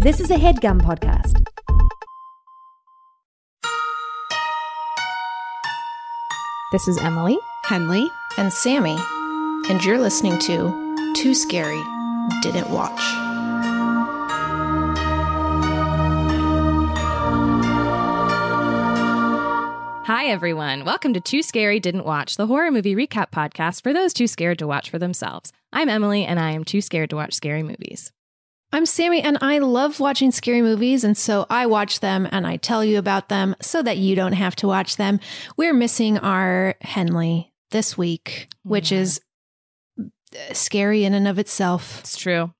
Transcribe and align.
This 0.00 0.20
is 0.20 0.30
a 0.30 0.36
headgum 0.36 0.80
podcast. 0.80 1.44
This 6.70 6.86
is 6.86 6.98
Emily. 6.98 7.36
Henley, 7.64 8.08
and 8.38 8.52
Sammy, 8.52 8.96
and 9.68 9.84
you're 9.84 9.98
listening 9.98 10.38
to 10.38 11.12
Too 11.16 11.34
Scary 11.34 11.82
Didn't 12.42 12.70
Watch. 12.70 13.00
Hi, 20.06 20.26
everyone. 20.28 20.84
Welcome 20.84 21.12
to 21.14 21.20
Too 21.20 21.42
Scary 21.42 21.80
Didn't 21.80 22.06
Watch, 22.06 22.36
the 22.36 22.46
horror 22.46 22.70
movie 22.70 22.94
recap 22.94 23.32
podcast 23.32 23.82
for 23.82 23.92
those 23.92 24.14
too 24.14 24.28
scared 24.28 24.60
to 24.60 24.66
watch 24.68 24.90
for 24.90 24.98
themselves. 25.00 25.52
I'm 25.72 25.88
Emily, 25.88 26.24
and 26.24 26.38
I 26.38 26.52
am 26.52 26.64
too 26.64 26.80
scared 26.80 27.10
to 27.10 27.16
watch 27.16 27.34
scary 27.34 27.64
movies. 27.64 28.12
I'm 28.70 28.84
Sammy, 28.84 29.22
and 29.22 29.38
I 29.40 29.60
love 29.60 29.98
watching 29.98 30.30
scary 30.30 30.60
movies, 30.60 31.02
and 31.02 31.16
so 31.16 31.46
I 31.48 31.64
watch 31.64 32.00
them 32.00 32.28
and 32.30 32.46
I 32.46 32.58
tell 32.58 32.84
you 32.84 32.98
about 32.98 33.30
them 33.30 33.56
so 33.62 33.82
that 33.82 33.96
you 33.96 34.14
don't 34.14 34.34
have 34.34 34.54
to 34.56 34.66
watch 34.66 34.96
them. 34.96 35.20
We're 35.56 35.72
missing 35.72 36.18
our 36.18 36.74
Henley 36.82 37.50
this 37.70 37.96
week, 37.96 38.48
which 38.64 38.92
is 38.92 39.22
uh, 39.98 40.52
scary 40.52 41.04
in 41.04 41.14
and 41.14 41.26
of 41.26 41.38
itself. 41.38 42.00
It's 42.00 42.18
true. 42.18 42.52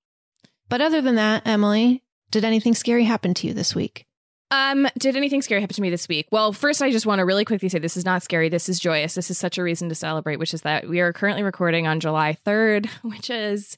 But 0.70 0.80
other 0.80 1.02
than 1.02 1.16
that, 1.16 1.46
Emily, 1.46 2.02
did 2.30 2.42
anything 2.42 2.74
scary 2.74 3.04
happen 3.04 3.34
to 3.34 3.46
you 3.46 3.52
this 3.52 3.74
week? 3.74 4.06
Um, 4.50 4.88
did 4.98 5.14
anything 5.14 5.42
scary 5.42 5.60
happen 5.60 5.74
to 5.74 5.82
me 5.82 5.90
this 5.90 6.08
week? 6.08 6.28
Well, 6.32 6.54
first, 6.54 6.80
I 6.80 6.90
just 6.90 7.04
want 7.04 7.18
to 7.18 7.26
really 7.26 7.44
quickly 7.44 7.68
say 7.68 7.80
this 7.80 7.98
is 7.98 8.06
not 8.06 8.22
scary. 8.22 8.48
This 8.48 8.70
is 8.70 8.80
joyous. 8.80 9.14
This 9.14 9.30
is 9.30 9.36
such 9.36 9.58
a 9.58 9.62
reason 9.62 9.90
to 9.90 9.94
celebrate, 9.94 10.38
which 10.38 10.54
is 10.54 10.62
that 10.62 10.88
we 10.88 11.00
are 11.00 11.12
currently 11.12 11.42
recording 11.42 11.86
on 11.86 12.00
July 12.00 12.38
3rd, 12.46 12.86
which 13.02 13.28
is, 13.28 13.76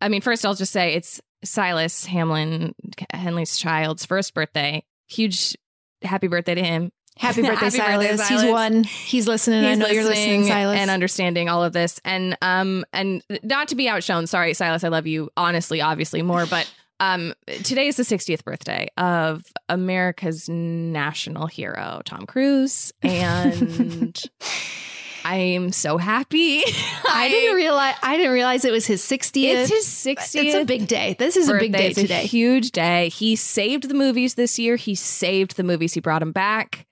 I 0.00 0.08
mean, 0.08 0.22
first, 0.22 0.46
I'll 0.46 0.54
just 0.54 0.72
say 0.72 0.94
it's 0.94 1.20
Silas 1.44 2.04
Hamlin, 2.06 2.74
Henley's 3.12 3.56
child's 3.56 4.04
first 4.04 4.34
birthday. 4.34 4.84
Huge 5.08 5.56
happy 6.02 6.28
birthday 6.28 6.54
to 6.54 6.62
him. 6.62 6.92
Happy 7.16 7.42
birthday, 7.42 7.66
Happy 7.76 7.78
birthday, 7.78 8.16
Silas. 8.16 8.28
He's 8.28 8.44
one. 8.44 8.84
He's 8.84 9.28
listening. 9.28 9.64
I 9.64 9.70
He's 9.70 9.78
know 9.78 9.88
you're 9.88 10.04
listening, 10.04 10.46
Silas. 10.46 10.78
and 10.78 10.90
understanding 10.90 11.48
all 11.48 11.62
of 11.64 11.72
this 11.72 12.00
and 12.04 12.36
um 12.40 12.84
and 12.92 13.22
not 13.42 13.68
to 13.68 13.74
be 13.74 13.88
outshone 13.88 14.26
sorry 14.26 14.54
silas 14.54 14.84
i 14.84 14.88
love 14.88 15.06
you 15.06 15.28
honestly 15.36 15.80
obviously 15.80 16.22
more 16.22 16.46
but 16.46 16.70
um 17.00 17.34
today 17.62 17.88
is 17.88 17.96
the 17.96 18.02
60th 18.04 18.44
birthday 18.44 18.88
of 18.96 19.42
america's 19.68 20.48
national 20.48 21.46
hero 21.46 22.00
tom 22.04 22.24
cruise 22.26 22.92
and 23.02 24.22
i'm 25.24 25.72
so 25.72 25.96
happy 25.98 26.62
I 27.12 27.28
didn't 27.28 27.56
realize. 27.56 27.96
I 28.02 28.16
didn't 28.16 28.32
realize 28.32 28.64
it 28.64 28.70
was 28.70 28.86
his 28.86 29.02
60th. 29.02 29.42
it's 29.44 29.70
his 29.70 29.84
60th 29.86 30.44
It's 30.44 30.54
a 30.54 30.64
big 30.64 30.86
day. 30.86 31.16
This 31.18 31.36
is 31.36 31.48
a 31.48 31.54
big 31.54 31.72
birthday. 31.72 31.78
day 31.82 31.88
It's 31.88 31.98
a 31.98 32.02
today. 32.02 32.26
huge 32.26 32.70
day. 32.70 33.08
He 33.08 33.34
saved 33.34 33.88
the 33.88 33.94
movies 33.94 34.34
this 34.36 34.58
year. 34.60 34.76
He 34.76 34.94
saved 34.94 35.56
the 35.56 35.64
movies. 35.64 35.92
He 35.92 36.00
brought 36.00 36.20
them 36.20 36.30
back. 36.30 36.86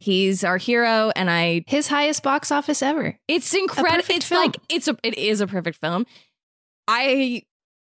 He's 0.00 0.42
our 0.42 0.56
hero, 0.58 1.12
and 1.14 1.30
I 1.30 1.62
His 1.68 1.86
highest 1.86 2.22
box 2.24 2.50
office 2.50 2.82
ever. 2.82 3.16
It's 3.28 3.54
incredible. 3.54 4.04
It's 4.10 4.26
film. 4.26 4.42
like 4.42 4.56
it's 4.68 4.88
a 4.88 4.96
it 5.04 5.16
is 5.16 5.40
a 5.40 5.46
perfect 5.46 5.78
film. 5.80 6.04
I 6.88 7.42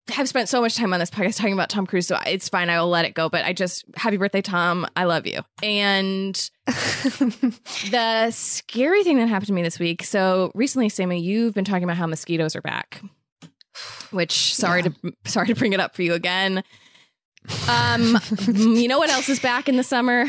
have 0.09 0.29
spent 0.29 0.49
so 0.49 0.61
much 0.61 0.75
time 0.75 0.93
on 0.93 1.01
this 1.01 1.11
podcast 1.11 1.37
talking 1.37 1.53
about 1.53 1.69
Tom 1.69 1.87
Cruise, 1.87 2.07
so 2.07 2.19
it's 2.27 2.49
fine. 2.49 2.71
I 2.71 2.81
will 2.81 2.89
let 2.89 3.05
it 3.05 3.15
go. 3.15 3.29
But 3.29 3.45
I 3.45 3.53
just 3.53 3.85
happy 3.97 4.17
birthday, 4.17 4.43
Tom. 4.43 4.87
I 4.97 5.05
love 5.05 5.27
you. 5.27 5.41
And 5.63 6.35
the 6.67 8.31
scary 8.31 9.05
thing 9.05 9.19
that 9.19 9.29
happened 9.29 9.49
to 9.49 9.53
me 9.53 9.62
this 9.62 9.79
week. 9.79 10.03
So 10.03 10.51
recently, 10.55 10.89
Sammy, 10.89 11.21
you've 11.21 11.55
been 11.55 11.65
talking 11.65 11.85
about 11.85 11.97
how 11.97 12.07
mosquitoes 12.07 12.57
are 12.57 12.62
back. 12.62 13.01
Which 14.11 14.55
sorry 14.55 14.83
to 14.83 14.95
sorry 15.25 15.47
to 15.47 15.55
bring 15.55 15.73
it 15.73 15.81
up 15.81 15.95
for 15.95 16.03
you 16.03 16.15
again. 16.15 16.62
Um, 17.69 18.19
you 18.47 18.89
know 18.89 18.99
what 18.99 19.11
else 19.11 19.29
is 19.29 19.41
back 19.41 19.69
in 19.69 19.77
the 19.77 19.83
summer? 19.83 20.27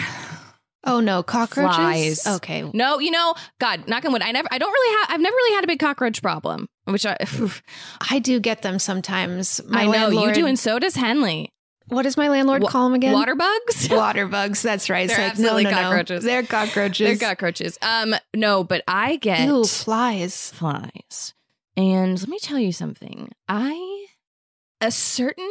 Oh 0.86 1.00
no, 1.00 1.24
cockroaches. 1.24 2.24
Flies. 2.24 2.28
Okay. 2.28 2.70
No, 2.74 3.00
you 3.00 3.12
know, 3.12 3.34
God, 3.60 3.88
knock 3.88 4.04
on 4.06 4.12
wood. 4.12 4.22
I 4.22 4.32
never, 4.32 4.48
I 4.52 4.58
don't 4.58 4.72
really 4.72 5.00
have, 5.00 5.12
I've 5.12 5.22
never 5.22 5.36
really 5.36 5.56
had 5.56 5.64
a 5.64 5.68
big 5.68 5.80
cockroach 5.80 6.22
problem, 6.22 6.68
which 6.86 7.06
I, 7.06 7.18
I 8.12 8.20
do 8.20 8.40
get 8.40 8.62
them 8.62 8.80
sometimes. 8.80 9.62
My 9.68 9.84
I 9.84 9.86
know 9.86 10.10
you 10.10 10.34
do, 10.34 10.46
and 10.46 10.58
so 10.58 10.80
does 10.80 10.96
Henley. 10.96 11.52
What 11.88 12.04
does 12.04 12.16
my 12.16 12.30
landlord 12.30 12.64
Wa- 12.64 12.70
call 12.70 12.86
them 12.86 12.96
again? 12.96 13.14
Water 13.14 13.36
bugs. 13.36 13.90
Water 13.92 14.28
bugs. 14.28 14.62
That's 14.62 14.90
right. 14.90 15.08
They're 15.08 15.18
like, 15.18 15.26
no, 15.26 15.32
absolutely 15.32 15.64
no, 15.66 15.70
no. 15.72 15.76
cockroaches. 15.76 16.24
They're 16.24 16.44
cockroaches. 16.44 17.20
They're 17.20 17.30
cockroaches. 17.30 17.78
Um, 17.82 18.16
no, 18.34 18.64
but 18.64 18.84
I 18.88 19.18
get 19.18 19.48
Ew, 19.48 19.66
flies. 19.66 20.52
flies, 20.52 21.34
and 21.76 22.20
let 22.20 22.30
me 22.30 22.40
tell 22.40 22.60
you 22.60 22.72
something. 22.72 23.32
I 23.48 24.08
a 24.80 24.92
certain, 24.92 25.50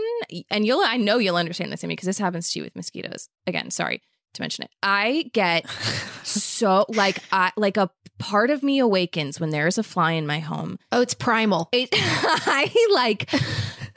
and 0.51 0.67
you'll, 0.67 0.83
I 0.85 0.97
know 0.97 1.19
you'll 1.19 1.37
understand 1.37 1.73
this, 1.73 1.83
Amy, 1.85 1.95
because 1.95 2.07
this 2.07 2.19
happens 2.19 2.51
to 2.53 2.59
you 2.59 2.65
with 2.65 2.77
mosquitoes. 2.77 3.29
Again, 3.47 3.71
sorry 3.71 4.03
to 4.35 4.43
mention 4.43 4.65
it. 4.65 4.71
I 4.83 5.31
get 5.33 5.69
so 6.23 6.87
like 6.89 7.19
I 7.33 7.53
like 7.57 7.77
a 7.77 7.91
part 8.19 8.51
of 8.51 8.63
me 8.63 8.79
awakens 8.79 9.41
when 9.41 9.51
there 9.51 9.67
is 9.67 9.79
a 9.79 9.83
fly 9.83 10.13
in 10.13 10.27
my 10.27 10.39
home. 10.39 10.79
Oh, 10.93 11.01
it's 11.01 11.15
primal. 11.15 11.69
it 11.73 11.89
I 11.93 12.71
like 12.95 13.29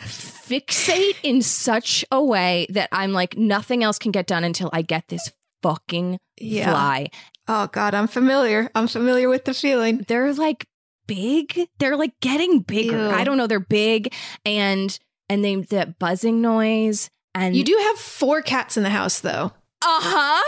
fixate 0.02 1.16
in 1.24 1.42
such 1.42 2.06
a 2.12 2.24
way 2.24 2.68
that 2.70 2.90
I'm 2.92 3.12
like 3.14 3.38
nothing 3.38 3.84
else 3.84 3.98
can 4.00 4.12
get 4.12 4.28
done 4.28 4.44
until 4.44 4.70
I 4.74 4.82
get 4.82 5.08
this 5.08 5.32
fucking 5.64 6.20
Yeah. 6.40 6.72
fly. 6.72 7.08
Oh 7.48 7.68
God, 7.68 7.94
I'm 7.94 8.08
familiar. 8.08 8.70
I'm 8.76 8.88
familiar 8.88 9.30
with 9.30 9.46
the 9.46 9.54
feeling. 9.54 10.04
They're 10.08 10.34
like 10.34 10.68
big. 11.08 11.68
They're 11.80 11.96
like 11.98 12.20
getting 12.22 12.62
bigger. 12.62 12.98
Ew. 12.98 13.10
I 13.12 13.24
don't 13.24 13.38
know. 13.38 13.48
They're 13.48 13.60
big 13.60 14.14
and 14.46 14.98
and 15.30 15.44
they 15.44 15.56
that 15.56 16.00
buzzing 16.00 16.42
noise 16.42 17.10
and 17.34 17.56
You 17.56 17.64
do 17.64 17.78
have 17.90 17.98
four 17.98 18.42
cats 18.42 18.78
in 18.78 18.84
the 18.84 18.90
house, 18.90 19.20
though, 19.20 19.52
huh. 19.86 20.44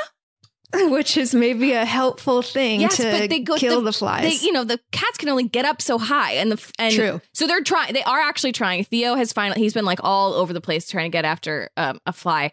which 0.91 1.15
is 1.15 1.33
maybe 1.33 1.71
a 1.71 1.85
helpful 1.85 2.41
thing 2.41 2.81
Yes, 2.81 2.97
to 2.97 3.03
but 3.03 3.29
they 3.29 3.39
go 3.39 3.55
kill 3.55 3.79
the, 3.79 3.85
the, 3.85 3.93
flies. 3.93 4.23
They, 4.23 4.45
you 4.45 4.51
know, 4.51 4.65
the 4.65 4.79
cats 4.91 5.17
can 5.17 5.29
only 5.29 5.47
get 5.47 5.63
up 5.63 5.81
so 5.81 5.97
high, 5.97 6.33
and 6.33 6.51
the 6.51 6.71
and 6.77 6.93
True. 6.93 7.21
So 7.33 7.47
they're 7.47 7.63
trying. 7.63 7.93
They 7.93 8.03
are 8.03 8.19
actually 8.19 8.51
trying. 8.51 8.83
Theo 8.83 9.15
has 9.15 9.31
finally. 9.31 9.61
He's 9.61 9.73
been 9.73 9.85
like 9.85 9.99
all 10.03 10.33
over 10.33 10.51
the 10.51 10.59
place 10.61 10.89
trying 10.89 11.09
to 11.09 11.15
get 11.15 11.23
after 11.23 11.69
um, 11.77 11.99
a 12.05 12.11
fly 12.11 12.51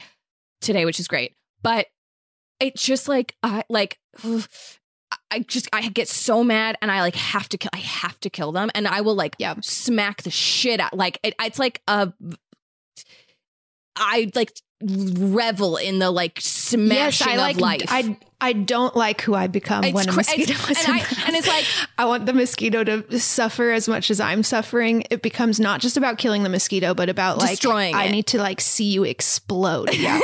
today, 0.61 0.84
which 0.84 1.00
is 1.00 1.09
great. 1.09 1.34
But 1.62 1.87
it's 2.61 2.84
just 2.84 3.09
like 3.09 3.34
I 3.43 3.65
like. 3.69 3.99
I 5.31 5.41
just 5.41 5.69
I 5.72 5.89
get 5.89 6.09
so 6.09 6.45
mad 6.45 6.77
and 6.81 6.91
I 6.91 7.01
like 7.01 7.15
have 7.16 7.49
to 7.51 7.59
kill 7.59 7.71
I 7.72 7.78
have 7.78 8.19
to 8.21 8.31
kill 8.31 8.53
them 8.53 8.71
and 8.75 8.87
I 8.87 9.01
will 9.01 9.15
like 9.15 9.34
Yeah. 9.39 9.55
smack 9.62 10.22
the 10.22 10.31
shit 10.31 10.78
out 10.81 10.95
like 10.95 11.19
it, 11.22 11.34
it's 11.41 11.59
like 11.59 11.83
a 11.89 12.12
I 13.97 14.31
like 14.34 14.53
revel 14.83 15.77
in 15.77 15.99
the 15.99 16.11
like 16.11 16.39
smashing 16.41 16.95
yes, 16.97 17.23
I 17.27 17.37
like. 17.37 17.57
of 17.57 17.61
life. 17.62 17.83
I 17.89 18.17
I 18.41 18.53
don't 18.53 18.95
like 18.95 19.23
who 19.23 19.35
I 19.35 19.47
become 19.47 19.85
It's 19.85 19.95
when 19.95 20.05
a 20.07 20.12
cra- 20.12 20.17
mosquito 20.19 20.53
it's- 20.53 20.87
and 20.87 20.95
I- 21.01 21.25
and 21.27 21.37
it's 21.37 21.47
like- 21.47 21.65
I 21.97 22.05
want 22.05 22.27
the 22.27 22.35
mosquito 22.35 22.84
to 22.84 23.19
suffer 23.19 23.71
as 23.71 23.89
much 23.89 24.11
as 24.11 24.21
I'm 24.21 24.43
suffering. 24.43 25.05
It 25.11 25.23
becomes 25.23 25.59
not 25.59 25.81
just 25.81 25.97
about 25.97 26.19
killing 26.19 26.43
the 26.43 26.51
mosquito, 26.51 26.93
but 26.93 27.09
about 27.09 27.39
like 27.39 27.51
Destroying 27.53 27.95
I 27.95 28.04
it. 28.07 28.10
need 28.10 28.27
to 28.28 28.39
like 28.39 28.60
see 28.60 28.84
you 28.84 29.04
explode. 29.04 29.95
Yeah. 29.95 30.21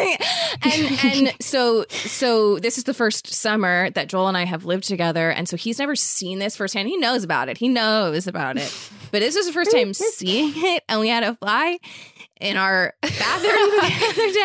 and 0.63 1.05
and 1.05 1.33
so 1.41 1.87
so 1.89 2.59
this 2.59 2.77
is 2.77 2.85
the 2.85 2.93
first 2.93 3.29
summer 3.33 3.89
that 3.91 4.09
Joel 4.09 4.29
and 4.29 4.37
I 4.37 4.45
have 4.45 4.67
lived 4.67 4.85
together, 4.85 5.31
and 5.31 5.49
so 5.49 5.57
he's 5.57 5.79
never 5.79 5.97
seen 5.97 6.39
this 6.41 6.57
firsthand. 6.57 6.89
He 6.89 6.99
knows 6.99 7.25
about 7.25 7.49
it. 7.49 7.57
He 7.57 7.69
knows 7.69 8.27
about 8.27 8.59
it, 8.59 8.75
but 9.13 9.21
this 9.21 9.37
is 9.37 9.47
the 9.47 9.53
first 9.53 9.71
time 9.73 9.95
seeing 9.95 10.53
it, 10.57 10.83
and 10.89 11.01
we 11.01 11.09
had 11.09 11.23
a 11.23 11.37
fly 11.37 11.79
in 12.41 12.57
our 12.57 12.95
bathroom 13.03 13.53
the 13.53 14.07
other 14.09 14.33
day, 14.33 14.40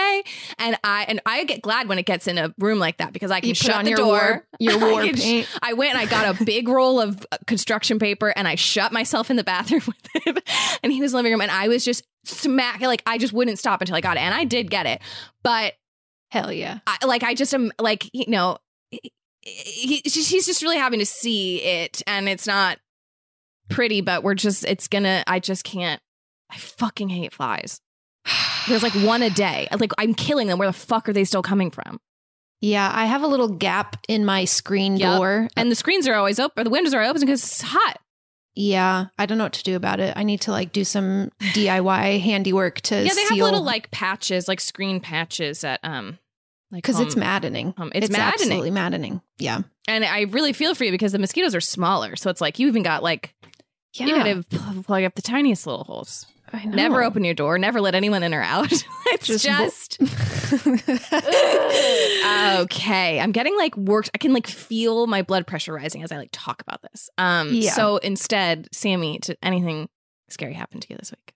and 0.59 0.77
I 0.83 1.05
and 1.07 1.21
I 1.25 1.43
get 1.45 1.61
glad 1.61 1.87
when 1.87 1.97
it 1.99 2.05
gets 2.05 2.27
in 2.27 2.37
a 2.37 2.53
room 2.59 2.79
like 2.79 2.97
that 2.97 3.13
because 3.13 3.31
I 3.31 3.39
can 3.39 3.49
You 3.49 3.55
shut 3.55 3.75
on 3.75 3.83
the 3.85 3.91
your 3.91 3.97
door. 3.97 4.07
war- 4.07 4.47
your 4.59 4.73
I 4.83 4.91
war 4.91 5.03
can 5.03 5.15
sh- 5.15 5.47
I 5.61 5.73
went 5.73 5.93
and 5.95 5.99
I 5.99 6.05
got 6.05 6.39
a 6.39 6.43
big 6.43 6.67
roll 6.67 6.99
of 7.01 7.25
uh, 7.31 7.37
construction 7.47 7.99
paper 7.99 8.29
and 8.35 8.47
I 8.47 8.55
shut 8.55 8.91
myself 8.91 9.29
in 9.29 9.35
the 9.37 9.43
bathroom 9.43 9.81
with 9.87 10.25
him, 10.25 10.37
and 10.83 10.91
he 10.91 11.01
was 11.01 11.13
living 11.13 11.31
room, 11.31 11.41
and 11.41 11.51
I 11.51 11.67
was 11.67 11.83
just 11.85 12.03
smack 12.25 12.81
like 12.81 13.03
I 13.05 13.17
just 13.17 13.33
wouldn't 13.33 13.59
stop 13.59 13.81
until 13.81 13.95
I 13.95 14.01
got 14.01 14.17
it, 14.17 14.21
and 14.21 14.33
I 14.33 14.43
did 14.45 14.69
get 14.69 14.85
it, 14.85 15.01
but 15.43 15.73
Hell 16.31 16.51
yeah. 16.51 16.79
I, 16.87 17.05
like 17.05 17.23
I 17.23 17.33
just 17.33 17.53
am 17.53 17.71
like 17.79 18.09
you 18.13 18.25
know 18.27 18.57
he, 18.91 19.11
he, 19.43 20.01
he's 20.03 20.45
just 20.45 20.61
really 20.63 20.77
having 20.77 20.99
to 20.99 21.05
see 21.05 21.61
it 21.61 22.01
and 22.07 22.27
it's 22.27 22.47
not 22.47 22.79
pretty 23.69 24.01
but 24.01 24.23
we're 24.23 24.33
just 24.35 24.65
it's 24.65 24.87
gonna 24.87 25.23
I 25.27 25.39
just 25.39 25.63
can't 25.63 26.01
I 26.51 26.57
fucking 26.57 27.09
hate 27.09 27.33
flies. 27.33 27.79
There's 28.67 28.83
like 28.83 28.93
one 28.93 29.21
a 29.21 29.29
day. 29.29 29.67
Like 29.77 29.91
I'm 29.97 30.13
killing 30.13 30.47
them. 30.47 30.57
Where 30.57 30.67
the 30.69 30.73
fuck 30.73 31.07
are 31.09 31.13
they 31.13 31.23
still 31.23 31.41
coming 31.43 31.71
from? 31.71 31.99
Yeah, 32.61 32.89
I 32.93 33.05
have 33.05 33.21
a 33.21 33.27
little 33.27 33.49
gap 33.49 33.97
in 34.07 34.25
my 34.25 34.45
screen 34.45 34.97
Yep. 34.97 35.17
door. 35.17 35.49
And 35.55 35.69
the 35.69 35.75
screens 35.75 36.07
are 36.07 36.15
always 36.15 36.39
open, 36.39 36.61
or 36.61 36.63
the 36.63 36.69
windows 36.69 36.93
are 36.93 37.03
open 37.03 37.19
because 37.21 37.43
it's 37.43 37.61
hot. 37.61 37.99
Yeah, 38.55 39.07
I 39.19 39.25
don't 39.25 39.37
know 39.37 39.43
what 39.43 39.53
to 39.53 39.63
do 39.63 39.75
about 39.75 39.99
it. 39.99 40.13
I 40.15 40.23
need 40.23 40.41
to 40.41 40.51
like 40.51 40.71
do 40.71 40.83
some 40.85 41.31
DIY 41.41 42.21
handiwork 42.21 42.81
to 42.81 42.95
yeah, 43.03 43.13
they 43.13 43.23
have 43.23 43.37
little 43.37 43.61
like 43.63 43.91
patches, 43.91 44.47
like 44.47 44.61
screen 44.61 44.99
patches 45.01 45.63
at 45.63 45.79
um, 45.83 46.17
like 46.71 46.81
because 46.83 46.99
it's 47.01 47.15
maddening. 47.17 47.73
um, 47.77 47.91
it's, 47.93 48.09
maddening. 48.09 48.33
absolutely 48.33 48.71
maddening. 48.71 49.21
Yeah, 49.37 49.59
And 49.87 50.05
I 50.05 50.21
really 50.21 50.53
feel 50.53 50.73
for 50.73 50.85
you 50.85 50.91
because 50.91 51.11
the 51.11 51.19
mosquitoes 51.19 51.53
are 51.53 51.61
smaller, 51.61 52.15
so 52.15 52.29
it's 52.29 52.39
like 52.41 52.57
you 52.57 52.67
even 52.67 52.81
got 52.83 53.03
like 53.03 53.35
yeah. 53.93 54.05
you 54.05 54.15
gotta 54.15 54.43
pl- 54.49 54.83
plug 54.83 55.03
up 55.03 55.15
the 55.15 55.21
tiniest 55.21 55.67
little 55.67 55.83
holes. 55.83 56.25
I 56.53 56.65
know. 56.65 56.75
Never 56.75 57.03
open 57.03 57.23
your 57.23 57.33
door. 57.33 57.57
Never 57.57 57.81
let 57.81 57.95
anyone 57.95 58.23
in 58.23 58.33
or 58.33 58.41
out. 58.41 58.71
it's 59.07 59.27
Just 59.27 59.45
just, 59.45 60.01
okay. 62.61 63.19
I'm 63.19 63.31
getting 63.31 63.55
like 63.57 63.75
worked. 63.77 64.11
I 64.13 64.17
can 64.17 64.33
like 64.33 64.47
feel 64.47 65.07
my 65.07 65.21
blood 65.21 65.47
pressure 65.47 65.73
rising 65.73 66.03
as 66.03 66.11
I 66.11 66.17
like 66.17 66.29
talk 66.31 66.61
about 66.61 66.81
this. 66.83 67.09
Um. 67.17 67.49
Yeah. 67.51 67.71
So 67.71 67.97
instead, 67.97 68.67
Sammy, 68.71 69.19
did 69.19 69.37
anything 69.41 69.89
scary 70.29 70.53
happen 70.53 70.79
to 70.79 70.87
you 70.89 70.97
this 70.97 71.11
week? 71.11 71.33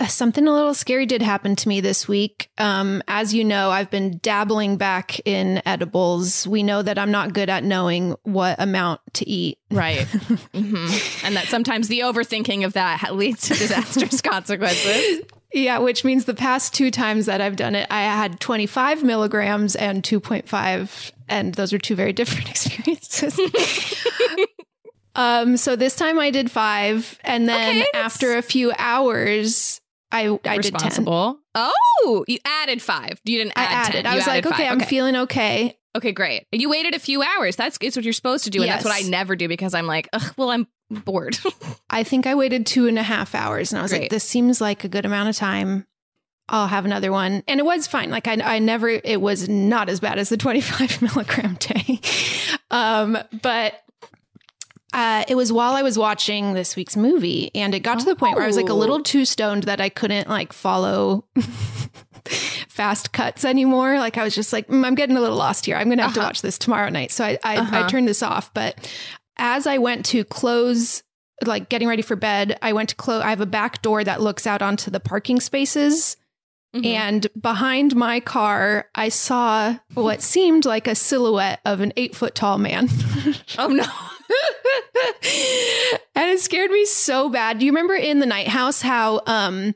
Uh, 0.00 0.06
Something 0.06 0.48
a 0.48 0.52
little 0.52 0.72
scary 0.74 1.04
did 1.04 1.20
happen 1.20 1.54
to 1.56 1.68
me 1.68 1.80
this 1.82 2.08
week. 2.08 2.48
Um, 2.56 3.02
as 3.08 3.34
you 3.34 3.44
know, 3.44 3.70
I've 3.70 3.90
been 3.90 4.18
dabbling 4.22 4.76
back 4.78 5.20
in 5.26 5.60
edibles. 5.66 6.46
We 6.46 6.62
know 6.62 6.80
that 6.82 6.98
I'm 6.98 7.10
not 7.10 7.34
good 7.34 7.50
at 7.50 7.62
knowing 7.62 8.16
what 8.22 8.56
amount 8.58 9.00
to 9.14 9.28
eat. 9.28 9.58
Right. 9.70 10.04
hmm 10.54 10.86
And 11.24 11.36
that 11.36 11.46
sometimes 11.48 11.88
the 11.88 12.00
overthinking 12.00 12.64
of 12.64 12.72
that 12.72 13.06
leads 13.14 13.42
to 13.48 13.54
disastrous 13.54 14.20
consequences. 14.22 15.20
Yeah, 15.52 15.78
which 15.78 16.02
means 16.04 16.24
the 16.24 16.32
past 16.32 16.72
two 16.72 16.90
times 16.90 17.26
that 17.26 17.42
I've 17.42 17.56
done 17.56 17.74
it, 17.74 17.86
I 17.90 18.04
had 18.04 18.40
25 18.40 19.04
milligrams 19.04 19.76
and 19.76 20.02
2.5, 20.02 21.12
and 21.28 21.54
those 21.54 21.74
are 21.74 21.78
two 21.78 21.94
very 21.94 22.14
different 22.14 22.48
experiences. 22.48 23.38
um, 25.14 25.58
so 25.58 25.76
this 25.76 25.94
time 25.94 26.18
I 26.18 26.30
did 26.30 26.50
five, 26.50 27.18
and 27.22 27.46
then 27.46 27.80
Okay, 27.82 27.86
after 27.92 28.38
a 28.38 28.42
few 28.42 28.72
hours, 28.78 29.81
I 30.12 30.38
I 30.44 30.58
did 30.58 30.78
10. 30.78 31.04
Oh, 31.08 32.24
you 32.28 32.38
added 32.44 32.80
five. 32.82 33.20
You 33.24 33.38
didn't 33.38 33.54
I 33.56 33.64
added. 33.64 34.02
10. 34.02 34.06
I 34.06 34.10
You 34.10 34.16
was 34.16 34.26
like, 34.26 34.46
okay, 34.46 34.64
five. 34.64 34.72
I'm 34.72 34.80
feeling 34.80 35.16
okay. 35.16 35.78
Okay, 35.96 36.12
great. 36.12 36.46
You 36.52 36.70
waited 36.70 36.94
a 36.94 36.98
few 36.98 37.22
hours. 37.22 37.56
That's 37.56 37.76
it's 37.80 37.96
what 37.96 38.04
you're 38.04 38.12
supposed 38.14 38.44
to 38.44 38.50
do, 38.50 38.62
and 38.62 38.70
that's 38.70 38.84
what 38.84 38.94
I 38.94 39.06
never 39.08 39.36
do 39.36 39.48
because 39.48 39.74
I'm 39.74 39.86
like, 39.86 40.08
Ugh, 40.12 40.34
well, 40.36 40.50
I'm 40.50 40.66
bored. 40.90 41.38
I 41.90 42.02
think 42.04 42.26
I 42.26 42.34
waited 42.34 42.64
two 42.66 42.86
and 42.86 42.98
a 42.98 43.02
half 43.02 43.34
hours, 43.34 43.72
and 43.72 43.78
I 43.78 43.82
was 43.82 43.90
Great. 43.92 44.02
like, 44.02 44.10
this 44.10 44.24
seems 44.24 44.60
like 44.60 44.84
a 44.84 44.88
good 44.88 45.04
amount 45.04 45.28
of 45.28 45.36
time. 45.36 45.86
I'll 46.48 46.66
have 46.66 46.84
another 46.84 47.12
one. 47.12 47.42
And 47.46 47.60
it 47.60 47.64
was 47.64 47.86
fine. 47.86 48.10
Like 48.10 48.26
I, 48.26 48.34
I 48.42 48.58
never, 48.58 48.88
it 48.88 49.20
was 49.20 49.48
not 49.48 49.88
as 49.88 50.00
bad 50.00 50.18
as 50.18 50.28
the 50.28 50.36
25 50.38 51.02
milligram 51.02 51.54
day. 51.54 52.00
Um, 52.70 53.18
but 53.42 53.74
uh, 54.92 55.24
it 55.28 55.34
was 55.34 55.52
while 55.52 55.72
I 55.74 55.82
was 55.82 55.98
watching 55.98 56.52
this 56.54 56.76
week's 56.76 56.96
movie 56.96 57.50
and 57.54 57.74
it 57.74 57.80
got 57.80 57.98
to 58.00 58.04
the 58.04 58.16
point 58.16 58.34
where 58.36 58.44
I 58.44 58.46
was 58.46 58.56
like 58.56 58.68
a 58.68 58.72
Oh. 58.72 58.76
little 58.76 59.02
too 59.02 59.24
stoned 59.24 59.64
that 59.64 59.80
I 59.80 59.88
couldn't 59.88 60.28
like 60.28 60.52
follow 60.52 61.24
fast 62.68 63.12
cuts 63.12 63.44
anymore. 63.44 63.98
Like 63.98 64.16
I 64.18 64.24
was 64.24 64.34
just 64.34 64.52
like, 64.52 64.68
"Mm, 64.68 64.84
I'm 64.86 64.94
getting 64.94 65.16
a 65.16 65.20
little 65.20 65.36
lost 65.36 65.66
here. 65.66 65.76
I'm 65.76 65.86
going 65.86 65.98
to 65.98 66.04
have 66.04 66.14
to 66.14 66.20
Uh-huh. 66.20 66.28
watch 66.28 66.42
this 66.42 66.58
tomorrow 66.58 66.88
night. 66.88 67.10
So 67.10 67.24
I, 67.24 67.38
I, 67.44 67.54
I 67.54 67.56
Uh-huh. 67.58 67.88
turned 67.88 68.08
this 68.08 68.22
off. 68.22 68.52
But 68.54 68.76
as 69.36 69.66
I 69.66 69.78
went 69.78 70.04
to 70.06 70.24
close, 70.24 71.02
like 71.44 71.68
getting 71.68 71.88
ready 71.88 72.02
for 72.02 72.16
bed, 72.16 72.58
I 72.62 72.72
went 72.72 72.90
to 72.90 72.94
close. 72.94 73.22
I 73.22 73.30
have 73.30 73.40
a 73.40 73.46
back 73.46 73.82
door 73.82 74.04
that 74.04 74.20
looks 74.20 74.46
out 74.46 74.62
onto 74.62 74.90
the 74.90 75.00
parking 75.00 75.40
spaces. 75.40 76.16
Mhm. 76.74 76.86
And 76.86 77.26
behind 77.38 77.94
my 77.96 78.20
car, 78.20 78.86
I 78.94 79.10
saw 79.10 79.76
what 79.94 80.22
seemed 80.22 80.64
like 80.64 80.86
a 80.86 80.94
silhouette 80.94 81.60
of 81.66 81.80
an 81.80 81.92
eight 81.96 82.14
foot 82.14 82.34
tall 82.34 82.56
man. 82.58 82.88
oh 83.58 83.68
no. 83.68 83.84
and 86.14 86.30
it 86.30 86.40
scared 86.40 86.70
me 86.70 86.84
so 86.84 87.28
bad. 87.28 87.58
Do 87.58 87.66
you 87.66 87.72
remember 87.72 87.94
in 87.94 88.18
the 88.18 88.26
night 88.26 88.48
house 88.48 88.82
how 88.82 89.20
um 89.26 89.74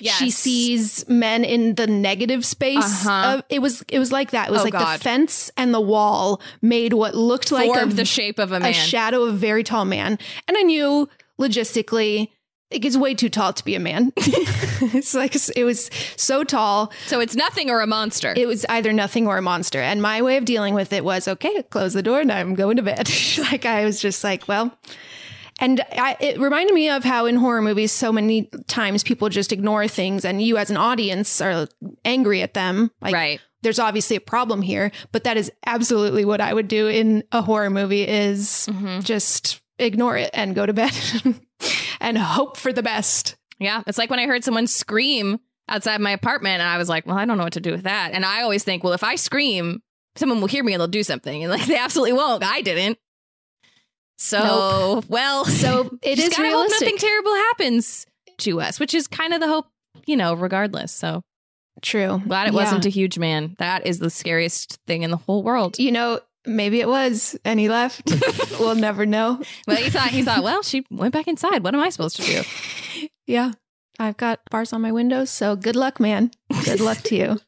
she 0.00 0.30
sees 0.30 1.08
men 1.08 1.44
in 1.44 1.74
the 1.74 1.86
negative 1.86 2.44
space? 2.44 3.06
Uh-huh. 3.06 3.38
Of, 3.38 3.44
it 3.48 3.60
was 3.60 3.82
it 3.88 3.98
was 3.98 4.12
like 4.12 4.30
that. 4.32 4.48
It 4.48 4.52
was 4.52 4.60
Oh, 4.62 4.64
like 4.64 4.72
God. 4.72 4.98
the 4.98 5.02
fence 5.04 5.50
and 5.56 5.72
the 5.72 5.80
wall 5.80 6.40
made 6.62 6.92
what 6.92 7.14
looked 7.14 7.50
like 7.52 7.70
a, 7.80 7.86
the 7.86 8.04
shape 8.04 8.38
of 8.38 8.52
a 8.52 8.56
a 8.56 8.72
shadow 8.72 9.22
of 9.24 9.34
a 9.34 9.36
very 9.36 9.62
tall 9.64 9.84
man. 9.84 10.18
And 10.46 10.56
I 10.56 10.62
knew 10.62 11.08
logistically 11.38 12.30
it 12.70 12.80
gets 12.80 12.96
way 12.96 13.14
too 13.14 13.28
tall 13.28 13.52
to 13.52 13.64
be 13.64 13.74
a 13.74 13.80
man. 13.80 14.12
it's 14.16 15.14
like 15.14 15.34
it 15.56 15.64
was 15.64 15.90
so 16.16 16.44
tall. 16.44 16.92
so 17.06 17.20
it's 17.20 17.34
nothing 17.34 17.70
or 17.70 17.80
a 17.80 17.86
monster. 17.86 18.34
It 18.36 18.46
was 18.46 18.66
either 18.68 18.92
nothing 18.92 19.26
or 19.26 19.38
a 19.38 19.42
monster. 19.42 19.80
And 19.80 20.02
my 20.02 20.20
way 20.22 20.36
of 20.36 20.44
dealing 20.44 20.74
with 20.74 20.92
it 20.92 21.04
was 21.04 21.26
okay, 21.28 21.62
close 21.70 21.92
the 21.94 22.02
door 22.02 22.20
and 22.20 22.30
I'm 22.30 22.54
going 22.54 22.76
to 22.76 22.82
bed. 22.82 23.10
like 23.38 23.64
I 23.64 23.84
was 23.84 24.00
just 24.00 24.22
like, 24.22 24.46
well, 24.48 24.76
and 25.60 25.80
I, 25.92 26.16
it 26.20 26.38
reminded 26.38 26.74
me 26.74 26.88
of 26.88 27.02
how 27.04 27.26
in 27.26 27.36
horror 27.36 27.62
movies, 27.62 27.90
so 27.90 28.12
many 28.12 28.48
times 28.68 29.02
people 29.02 29.28
just 29.28 29.52
ignore 29.52 29.88
things, 29.88 30.24
and 30.24 30.40
you 30.40 30.56
as 30.56 30.70
an 30.70 30.76
audience 30.76 31.40
are 31.40 31.66
angry 32.04 32.42
at 32.42 32.54
them. 32.54 32.92
Like, 33.00 33.12
right. 33.14 33.40
there's 33.62 33.80
obviously 33.80 34.14
a 34.14 34.20
problem 34.20 34.62
here, 34.62 34.92
but 35.10 35.24
that 35.24 35.36
is 35.36 35.50
absolutely 35.66 36.24
what 36.24 36.40
I 36.40 36.54
would 36.54 36.68
do 36.68 36.86
in 36.86 37.24
a 37.32 37.42
horror 37.42 37.70
movie: 37.70 38.06
is 38.06 38.68
Mhm. 38.70 39.02
just 39.02 39.60
ignore 39.80 40.16
it 40.16 40.30
and 40.32 40.54
go 40.54 40.64
to 40.64 40.72
bed 40.72 40.92
and 42.00 42.16
hope 42.18 42.56
for 42.56 42.72
the 42.72 42.82
best. 42.82 43.36
Yeah. 43.58 43.82
It's 43.86 43.98
like 43.98 44.10
when 44.10 44.20
I 44.20 44.26
heard 44.26 44.44
someone 44.44 44.66
scream 44.66 45.40
outside 45.68 46.00
my 46.00 46.12
apartment, 46.12 46.60
and 46.60 46.68
I 46.68 46.78
was 46.78 46.88
like, 46.88 47.06
well, 47.06 47.18
I 47.18 47.24
don't 47.24 47.36
know 47.38 47.44
what 47.44 47.52
to 47.54 47.60
do 47.60 47.72
with 47.72 47.82
that. 47.82 48.12
And 48.12 48.24
I 48.24 48.42
always 48.42 48.64
think, 48.64 48.82
well, 48.84 48.92
if 48.94 49.04
I 49.04 49.16
scream, 49.16 49.82
someone 50.16 50.40
will 50.40 50.48
hear 50.48 50.64
me 50.64 50.72
and 50.74 50.80
they'll 50.80 50.88
do 50.88 51.02
something. 51.02 51.42
And 51.44 51.52
like, 51.52 51.66
they 51.66 51.76
absolutely 51.78 52.14
won't. 52.14 52.42
I 52.44 52.62
didn't. 52.62 52.98
So, 54.16 55.02
well, 55.08 55.44
So 55.44 55.96
it 56.02 56.16
just 56.16 56.28
is 56.32 56.36
gotta 56.36 56.48
hope 56.48 56.54
realistic. 56.68 56.80
nothing 56.86 56.98
terrible 56.98 57.34
happens 57.34 58.06
to 58.38 58.60
us, 58.60 58.80
which 58.80 58.94
is 58.94 59.06
kind 59.06 59.32
of 59.32 59.40
the 59.40 59.46
hope, 59.48 59.66
you 60.06 60.16
know, 60.16 60.34
regardless. 60.34 60.92
So 60.92 61.22
True. 61.82 62.20
glad 62.26 62.48
it 62.48 62.54
Yeah. 62.54 62.60
wasn't 62.64 62.86
a 62.86 62.88
huge 62.90 63.18
man. 63.18 63.54
That 63.58 63.86
is 63.86 64.00
the 64.00 64.10
scariest 64.10 64.78
thing 64.86 65.02
in 65.02 65.10
the 65.10 65.16
whole 65.16 65.42
world. 65.44 65.78
You 65.78 65.92
know, 65.92 66.20
maybe 66.48 66.80
it 66.80 66.88
was, 66.88 67.38
and 67.44 67.60
he 67.60 67.68
left. 67.68 68.10
we'll 68.58 68.74
never 68.74 69.06
know. 69.06 69.40
Well, 69.66 69.76
he 69.76 69.90
thought 69.90 70.10
he 70.10 70.22
thought, 70.22 70.42
well, 70.42 70.62
she 70.62 70.84
went 70.90 71.12
back 71.12 71.28
inside. 71.28 71.62
What 71.62 71.74
am 71.74 71.80
I 71.80 71.90
supposed 71.90 72.16
to 72.16 72.22
do? 72.22 72.42
Yeah. 73.26 73.52
I've 73.98 74.16
got 74.16 74.40
bars 74.50 74.72
on 74.72 74.80
my 74.80 74.90
windows, 74.90 75.28
so 75.28 75.54
good 75.54 75.76
luck, 75.76 76.00
man. 76.00 76.30
Good 76.64 76.80
luck 76.80 76.96
to 77.02 77.14
you. 77.14 77.40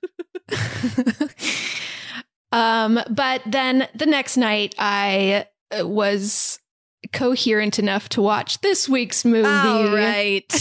um, 2.52 3.00
but 3.08 3.40
then 3.46 3.88
the 3.94 4.04
next 4.04 4.36
night 4.36 4.74
I 4.78 5.46
uh, 5.70 5.88
was 5.88 6.58
coherent 7.14 7.78
enough 7.78 8.10
to 8.10 8.20
watch 8.20 8.60
this 8.60 8.90
week's 8.90 9.24
movie. 9.24 9.48
All 9.48 9.94
right. 9.94 10.52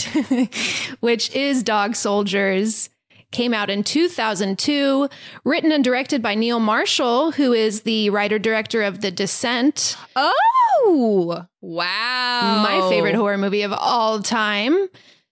which 1.02 1.36
is 1.36 1.64
Dog 1.64 1.98
Soldiers. 1.98 2.90
Came 3.32 3.54
out 3.54 3.70
in 3.70 3.84
2002, 3.84 5.08
written 5.46 5.72
and 5.72 5.84
directed 5.84 6.22
by 6.22 6.34
Neil 6.34 6.60
Marshall, 6.60 7.32
who 7.32 7.54
is 7.54 7.82
the 7.82 8.10
writer 8.10 8.40
director 8.40 8.82
of 8.82 9.02
The 9.02 9.12
Descent, 9.12 9.96
Oh, 10.16 11.46
wow. 11.62 12.64
my 12.64 12.90
favorite 12.90 13.14
horror 13.16 13.38
movie 13.38 13.62
of 13.62 13.72
all 13.74 14.20
time. 14.22 14.88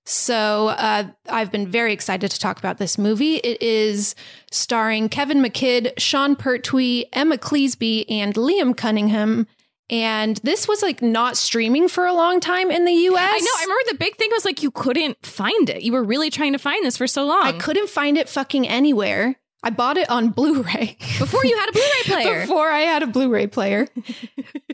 So 0.06 0.68
uh, 0.70 1.06
I've 1.28 1.52
been 1.52 1.68
very 1.68 1.92
excited 1.92 2.32
to 2.32 2.40
talk 2.40 2.60
about 2.60 2.78
this 2.78 2.98
movie. 2.98 3.38
It 3.38 3.62
is 3.62 4.16
starring 4.52 5.10
Kevin 5.10 5.40
McKidd, 5.40 5.92
Sean 5.98 6.36
Pertwee, 6.36 7.06
Emma 7.14 7.38
Cleasby, 7.38 8.06
and 8.10 8.34
Liam 8.36 8.78
Cunningham. 8.78 9.48
And 9.90 10.38
this 10.38 10.68
was 10.68 10.82
like 10.82 11.02
not 11.02 11.38
streaming 11.38 11.88
for 11.88 12.06
a 12.06 12.14
long 12.14 12.40
time 12.40 12.72
in 12.72 12.84
the 12.84 12.92
US. 12.92 13.20
I 13.22 13.38
know. 13.40 13.52
I 13.58 13.64
remember 13.64 13.92
the 13.92 13.98
big 13.98 14.16
thing 14.18 14.30
was 14.32 14.44
like 14.44 14.62
you 14.62 14.72
couldn't 14.72 15.26
find 15.26 15.70
it. 15.70 15.82
You 15.82 15.94
were 15.94 16.04
really 16.04 16.30
trying 16.30 16.54
to 16.54 16.60
find 16.60 16.86
this 16.86 16.98
for 16.98 17.08
so 17.08 17.26
long. 17.26 17.44
I 17.44 17.54
couldn't 17.54 17.90
find 17.90 18.18
it 18.18 18.28
fucking 18.28 18.68
anywhere. 18.68 19.36
I 19.64 19.70
bought 19.70 19.98
it 19.98 20.10
on 20.10 20.30
Blu-ray 20.36 20.98
before 21.20 21.46
you 21.46 21.58
had 21.58 21.70
a 21.70 21.72
Blu-ray 21.72 22.04
player. 22.06 22.42
Before 22.42 22.70
I 22.70 22.82
had 22.82 23.04
a 23.04 23.08
Blu-ray 23.08 23.48
player, 23.48 23.88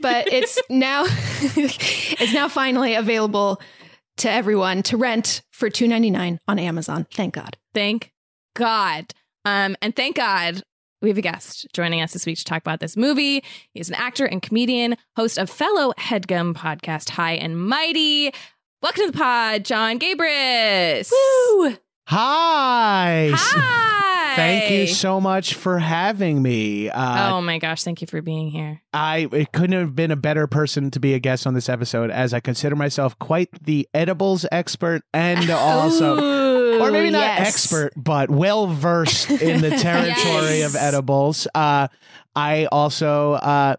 but 0.02 0.32
it's 0.32 0.60
now 0.70 1.06
it's 1.08 2.34
now 2.34 2.48
finally 2.48 2.96
available 2.96 3.62
to 4.18 4.30
everyone 4.30 4.84
to 4.84 4.98
rent 4.98 5.42
for 5.52 5.70
two 5.70 5.88
ninety 5.88 6.10
nine 6.10 6.40
on 6.48 6.60
Amazon. 6.60 7.06
Thank 7.14 7.36
God. 7.36 7.58
Thank 7.74 8.12
God. 8.56 9.14
Um, 9.46 9.76
and 9.82 9.96
thank 9.96 10.16
God 10.16 10.64
we 11.04 11.10
have 11.10 11.18
a 11.18 11.22
guest 11.22 11.68
joining 11.74 12.02
us 12.02 12.14
this 12.14 12.26
week 12.26 12.38
to 12.38 12.46
talk 12.46 12.62
about 12.62 12.80
this 12.80 12.96
movie. 12.96 13.44
He's 13.74 13.90
an 13.90 13.96
actor 13.96 14.26
and 14.26 14.42
comedian, 14.42 14.96
host 15.18 15.38
of 15.38 15.50
fellow 15.50 15.94
Headgum 16.00 16.54
podcast 16.54 17.10
High 17.10 17.34
and 17.34 17.62
Mighty. 17.62 18.34
Welcome 18.82 19.08
to 19.08 19.12
the 19.12 19.18
pod, 19.18 19.66
Jon 19.66 20.00
Gabrus. 20.00 21.12
Woo! 21.12 21.78
Hi. 22.08 23.32
Hi. 23.34 24.36
Thank 24.36 24.72
you 24.72 24.88
so 24.88 25.22
much 25.22 25.54
for 25.54 25.78
having 25.78 26.42
me. 26.42 26.90
Uh, 26.90 27.36
oh 27.36 27.42
my 27.42 27.60
gosh, 27.60 27.84
thank 27.84 28.02
you 28.02 28.08
for 28.08 28.22
being 28.22 28.50
here. 28.50 28.82
I 28.94 29.28
it 29.32 29.52
couldn't 29.52 29.78
have 29.80 29.96
been 29.96 30.10
a 30.10 30.16
better 30.16 30.48
person 30.48 30.90
to 30.92 31.00
be 31.00 31.14
a 31.14 31.20
guest 31.20 31.46
on 31.46 31.54
this 31.54 31.70
episode, 31.70 32.10
as 32.12 32.34
I 32.34 32.40
consider 32.40 32.76
myself 32.76 33.20
quite 33.20 33.50
the 33.64 33.88
edibles 33.94 34.46
expert 34.52 35.04
and 35.14 35.50
also, 35.52 36.16
or 36.82 36.92
maybe 36.92 37.10
not 37.10 37.20
yes. 37.22 37.48
expert, 37.48 37.94
but 37.96 38.30
well 38.30 38.68
versed 38.68 39.30
in 39.30 39.62
the 39.62 39.70
territory 39.78 40.60
Yes. 40.60 40.76
of 40.76 40.82
edibles. 40.82 41.48
Uh, 41.54 41.88
I 42.36 42.66
also. 42.72 43.34
Uh, 43.34 43.76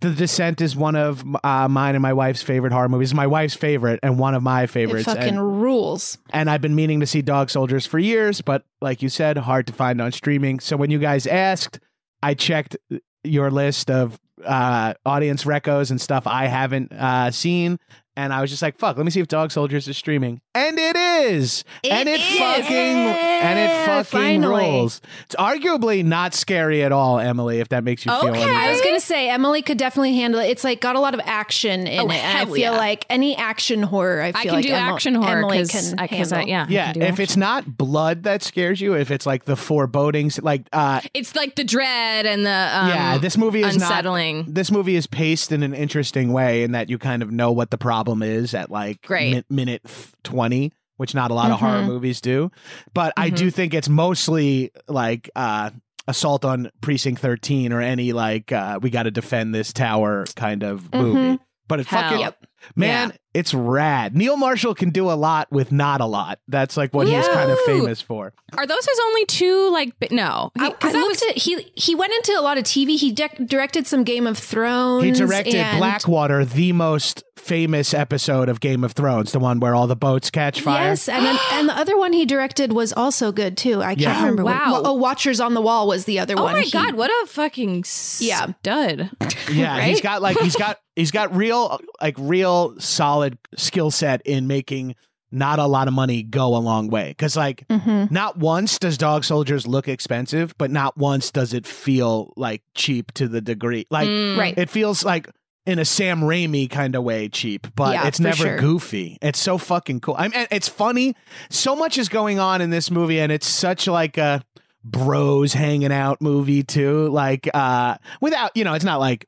the 0.00 0.10
Descent 0.10 0.60
is 0.60 0.74
one 0.74 0.96
of 0.96 1.22
uh, 1.44 1.68
mine 1.68 1.94
and 1.94 2.02
my 2.02 2.12
wife's 2.12 2.42
favorite 2.42 2.72
horror 2.72 2.88
movies. 2.88 3.14
My 3.14 3.28
wife's 3.28 3.54
favorite 3.54 4.00
and 4.02 4.18
one 4.18 4.34
of 4.34 4.42
my 4.42 4.64
It 4.64 4.70
favorites. 4.70 5.04
fucking 5.04 5.22
and, 5.22 5.62
rules. 5.62 6.18
and 6.30 6.50
I've 6.50 6.60
been 6.60 6.74
meaning 6.74 6.98
to 6.98 7.06
see 7.06 7.22
Dog 7.22 7.50
Soldiers 7.50 7.86
for 7.86 8.00
years, 8.00 8.40
but 8.40 8.64
like 8.80 9.00
you 9.00 9.08
said, 9.08 9.38
hard 9.38 9.68
to 9.68 9.72
find 9.72 10.00
on 10.00 10.10
streaming. 10.10 10.58
So 10.58 10.76
when 10.76 10.90
you 10.90 10.98
guys 10.98 11.24
asked, 11.28 11.78
I 12.20 12.34
checked 12.34 12.76
your 13.22 13.48
list 13.52 13.92
of 13.92 14.18
uh, 14.44 14.94
audience 15.06 15.44
recos 15.44 15.92
and 15.92 16.00
stuff 16.00 16.26
I 16.26 16.46
haven't 16.48 16.90
uh, 16.92 17.30
seen, 17.30 17.78
and 18.16 18.32
I 18.32 18.40
was 18.40 18.50
just 18.50 18.60
like, 18.60 18.78
"Fuck, 18.78 18.96
let 18.96 19.04
me 19.04 19.12
see 19.12 19.20
if 19.20 19.28
Dog 19.28 19.52
Soldiers 19.52 19.86
is 19.86 19.96
streaming." 19.96 20.40
And 20.54 20.78
it 20.78 20.96
is, 20.96 21.64
and 21.82 22.06
it 22.10 22.20
is. 22.20 22.38
fucking 22.38 22.68
and 22.76 23.58
it 23.58 23.86
fucking 23.86 24.04
finally. 24.42 24.70
rules. 24.70 25.00
It's 25.24 25.34
arguably 25.36 26.04
not 26.04 26.34
scary 26.34 26.82
at 26.82 26.92
all, 26.92 27.18
Emily. 27.18 27.60
If 27.60 27.70
that 27.70 27.84
makes 27.84 28.04
you 28.04 28.12
feel 28.12 28.28
Okay. 28.30 28.42
any 28.42 28.50
I 28.54 28.70
was 28.70 28.82
gonna 28.82 29.00
say 29.00 29.30
Emily 29.30 29.62
could 29.62 29.78
definitely 29.78 30.14
handle 30.14 30.40
it. 30.40 30.50
It's 30.50 30.62
like 30.62 30.82
got 30.82 30.94
a 30.94 31.00
lot 31.00 31.14
of 31.14 31.20
action 31.24 31.86
in 31.86 32.00
Oh, 32.00 32.04
it, 32.04 32.12
and 32.12 32.12
I 32.12 32.16
hell 32.44 32.46
feel 32.46 32.56
yeah. 32.58 32.70
like 32.72 33.06
any 33.08 33.34
action 33.34 33.82
horror, 33.82 34.20
I 34.20 34.32
feel 34.32 34.40
I 34.40 34.42
can 34.44 34.52
like 34.56 34.66
do 34.66 34.72
Emma- 34.74 34.92
action 34.94 35.14
horror 35.14 35.38
Emily 35.38 35.58
because 35.62 35.90
can 35.90 35.98
I, 35.98 36.06
cause 36.06 36.32
I, 36.32 36.36
handle. 36.36 36.50
yeah, 36.50 36.64
I 36.64 36.66
Yeah, 36.68 36.84
can 36.84 36.94
do 36.94 37.00
if 37.00 37.08
action. 37.12 37.22
it's 37.22 37.36
not 37.38 37.76
blood 37.78 38.22
that 38.24 38.42
scares 38.42 38.78
you, 38.78 38.92
if 38.94 39.10
it's 39.10 39.24
like 39.24 39.44
the 39.46 39.56
forebodings, 39.56 40.38
like 40.42 40.64
uh, 40.74 41.00
it's 41.14 41.34
like 41.34 41.54
the 41.56 41.64
dread 41.64 42.26
and 42.26 42.44
the 42.44 42.50
um, 42.50 42.88
yeah, 42.88 43.16
this 43.16 43.38
movie 43.38 43.62
is 43.62 43.76
unsettling. 43.76 44.36
not. 44.40 44.54
This 44.54 44.70
movie 44.70 44.96
is 44.96 45.06
paced 45.06 45.50
in 45.50 45.62
an 45.62 45.72
interesting 45.72 46.30
way 46.34 46.62
in 46.62 46.72
that 46.72 46.90
you 46.90 46.98
kind 46.98 47.22
of 47.22 47.30
know 47.32 47.52
what 47.52 47.70
the 47.70 47.78
problem 47.78 48.22
is 48.22 48.52
at 48.52 48.70
like 48.70 49.00
Great. 49.06 49.32
mi- 49.32 49.44
minute 49.48 49.80
f- 49.86 50.12
twenty, 50.24 50.72
which 50.96 51.14
not 51.14 51.30
a 51.30 51.34
lot 51.34 51.50
of 51.50 51.58
horror 51.60 51.80
Mhm. 51.82 51.86
movies 51.86 52.20
do. 52.20 52.50
But 52.94 53.12
I 53.16 53.26
Mm-hmm. 53.28 53.36
do 53.36 53.50
think 53.50 53.74
it's 53.74 53.88
mostly 53.88 54.70
like 54.88 55.30
uh, 55.36 55.70
assault 56.08 56.44
on 56.44 56.70
precinct 56.80 57.20
thirteen 57.20 57.72
or 57.72 57.80
any 57.80 58.12
like 58.12 58.52
uh, 58.52 58.78
we 58.82 58.90
got 58.90 59.04
to 59.04 59.10
defend 59.10 59.54
this 59.54 59.72
tower 59.72 60.24
kind 60.36 60.62
of 60.62 60.92
movie. 60.94 61.38
But 61.68 61.80
it's 61.80 61.88
Hell. 61.88 62.02
fucking 62.02 62.20
Yep. 62.20 62.46
Man, 62.76 63.12
it's 63.34 63.54
rad. 63.54 64.16
Neil 64.16 64.36
Marshall 64.36 64.74
can 64.74 64.90
do 64.90 65.10
a 65.10 65.14
lot 65.14 65.50
with 65.50 65.72
not 65.72 66.00
a 66.00 66.06
lot. 66.06 66.38
That's 66.48 66.76
like 66.76 66.92
what 66.94 67.06
he's 67.08 67.26
kind 67.28 67.50
of 67.50 67.58
famous 67.60 68.00
for. 68.00 68.32
Are 68.56 68.66
those 68.66 68.84
his 68.86 69.00
only 69.06 69.24
two? 69.26 69.70
Like, 69.72 69.98
bi- 69.98 70.08
no, 70.10 70.50
I, 70.58 70.66
I 70.66 70.70
because 70.70 70.92
that 70.92 70.98
looked 70.98 71.22
was 71.22 71.30
at 71.30 71.38
he 71.38 71.72
he 71.74 71.94
went 71.94 72.12
into 72.12 72.32
a 72.38 72.42
lot 72.42 72.58
of 72.58 72.64
TV. 72.64 72.98
He 72.98 73.12
dec 73.14 73.46
directed 73.48 73.86
some 73.86 74.04
Game 74.04 74.26
of 74.26 74.36
Thrones. 74.38 75.04
He 75.04 75.12
directed 75.12 75.54
and- 75.56 75.78
Blackwater, 75.78 76.44
the 76.44 76.72
most 76.72 77.24
famous 77.38 77.92
episode 77.92 78.48
of 78.48 78.60
Game 78.60 78.84
of 78.84 78.92
Thrones, 78.92 79.32
the 79.32 79.40
one 79.40 79.58
where 79.58 79.74
all 79.74 79.86
the 79.88 79.96
boats 79.96 80.30
catch 80.30 80.60
fire. 80.60 80.90
Yes, 80.90 81.08
and 81.08 81.24
then, 81.24 81.36
and 81.54 81.68
the 81.68 81.76
other 81.76 81.96
one 81.98 82.12
he 82.12 82.24
directed 82.24 82.72
was 82.72 82.92
also 82.92 83.32
good 83.32 83.56
too. 83.56 83.80
I 83.82 83.94
can't 83.96 84.00
Yeah. 84.00 84.20
remember. 84.20 84.42
Oh, 84.42 84.44
what- 84.44 84.54
Wow. 84.54 84.82
oh, 84.84 84.92
Watchers 84.92 85.40
on 85.40 85.54
the 85.54 85.60
Wall 85.62 85.88
was 85.88 86.04
the 86.04 86.20
other 86.20 86.34
Oh 86.38 86.44
one. 86.44 86.52
my 86.52 86.60
He- 86.60 86.70
god, 86.70 86.94
what 86.94 87.10
a 87.10 87.26
fucking 87.26 87.84
Yeah. 88.20 88.46
stud! 88.60 89.10
Yeah, 89.50 89.80
he's 89.80 90.00
got 90.00 90.22
like 90.22 90.38
he's 90.38 90.54
got 90.54 90.78
he's 90.94 91.10
got 91.10 91.34
real 91.34 91.80
like 92.00 92.14
real 92.18 92.51
solid 92.78 93.38
skill 93.56 93.90
set 93.90 94.22
in 94.26 94.46
making 94.46 94.94
not 95.34 95.58
a 95.58 95.64
lot 95.66 95.88
of 95.88 95.94
money 95.94 96.22
go 96.22 96.54
a 96.56 96.58
long 96.60 96.88
way. 96.88 97.08
Because 97.08 97.36
like 97.36 97.66
Mhm. 97.68 98.10
not 98.10 98.36
once 98.38 98.78
does 98.78 98.98
Dog 98.98 99.24
Soldiers 99.24 99.66
look 99.66 99.88
expensive, 99.88 100.54
but 100.58 100.70
not 100.70 100.96
once 100.98 101.30
does 101.30 101.54
it 101.54 101.66
feel 101.66 102.32
like 102.36 102.62
cheap 102.74 103.12
to 103.14 103.28
the 103.28 103.40
degree 103.40 103.86
like 103.90 104.08
Mm. 104.08 104.36
Right. 104.36 104.54
it 104.58 104.68
feels 104.68 105.04
like 105.04 105.28
in 105.64 105.78
a 105.78 105.84
Sam 105.84 106.20
Raimi 106.22 106.68
kind 106.68 106.94
of 106.96 107.04
way 107.04 107.28
cheap, 107.28 107.66
but 107.76 107.94
Yeah, 107.94 108.08
it's 108.08 108.18
never 108.20 108.36
sure. 108.36 108.58
goofy. 108.58 109.16
It's 109.22 109.38
so 109.38 109.56
fucking 109.58 110.00
cool. 110.00 110.16
I 110.18 110.28
mean, 110.28 110.46
it's 110.50 110.68
funny. 110.68 111.14
So 111.50 111.76
much 111.76 111.96
is 111.98 112.08
going 112.08 112.38
on 112.40 112.60
in 112.60 112.70
this 112.70 112.90
movie, 112.90 113.20
and 113.20 113.30
it's 113.32 113.46
such 113.46 113.86
like 113.86 114.18
a 114.18 114.42
bros 114.84 115.52
hanging 115.52 115.92
out 115.92 116.20
movie 116.20 116.62
too. 116.64 117.08
Like, 117.10 117.48
uh, 117.54 117.96
without 118.20 118.50
you 118.56 118.64
know, 118.64 118.74
it's 118.74 118.84
not 118.84 118.98
like 119.00 119.26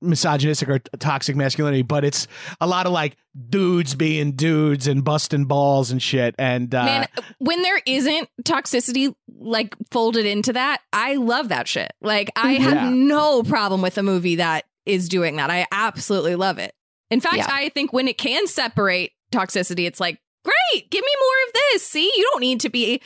misogynistic 0.00 0.68
or 0.68 0.78
toxic 0.98 1.36
masculinity, 1.36 1.82
but 1.82 2.04
it's 2.04 2.26
a 2.60 2.66
lot 2.66 2.86
of 2.86 2.92
like 2.92 3.16
dudes 3.48 3.94
being 3.94 4.32
dudes 4.32 4.86
and 4.86 5.04
busting 5.04 5.44
balls 5.44 5.90
and 5.90 6.02
shit. 6.02 6.34
And 6.38 6.74
uh, 6.74 6.84
Man, 6.84 7.06
when 7.38 7.62
there 7.62 7.80
isn't 7.86 8.28
toxicity 8.42 9.14
like 9.38 9.74
folded 9.90 10.26
into 10.26 10.52
that, 10.54 10.80
I 10.92 11.14
love 11.14 11.48
that 11.48 11.68
shit. 11.68 11.92
Like 12.00 12.30
I 12.36 12.54
have 12.54 12.92
no 12.92 13.42
problem 13.42 13.82
with 13.82 13.98
a 13.98 14.02
movie 14.02 14.36
that 14.36 14.64
is 14.86 15.08
doing 15.08 15.36
that. 15.36 15.50
I 15.50 15.66
absolutely 15.70 16.36
love 16.36 16.58
it. 16.58 16.74
In 17.10 17.20
fact, 17.20 17.36
Yeah. 17.36 17.46
I 17.48 17.68
think 17.70 17.92
when 17.92 18.08
it 18.08 18.18
can 18.18 18.46
separate 18.46 19.12
toxicity, 19.32 19.86
it's 19.86 20.00
like, 20.00 20.18
great, 20.44 20.90
give 20.90 21.02
me 21.04 21.12
more 21.20 21.48
of 21.48 21.52
this. 21.52 21.86
See, 21.86 22.10
you 22.16 22.28
don't 22.32 22.40
need 22.40 22.60
to 22.60 22.70
be 22.70 22.86
the 22.94 23.02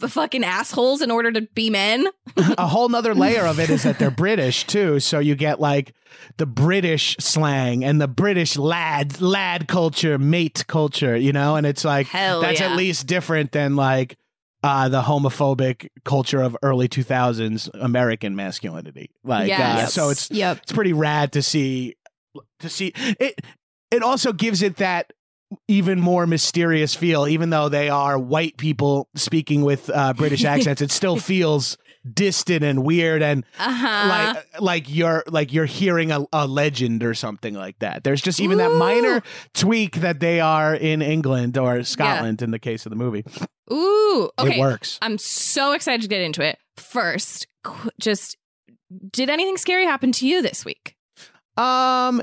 fucking 0.00 0.44
assholes 0.44 1.02
in 1.02 1.10
order 1.10 1.32
to 1.32 1.42
be 1.54 1.70
men. 1.70 2.06
a 2.36 2.66
whole 2.66 2.88
nother 2.88 3.14
layer 3.14 3.42
of 3.46 3.60
it 3.60 3.70
is 3.70 3.82
that 3.82 3.98
they're 3.98 4.10
British 4.10 4.66
too. 4.66 5.00
So 5.00 5.18
you 5.18 5.34
get 5.34 5.60
like 5.60 5.94
the 6.38 6.46
British 6.46 7.16
slang 7.18 7.84
and 7.84 8.00
the 8.00 8.08
British 8.08 8.56
lad 8.56 9.20
lad 9.20 9.68
culture, 9.68 10.18
mate 10.18 10.64
culture, 10.66 11.16
you 11.16 11.32
know, 11.32 11.56
and 11.56 11.66
it's 11.66 11.84
like 11.84 12.06
Hell 12.06 12.40
that's 12.40 12.60
yeah. 12.60 12.70
at 12.70 12.76
least 12.76 13.06
different 13.06 13.52
than 13.52 13.76
like 13.76 14.16
uh, 14.62 14.88
the 14.88 15.02
homophobic 15.02 15.88
culture 16.04 16.42
of 16.42 16.56
early 16.62 16.88
2000s 16.88 17.68
American 17.74 18.34
masculinity. 18.34 19.10
Like, 19.22 19.52
uh, 19.52 19.86
so 19.86 20.08
it's 20.10 20.30
Yep. 20.30 20.58
it's 20.62 20.72
pretty 20.72 20.92
rad 20.92 21.32
to 21.32 21.42
see 21.42 21.96
to 22.60 22.68
see 22.68 22.92
it. 22.96 23.40
It 23.90 24.02
also 24.02 24.32
gives 24.32 24.62
it 24.62 24.76
that 24.76 25.12
even 25.68 26.00
more 26.00 26.26
mysterious 26.26 26.94
feel, 26.94 27.26
even 27.28 27.50
though 27.50 27.68
they 27.68 27.88
are 27.88 28.18
white 28.18 28.56
people 28.56 29.08
speaking 29.14 29.62
with 29.62 29.88
uh, 29.90 30.12
British 30.12 30.44
accents. 30.52 30.82
It 30.82 30.90
still 30.90 31.16
feels 31.16 31.76
distant 32.14 32.62
and 32.62 32.84
weird 32.84 33.20
and 33.20 33.44
Uh-huh. 33.58 34.08
like 34.08 34.60
like 34.60 34.84
you're 34.94 35.24
like 35.26 35.52
you're 35.52 35.64
hearing 35.66 36.12
a, 36.12 36.24
a 36.32 36.46
legend 36.46 37.02
or 37.02 37.14
something 37.14 37.54
like 37.54 37.78
that. 37.80 38.04
There's 38.04 38.22
just 38.22 38.38
even 38.40 38.58
that 38.58 38.70
minor 38.72 39.22
tweak 39.54 39.96
that 39.96 40.20
they 40.20 40.38
are 40.40 40.72
in 40.74 41.02
England 41.02 41.58
or 41.58 41.82
Scotland 41.82 42.42
in 42.42 42.52
the 42.52 42.60
case 42.60 42.86
of 42.86 42.90
the 42.90 42.96
movie. 42.96 43.24
Ooh, 43.72 44.30
okay. 44.38 44.56
It 44.56 44.60
works. 44.60 44.98
I'm 45.02 45.18
so 45.18 45.72
excited 45.72 46.02
to 46.02 46.08
get 46.08 46.20
into 46.22 46.42
it. 46.42 46.58
First, 46.76 47.48
just 48.00 48.36
did 49.10 49.28
anything 49.28 49.56
scary 49.56 49.84
happen 49.84 50.12
to 50.12 50.28
you 50.28 50.42
this 50.42 50.64
week? 50.64 50.94
Um, 51.56 52.22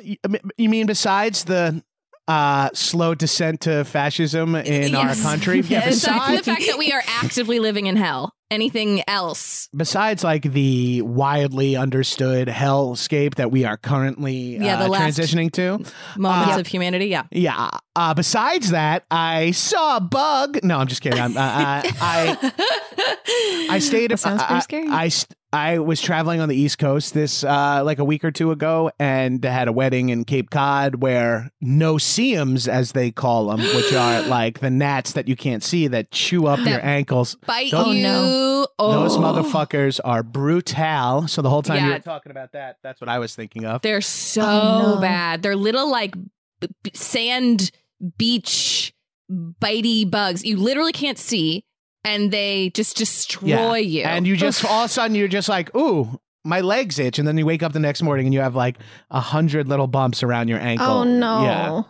you 0.58 0.70
mean 0.70 0.86
besides 0.86 1.44
the 1.44 1.84
uh 2.27 2.70
slow 2.74 3.13
descent 3.15 3.62
to 3.62 3.84
fascism 3.84 4.56
in 4.56 4.96
our 4.96 5.13
country? 5.15 5.60
Yeah, 5.62 5.86
Aside 5.89 6.25
from 6.25 6.36
the 6.38 6.44
fact 6.44 6.63
that 6.68 6.77
we 6.77 6.92
are 6.92 7.01
actively 7.08 7.60
living 7.60 7.88
in 7.88 7.96
hell, 7.98 8.34
anything 8.50 9.01
else? 9.08 9.68
besides 9.75 10.24
like 10.24 10.44
the 10.44 11.01
widely 11.01 11.75
understood 11.75 12.48
hellscape 12.48 13.36
that 13.36 13.51
we 13.51 13.65
are 13.65 13.75
currently 13.75 14.58
Yeah, 14.58 14.77
uh, 14.80 14.84
the 14.84 14.89
last- 14.89 15.20
transitioning 15.20 15.51
to. 15.53 15.84
Moments 16.18 16.56
Uh, 16.58 16.60
of 16.62 16.68
humanity, 16.68 17.08
yeah. 17.08 17.24
Yeah. 17.32 17.70
Uh, 17.96 18.13
besides 18.13 18.70
that, 18.72 19.03
I 19.12 19.51
saw 19.51 19.98
a 19.98 20.01
bug. 20.01 20.60
No, 20.63 20.77
I'm 20.80 20.88
just 20.88 21.01
kidding. 21.01 21.20
I'm, 21.20 21.36
uh, 21.36 21.42
uh, 21.42 21.82
I 22.01 23.68
I 23.70 23.80
stayed. 23.80 24.12
That 24.12 24.18
sounds 24.20 24.42
pretty 24.44 24.56
I- 24.56 24.60
scary. 24.60 24.89
I, 24.89 25.08
st- 25.10 25.38
I 25.53 25.77
was 25.79 26.01
traveling 26.01 26.41
on 26.41 26.50
the 26.50 26.55
East 26.55 26.79
Coast 26.79 27.13
this 27.13 27.43
uh, 27.43 27.83
like 27.86 28.00
a 28.00 28.03
week 28.03 28.25
or 28.25 28.31
two 28.31 28.51
ago, 28.51 28.91
and 29.00 29.43
had 29.43 29.67
a 29.67 29.72
wedding 29.72 30.10
in 30.10 30.25
Cape 30.25 30.50
Cod 30.50 30.95
where 30.95 31.51
no-see-ums, 31.62 32.67
as 32.67 32.93
they 32.93 33.12
call 33.12 33.48
them, 33.48 33.60
which 33.60 33.93
are 33.93 34.24
like 34.24 34.60
the 34.60 34.69
gnats 34.72 35.13
that 35.13 35.27
you 35.27 35.36
can't 35.36 35.63
see 35.63 35.88
that 35.88 36.10
chew 36.12 36.48
up 36.48 36.60
your 36.67 36.83
ankles. 36.83 37.36
Bite 37.45 37.72
Those- 37.72 37.95
you. 37.95 38.03
no. 38.03 38.67
Oh. 38.79 38.91
Those 38.91 39.17
motherfuckers 39.17 40.00
are 40.03 40.24
brutal. 40.24 41.27
So 41.27 41.41
the 41.43 41.50
whole 41.50 41.62
time 41.62 41.83
you 41.83 41.89
Yeah. 41.89 41.93
were 41.98 42.00
talking 42.00 42.31
about 42.31 42.53
that, 42.53 42.77
that's 42.81 43.00
what 43.00 43.10
I 43.10 43.19
was 43.19 43.36
thinking 43.36 43.65
of. 43.65 43.81
They're 43.83 44.01
so 44.01 44.41
Oh, 44.41 44.93
no. 44.95 45.01
bad. 45.01 45.43
They're 45.43 45.55
little 45.55 45.89
like 45.91 46.15
b- 46.60 46.67
b- 46.81 46.91
sand 46.95 47.69
beach 48.17 48.93
bitey 49.31 50.10
bugs. 50.10 50.43
You 50.43 50.57
literally 50.57 50.91
can't 50.93 51.17
see, 51.17 51.65
and 52.03 52.31
they 52.31 52.69
just 52.72 52.98
destroy 52.98 53.75
you. 53.77 54.03
And 54.03 54.25
you 54.27 54.36
just 54.36 54.63
all 54.65 54.83
of 54.83 54.89
a 54.89 54.93
sudden 54.93 55.15
you're 55.15 55.27
just 55.27 55.50
like, 55.50 55.75
ooh, 55.75 56.19
my 56.45 56.62
legs 56.62 57.00
itch, 57.00 57.19
and 57.19 57.27
then 57.27 57.38
you 57.38 57.45
wake 57.45 57.63
up 57.63 57.72
the 57.74 57.79
next 57.79 58.01
morning 58.01 58.25
and 58.27 58.33
you 58.33 58.41
have 58.41 58.55
like 58.55 58.77
a 59.10 59.19
hundred 59.22 59.67
little 59.67 59.88
bumps 59.88 60.24
around 60.24 60.48
your 60.50 60.60
ankle. 60.60 60.86
Oh 60.88 61.03
no. 61.03 61.43
Yeah, 61.43 61.81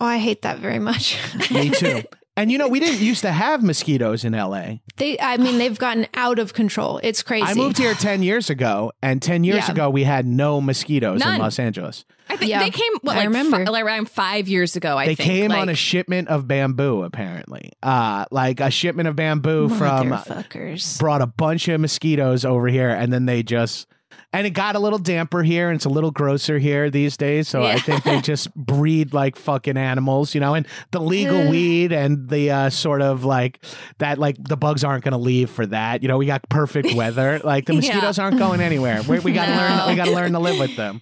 Oh, 0.00 0.06
I 0.06 0.18
hate 0.18 0.42
that 0.42 0.58
very 0.60 0.78
much. 0.78 1.18
me 1.50 1.70
too. 1.70 2.02
And 2.38 2.52
you 2.52 2.56
know, 2.58 2.68
we 2.68 2.78
didn't 2.80 3.00
used 3.00 3.22
to 3.22 3.32
have 3.32 3.62
mosquitoes 3.62 4.24
in 4.24 4.32
LA. 4.32 4.76
They, 4.96 5.18
I 5.18 5.36
mean, 5.38 5.58
they've 5.58 5.78
gotten 5.78 6.06
out 6.14 6.38
of 6.38 6.54
control. 6.54 7.00
It's 7.02 7.22
crazy. 7.22 7.44
I 7.44 7.54
moved 7.54 7.78
here 7.78 7.94
10 7.94 8.22
years 8.22 8.48
ago, 8.48 8.92
and 9.02 9.20
10 9.20 9.44
years 9.44 9.66
Yeah. 9.66 9.72
ago, 9.72 9.90
we 9.90 10.04
had 10.04 10.24
no 10.26 10.60
mosquitoes 10.60 11.20
None. 11.20 11.34
in 11.34 11.40
Los 11.40 11.58
Angeles. 11.58 12.04
I 12.30 12.36
think 12.36 12.50
Yeah, 12.50 12.60
they 12.60 12.70
came 12.70 12.92
what, 13.02 13.14
I 13.16 13.20
like, 13.20 13.26
remember. 13.28 13.64
fi- 13.64 13.70
like 13.72 13.84
around 13.84 14.08
five 14.10 14.48
years 14.48 14.76
ago. 14.76 14.96
I 14.96 15.06
they 15.06 15.14
think 15.14 15.26
came 15.30 15.50
like, 15.50 15.60
on 15.62 15.68
a 15.68 15.74
shipment 15.74 16.28
of 16.28 16.46
bamboo, 16.46 17.02
apparently. 17.02 17.72
Uh, 17.82 18.24
like 18.30 18.60
a 18.60 18.70
shipment 18.70 19.08
of 19.08 19.16
bamboo 19.16 19.68
from 19.70 20.10
Motherfuckers. 20.10 20.98
brought 21.00 21.22
a 21.22 21.26
bunch 21.26 21.68
of 21.68 21.80
mosquitoes 21.80 22.44
over 22.44 22.68
here, 22.68 22.90
and 22.90 23.12
then 23.12 23.26
they 23.26 23.42
just. 23.42 23.86
And 24.30 24.46
it 24.46 24.50
got 24.50 24.76
a 24.76 24.78
little 24.78 24.98
damper 24.98 25.42
here, 25.42 25.70
and 25.70 25.76
it's 25.76 25.86
a 25.86 25.88
little 25.88 26.10
grosser 26.10 26.58
here 26.58 26.90
these 26.90 27.16
days. 27.16 27.48
So 27.48 27.62
I 27.64 27.78
think 27.78 28.02
they 28.04 28.20
just 28.20 28.54
breed 28.56 29.14
like 29.14 29.36
fucking 29.36 29.78
animals, 29.78 30.34
you 30.34 30.40
know. 30.40 30.52
And 30.54 30.66
the 30.90 31.00
legal 31.00 31.48
weed 31.48 31.92
and 31.92 32.28
the 32.28 32.50
uh, 32.50 32.70
sort 32.70 33.00
of 33.00 33.24
like 33.24 33.64
that, 33.98 34.18
like 34.18 34.36
the 34.38 34.56
bugs 34.58 34.84
aren't 34.84 35.02
going 35.02 35.12
to 35.12 35.18
leave 35.18 35.48
for 35.48 35.64
that. 35.66 36.02
You 36.02 36.08
know, 36.08 36.18
we 36.18 36.26
got 36.26 36.46
perfect 36.50 36.92
weather. 36.94 37.40
Like 37.48 37.64
the 37.64 37.72
Yeah. 37.72 37.78
mosquitoes 37.78 38.18
aren't 38.18 38.38
going 38.38 38.60
anywhere. 38.60 39.00
We, 39.02 39.18
we 39.20 39.32
got 39.32 39.46
to 39.46 39.52
No. 39.52 39.56
learn. 39.56 39.88
We 39.88 39.94
got 39.96 40.04
to 40.06 40.12
learn 40.14 40.32
to 40.32 40.38
live 40.40 40.58
with 40.58 40.76
them. 40.76 41.00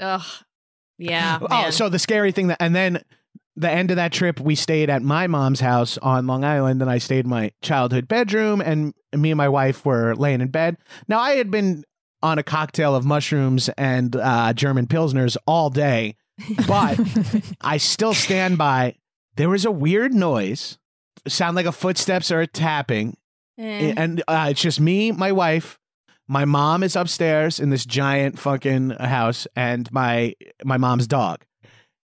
Ugh. 0.00 0.22
Yeah. 0.98 1.38
Oh, 1.40 1.46
man. 1.48 1.72
so 1.72 1.88
the 1.88 1.98
scary 2.00 2.32
thing 2.32 2.48
that, 2.48 2.56
and 2.60 2.74
then 2.74 3.02
the 3.56 3.70
end 3.70 3.90
of 3.90 3.96
that 3.96 4.12
trip, 4.12 4.40
we 4.40 4.56
stayed 4.56 4.90
at 4.90 5.02
my 5.02 5.28
mom's 5.28 5.60
house 5.60 5.98
on 5.98 6.26
Long 6.26 6.42
Island, 6.44 6.82
and 6.82 6.90
I 6.90 6.98
stayed 6.98 7.24
in 7.26 7.30
my 7.30 7.52
childhood 7.62 8.08
bedroom, 8.08 8.60
and 8.60 8.92
me 9.14 9.30
and 9.30 9.38
my 9.38 9.48
wife 9.48 9.84
were 9.86 10.14
laying 10.16 10.40
in 10.40 10.48
bed. 10.48 10.76
Now, 11.06 11.20
I 11.20 11.36
had 11.36 11.50
been 11.52 11.84
on 12.24 12.38
a 12.38 12.42
cocktail 12.42 12.96
of 12.96 13.04
mushrooms 13.04 13.68
and 13.76 14.16
uh, 14.16 14.52
German 14.54 14.86
pilsners 14.86 15.36
all 15.46 15.68
day, 15.70 16.16
but 16.66 16.98
I 17.60 17.76
still 17.76 18.14
stand 18.14 18.56
by. 18.58 18.96
There 19.36 19.48
was 19.50 19.64
a 19.64 19.70
weird 19.70 20.14
noise, 20.14 20.78
sound 21.28 21.54
like 21.54 21.66
a 21.66 21.72
footsteps 21.72 22.30
or 22.30 22.40
a 22.40 22.46
tapping, 22.46 23.16
Eh. 23.58 23.94
and 23.96 24.22
uh, 24.26 24.48
it's 24.50 24.60
just 24.62 24.80
me, 24.80 25.12
my 25.12 25.30
wife. 25.32 25.78
My 26.26 26.44
mom 26.46 26.82
is 26.82 26.96
upstairs 26.96 27.60
in 27.60 27.68
this 27.70 27.84
giant 27.84 28.38
fucking 28.38 28.90
house, 28.90 29.46
and 29.54 29.90
my 29.92 30.34
my 30.64 30.78
mom's 30.78 31.06
dog. 31.06 31.44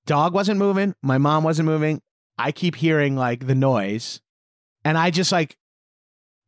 Dog 0.05 0.34
wasn't 0.34 0.60
moving. 0.60 0.93
My 1.01 1.17
mom 1.17 1.43
wasn't 1.43 1.65
moving. 1.65 2.01
I 2.38 2.51
keep 2.51 2.75
hearing 2.75 3.15
like 3.15 3.48
the 3.48 3.55
noise, 3.55 4.22
and 4.86 4.98
I 4.98 5.10
just 5.10 5.32
like 5.32 5.58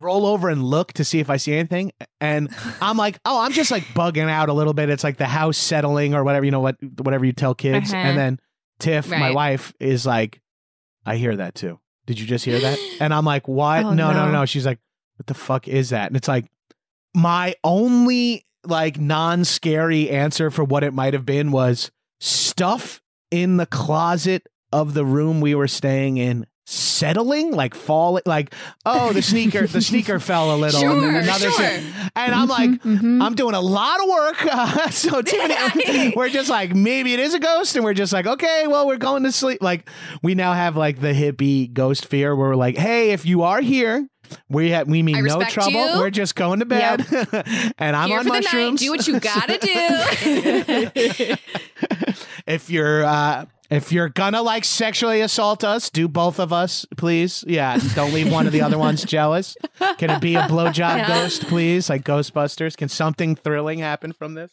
roll 0.06 0.26
over 0.26 0.50
and 0.50 0.64
look 0.64 0.94
to 0.94 1.04
see 1.04 1.20
if 1.20 1.30
I 1.30 1.38
see 1.38 1.54
anything. 1.54 1.92
And 2.22 2.50
I'm 2.82 2.98
like, 2.98 3.20
oh, 3.26 3.42
I'm 3.42 3.52
just 3.52 3.72
like 3.72 3.84
bugging 3.88 4.30
out 4.30 4.50
a 4.50 4.54
little 4.54 4.74
bit. 4.74 4.90
It's 4.90 5.04
like 5.04 5.18
the 5.18 5.26
house 5.26 5.58
settling 5.58 6.14
or 6.14 6.24
whatever 6.24 6.46
you 6.46 6.52
know 6.52 6.60
what 6.60 6.78
whatever 7.00 7.26
you 7.26 7.34
tell 7.34 7.56
kids. 7.56 7.92
Uh-huh. 7.92 8.02
And 8.02 8.18
then 8.18 8.40
Tiff, 8.80 9.10
my 9.10 9.32
wife, 9.32 9.74
is 9.80 10.06
like, 10.06 10.42
I 11.06 11.16
hear 11.16 11.36
that 11.36 11.56
too. 11.56 11.80
Did 12.06 12.20
you 12.20 12.26
just 12.26 12.46
hear 12.46 12.60
that? 12.60 12.80
And 13.02 13.14
I'm 13.14 13.26
like, 13.26 13.48
what? 13.48 13.84
Oh, 13.84 13.94
no, 13.94 14.14
no, 14.14 14.28
no. 14.28 14.32
no. 14.32 14.46
She's 14.46 14.66
like, 14.66 14.80
what 15.18 15.28
the 15.28 15.34
fuck 15.34 15.68
is 15.68 15.90
that? 15.90 16.08
And 16.08 16.16
it's 16.16 16.28
like, 16.28 16.46
my 17.14 17.56
only 17.64 18.46
like 18.66 19.00
non-scary 19.00 20.10
answer 20.10 20.50
for 20.50 20.64
what 20.64 20.84
it 20.84 20.94
might 20.94 21.14
have 21.14 21.26
been 21.26 21.52
was 21.52 21.92
stuff 22.20 23.02
in 23.32 23.58
the 23.58 23.66
closet 23.66 24.48
of 24.72 24.94
the 24.94 25.06
room 25.06 25.42
we 25.42 25.56
were 25.56 25.68
staying 25.68 26.18
in 26.18 26.46
settling 26.66 27.52
like 27.52 27.74
falling 27.76 28.24
like 28.26 28.54
oh 28.86 29.14
the 29.14 29.22
sneaker 29.22 29.68
the 29.68 29.82
sneaker 29.92 30.20
fell 30.20 30.56
a 30.56 30.58
little. 30.58 30.82
And 30.84 31.04
then 31.04 31.12
Sure, 31.12 31.20
another 31.22 31.52
sure. 31.52 32.10
and 32.16 32.34
i'm 32.36 32.48
like 32.48 32.70
Mhm. 32.82 33.22
i'm 33.24 33.36
doing 33.36 33.54
a 33.56 33.62
lot 33.62 34.02
of 34.02 34.10
work. 34.10 34.46
Uh, 34.46 34.90
so 34.90 35.22
Tiffany, 35.36 36.14
we're 36.16 36.30
just 36.30 36.50
like 36.50 36.74
maybe 36.76 37.14
it 37.14 37.20
is 37.20 37.34
a 37.34 37.40
ghost. 37.40 37.76
And 37.76 37.86
we're 37.86 37.94
just 37.94 38.12
like 38.14 38.26
okay 38.28 38.66
well 38.68 38.88
we're 38.88 38.98
going 38.98 39.24
to 39.24 39.32
sleep. 39.32 39.62
Like 39.62 39.90
we 40.24 40.34
now 40.36 40.54
have 40.54 40.76
like 40.76 41.00
the 41.00 41.14
hippie 41.14 41.72
ghost 41.72 42.06
fear 42.08 42.36
where 42.36 42.50
we're 42.50 42.56
like 42.56 42.78
hey 42.78 43.12
if 43.12 43.26
you 43.26 43.44
are 43.44 43.62
here 43.62 44.08
we 44.50 44.72
ha- 44.72 44.84
we 44.86 45.02
mean 45.04 45.24
no 45.24 45.42
trouble 45.44 45.72
you. 45.94 46.00
we're 46.00 46.10
just 46.10 46.36
going 46.36 46.60
to 46.60 46.66
bed 46.66 47.06
and 47.78 47.96
i'm 47.96 48.10
Here 48.10 48.20
on 48.20 48.24
for 48.26 48.30
the 48.30 48.40
night. 48.40 48.44
mushrooms 48.44 48.80
Do 48.82 48.90
what 48.92 49.08
you 49.08 49.20
gotta 49.20 49.58
do. 49.58 51.36
if 52.48 52.70
you're 52.70 53.04
uh 53.06 53.46
if 53.72 53.92
you're 53.92 54.10
gonna 54.10 54.44
like 54.44 54.64
sexually 54.64 55.22
assault 55.22 55.64
us, 55.64 55.90
do 55.90 56.08
both 56.08 56.40
of 56.40 56.54
us, 56.54 56.86
please. 56.98 57.44
Yeah, 57.48 57.80
don't 57.96 58.14
leave 58.14 58.32
one 58.32 58.46
of 58.46 58.54
the 58.54 58.62
other 58.62 58.78
ones 58.78 59.04
jealous. 59.04 59.58
Can 59.98 60.12
it 60.12 60.22
be 60.22 60.36
a 60.36 60.42
blowjob 60.44 60.78
Yeah. 60.98 61.08
ghost, 61.08 61.48
please? 61.48 61.90
Like 61.90 62.04
Ghostbusters? 62.04 62.78
Can 62.78 62.90
something 62.90 63.36
thrilling 63.36 63.80
happen 63.80 64.14
from 64.14 64.36
this? 64.36 64.52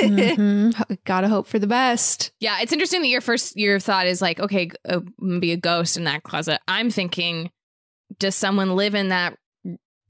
Mhm. 0.00 0.98
Gotta 1.04 1.28
hope 1.28 1.46
for 1.46 1.60
the 1.60 1.68
best. 1.68 2.32
yeah, 2.40 2.58
it's 2.60 2.72
interesting 2.72 3.02
that 3.02 3.08
your 3.08 3.20
first 3.20 3.56
your 3.56 3.78
thought 3.78 4.08
is 4.08 4.20
like, 4.20 4.40
okay, 4.40 4.66
g- 4.66 4.72
uh, 4.88 5.00
be 5.38 5.52
a 5.52 5.56
ghost 5.56 5.96
in 5.96 6.02
that 6.04 6.24
closet. 6.24 6.60
I'm 6.66 6.90
thinking, 6.90 7.48
does 8.18 8.34
someone 8.34 8.76
live 8.76 8.94
in 8.94 9.08
that 9.08 9.36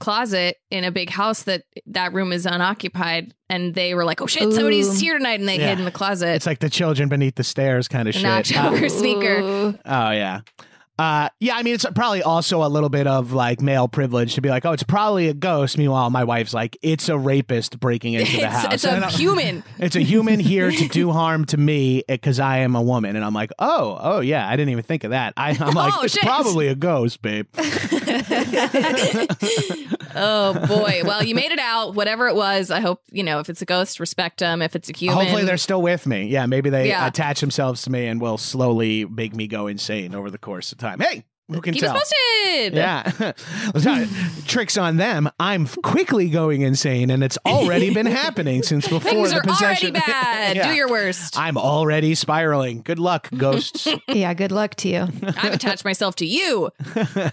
closet 0.00 0.56
in 0.70 0.82
a 0.82 0.90
big 0.90 1.08
house 1.10 1.44
that 1.44 1.62
that 1.86 2.12
room 2.12 2.32
is 2.32 2.44
unoccupied, 2.44 3.34
and 3.48 3.74
they 3.74 3.94
were 3.94 4.04
like, 4.04 4.20
oh 4.20 4.26
shit, 4.26 4.52
somebody's 4.52 5.00
here 5.00 5.16
tonight, 5.16 5.38
and 5.38 5.48
they 5.48 5.58
Yeah. 5.58 5.68
hid 5.70 5.78
in 5.78 5.84
the 5.84 5.92
closet. 5.92 6.28
It's 6.34 6.46
like 6.46 6.58
the 6.58 6.70
children 6.70 7.08
beneath 7.08 7.36
the 7.36 7.44
stairs 7.44 7.86
kind 7.88 8.08
of 8.08 8.14
shit. 8.14 8.24
Nacho. 8.24 8.80
Uh, 8.80 8.84
Or 8.84 8.88
sneaker. 8.88 9.38
Oh 9.84 10.10
yeah. 10.10 10.40
Uh, 11.02 11.28
yeah, 11.40 11.56
I 11.56 11.64
mean, 11.64 11.74
it's 11.74 11.84
probably 11.96 12.22
also 12.22 12.64
a 12.64 12.68
little 12.68 12.88
bit 12.88 13.08
of 13.08 13.32
like 13.32 13.60
male 13.60 13.88
privilege 13.88 14.36
to 14.36 14.40
be 14.40 14.50
like, 14.50 14.64
oh, 14.64 14.70
it's 14.70 14.84
probably 14.84 15.26
a 15.28 15.34
ghost. 15.34 15.76
Meanwhile, 15.76 16.10
my 16.10 16.22
wife's 16.22 16.54
like, 16.54 16.76
it's 16.80 17.08
a 17.08 17.18
rapist 17.18 17.80
breaking 17.80 18.12
into 18.12 18.36
the 18.36 18.48
house. 18.48 18.72
it's 18.72 18.84
And 18.84 19.02
a 19.02 19.06
I'm- 19.08 19.14
human. 19.18 19.64
It's 19.80 19.96
a 19.96 20.00
human 20.00 20.38
here 20.38 20.70
to 20.70 20.88
do 20.88 21.10
harm 21.20 21.44
to 21.46 21.56
me 21.56 22.04
because 22.06 22.38
I 22.38 22.58
am 22.58 22.76
a 22.76 22.82
woman, 22.82 23.16
and 23.16 23.24
I'm 23.24 23.34
like, 23.34 23.50
oh, 23.58 23.98
oh 24.00 24.20
yeah, 24.20 24.46
I 24.48 24.52
didn't 24.54 24.68
even 24.70 24.84
think 24.84 25.02
of 25.02 25.10
that. 25.10 25.32
I, 25.36 25.50
I'm 25.58 25.74
like, 25.74 25.92
Oh, 25.98 26.04
it's 26.04 26.14
shit. 26.14 26.22
probably 26.22 26.68
a 26.68 26.76
ghost, 26.76 27.20
babe. 27.20 27.48
Oh 30.14 30.66
boy. 30.66 31.02
Well, 31.04 31.22
you 31.24 31.34
made 31.34 31.52
it 31.52 31.58
out. 31.58 31.94
Whatever 31.94 32.28
it 32.28 32.34
was, 32.34 32.70
I 32.70 32.80
hope 32.80 33.00
you 33.10 33.22
know 33.22 33.38
if 33.40 33.48
it's 33.48 33.62
a 33.62 33.64
ghost, 33.66 34.00
respect 34.00 34.40
them. 34.40 34.62
If 34.62 34.74
it's 34.76 34.88
a 34.88 34.92
human, 34.96 35.18
Hopefully, 35.18 35.44
they're 35.44 35.56
still 35.56 35.82
with 35.82 36.06
me. 36.06 36.26
Yeah, 36.26 36.46
maybe 36.46 36.70
they 36.70 36.88
Yeah. 36.88 37.06
attach 37.06 37.40
themselves 37.40 37.82
to 37.82 37.90
me 37.90 38.06
and 38.06 38.20
will 38.20 38.38
slowly 38.38 39.04
make 39.04 39.34
me 39.34 39.46
go 39.46 39.66
insane 39.66 40.14
over 40.14 40.30
the 40.30 40.38
course 40.38 40.72
of 40.72 40.78
time. 40.78 41.00
Hey, 41.00 41.24
who 41.54 41.60
can 41.60 41.74
keep 41.74 41.82
tell? 41.82 41.96
us 41.96 42.12
posted. 42.44 42.74
Yeah. 42.74 43.32
Tricks 44.46 44.76
on 44.76 44.96
them. 44.96 45.28
I'm 45.40 45.66
quickly 45.66 46.28
going 46.28 46.62
insane, 46.62 47.10
and 47.10 47.22
it's 47.24 47.38
already 47.46 47.92
been 47.92 48.06
happening 48.22 48.62
since 48.62 48.86
before 48.88 49.00
Things 49.10 49.30
the 49.30 49.36
are 49.36 49.40
already 49.40 49.48
possession. 49.52 49.92
bad. 49.94 50.56
Yeah. 50.56 50.70
Do 50.70 50.74
your 50.76 50.88
worst. 50.90 51.38
I'm 51.38 51.56
already 51.56 52.14
spiraling. 52.14 52.82
Good 52.82 52.98
luck, 52.98 53.28
ghosts. 53.36 53.88
Yeah, 54.08 54.34
good 54.34 54.52
luck 54.52 54.74
to 54.76 54.88
you. 54.88 55.08
I've 55.22 55.54
attached 55.54 55.84
myself 55.84 56.16
to 56.16 56.26
you. 56.26 56.70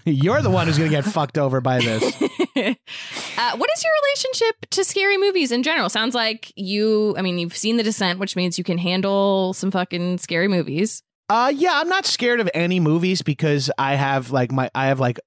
You're 0.06 0.40
the 0.42 0.48
one 0.50 0.66
who's 0.66 0.78
going 0.78 0.90
to 0.90 0.96
get 0.96 1.04
fucked 1.04 1.36
over 1.36 1.60
by 1.60 1.80
this. 1.80 2.02
Uh, 2.22 3.56
what 3.56 3.70
is 3.76 3.84
your 3.84 3.92
relationship 4.04 4.66
to 4.70 4.84
scary 4.84 5.18
movies 5.18 5.52
in 5.52 5.62
general? 5.62 5.88
Sounds 5.88 6.14
like 6.14 6.52
you, 6.56 7.14
I 7.18 7.22
mean, 7.22 7.38
you've 7.38 7.56
seen 7.56 7.76
The 7.76 7.82
Descent, 7.82 8.18
which 8.18 8.36
means 8.36 8.56
you 8.58 8.64
can 8.64 8.78
handle 8.78 9.52
some 9.54 9.70
fucking 9.70 10.18
scary 10.18 10.48
movies. 10.48 11.02
Uh 11.30 11.52
yeah, 11.54 11.70
I'm 11.74 11.88
not 11.88 12.06
scared 12.06 12.40
of 12.40 12.50
any 12.54 12.80
movies 12.80 13.22
because 13.22 13.70
I 13.78 13.94
have 13.94 14.32
like 14.32 14.50
my 14.50 14.68
I 14.74 14.86
have 14.86 14.98
like 14.98 15.20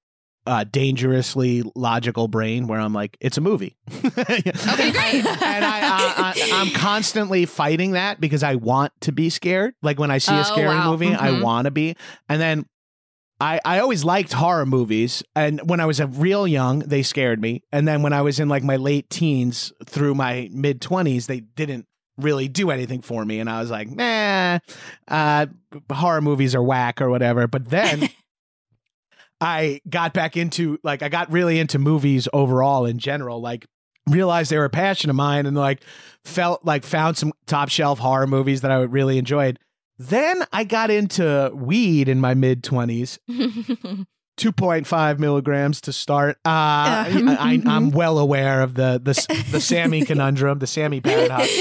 a 0.46 0.62
dangerously 0.66 1.62
logical 1.74 2.28
brain 2.28 2.66
where 2.66 2.78
I'm 2.78 2.92
like 2.92 3.16
it's 3.20 3.38
a 3.38 3.40
movie. 3.40 3.76
okay, 3.94 4.42
great. 4.92 5.24
and 5.24 5.64
I, 5.64 5.80
I, 5.80 6.14
I 6.18 6.34
I'm 6.52 6.68
constantly 6.70 7.46
fighting 7.46 7.92
that 7.92 8.20
because 8.20 8.42
I 8.42 8.56
want 8.56 8.92
to 9.00 9.12
be 9.12 9.30
scared. 9.30 9.74
Like 9.82 9.98
when 9.98 10.10
I 10.10 10.18
see 10.18 10.34
Oh, 10.36 10.40
a 10.40 10.44
scary 10.44 10.66
wow. 10.76 10.90
movie, 10.90 11.14
I 11.14 11.30
Mhm. 11.30 11.40
want 11.40 11.64
to 11.64 11.70
be. 11.70 11.96
And 12.28 12.38
then 12.38 12.66
I, 13.40 13.58
I 13.64 13.78
always 13.80 14.04
liked 14.04 14.32
horror 14.34 14.66
movies. 14.66 15.22
And 15.34 15.60
when 15.68 15.80
I 15.80 15.86
was 15.86 15.98
a 16.00 16.06
real 16.06 16.46
young, 16.46 16.80
they 16.80 17.02
scared 17.02 17.40
me. 17.40 17.62
And 17.72 17.88
then 17.88 18.02
when 18.02 18.12
I 18.12 18.20
was 18.22 18.38
in 18.38 18.48
like 18.50 18.62
my 18.62 18.76
late 18.76 19.08
teens 19.10 19.72
through 19.86 20.14
my 20.14 20.50
mid 20.52 20.80
20s, 20.82 21.26
they 21.26 21.40
didn't 21.40 21.86
really 22.16 22.48
do 22.48 22.70
anything 22.70 23.00
for 23.00 23.24
me. 23.24 23.40
And 23.40 23.50
I 23.50 23.60
was 23.60 23.70
like, 23.70 23.90
nah, 23.90 24.58
uh, 25.08 25.46
horror 25.90 26.20
movies 26.20 26.54
are 26.54 26.62
whack 26.62 27.00
or 27.00 27.10
whatever. 27.10 27.46
But 27.46 27.68
then 27.68 28.08
I 29.40 29.80
got 29.88 30.14
back 30.14 30.36
into, 30.36 30.78
like, 30.82 31.02
I 31.02 31.08
got 31.08 31.30
really 31.32 31.58
into 31.58 31.78
movies 31.78 32.28
overall 32.32 32.86
in 32.86 32.98
general. 32.98 33.40
Like, 33.40 33.66
realized 34.08 34.50
they 34.50 34.58
were 34.58 34.64
a 34.64 34.70
passion 34.70 35.10
of 35.10 35.16
mine 35.16 35.46
and 35.46 35.56
like 35.56 35.80
felt 36.24 36.64
like 36.64 36.84
found 36.84 37.16
some 37.16 37.32
top 37.46 37.68
shelf 37.68 37.98
horror 37.98 38.26
movies 38.26 38.60
that 38.60 38.70
I 38.70 38.80
really 38.82 39.18
enjoyed. 39.18 39.58
Then 39.98 40.44
I 40.52 40.64
got 40.64 40.90
into 40.90 41.50
weed 41.54 42.08
in 42.08 42.20
my 42.20 42.34
mid 42.34 42.62
20s 42.62 43.18
2.5 44.36 45.18
milligrams 45.18 45.80
to 45.82 45.92
start. 45.92 46.36
Uh, 46.44 46.48
I, 46.48 47.62
am 47.64 47.90
well 47.92 48.18
aware 48.18 48.62
of 48.62 48.74
the 48.74 49.00
the 49.02 49.44
the 49.52 49.60
Sammy 49.60 50.04
conundrum, 50.04 50.58
the 50.58 50.66
Sammy 50.66 51.00
paradox. 51.00 51.48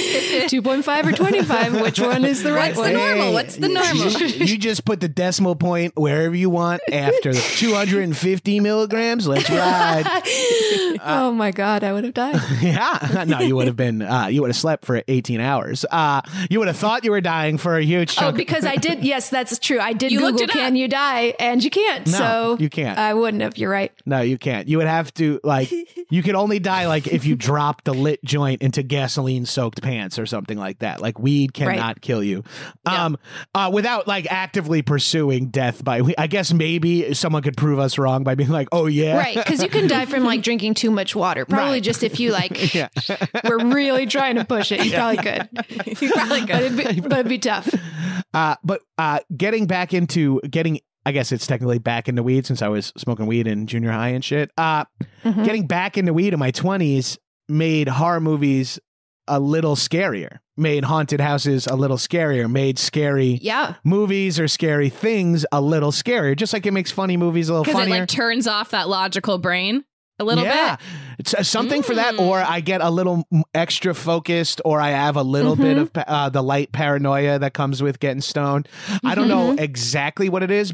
2.5 0.44 1.06
or 1.06 1.12
25? 1.12 1.82
Which 1.82 2.00
one 2.00 2.26
is 2.26 2.44
the 2.44 2.52
right 2.52 2.76
What's 2.76 2.90
the 2.90 2.98
normal? 2.98 3.34
What's 3.34 3.56
the 3.58 3.70
normal? 3.70 4.12
you 4.12 4.58
just 4.58 4.86
put 4.86 5.00
the 5.00 5.08
decimal 5.08 5.56
point 5.56 5.94
wherever 5.96 6.36
you 6.36 6.50
want 6.50 6.82
after 6.92 7.34
the 7.34 7.40
250 7.40 8.60
milligrams. 8.60 9.28
Let's 9.28 9.50
ride. 9.50 10.06
oh 11.04 11.32
my 11.36 11.52
God, 11.52 11.84
I 11.84 11.94
would 11.94 12.04
have 12.04 12.14
died. 12.14 12.42
yeah, 12.62 13.24
no, 13.28 13.40
you 13.40 13.56
would 13.56 13.68
have 13.68 13.78
been. 13.78 14.02
Uh, 14.02 14.28
you 14.28 14.42
would 14.42 14.50
have 14.50 14.58
slept 14.58 14.86
for 14.86 15.02
18 15.08 15.40
hours. 15.40 15.86
Uh, 15.90 16.22
you 16.50 16.60
would 16.60 16.68
have 16.68 16.78
thought 16.78 17.04
you 17.04 17.12
were 17.12 17.22
dying 17.22 17.58
for 17.58 17.78
a 17.78 17.84
huge 17.84 18.16
chunk. 18.16 18.24
Oh, 18.24 18.28
chunk. 18.30 18.38
because 18.38 18.66
I 18.66 18.76
did. 18.76 19.04
Yes, 19.04 19.30
that's 19.30 19.60
true. 19.60 19.80
I 19.80 19.94
did 19.94 20.12
You 20.12 20.20
Google 20.20 20.42
it 20.42 20.50
up. 20.50 20.56
"Can 20.56 20.76
you 20.76 20.88
die?" 20.88 21.36
and 21.40 21.64
you 21.64 21.70
can't. 21.70 22.08
No, 22.08 22.18
so 22.18 22.58
you 22.64 22.70
can't. 22.70 22.98
I 22.98 23.14
wouldn't 23.14 23.44
have. 23.44 23.58
You're 23.58 23.70
right. 23.70 23.92
No, 24.06 24.22
you 24.22 24.38
can't. 24.38 24.68
You 24.68 24.78
would 24.80 24.88
have 24.88 25.14
to 25.16 25.40
like 25.44 25.72
you 26.10 26.24
could 26.24 26.36
only 26.36 26.60
die 26.60 26.88
like 26.88 27.06
if 27.08 27.26
you 27.26 27.36
dropped 27.36 27.88
a 27.88 27.92
lit 27.92 28.24
joint 28.24 28.62
into 28.62 28.82
gasoline 28.84 29.46
soaked 29.46 29.82
pants 29.82 30.18
or 30.18 30.26
something 30.26 30.58
like 30.58 30.80
that. 30.80 31.02
Like 31.02 31.20
weed 31.20 31.54
cannot 31.54 31.78
Right. 31.78 32.02
kill 32.02 32.24
you. 32.24 32.44
Um 32.86 33.18
uh 33.54 33.70
without 33.74 34.08
like 34.08 34.26
actively 34.32 34.82
pursuing 34.82 35.48
death 35.50 35.84
by 35.84 36.02
I 36.18 36.28
guess 36.28 36.54
maybe 36.54 37.14
someone 37.14 37.44
could 37.44 37.58
prove 37.58 37.80
us 37.80 37.98
wrong 37.98 38.24
by 38.24 38.36
being 38.36 38.50
like, 38.50 38.70
"Oh 38.72 38.86
yeah." 38.88 39.18
Right, 39.18 39.36
because 39.36 39.62
you 39.62 39.70
can 39.70 39.88
die 39.88 40.06
from 40.06 40.24
like 40.24 40.42
drinking 40.50 40.74
too 40.76 40.90
much 40.92 41.16
water. 41.16 41.46
Probably 41.46 41.74
Right. 41.74 41.84
just 41.84 42.04
if 42.04 42.20
you 42.20 42.32
like 42.32 42.74
Yeah. 42.74 42.88
were 43.44 43.60
really 43.60 44.06
trying 44.06 44.36
to 44.36 44.46
push 44.46 44.72
it, 44.72 44.86
you 44.86 44.92
probably 44.94 45.18
could. 45.18 45.50
You 46.02 46.10
probably 46.12 46.42
But 46.42 46.48
could. 46.50 46.62
it'd, 46.62 46.78
be, 46.96 47.02
but 47.02 47.12
it'd 47.20 47.28
be 47.30 47.40
tough. 47.40 47.70
Uh 48.34 48.56
but 48.64 48.82
uh 48.98 49.20
getting 49.36 49.68
back 49.68 49.94
into 49.94 50.40
getting 50.50 50.80
I 51.06 51.12
guess 51.12 51.32
it's 51.32 51.46
technically 51.48 51.80
back 51.80 52.08
into 52.08 52.24
weed 52.24 52.46
since 52.46 52.62
I 52.62 52.68
was 52.70 52.94
smoking 52.98 53.26
weed 53.26 53.48
in 53.48 53.68
junior 53.68 53.92
high 53.92 54.10
and 54.10 54.24
shit. 54.24 54.52
Uh 54.58 54.86
Mhm. 55.26 55.46
getting 55.46 55.68
back 55.68 55.98
into 55.98 56.14
weed 56.14 56.34
in 56.34 56.40
my 56.40 56.52
20s 56.52 57.18
made 57.50 57.88
horror 57.88 58.20
movies 58.20 58.80
a 59.28 59.40
little 59.40 59.76
scarier, 59.78 60.40
made 60.58 60.84
haunted 60.84 61.22
houses 61.22 61.66
a 61.68 61.76
little 61.76 61.96
scarier, 61.98 62.50
made 62.52 62.78
scary 62.78 63.40
Yeah. 63.42 63.76
movies 63.86 64.38
or 64.40 64.48
scary 64.50 64.90
things 64.90 65.46
a 65.52 65.62
little 65.62 65.92
scarier, 65.92 66.36
just 66.36 66.52
like 66.54 66.66
it 66.66 66.72
makes 66.74 66.92
funny 66.92 67.16
movies 67.18 67.48
a 67.50 67.54
little 67.54 67.64
Because 67.64 67.80
it 67.82 67.84
funnier. 67.86 68.00
like 68.02 68.10
turns 68.10 68.48
off 68.48 68.72
that 68.72 68.90
logical 68.90 69.38
brain 69.38 69.84
a 70.20 70.24
little 70.26 70.44
yeah. 70.44 70.76
bit. 70.76 70.86
It's 71.20 71.34
uh, 71.34 71.44
something 71.44 71.84
for 71.84 71.96
that, 71.96 72.16
Mm. 72.16 72.20
or 72.22 72.40
I 72.46 72.60
get 72.60 72.82
a 72.82 72.90
little 72.90 73.26
extra 73.54 73.94
focused, 73.96 74.60
or 74.66 74.80
I 74.82 74.90
have 74.92 75.16
a 75.16 75.24
little 75.24 75.56
bit 75.56 75.78
Mhm. 75.78 75.82
of 75.82 75.92
uh, 76.08 76.30
the 76.30 76.44
light 76.44 76.72
paranoia 76.74 77.40
that 77.40 77.54
comes 77.54 77.82
with 77.82 78.00
getting 78.00 78.22
stoned. 78.22 78.68
I 79.06 79.16
don't 79.16 79.28
know 79.30 79.52
exactly 79.58 80.28
what 80.30 80.44
it 80.44 80.52
is, 80.52 80.74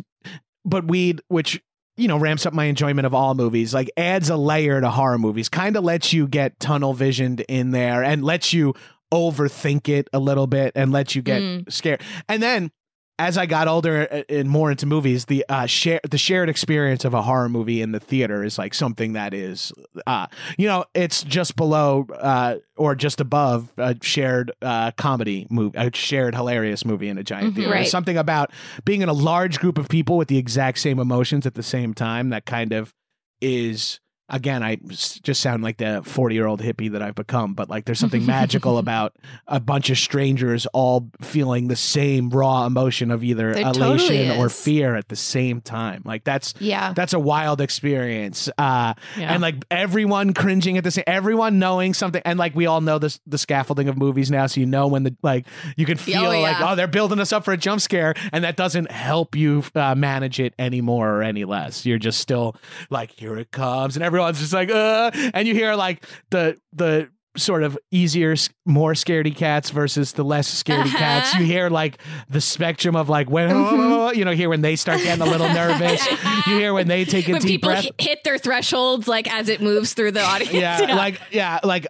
but 0.70 0.86
weed, 0.86 1.22
which 1.28 1.62
you 1.98 2.08
know 2.08 2.18
ramps 2.18 2.46
up 2.46 2.54
my 2.54 2.66
enjoyment 2.66 3.06
of 3.06 3.14
all 3.14 3.36
movies, 3.36 3.74
like 3.74 3.90
adds 3.98 4.30
a 4.30 4.38
layer 4.38 4.80
to 4.80 4.90
horror 4.90 5.18
movies. 5.18 5.50
Kind 5.50 5.76
of 5.76 5.84
lets 5.84 6.14
you 6.14 6.28
get 6.28 6.60
tunnel 6.60 6.94
visioned 6.94 7.42
in 7.42 7.72
there 7.72 8.04
and 8.04 8.24
lets 8.24 8.54
you 8.54 8.74
overthink 9.14 9.90
it 9.90 10.08
a 10.14 10.20
little 10.20 10.48
bit 10.48 10.72
and 10.76 10.92
lets 10.92 11.16
you 11.16 11.22
get 11.22 11.42
Mm. 11.42 11.72
scared. 11.72 12.02
And 12.28 12.42
then 12.44 12.72
as 13.20 13.38
I 13.38 13.46
got 13.46 13.68
older 13.68 14.04
and 14.30 14.50
more 14.50 14.72
into 14.72 14.86
movies, 14.86 15.26
the 15.26 15.46
uh, 15.50 15.66
share 15.68 16.00
the 16.10 16.18
shared 16.18 16.50
experience 16.50 17.04
of 17.06 17.14
a 17.14 17.22
horror 17.22 17.50
movie 17.50 17.82
in 17.82 17.92
the 17.92 18.00
theater 18.00 18.44
is 18.44 18.58
like 18.58 18.74
something 18.74 19.14
that 19.14 19.34
is, 19.34 19.72
uh, 20.08 20.26
you 20.58 20.68
know, 20.68 20.86
it's 20.96 21.22
just 21.24 21.56
below 21.58 22.08
uh, 22.18 22.56
or 22.78 22.96
just 22.96 23.20
above 23.20 23.72
a 23.78 23.96
shared 24.02 24.52
uh, 24.62 24.92
comedy 24.92 25.46
movie, 25.50 25.78
a 25.78 25.94
shared 25.94 26.34
hilarious 26.34 26.86
movie 26.86 27.10
in 27.10 27.18
a 27.18 27.24
giant 27.24 27.54
Mhm. 27.54 27.56
theater. 27.58 27.72
Right. 27.72 27.88
something 27.88 28.18
about 28.18 28.52
being 28.86 29.02
in 29.02 29.10
a 29.10 29.14
large 29.14 29.60
group 29.60 29.78
of 29.78 29.90
people 29.90 30.18
with 30.18 30.30
the 30.30 30.38
exact 30.38 30.80
same 30.80 30.98
emotions 30.98 31.46
at 31.46 31.56
the 31.56 31.64
same 31.64 31.94
time 31.94 32.30
that 32.30 32.46
kind 32.46 32.72
of 32.72 32.94
is. 33.42 34.00
Again, 34.30 34.64
I 34.64 34.76
just 34.76 35.42
sound 35.42 35.64
like 35.64 35.78
the 35.78 36.02
40 36.06 36.36
year 36.36 36.46
old 36.48 36.62
hippie 36.62 36.92
that 36.92 37.02
I've 37.02 37.16
become, 37.16 37.54
but 37.54 37.70
like 37.70 37.86
there's 37.86 38.00
something 38.00 38.26
magical 38.26 38.78
about 38.86 39.16
a 39.48 39.60
bunch 39.60 39.90
of 39.90 39.98
strangers 39.98 40.66
all 40.74 41.10
feeling 41.22 41.68
the 41.68 41.76
same 41.76 42.30
raw 42.30 42.66
emotion 42.66 43.12
of 43.12 43.24
either 43.24 43.54
There 43.54 43.64
elation 43.64 43.80
totally 44.28 44.38
or 44.38 44.50
fear 44.50 44.96
at 44.96 45.08
the 45.10 45.16
same 45.16 45.62
time. 45.62 46.04
Like 46.06 46.24
that's 46.24 46.54
Yeah. 46.60 46.94
that's 46.94 47.14
a 47.14 47.20
wild 47.20 47.62
experience. 47.62 48.50
Uh, 48.58 48.94
Yeah. 49.18 49.34
and 49.34 49.42
like 49.42 49.56
everyone 49.72 50.34
cringing 50.34 50.78
at 50.78 50.84
the 50.84 50.92
same, 50.92 51.04
everyone 51.08 51.60
knowing 51.60 51.94
something, 51.94 52.22
and 52.26 52.38
like 52.38 52.56
we 52.56 52.66
all 52.66 52.82
know 52.82 53.00
this 53.00 53.20
the 53.26 53.38
scaffolding 53.38 53.90
of 53.90 53.98
movies 53.98 54.30
now, 54.30 54.46
so 54.48 54.60
you 54.60 54.66
know 54.66 54.88
when 54.88 55.04
the 55.04 55.16
like 55.24 55.46
you 55.76 55.86
can 55.86 55.98
feel 55.98 56.26
Oh, 56.26 56.42
like 56.42 56.58
oh 56.60 56.76
they're 56.76 56.88
building 56.88 57.20
us 57.20 57.34
up 57.34 57.44
for 57.46 57.52
a 57.54 57.58
jump 57.58 57.82
scare, 57.82 58.14
and 58.32 58.44
that 58.44 58.56
doesn't 58.56 58.92
help 58.92 59.36
you 59.36 59.64
uh, 59.76 59.96
manage 59.96 60.40
it 60.40 60.54
anymore 60.60 61.10
or 61.10 61.24
any 61.24 61.46
less. 61.46 61.86
You're 61.86 61.98
just 61.98 62.20
still 62.20 62.56
like 62.90 63.12
here 63.12 63.38
it 63.38 63.52
comes, 63.52 63.96
and 63.96 64.04
everyone's 64.20 64.40
just 64.40 64.54
like 64.54 64.70
uh, 64.70 65.12
and 65.34 65.48
you 65.48 65.54
hear 65.54 65.76
like 65.76 66.06
the 66.30 66.58
the 66.74 67.10
sort 67.38 67.64
of 67.64 67.78
easier 67.92 68.36
more 68.66 68.94
scaredy 68.94 69.34
cats 69.34 69.70
versus 69.70 70.12
the 70.14 70.24
less 70.24 70.62
scaredy 70.64 70.86
Uh-huh. 70.88 70.98
cats 70.98 71.34
you 71.36 71.46
hear 71.46 71.70
like 71.70 72.00
the 72.30 72.42
spectrum 72.42 72.96
of 72.96 73.08
like 73.08 73.30
when 73.30 73.50
Mm-hmm. 73.50 74.18
you 74.20 74.26
know 74.26 74.32
hear 74.32 74.50
when 74.50 74.62
they 74.62 74.76
start 74.76 75.00
getting 75.02 75.22
a 75.26 75.30
little 75.30 75.48
nervous 75.48 76.06
you 76.48 76.58
hear 76.58 76.74
when 76.74 76.88
they 76.88 77.06
take 77.06 77.30
a 77.30 77.34
when 77.34 77.42
deep 77.42 77.50
people 77.62 77.70
breath 77.70 77.84
hi- 77.86 77.92
hit 78.04 78.24
their 78.24 78.38
thresholds 78.38 79.08
like 79.08 79.32
as 79.32 79.48
it 79.48 79.62
moves 79.62 79.94
through 79.94 80.12
the 80.12 80.22
audience. 80.24 80.54
yeah, 80.54 80.80
like 80.96 81.22
yeah, 81.32 81.60
like 81.64 81.88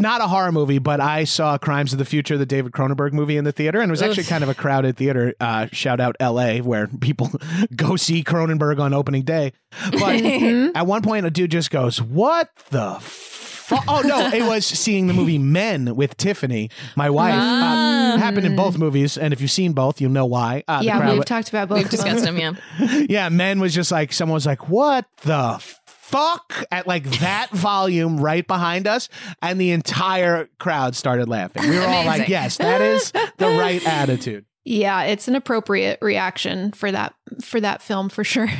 not 0.00 0.20
a 0.20 0.26
horror 0.26 0.50
movie, 0.50 0.78
but 0.78 0.98
I 1.00 1.24
saw 1.24 1.58
Crimes 1.58 1.92
of 1.92 1.98
the 1.98 2.04
Future, 2.04 2.36
the 2.38 2.46
David 2.46 2.72
Cronenberg 2.72 3.12
movie 3.12 3.36
in 3.36 3.44
the 3.44 3.52
theater, 3.52 3.80
and 3.80 3.90
it 3.90 3.92
was 3.92 4.02
actually 4.02 4.24
kind 4.24 4.42
of 4.42 4.48
a 4.50 4.54
crowded 4.54 4.96
theater. 4.96 5.34
Uh, 5.38 5.66
shout 5.72 6.00
out 6.00 6.16
L.A., 6.20 6.60
where 6.60 6.86
people 6.88 7.30
go 7.76 7.96
see 7.96 8.24
Cronenberg 8.24 8.80
on 8.80 8.92
opening 8.94 9.22
day. 9.22 9.52
But 9.92 10.00
Mhm. 10.20 10.72
at 10.74 10.86
one 10.86 11.02
point, 11.02 11.26
a 11.26 11.30
dude 11.30 11.50
just 11.50 11.70
goes, 11.70 12.00
"What 12.02 12.48
the." 12.70 12.96
Fu-? 13.00 13.76
Oh 13.86 14.02
no! 14.04 14.26
It 14.34 14.42
was 14.42 14.66
seeing 14.66 15.06
the 15.06 15.12
movie 15.12 15.38
Men 15.38 15.94
with 15.94 16.16
Tiffany, 16.16 16.70
my 16.96 17.08
wife. 17.08 17.34
Ah. 17.36 18.14
Uh, 18.14 18.16
happened 18.18 18.44
in 18.44 18.56
both 18.56 18.76
movies, 18.76 19.16
and 19.16 19.32
if 19.32 19.40
you've 19.40 19.52
seen 19.52 19.74
both, 19.74 20.00
you'll 20.00 20.10
know 20.10 20.26
why. 20.26 20.64
Uh, 20.66 20.80
the 20.80 20.86
yeah, 20.86 20.98
crowd 20.98 21.08
we've 21.10 21.18
wa- 21.18 21.24
talked 21.24 21.50
about 21.50 21.68
both. 21.68 21.76
We've 21.78 21.84
of 21.86 21.90
them. 21.92 22.00
discussed 22.16 22.24
them, 22.24 22.36
yeah. 22.36 23.04
yeah, 23.08 23.28
men 23.28 23.60
was 23.60 23.72
just 23.72 23.92
like 23.92 24.12
someone 24.12 24.34
was 24.34 24.44
like, 24.46 24.68
"What 24.68 25.04
the 25.22 25.64
fuck?" 26.10 26.64
at 26.70 26.86
like 26.86 27.04
that 27.20 27.50
volume 27.52 28.18
right 28.20 28.46
behind 28.46 28.86
us, 28.86 29.08
and 29.42 29.60
the 29.60 29.70
entire 29.70 30.48
crowd 30.58 30.96
started 30.96 31.28
laughing. 31.28 31.68
We 31.68 31.78
were 31.78 31.86
all 31.86 32.04
like, 32.04 32.28
"Yes, 32.28 32.56
that 32.58 32.80
is 32.80 33.12
the 33.12 33.46
right 33.58 33.84
attitude." 33.86 34.44
Yeah, 34.64 35.02
it's 35.04 35.26
an 35.26 35.34
appropriate 35.34 35.98
reaction 36.02 36.72
for 36.72 36.92
that 36.92 37.14
for 37.42 37.60
that 37.60 37.82
film 37.82 38.08
for 38.08 38.24
sure. 38.24 38.48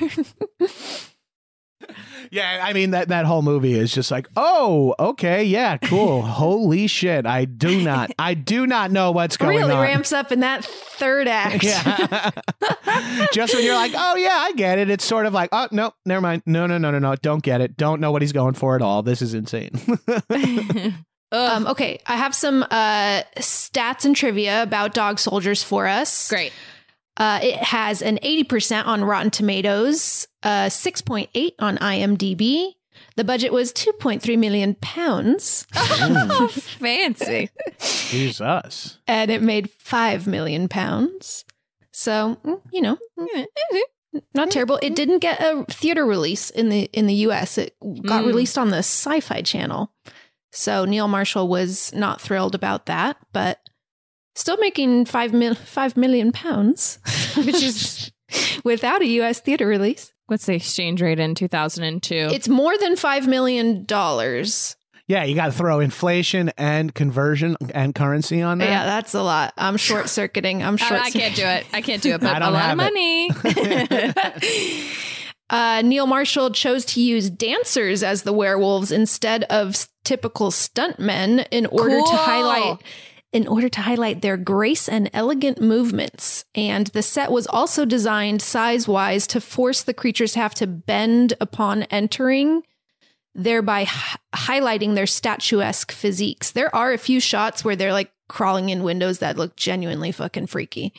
Yeah, 2.31 2.61
I 2.63 2.73
mean 2.73 2.93
that 2.93 3.09
that 3.09 3.27
whole 3.27 3.43
movie 3.43 3.75
is 3.75 3.93
just 3.93 4.11
like, 4.11 4.29
"Oh, 4.37 4.95
okay, 4.99 5.43
yeah, 5.43 5.77
cool. 5.79 6.23
Holy 6.41 6.87
shit. 6.87 7.27
I 7.27 7.45
do 7.45 7.81
not 7.81 8.13
I 8.19 8.35
do 8.35 8.67
not 8.67 8.93
know 8.93 9.11
what's 9.11 9.37
going 9.37 9.51
really 9.57 9.73
on." 9.73 9.81
Really 9.81 9.83
ramps 9.83 10.13
up 10.13 10.31
in 10.31 10.41
that 10.41 10.65
third 10.65 11.27
act. 11.27 11.65
Yeah. 11.65 12.31
Just 13.33 13.55
when 13.55 13.65
you're 13.65 13.75
like, 13.75 13.93
oh 13.97 14.17
yeah, 14.17 14.37
I 14.37 14.53
get 14.53 14.79
it. 14.79 14.91
It's 14.91 15.05
sort 15.05 15.27
of 15.27 15.33
like, 15.33 15.49
oh 15.53 15.69
no, 15.73 15.93
never 16.07 16.21
mind. 16.21 16.43
No, 16.47 16.67
no, 16.67 16.79
no, 16.79 16.91
no, 16.91 16.99
no. 16.99 17.17
Don't 17.17 17.43
get 17.43 17.61
it. 17.61 17.77
Don't 17.77 18.01
know 18.01 18.13
what 18.13 18.23
he's 18.23 18.33
going 18.33 18.55
for 18.55 18.77
at 18.77 18.83
all. 18.83 19.03
This 19.03 19.23
is 19.23 19.35
insane. 19.35 19.73
Um, 21.33 21.69
okay, 21.69 22.01
I 22.07 22.17
have 22.17 22.35
some 22.35 22.65
uh, 22.65 23.23
stats 23.37 24.05
and 24.05 24.17
trivia 24.17 24.65
about 24.65 24.95
Dog 24.95 25.19
Soldiers 25.21 25.63
for 25.63 25.87
us. 25.87 26.29
great. 26.29 26.53
Uh, 27.21 27.39
it 27.43 27.57
has 27.57 28.01
an 28.03 28.19
80% 28.23 28.87
on 28.87 29.05
Rotten 29.05 29.31
Tomatoes, 29.31 30.27
uh, 30.43 30.67
6.8 30.71 31.53
on 31.59 31.77
IMDb. 31.77 32.73
The 33.17 33.25
budget 33.25 33.53
was 33.53 33.73
2.3 33.75 34.39
million 34.39 34.75
pounds, 34.81 35.67
Oh, 35.77 36.49
fancy. 36.51 37.51
Jesus. 37.79 38.99
and 39.07 39.31
it 39.31 39.43
made 39.43 39.71
5 39.71 40.27
million 40.27 40.67
pounds. 40.69 41.45
So, 41.93 42.39
mm, 42.45 42.61
you 42.73 42.81
know, 42.81 42.97
not 44.35 44.51
terrible. 44.51 44.79
It 44.83 44.97
didn't 44.97 45.19
get 45.19 45.41
a 45.41 45.65
theater 45.69 46.07
release 46.07 46.49
in 46.51 46.69
the 46.71 46.85
in 46.93 47.07
the 47.07 47.15
US. 47.27 47.59
It 47.59 47.75
got 48.07 48.23
Mm. 48.25 48.27
released 48.29 48.57
on 48.57 48.71
the 48.71 48.79
Sci-Fi 48.79 49.43
channel. 49.43 49.93
So 50.53 50.85
Neil 50.85 51.07
Marshall 51.09 51.47
was 51.49 51.93
not 51.95 52.21
thrilled 52.21 52.55
about 52.55 52.87
that, 52.87 53.19
but 53.33 53.60
still 54.35 54.57
making 54.59 55.05
5 55.07 55.33
mil- 55.33 55.55
5 55.55 55.97
million 55.97 56.33
pounds, 56.33 56.99
which 57.37 57.63
is 57.63 58.11
without 58.65 59.03
a 59.03 59.07
US 59.07 59.41
theater 59.41 59.67
release. 59.67 60.13
What's 60.27 60.47
the 60.47 60.55
exchange 60.55 61.03
rate 61.03 61.19
in 61.19 61.35
2002? 61.35 62.15
It's 62.33 62.49
more 62.49 62.79
than 62.79 62.97
5 62.97 63.27
million 63.27 63.85
dollars. 63.85 64.77
Yeah, 65.09 65.25
you 65.25 65.35
got 65.35 65.47
to 65.47 65.53
throw 65.53 65.81
inflation 65.81 66.53
and 66.57 66.95
conversion 66.95 67.57
and 67.75 67.93
currency 67.97 68.43
on 68.43 68.59
there. 68.59 68.69
Yeah, 68.69 68.85
that's 68.85 69.13
a 69.13 69.23
lot. 69.25 69.53
I'm 69.59 69.77
short 69.77 70.09
circuiting. 70.09 70.63
I'm 70.63 70.75
I, 70.75 70.77
short 70.77 71.01
I 71.01 71.11
can't 71.11 71.35
do 71.35 71.45
it. 71.45 71.67
I 71.73 71.81
can't 71.81 72.01
do 72.01 72.15
it, 72.15 72.21
but 72.21 72.37
a 72.37 72.39
don't 72.39 72.53
lot 72.53 72.63
have 72.63 72.79
of 72.79 72.85
money. 72.85 73.31
Uh, 75.53 75.83
Neil 75.85 76.07
Marshall 76.07 76.51
chose 76.53 76.85
to 76.85 77.01
use 77.03 77.29
dancers 77.29 78.05
as 78.05 78.23
the 78.23 78.33
werewolves 78.33 78.93
instead 78.93 79.43
of 79.51 79.89
typical 80.05 80.53
stuntmen 80.53 81.45
in 81.51 81.67
order 81.67 81.97
Cool. 81.97 82.07
to 82.07 82.17
highlight 82.17 82.81
in 83.33 83.47
order 83.47 83.69
to 83.69 83.81
highlight 83.83 84.23
their 84.23 84.37
grace 84.37 84.89
and 84.89 85.09
elegant 85.13 85.61
movements. 85.61 86.45
And 86.55 86.89
the 86.89 87.03
set 87.03 87.31
was 87.31 87.47
also 87.47 87.85
designed 87.85 88.43
size 88.43 88.89
wise 88.89 89.27
to 89.29 89.41
force 89.41 89.83
the 89.83 89.95
creatures 89.95 90.33
to 90.33 90.41
have 90.41 90.55
to 90.57 90.67
bend 90.67 91.35
upon 91.41 91.85
entering, 91.85 92.63
thereby 93.35 93.83
h- 93.83 94.17
highlighting 94.35 94.95
their 94.95 95.07
statuesque 95.07 95.93
physiques. 95.93 96.51
There 96.51 96.75
are 96.75 96.93
a 96.93 96.99
few 96.99 97.21
shots 97.21 97.65
where 97.65 97.77
they're 97.77 97.93
like 97.93 98.11
crawling 98.29 98.69
in 98.69 98.83
windows 98.83 99.21
that 99.21 99.37
look 99.37 99.55
genuinely 99.57 100.11
fucking 100.13 100.47
freaky. 100.49 100.93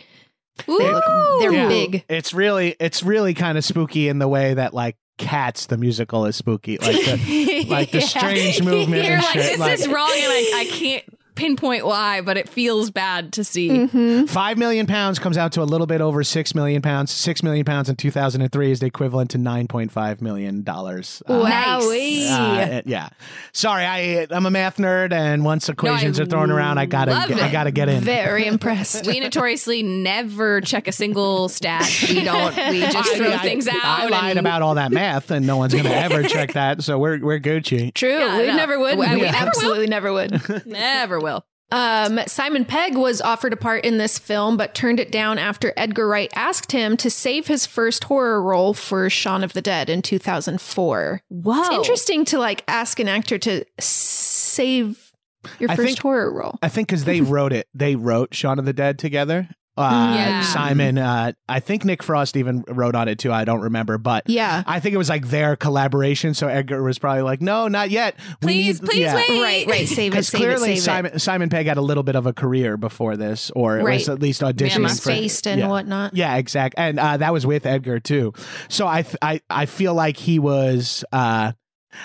They 0.67 0.73
look, 0.73 1.03
they're 1.39 1.53
Yeah. 1.53 1.67
big. 1.67 2.05
It's 2.07 2.33
really 2.33 2.75
it's 2.79 3.03
really 3.03 3.33
kind 3.33 3.57
of 3.57 3.65
spooky 3.65 4.07
in 4.09 4.19
the 4.19 4.27
way 4.27 4.53
that 4.53 4.73
like 4.73 4.95
Cats 5.17 5.67
the 5.67 5.77
musical 5.77 6.25
is 6.25 6.35
spooky. 6.35 6.77
Like 6.77 6.95
the 6.95 7.65
like 7.69 7.91
the 7.91 7.99
Yeah. 7.99 8.05
strange 8.05 8.61
movement 8.63 9.03
You're 9.05 9.13
and 9.15 9.23
like, 9.23 9.33
shit. 9.33 9.43
this 9.43 9.59
like, 9.59 9.79
is 9.79 9.87
wrong, 9.87 10.09
and 10.13 10.31
I, 10.31 10.51
I 10.61 10.65
can't 10.71 11.03
pinpoint 11.41 11.85
why, 11.85 12.21
but 12.21 12.37
it 12.37 12.47
feels 12.47 12.91
bad 12.91 13.33
to 13.33 13.43
see. 13.43 13.69
Mhm. 13.69 14.29
Five 14.29 14.57
million 14.59 14.85
pounds 14.85 15.17
comes 15.17 15.37
out 15.37 15.51
to 15.53 15.61
a 15.61 15.65
little 15.65 15.87
bit 15.87 15.99
over 15.99 16.23
six 16.23 16.53
million 16.53 16.81
pounds. 16.83 17.11
Six 17.11 17.41
million 17.41 17.65
pounds 17.65 17.89
in 17.89 17.95
2003 17.95 18.71
is 18.71 18.79
the 18.79 18.85
equivalent 18.85 19.31
to 19.31 19.37
9.5 19.39 20.21
million 20.21 20.61
dollars. 20.63 21.23
Uh, 21.27 21.33
Wowee. 21.79 22.29
uh, 22.29 22.81
yeah. 22.85 23.09
Sorry, 23.53 23.85
I 23.85 24.27
I'm 24.29 24.45
a 24.45 24.51
math 24.51 24.77
nerd, 24.77 25.11
and 25.13 25.43
once 25.43 25.67
equations 25.67 26.19
are 26.19 26.25
thrown 26.25 26.51
around, 26.51 26.77
I 26.77 26.85
gotta 26.85 27.25
get, 27.27 27.39
I 27.41 27.51
gotta 27.51 27.71
get 27.71 27.89
in. 27.89 28.03
Very 28.03 28.45
impressed. 28.45 29.07
We 29.07 29.19
notoriously 29.19 29.81
never 29.81 30.61
check 30.61 30.87
a 30.87 30.91
single 30.91 31.49
stat. 31.49 31.89
We 32.07 32.23
don't. 32.23 32.55
We 32.55 32.81
just 32.81 32.95
I- 32.97 33.17
throw 33.17 33.31
I- 33.33 33.37
things 33.39 33.67
out. 33.67 33.75
I 33.83 34.07
lied 34.07 34.31
and- 34.37 34.39
about 34.39 34.61
all 34.61 34.75
that 34.75 34.91
math, 34.91 35.31
and 35.31 35.47
no 35.47 35.57
one's 35.57 35.73
gonna 35.73 35.89
ever 35.89 36.21
check 36.23 36.53
that. 36.53 36.83
So 36.83 36.99
we're 36.99 37.19
we're 37.19 37.39
Gucci. 37.39 37.93
True. 37.95 38.09
Yeah, 38.19 38.37
we 38.37 38.45
no. 38.47 38.55
never 38.55 38.77
would. 38.79 38.97
We- 38.99 39.07
We, 39.07 39.15
we 39.15 39.21
never 39.21 39.37
will. 39.39 39.47
absolutely 39.47 39.87
never 39.87 40.13
would. 40.13 40.65
Never 40.67 41.19
will. 41.19 41.30
Um, 41.71 42.19
Simon 42.27 42.65
Pegg 42.65 42.97
was 42.97 43.21
offered 43.21 43.53
a 43.53 43.57
part 43.57 43.85
in 43.85 43.97
this 43.97 44.19
film, 44.19 44.57
but 44.57 44.75
turned 44.75 44.99
it 44.99 45.11
down 45.11 45.37
after 45.37 45.73
Edgar 45.77 46.07
Wright 46.07 46.31
asked 46.35 46.71
him 46.71 46.97
to 46.97 47.09
save 47.09 47.47
his 47.47 47.65
first 47.65 48.03
horror 48.05 48.41
role 48.41 48.73
for 48.73 49.09
Shaun 49.09 49.43
of 49.43 49.53
the 49.53 49.61
Dead 49.61 49.89
in 49.89 50.01
2004. 50.01 51.21
Whoa. 51.29 51.59
It's 51.61 51.69
interesting 51.69 52.25
to 52.25 52.39
like 52.39 52.63
ask 52.67 52.99
an 52.99 53.07
actor 53.07 53.37
to 53.39 53.63
save 53.79 55.11
your 55.59 55.71
I 55.71 55.75
first 55.75 55.87
think- 55.87 55.99
horror 55.99 56.31
role. 56.33 56.59
I 56.61 56.69
think 56.69 56.87
because 56.89 57.05
they 57.05 57.21
wrote 57.21 57.53
it, 57.53 57.67
they 57.73 57.95
wrote 57.95 58.33
Shaun 58.35 58.59
of 58.59 58.65
the 58.65 58.73
Dead 58.73 58.99
together. 58.99 59.49
Uh, 59.77 60.13
Yeah. 60.15 60.41
Simon, 60.43 60.97
uh, 60.97 61.31
I 61.47 61.59
think 61.61 61.85
Nick 61.85 62.03
Frost 62.03 62.35
even 62.35 62.63
wrote 62.67 62.93
on 62.93 63.07
it 63.07 63.17
too. 63.19 63.31
I 63.31 63.45
don't 63.45 63.61
remember, 63.61 63.97
but 63.97 64.23
Yeah. 64.29 64.63
I 64.67 64.79
think 64.81 64.93
it 64.93 64.97
was 64.97 65.07
like 65.09 65.29
their 65.29 65.55
collaboration. 65.55 66.33
So 66.33 66.47
Edgar 66.49 66.83
was 66.83 66.99
probably 66.99 67.21
like, 67.21 67.41
"No, 67.41 67.67
not 67.69 67.89
yet. 67.89 68.15
We 68.41 68.47
Please, 68.47 68.81
need- 68.81 68.89
please 68.89 68.99
yeah. 68.99 69.15
wait. 69.15 69.29
Right, 69.41 69.67
right. 69.67 69.87
Save 69.87 70.07
it, 70.07 70.11
Because 70.11 70.27
save 70.27 70.41
it, 70.41 70.43
clearly 70.43 70.75
save 70.75 70.83
Simon 70.83 71.19
Simon 71.19 71.49
Pegg 71.49 71.67
had 71.67 71.77
a 71.77 71.81
little 71.81 72.03
bit 72.03 72.15
of 72.15 72.25
a 72.25 72.33
career 72.33 72.75
before 72.75 73.15
this, 73.15 73.49
or 73.55 73.79
it 73.79 73.83
was 73.83 74.09
at 74.09 74.19
least 74.21 74.41
Yeah, 74.41 74.51
auditioning 74.51 74.81
must 74.81 75.03
for 75.03 75.11
Spaced 75.11 75.47
and 75.47 75.61
yeah. 75.61 75.67
whatnot. 75.67 76.15
Yeah, 76.15 76.35
exact. 76.35 76.75
And 76.77 76.99
uh, 76.99 77.17
that 77.17 77.31
was 77.31 77.47
with 77.47 77.65
Edgar 77.65 77.99
too. 77.99 78.33
So 78.67 78.87
I 78.87 79.03
th- 79.03 79.15
I 79.21 79.39
I 79.49 79.65
feel 79.67 79.93
like 79.93 80.17
he 80.17 80.37
was. 80.37 81.05
Uh, 81.13 81.53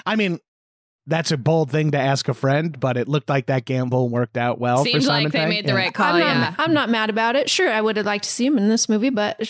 I 0.05 0.15
mean, 0.17 0.39
that's 1.07 1.31
a 1.31 1.37
bold 1.37 1.71
thing 1.71 1.93
to 1.93 1.99
ask 1.99 2.29
a 2.29 2.35
friend, 2.35 2.79
but 2.79 2.97
it 2.97 3.07
looked 3.09 3.29
like 3.29 3.47
that 3.47 3.65
gamble 3.65 4.09
worked 4.09 4.37
out 4.37 4.59
well. 4.59 4.85
for 4.85 4.91
Seems 4.91 5.07
Simon 5.07 5.25
like 5.25 5.33
they 5.33 5.39
Pegg. 5.41 5.49
made 5.49 5.65
the 5.65 5.71
Yeah. 5.73 5.77
right 5.79 5.95
call. 5.95 6.15
I'm 6.15 6.19
not, 6.21 6.27
yeah. 6.37 6.55
I'm 6.59 6.73
not 6.75 6.91
mad 6.91 7.11
about 7.11 7.37
it. 7.37 7.49
Sure, 7.49 7.71
I 7.73 7.81
would 7.81 7.97
have 7.97 8.07
liked 8.07 8.25
to 8.25 8.31
see 8.31 8.45
him 8.47 8.59
in 8.59 8.69
this 8.69 8.89
movie, 8.89 9.11
but 9.11 9.41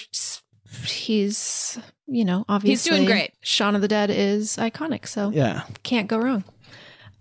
he's, 0.85 1.79
you 2.07 2.25
know, 2.25 2.45
obviously 2.49 2.71
he's 2.91 2.97
doing 2.99 3.07
great. 3.07 3.33
Shaun 3.41 3.75
of 3.75 3.83
the 3.83 3.89
Dead 3.89 4.11
is 4.11 4.57
iconic, 4.57 5.07
so 5.07 5.31
Yeah. 5.31 5.63
can't 5.83 6.09
go 6.09 6.19
wrong. 6.19 6.45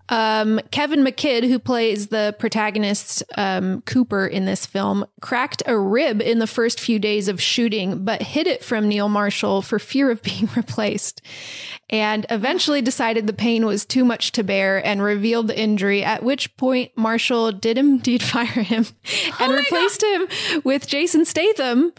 Um, 0.09 0.59
Kevin 0.69 1.03
McKidd, 1.03 1.47
who 1.47 1.57
plays 1.57 2.07
the 2.07 2.35
protagonist 2.37 3.23
um, 3.37 3.81
Cooper 3.81 4.27
in 4.27 4.45
this 4.45 4.65
film, 4.65 5.05
cracked 5.19 5.63
a 5.65 5.77
rib 5.77 6.21
in 6.21 6.37
the 6.39 6.47
first 6.47 6.79
few 6.79 6.99
days 6.99 7.27
of 7.27 7.41
shooting, 7.41 8.05
but 8.05 8.21
hid 8.21 8.45
it 8.45 8.63
from 8.63 8.87
Neil 8.87 9.09
Marshall 9.09 9.63
for 9.63 9.79
fear 9.79 10.11
of 10.11 10.21
being 10.23 10.47
replaced, 10.55 11.21
and 11.89 12.25
eventually 12.29 12.81
decided 12.81 13.25
the 13.25 13.33
pain 13.33 13.65
was 13.65 13.85
too 13.85 14.05
much 14.05 14.31
to 14.33 14.43
bear 14.43 14.85
and 14.85 15.01
revealed 15.01 15.47
the 15.47 15.59
injury. 15.59 16.03
At 16.03 16.23
which 16.23 16.55
point, 16.55 16.91
Marshall 16.95 17.51
did 17.51 17.77
indeed 17.77 18.21
fire 18.23 18.45
him 18.45 18.85
and 19.39 19.53
replaced 19.53 20.03
him 20.03 20.27
with 20.63 20.87
Jason 20.87 21.25
Statham. 21.25 21.93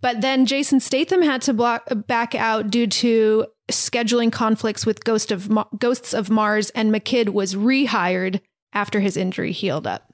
But 0.00 0.20
then 0.20 0.46
Jason 0.46 0.78
Statham 0.78 1.22
had 1.22 1.42
to 1.42 1.52
block, 1.52 1.88
back 2.06 2.36
out 2.36 2.70
due 2.70 2.86
to 2.86 3.46
scheduling 3.70 4.32
conflicts 4.32 4.84
with 4.86 5.04
Ghost 5.04 5.30
of 5.30 5.48
Ma- 5.48 5.64
Ghosts 5.78 6.14
of 6.14 6.30
Mars, 6.30 6.70
and 6.70 6.92
McKidd 6.92 7.30
was 7.30 7.54
rehired 7.54 8.40
after 8.72 9.00
his 9.00 9.16
injury 9.16 9.52
healed 9.52 9.86
up. 9.86 10.12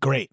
Great. 0.00 0.30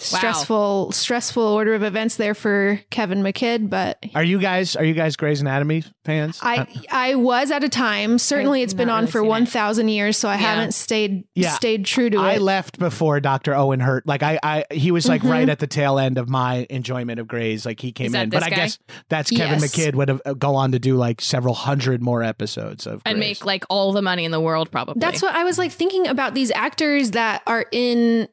Stressful, 0.00 0.92
stressful 0.92 1.42
order 1.42 1.74
of 1.74 1.82
events 1.82 2.16
there 2.16 2.34
for 2.34 2.80
Kevin 2.90 3.22
McKidd, 3.22 3.68
but 3.68 3.98
Are 4.14 4.22
you 4.22 4.38
guys 4.38 4.76
are 4.76 4.84
you 4.84 4.94
guys 4.94 5.16
Grey's 5.16 5.40
Anatomy 5.40 5.82
fans? 6.04 6.38
I 6.42 6.66
I 6.90 7.14
was 7.16 7.50
at 7.50 7.64
a 7.64 7.68
time. 7.68 8.18
Certainly, 8.18 8.60
I've 8.60 8.64
it's 8.64 8.74
been 8.74 8.90
on 8.90 9.02
really 9.02 9.10
for 9.12 9.24
one 9.24 9.46
thousand 9.46 9.88
years, 9.88 10.16
so 10.16 10.28
I 10.28 10.34
Yeah. 10.34 10.38
haven't 10.54 10.72
stayed 10.72 11.24
Yeah. 11.34 11.50
stayed 11.50 11.84
true 11.84 12.10
to 12.10 12.18
I 12.18 12.32
it. 12.32 12.34
I 12.36 12.38
left 12.38 12.78
before 12.78 13.20
Dr. 13.20 13.54
Owen 13.54 13.80
Hunt. 13.80 14.06
Like 14.06 14.22
I, 14.22 14.38
I 14.42 14.64
he 14.70 14.90
was 14.90 15.08
like 15.08 15.22
Mhm. 15.22 15.30
right 15.30 15.48
at 15.48 15.58
the 15.58 15.66
tail 15.66 15.98
end 15.98 16.16
of 16.18 16.28
my 16.28 16.66
enjoyment 16.70 17.18
of 17.20 17.26
Grey's. 17.26 17.66
Like 17.66 17.80
he 17.80 17.92
came 17.92 18.06
Is 18.06 18.12
that 18.12 18.24
in, 18.24 18.30
but 18.30 18.40
this 18.40 18.46
I 18.46 18.50
guess 18.50 18.78
that's 19.08 19.30
Kevin 19.30 19.60
Yes. 19.60 19.72
McKidd 19.74 19.94
would 19.96 20.08
have 20.08 20.22
uh, 20.24 20.34
go 20.34 20.54
on 20.54 20.72
to 20.72 20.78
do 20.78 20.96
like 20.96 21.20
several 21.20 21.54
hundred 21.54 22.02
more 22.02 22.22
episodes 22.22 22.86
of 22.86 23.02
and 23.04 23.16
Grey's. 23.16 23.40
make 23.40 23.44
like 23.44 23.64
all 23.68 23.92
the 23.92 24.02
money 24.02 24.24
in 24.24 24.30
the 24.30 24.40
world, 24.40 24.70
probably. 24.70 25.00
That's 25.00 25.22
what 25.22 25.34
I 25.34 25.44
was 25.44 25.58
like 25.58 25.72
thinking 25.72 26.06
about 26.06 26.34
these 26.34 26.50
actors 26.52 27.12
that 27.12 27.42
are 27.46 27.66
in 27.72 28.28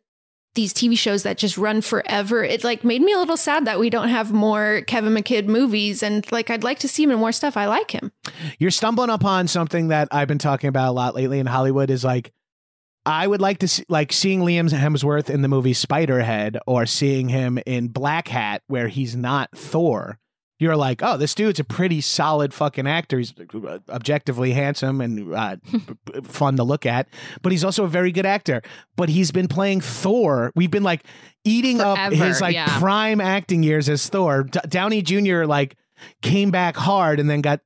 these 0.56 0.74
TV 0.74 0.98
shows 0.98 1.24
that 1.24 1.38
just 1.38 1.58
run 1.58 1.82
forever. 1.82 2.44
It 2.44 2.64
like 2.64 2.84
made 2.84 3.02
me 3.02 3.14
a 3.14 3.18
little 3.18 3.38
sad 3.38 3.66
that 3.66 3.80
we 3.80 3.90
don't 3.90 4.10
have 4.10 4.34
more 4.34 4.82
Kevin 4.88 5.14
McKidd 5.14 5.46
movies 5.46 6.02
and 6.02 6.30
like 6.32 6.50
I'd 6.50 6.64
like 6.64 6.80
to 6.80 6.88
see 6.88 7.04
him 7.04 7.12
in 7.12 7.20
more 7.20 7.32
stuff. 7.32 7.56
I 7.56 7.68
like 7.68 7.92
him. 7.92 8.12
You're 8.58 8.72
stumbling 8.72 9.10
upon 9.10 9.48
something 9.48 9.90
that 9.90 10.08
I've 10.12 10.28
been 10.28 10.40
talking 10.40 10.68
about 10.68 10.90
a 10.90 10.92
lot 10.92 11.16
lately 11.16 11.40
in 11.40 11.46
Hollywood 11.46 11.90
is 11.90 12.04
like 12.04 12.32
I 13.06 13.28
would 13.28 13.42
like 13.42 13.60
to 13.60 13.68
see 13.68 13.86
like 13.88 14.12
seeing 14.12 14.42
Liam 14.42 14.70
Hemsworth 14.70 15.30
in 15.30 15.42
the 15.44 15.48
movie 15.48 15.74
Spiderhead 15.74 16.58
or 16.66 16.86
seeing 16.86 17.30
him 17.30 17.60
in 17.66 17.90
Black 17.90 18.28
Hat 18.28 18.64
where 18.68 18.88
he's 18.88 19.16
not 19.16 19.56
Thor. 19.56 20.18
You're 20.58 20.78
like, 20.78 21.04
oh, 21.04 21.18
this 21.18 21.36
dude's 21.36 21.60
a 21.60 21.66
pretty 21.66 22.00
solid 22.00 22.54
fucking 22.54 22.88
actor. 22.88 23.18
He's 23.18 23.34
objectively 23.90 24.54
handsome 24.54 25.02
and 25.02 25.34
uh, 25.34 25.58
fun 26.24 26.56
to 26.56 26.64
look 26.64 26.86
at, 26.86 27.10
but 27.42 27.52
he's 27.52 27.64
also 27.64 27.84
a 27.84 27.90
very 27.90 28.12
good 28.12 28.26
actor. 28.26 28.62
But 28.96 29.10
he's 29.10 29.32
been 29.32 29.50
playing 29.50 29.82
Thor. 29.82 30.54
We've 30.56 30.72
been 30.72 30.84
like 30.84 31.04
eating 31.44 31.82
up 31.82 32.14
his 32.14 32.40
like 32.40 32.54
yeah. 32.54 32.80
prime 32.80 33.20
acting 33.20 33.64
years 33.64 33.90
as 33.90 34.08
Thor. 34.08 34.44
D- 34.44 34.60
Downey 34.70 35.02
Jr. 35.02 35.44
like 35.44 35.76
came 36.22 36.52
back 36.52 36.76
hard 36.76 37.20
and 37.20 37.30
then 37.30 37.42
got 37.42 37.62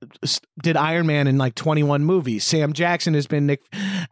did 0.62 0.78
Iron 0.78 1.08
Man 1.08 1.28
in 1.28 1.38
like 1.38 1.56
21 1.56 2.04
movies. 2.04 2.44
Sam 2.44 2.74
Jackson 2.74 3.14
has 3.14 3.28
been 3.28 3.46
Nick 3.48 3.62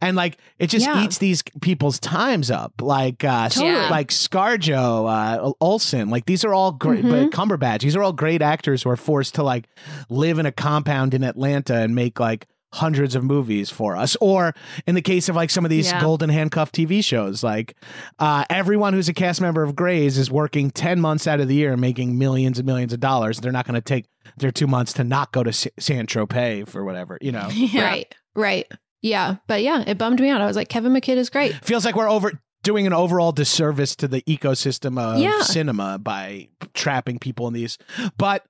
and 0.02 0.16
like 0.16 0.38
it 0.60 0.68
just 0.68 0.86
Yeah. 0.86 1.04
eats 1.04 1.18
these 1.20 1.44
people's 1.62 2.00
times 2.00 2.50
up. 2.52 2.74
Like 2.82 3.24
uh 3.24 3.50
Totally. 3.50 3.90
like 3.90 4.10
ScarJo, 4.10 5.08
uh 5.10 5.52
Olsen, 5.62 6.10
like 6.10 6.26
these 6.26 6.44
are 6.46 6.54
all 6.54 6.72
great 6.72 7.04
Mhm. 7.06 7.10
but 7.10 7.32
Cumberbatch. 7.32 7.82
These 7.82 7.96
are 7.96 8.04
all 8.04 8.14
great 8.14 8.42
actors 8.42 8.84
who 8.84 8.90
are 8.90 8.98
forced 8.98 9.36
to 9.36 9.44
like 9.44 9.68
live 10.10 10.40
in 10.40 10.46
a 10.46 10.52
compound 10.52 11.14
in 11.14 11.24
Atlanta 11.24 11.76
and 11.76 11.94
make 11.96 12.20
like 12.20 12.48
hundreds 12.74 13.16
of 13.16 13.24
movies 13.24 13.70
for 13.70 13.96
us 13.96 14.18
or 14.20 14.54
in 14.86 14.94
the 14.96 15.02
case 15.02 15.30
of 15.30 15.36
like 15.36 15.50
some 15.50 15.64
of 15.64 15.70
these 15.72 15.88
Yeah. 15.90 16.02
golden 16.02 16.30
handcuff 16.30 16.72
tv 16.72 17.02
shows 17.04 17.42
like 17.42 17.76
uh, 18.20 18.44
everyone 18.50 18.94
who's 18.94 19.08
a 19.08 19.14
cast 19.14 19.40
member 19.40 19.64
of 19.64 19.74
grey's 19.76 20.18
is 20.18 20.30
working 20.30 20.70
10 20.70 21.00
months 21.00 21.28
out 21.28 21.40
of 21.40 21.48
the 21.48 21.56
year 21.56 21.78
making 21.78 22.18
millions 22.18 22.60
and 22.60 22.66
millions 22.66 22.92
of 22.92 23.00
dollars 23.00 23.40
they're 23.40 23.54
not 23.54 23.66
going 23.66 23.76
to 23.76 23.82
take 23.82 24.06
their 24.38 24.52
two 24.52 24.68
months 24.68 24.92
to 24.94 25.06
not 25.06 25.32
go 25.32 25.44
to 25.44 25.50
S- 25.50 25.68
san 25.80 26.08
tropez 26.08 26.68
for 26.68 26.84
whatever 26.84 27.18
you 27.22 27.32
know 27.32 27.48
Yeah. 27.54 27.84
Right. 27.84 28.16
Right. 28.36 28.72
Yeah. 29.02 29.36
But 29.48 29.64
yeah, 29.64 29.84
it 29.88 29.98
bummed 29.98 30.20
me 30.20 30.30
out. 30.30 30.42
I 30.42 30.46
was 30.48 30.56
like, 30.56 30.70
Kevin 30.70 30.92
McKidd 30.92 31.18
is 31.18 31.30
great. 31.30 31.54
feels 31.64 31.86
like 31.86 31.96
we're 31.96 32.10
over 32.10 32.34
doing 32.64 32.86
an 32.86 32.94
overall 32.94 33.32
disservice 33.32 33.96
to 33.96 34.08
the 34.08 34.22
ecosystem 34.24 35.00
of 35.00 35.20
Yeah. 35.22 35.42
cinema 35.44 35.98
by 36.00 36.50
trapping 36.74 37.18
people 37.20 37.48
in 37.48 37.54
these 37.54 37.78
but 38.18 38.44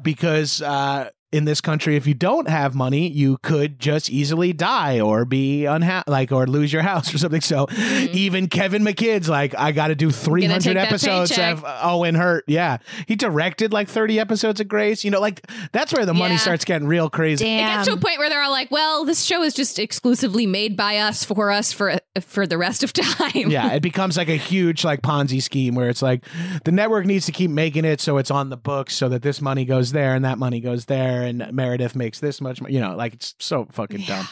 because 0.00 0.60
uh 0.62 1.10
in 1.32 1.44
this 1.44 1.60
country 1.60 1.96
if 1.96 2.06
you 2.06 2.14
don't 2.14 2.48
have 2.48 2.74
money 2.74 3.08
you 3.08 3.38
could 3.38 3.78
just 3.78 4.10
easily 4.10 4.52
die 4.52 5.00
or 5.00 5.24
be 5.24 5.64
unhappy 5.64 6.10
like 6.10 6.30
or 6.32 6.46
lose 6.46 6.72
your 6.72 6.82
house 6.82 7.12
or 7.14 7.18
something. 7.18 7.40
So 7.40 7.66
mm-hmm. 7.66 8.16
even 8.16 8.48
kevin 8.48 8.82
mckidd's 8.82 9.28
like 9.28 9.54
i 9.56 9.72
gotta 9.72 9.94
do 9.94 10.10
300 10.10 10.76
episodes 10.76 11.30
paycheck. 11.30 11.58
of 11.58 11.64
owen 11.82 12.14
hunt. 12.14 12.44
Yeah. 12.46 12.78
He 13.06 13.16
directed 13.16 13.72
like 13.72 13.88
30 13.88 14.20
episodes 14.20 14.60
of 14.60 14.68
grey's. 14.68 15.04
You 15.04 15.10
know 15.10 15.20
like 15.20 15.46
that's 15.72 15.92
where 15.92 16.06
the 16.06 16.14
money 16.14 16.36
starts 16.36 16.64
getting 16.64 16.86
real 16.86 17.10
crazy. 17.10 17.44
It 17.44 17.58
gets 17.58 17.88
to 17.88 17.94
a 17.94 17.96
point 17.96 18.18
where 18.18 18.28
they're 18.28 18.42
all 18.42 18.50
like, 18.50 18.70
"Well, 18.70 19.04
this 19.04 19.22
show 19.22 19.42
is 19.42 19.54
just 19.54 19.78
exclusively 19.78 20.46
made 20.46 20.76
by 20.76 20.98
us 20.98 21.24
for 21.24 21.50
us 21.50 21.72
for 21.72 21.98
for 22.20 22.46
the 22.46 22.58
rest 22.58 22.82
of 22.82 22.92
time." 22.92 23.50
yeah, 23.50 23.72
it 23.72 23.80
becomes 23.82 24.16
like 24.16 24.28
a 24.28 24.36
huge 24.36 24.84
like 24.84 25.02
Ponzi 25.02 25.42
scheme 25.42 25.74
where 25.74 25.88
it's 25.88 26.02
like 26.02 26.24
the 26.64 26.72
network 26.72 27.06
needs 27.06 27.26
to 27.26 27.32
keep 27.32 27.50
making 27.50 27.84
it 27.84 28.00
so 28.00 28.18
it's 28.18 28.30
on 28.30 28.50
the 28.50 28.56
books 28.56 28.94
so 28.94 29.08
that 29.08 29.22
this 29.22 29.40
money 29.40 29.64
goes 29.64 29.92
there 29.92 30.14
and 30.14 30.24
that 30.24 30.38
money 30.38 30.60
goes 30.60 30.86
there 30.86 31.21
and 31.22 31.52
Meredith 31.52 31.94
makes 31.96 32.20
this 32.20 32.40
much. 32.40 32.60
mo- 32.60 32.68
You 32.68 32.80
know, 32.80 32.94
like 32.96 33.14
it's 33.14 33.34
so 33.38 33.66
fucking 33.70 34.02
dumb. 34.02 34.26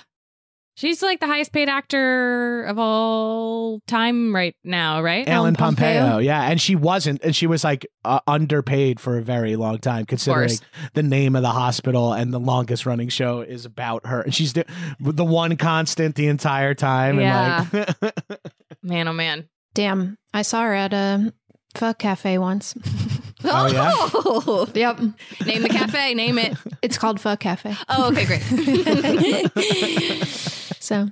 She's 0.76 1.02
like 1.02 1.20
the 1.20 1.26
highest 1.26 1.52
paid 1.52 1.68
actor 1.68 2.64
of 2.64 2.78
all 2.78 3.80
time 3.86 4.34
right 4.34 4.54
now, 4.64 5.02
right? 5.02 5.28
Ellen 5.28 5.54
Pompeo. 5.54 5.84
Pompeo. 6.00 6.18
yeah, 6.18 6.42
and 6.48 6.58
she 6.58 6.74
wasn't, 6.74 7.22
and 7.22 7.36
she 7.36 7.46
was 7.46 7.64
like 7.64 7.86
uh, 8.02 8.20
underpaid 8.26 8.98
for 8.98 9.18
a 9.18 9.22
very 9.22 9.56
long 9.56 9.78
time, 9.78 10.06
considering 10.06 10.52
the 10.94 11.02
name 11.02 11.36
of 11.36 11.42
the 11.42 11.50
hospital 11.50 12.14
and 12.14 12.32
the 12.32 12.40
longest 12.40 12.86
running 12.86 13.10
show 13.10 13.42
is 13.42 13.66
about 13.66 14.06
her, 14.06 14.22
and 14.22 14.34
she's 14.34 14.54
the, 14.54 14.64
the 15.00 15.24
one 15.24 15.56
constant 15.58 16.14
the 16.14 16.28
entire 16.28 16.72
time. 16.72 17.20
Yeah. 17.20 17.66
And 17.72 17.94
like, 18.00 18.14
Man, 18.82 19.06
oh 19.08 19.12
man. 19.12 19.48
Damn, 19.74 20.16
I 20.32 20.40
saw 20.42 20.62
her 20.62 20.72
at 20.74 20.94
a 20.94 21.34
fuck 21.74 21.98
cafe 21.98 22.38
once. 22.38 22.74
Oh, 23.44 23.66
yeah? 23.66 23.90
Oh! 23.94 24.68
yep, 24.74 24.98
Name 25.46 25.62
the 25.62 25.68
cafe. 25.68 26.14
Name 26.14 26.38
it. 26.38 26.56
it's 26.82 26.98
called 26.98 27.20
Fuck 27.20 27.40
Cafe. 27.40 27.74
Oh, 27.88 28.08
okay, 28.10 28.26
great. 28.26 28.42
So 30.82 31.08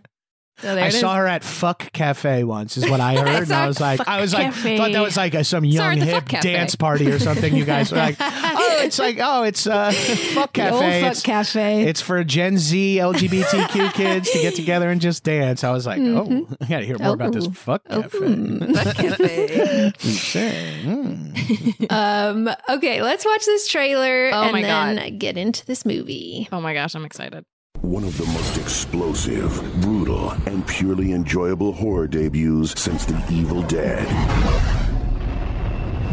So 0.61 0.77
I 0.77 0.87
it 0.87 0.89
is. 0.95 1.01
saw 1.01 1.15
her 1.17 1.27
at 1.27 1.45
Fuck 1.45 1.93
Cafe 1.93 2.43
once, 2.45 2.77
is 2.77 2.89
what 2.91 3.01
I 3.01 3.15
heard, 3.19 3.43
and 3.45 3.53
I 3.53 3.67
was 3.69 3.81
like, 3.81 4.07
I 4.09 4.21
was 4.21 4.33
like, 4.35 4.47
Cafe. 4.47 4.77
thought 4.77 4.93
that 4.93 5.01
was 5.03 5.17
like 5.17 5.35
a, 5.35 5.45
some 5.45 5.65
young 5.65 6.01
at 6.01 6.09
hip 6.09 6.41
dance 6.43 6.75
party 6.75 7.11
or 7.11 7.19
something. 7.19 7.55
You 7.55 7.65
guys 7.65 7.93
were 7.93 7.99
like, 7.99 8.17
oh, 8.21 8.79
it's 8.83 8.99
like, 8.99 9.19
oh, 9.21 9.45
it's 9.45 9.67
uh, 9.67 9.93
Fuck 10.35 10.53
The 10.55 10.71
old 10.71 10.81
Cafe. 10.83 11.01
Fuck 11.03 11.11
It's, 11.13 11.23
Cafe. 11.23 11.83
it's 11.85 12.01
for 12.01 12.25
Gen 12.25 12.59
Z 12.59 12.97
LGBTQ 13.01 13.93
kids 13.95 14.31
to 14.33 14.39
get 14.41 14.55
together 14.57 14.91
and 14.91 15.01
just 15.01 15.23
dance. 15.25 15.63
I 15.65 15.71
was 15.71 15.87
like, 15.87 16.01
oh, 16.03 16.49
I 16.61 16.65
got 16.67 16.81
to 16.81 16.87
hear 16.87 16.99
more 16.99 17.15
about 17.15 17.33
this 17.33 17.47
Oh. 17.47 17.51
Fuck 17.53 17.83
Oh, 17.91 18.03
Cafe. 18.03 18.19
hmm. 18.19 18.73
Fuck 18.75 18.97
cafe. 18.97 19.93
Say, 19.99 20.81
mm. 20.85 21.93
um, 21.93 22.49
okay, 22.69 23.01
let's 23.03 23.25
watch 23.25 23.45
this 23.47 23.69
trailer 23.69 24.31
Oh 24.33 24.43
and 24.43 24.53
my 24.53 24.63
then 24.63 24.97
God. 24.97 25.19
get 25.19 25.37
into 25.37 25.65
this 25.67 25.85
movie. 25.85 26.49
Oh 26.53 26.61
my 26.61 26.75
gosh, 26.75 26.95
I'm 26.95 27.05
excited. 27.05 27.45
One 27.83 28.03
of 28.05 28.19
the 28.19 28.27
most 28.27 28.59
explosive, 28.59 29.81
brutal, 29.81 30.31
and 30.47 30.67
purely 30.67 31.13
enjoyable 31.13 31.73
horror 31.73 32.09
debuts 32.09 32.81
since 32.81 33.05
The 33.05 33.23
Evil 33.31 33.63
Dead. 33.63 34.07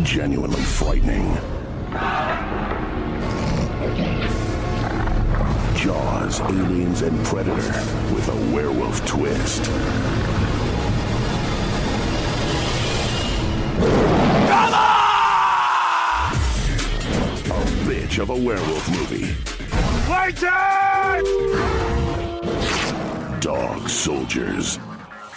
Genuinely 0.03 0.61
frightening. 0.61 1.25
Jaws, 5.75 6.39
Aliens, 6.41 7.01
and 7.01 7.25
Predator 7.25 7.83
with 8.13 8.29
a 8.29 8.55
werewolf 8.55 9.05
twist. 9.05 9.65
A 17.47 17.65
bitch 17.85 18.19
of 18.19 18.29
a 18.29 18.35
werewolf 18.35 18.89
movie. 18.89 19.35
Dog 23.41 23.89
soldiers. 23.89 24.77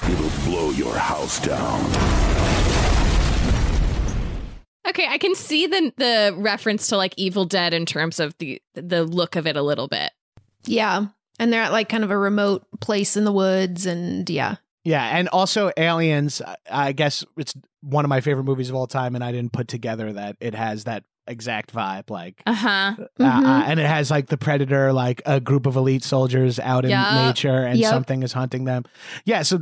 It'll 0.04 0.44
blow 0.50 0.70
your 0.70 0.94
house 0.96 1.40
down. 1.40 1.80
Okay, 4.86 5.06
I 5.08 5.18
can 5.18 5.34
see 5.34 5.66
the 5.66 5.92
the 5.96 6.34
reference 6.36 6.88
to 6.88 6.96
like 6.96 7.14
Evil 7.16 7.44
Dead 7.44 7.74
in 7.74 7.86
terms 7.86 8.20
of 8.20 8.36
the 8.38 8.60
the 8.74 9.04
look 9.04 9.36
of 9.36 9.46
it 9.46 9.56
a 9.56 9.62
little 9.62 9.88
bit. 9.88 10.10
Yeah, 10.64 11.06
and 11.38 11.52
they're 11.52 11.62
at 11.62 11.72
like 11.72 11.88
kind 11.88 12.04
of 12.04 12.10
a 12.10 12.18
remote 12.18 12.66
place 12.80 13.16
in 13.16 13.24
the 13.24 13.32
woods, 13.32 13.86
and 13.86 14.28
yeah, 14.30 14.56
Yeah, 14.84 15.04
and 15.18 15.28
also 15.28 15.70
Aliens. 15.76 16.40
I- 16.42 16.56
I 16.70 16.92
guess 16.92 17.24
it's 17.36 17.54
one 17.82 18.04
of 18.04 18.08
my 18.08 18.20
favorite 18.20 18.44
movies 18.44 18.68
of 18.70 18.76
all 18.76 18.86
time, 18.86 19.14
and 19.14 19.24
I 19.24 19.32
didn't 19.32 19.52
put 19.52 19.68
together 19.68 20.12
that 20.14 20.36
it 20.40 20.54
has 20.54 20.84
that 20.84 21.04
exact 21.28 21.72
vibe. 21.74 22.10
Like, 22.10 22.42
Uh 22.46 22.54
huh. 22.54 22.68
uh, 22.98 23.04
Mhm. 23.20 23.44
uh, 23.44 23.64
and 23.66 23.78
it 23.80 23.86
has 23.86 24.10
like 24.10 24.26
the 24.26 24.36
predator, 24.38 24.92
like 24.92 25.22
a 25.26 25.40
group 25.40 25.66
of 25.66 25.76
elite 25.76 26.02
soldiers 26.04 26.58
out 26.58 26.84
in 26.84 26.90
Yup. 26.90 27.26
nature, 27.26 27.64
and 27.64 27.78
Yup. 27.78 27.90
something 27.90 28.22
is 28.22 28.32
hunting 28.32 28.64
them. 28.64 28.84
Yeah, 29.24 29.42
so 29.42 29.60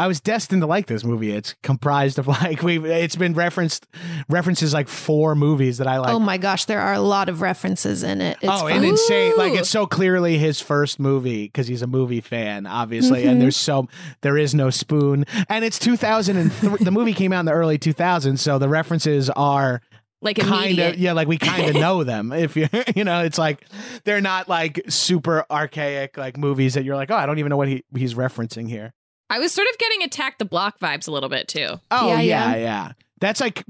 I 0.00 0.06
was 0.06 0.20
destined 0.20 0.62
to 0.62 0.66
like 0.68 0.86
this 0.86 1.02
movie. 1.02 1.32
It's 1.32 1.56
comprised 1.64 2.20
of 2.20 2.28
like 2.28 2.62
we. 2.62 2.74
have 2.76 2.84
It's 2.84 3.16
been 3.16 3.34
referenced 3.34 3.84
references 4.28 4.72
like 4.72 4.86
four 4.86 5.34
movies 5.34 5.78
that 5.78 5.88
I 5.88 5.98
like. 5.98 6.10
oh 6.10 6.20
my 6.20 6.38
gosh, 6.38 6.66
there 6.66 6.80
are 6.80 6.92
a 6.92 7.00
lot 7.00 7.28
of 7.28 7.40
references 7.40 8.04
in 8.04 8.20
it. 8.20 8.36
It's 8.40 8.52
oh, 8.52 8.58
fun. 8.68 8.72
and 8.74 8.84
insane! 8.84 9.32
Like 9.36 9.54
it's 9.54 9.68
so 9.68 9.86
clearly 9.88 10.38
his 10.38 10.60
first 10.60 11.00
movie 11.00 11.46
because 11.46 11.66
he's 11.66 11.82
a 11.82 11.88
movie 11.88 12.20
fan, 12.20 12.64
obviously. 12.64 13.24
And 13.26 13.38
Mhm. 13.38 13.40
there's 13.40 13.56
so 13.56 13.88
there 14.20 14.38
is 14.38 14.54
no 14.54 14.70
spoon, 14.70 15.24
and 15.48 15.64
it's 15.64 15.80
2003. 15.80 16.84
the 16.84 16.92
movie 16.92 17.12
came 17.12 17.32
out 17.32 17.40
in 17.40 17.46
the 17.46 17.52
early 17.52 17.76
2000s, 17.78 18.40
so 18.40 18.56
the 18.58 18.68
references 18.68 19.30
are 19.30 19.80
Like 20.20 20.36
kind 20.36 20.78
of 20.78 20.96
yeah, 20.96 21.12
like 21.12 21.28
we 21.28 21.38
kind 21.38 21.68
of 21.68 21.74
know 21.80 22.02
them. 22.04 22.32
If 22.32 22.56
you 22.56 22.68
you 22.96 23.04
know, 23.04 23.22
it's 23.22 23.38
like 23.38 23.64
they're 24.04 24.20
not 24.20 24.48
like 24.48 24.82
super 24.88 25.44
archaic 25.50 26.16
like 26.16 26.36
movies 26.36 26.74
that 26.74 26.84
you're 26.84 26.96
like, 26.96 27.10
oh, 27.10 27.16
I 27.16 27.26
don't 27.26 27.38
even 27.38 27.50
know 27.50 27.56
what 27.56 27.68
he 27.68 27.84
he's 27.96 28.14
referencing 28.14 28.68
here. 28.68 28.92
I 29.30 29.38
was 29.38 29.52
sort 29.52 29.68
of 29.70 29.78
getting 29.78 30.02
Attack 30.02 30.38
the 30.38 30.44
Block 30.44 30.80
vibes 30.80 31.06
a 31.06 31.10
little 31.10 31.28
bit 31.28 31.48
too. 31.48 31.80
Oh 31.90 32.08
Yeah, 32.08 32.20
yeah, 32.20 32.50
yeah. 32.50 32.56
yeah. 32.56 32.92
That's 33.20 33.40
like 33.40 33.64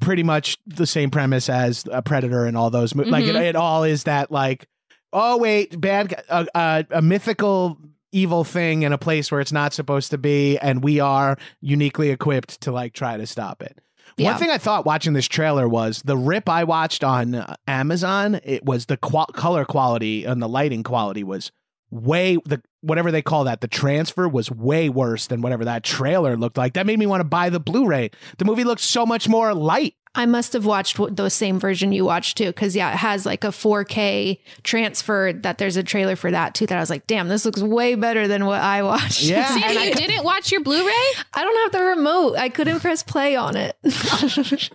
pretty 0.00 0.22
much 0.22 0.58
the 0.66 0.86
same 0.86 1.10
premise 1.10 1.48
as 1.48 1.84
a 1.90 2.02
Predator 2.02 2.44
and 2.44 2.56
all 2.56 2.70
those. 2.70 2.94
Mo- 2.94 3.04
Like 3.04 3.24
it, 3.24 3.36
it 3.36 3.56
all 3.56 3.84
is 3.84 4.04
that 4.04 4.30
like, 4.30 4.66
oh 5.12 5.38
wait, 5.38 5.80
bad 5.80 6.22
uh, 6.28 6.44
uh, 6.54 6.82
a 6.90 7.00
mythical 7.02 7.78
evil 8.12 8.42
thing 8.42 8.82
in 8.82 8.92
a 8.92 8.98
place 8.98 9.30
where 9.30 9.40
it's 9.40 9.52
not 9.52 9.72
supposed 9.72 10.10
to 10.10 10.18
be, 10.18 10.58
and 10.58 10.82
we 10.82 10.98
are 11.00 11.36
uniquely 11.60 12.10
equipped 12.10 12.60
to 12.62 12.72
like 12.72 12.92
try 12.92 13.16
to 13.16 13.26
stop 13.26 13.62
it. 13.62 13.80
Yeah. 14.16 14.30
One 14.30 14.38
thing 14.38 14.50
I 14.50 14.58
thought 14.58 14.84
watching 14.84 15.12
this 15.12 15.26
trailer 15.26 15.68
was 15.68 16.02
the 16.02 16.16
rip 16.16 16.48
I 16.48 16.64
watched 16.64 17.04
on 17.04 17.44
Amazon. 17.66 18.40
It 18.44 18.64
was 18.64 18.86
the 18.86 18.96
qual- 18.96 19.26
color 19.26 19.64
quality 19.64 20.24
and 20.24 20.42
the 20.42 20.48
lighting 20.48 20.82
quality 20.82 21.24
was 21.24 21.50
way 21.90 22.36
the 22.44 22.62
whatever 22.82 23.10
they 23.10 23.22
call 23.22 23.44
that 23.44 23.60
the 23.60 23.68
transfer 23.68 24.28
was 24.28 24.50
way 24.50 24.88
worse 24.88 25.26
than 25.26 25.42
whatever 25.42 25.64
that 25.64 25.82
trailer 25.82 26.36
looked 26.36 26.56
like 26.56 26.74
that 26.74 26.86
made 26.86 26.98
me 26.98 27.06
want 27.06 27.20
to 27.20 27.24
buy 27.24 27.50
the 27.50 27.60
blu-ray 27.60 28.10
the 28.38 28.44
movie 28.44 28.64
looked 28.64 28.80
so 28.80 29.04
much 29.04 29.28
more 29.28 29.54
light 29.54 29.94
I 30.12 30.26
must 30.26 30.54
have 30.54 30.66
watched 30.66 30.98
the 31.14 31.28
same 31.28 31.60
version 31.60 31.92
you 31.92 32.04
watched 32.04 32.36
too, 32.36 32.46
because 32.46 32.74
yeah, 32.74 32.90
it 32.92 32.96
has 32.96 33.24
like 33.24 33.44
a 33.44 33.48
4K 33.48 34.40
transfer. 34.64 35.32
That 35.32 35.58
there's 35.58 35.76
a 35.76 35.84
trailer 35.84 36.16
for 36.16 36.32
that 36.32 36.56
too. 36.56 36.66
That 36.66 36.78
I 36.78 36.80
was 36.80 36.90
like, 36.90 37.06
damn, 37.06 37.28
this 37.28 37.44
looks 37.44 37.62
way 37.62 37.94
better 37.94 38.26
than 38.26 38.44
what 38.44 38.60
I 38.60 38.82
watched. 38.82 39.22
Yeah. 39.22 39.46
See, 39.54 39.62
And 39.62 39.78
you 39.78 39.94
didn't 39.94 40.24
watch 40.24 40.50
your 40.50 40.62
Blu-ray? 40.62 41.12
I 41.32 41.44
don't 41.44 41.62
have 41.62 41.72
the 41.80 41.86
remote. 41.86 42.36
I 42.36 42.48
couldn't 42.48 42.80
press 42.80 43.04
play 43.04 43.36
on 43.36 43.54
it. 43.56 43.76
I 43.84 44.70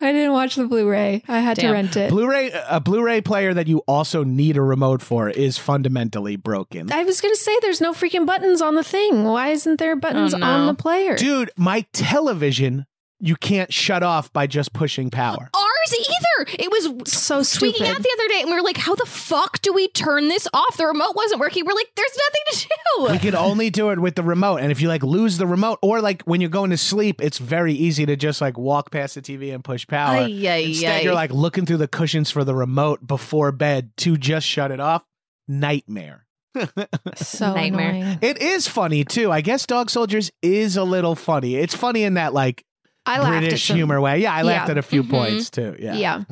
didn't 0.00 0.32
watch 0.32 0.56
the 0.56 0.66
Blu-ray. 0.66 1.22
I 1.28 1.38
had 1.38 1.58
to 1.58 1.70
rent 1.70 1.96
it. 1.96 2.10
blu-ray 2.10 2.50
a 2.68 2.80
blu-ray 2.80 3.20
player 3.20 3.54
that 3.54 3.68
you 3.68 3.78
also 3.86 4.24
need 4.24 4.56
a 4.56 4.62
remote 4.62 5.00
for 5.00 5.30
is 5.30 5.58
fundamentally 5.58 6.34
broken 6.34 6.61
I 6.92 7.04
was 7.04 7.20
gonna 7.20 7.36
say 7.36 7.56
there's 7.60 7.80
no 7.80 7.92
freaking 7.92 8.26
buttons 8.26 8.60
on 8.62 8.74
the 8.74 8.84
thing. 8.84 9.24
Why 9.24 9.48
isn't 9.48 9.78
there 9.78 9.96
buttons 9.96 10.34
Oh, 10.34 10.38
no. 10.38 10.46
on 10.46 10.66
the 10.66 10.74
player? 10.74 11.16
dude 11.16 11.50
my 11.56 11.84
television 11.92 12.86
you 13.24 13.36
can't 13.36 13.72
shut 13.72 14.02
off 14.02 14.32
by 14.32 14.48
just 14.48 14.72
pushing 14.72 15.08
power 15.08 15.48
Ours 15.54 15.94
either. 15.96 16.56
It 16.58 16.70
was 16.72 17.12
So 17.12 17.36
tweaking 17.44 17.84
stupid. 17.86 17.90
out 17.96 18.02
the 18.02 18.10
other 18.18 18.28
day, 18.28 18.40
and 18.40 18.50
we 18.50 18.56
were 18.56 18.62
like, 18.62 18.76
"How 18.76 18.94
the 18.96 19.06
fuck 19.06 19.60
do 19.62 19.72
we 19.72 19.86
turn 19.88 20.26
this 20.28 20.48
off?" 20.52 20.76
The 20.76 20.86
remote 20.86 21.14
wasn't 21.14 21.40
working. 21.40 21.64
We're 21.64 21.72
like, 21.74 21.90
"There's 21.96 22.18
nothing 22.18 22.40
to 22.52 22.68
do." 23.06 23.12
we 23.12 23.18
could 23.20 23.34
only 23.36 23.70
do 23.70 23.90
it 23.90 23.98
with 24.00 24.14
the 24.16 24.22
remote 24.24 24.56
and 24.58 24.70
if 24.72 24.80
you 24.80 24.88
like 24.88 25.02
lose 25.04 25.38
the 25.38 25.46
remote 25.46 25.78
or 25.82 26.00
like 26.00 26.22
when 26.22 26.40
you're 26.40 26.50
going 26.50 26.70
to 26.70 26.76
sleep 26.76 27.20
it's 27.22 27.38
very 27.38 27.72
easy 27.74 28.04
to 28.06 28.16
just 28.16 28.40
like 28.40 28.58
walk 28.58 28.90
past 28.90 29.14
the 29.14 29.22
tv 29.22 29.52
and 29.54 29.64
push 29.64 29.86
power 29.86 30.16
Ay, 30.18 30.46
ay, 30.48 30.56
instead 30.68 31.00
ay. 31.00 31.00
you're 31.00 31.14
like 31.14 31.32
looking 31.32 31.64
through 31.64 31.78
the 31.78 31.88
cushions 31.88 32.30
for 32.30 32.44
the 32.44 32.54
remote 32.54 33.06
before 33.06 33.50
bed 33.50 33.90
to 33.98 34.16
just 34.18 34.46
shut 34.46 34.70
it 34.70 34.78
off 34.78 35.04
nightmare 35.48 36.26
so 37.16 37.54
Nightmare. 37.54 37.90
annoying. 37.90 38.18
it 38.22 38.38
is 38.42 38.68
funny 38.68 39.04
too 39.04 39.30
i 39.32 39.40
guess 39.40 39.66
dog 39.66 39.88
soldiers 39.90 40.30
is 40.42 40.76
a 40.76 40.84
little 40.84 41.14
funny 41.14 41.54
it's 41.56 41.74
funny 41.74 42.02
in 42.02 42.14
that 42.14 42.32
like 42.34 42.64
I 43.06 43.18
laughed 43.18 43.34
at 43.34 43.40
british 43.40 43.66
some- 43.66 43.76
humor 43.76 44.00
way 44.00 44.18
yeah 44.20 44.32
i 44.34 44.42
laughed 44.42 44.68
Yeah. 44.68 44.72
at 44.72 44.78
a 44.78 44.82
few 44.82 45.02
Mhm. 45.02 45.10
points 45.10 45.50
too 45.50 45.76
yeah 45.78 45.94
Yeah. 45.94 46.24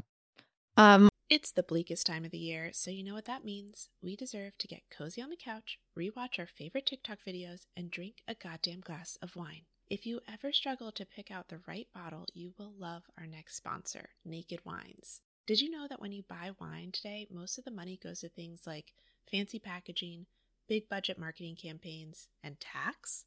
Um. 0.76 1.08
It's 1.28 1.52
the 1.52 1.62
bleakest 1.62 2.06
time 2.06 2.24
of 2.24 2.32
the 2.32 2.38
year, 2.38 2.70
so 2.72 2.90
you 2.90 3.04
know 3.04 3.14
what 3.14 3.26
that 3.26 3.44
means. 3.44 3.88
We 4.02 4.16
deserve 4.16 4.58
to 4.58 4.66
get 4.66 4.82
cozy 4.90 5.22
on 5.22 5.30
the 5.30 5.36
couch, 5.36 5.78
rewatch 5.96 6.38
our 6.40 6.46
favorite 6.48 6.86
TikTok 6.86 7.18
videos, 7.24 7.66
and 7.76 7.88
drink 7.90 8.16
a 8.26 8.34
goddamn 8.34 8.80
glass 8.80 9.16
of 9.22 9.36
wine. 9.36 9.62
If 9.88 10.06
you 10.06 10.20
ever 10.32 10.52
struggle 10.52 10.90
to 10.90 11.06
pick 11.06 11.30
out 11.30 11.46
the 11.48 11.60
right 11.68 11.86
bottle, 11.94 12.26
you 12.34 12.52
will 12.58 12.72
love 12.76 13.04
our 13.16 13.26
next 13.28 13.54
sponsor, 13.56 14.08
Naked 14.24 14.64
Wines. 14.64 15.20
Did 15.46 15.60
you 15.60 15.70
know 15.70 15.86
that 15.88 16.00
when 16.00 16.10
you 16.12 16.24
buy 16.28 16.50
wine 16.60 16.90
today, 16.92 17.28
most 17.30 17.58
of 17.58 17.64
the 17.64 17.70
money 17.70 17.96
goes 18.02 18.20
to 18.20 18.28
things 18.28 18.62
like 18.66 18.92
fancy 19.30 19.58
packaging, 19.58 20.26
big 20.68 20.88
budget 20.88 21.18
marketing 21.18 21.56
campaigns, 21.56 22.28
and 22.42 22.60
tax? 22.60 23.24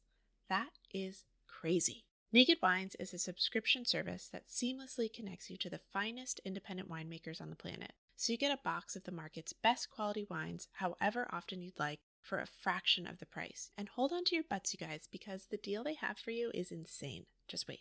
That 0.48 0.70
is 0.92 1.24
crazy. 1.46 2.04
Naked 2.32 2.58
Wines 2.62 2.96
is 2.98 3.14
a 3.14 3.18
subscription 3.18 3.84
service 3.84 4.28
that 4.32 4.48
seamlessly 4.48 5.12
connects 5.12 5.50
you 5.50 5.56
to 5.58 5.70
the 5.70 5.80
finest 5.92 6.40
independent 6.44 6.90
winemakers 6.90 7.40
on 7.40 7.50
the 7.50 7.56
planet. 7.56 7.92
So 8.16 8.32
you 8.32 8.38
get 8.38 8.52
a 8.52 8.62
box 8.62 8.96
of 8.96 9.04
the 9.04 9.12
market's 9.12 9.52
best 9.52 9.90
quality 9.90 10.26
wines, 10.28 10.68
however 10.72 11.28
often 11.30 11.62
you'd 11.62 11.78
like, 11.78 12.00
for 12.22 12.40
a 12.40 12.46
fraction 12.46 13.06
of 13.06 13.18
the 13.18 13.26
price. 13.26 13.70
And 13.76 13.88
hold 13.88 14.12
on 14.12 14.24
to 14.24 14.34
your 14.34 14.44
butts, 14.48 14.74
you 14.74 14.84
guys, 14.84 15.08
because 15.10 15.46
the 15.46 15.56
deal 15.56 15.84
they 15.84 15.94
have 15.94 16.18
for 16.18 16.30
you 16.30 16.50
is 16.54 16.72
insane. 16.72 17.26
Just 17.46 17.68
wait. 17.68 17.80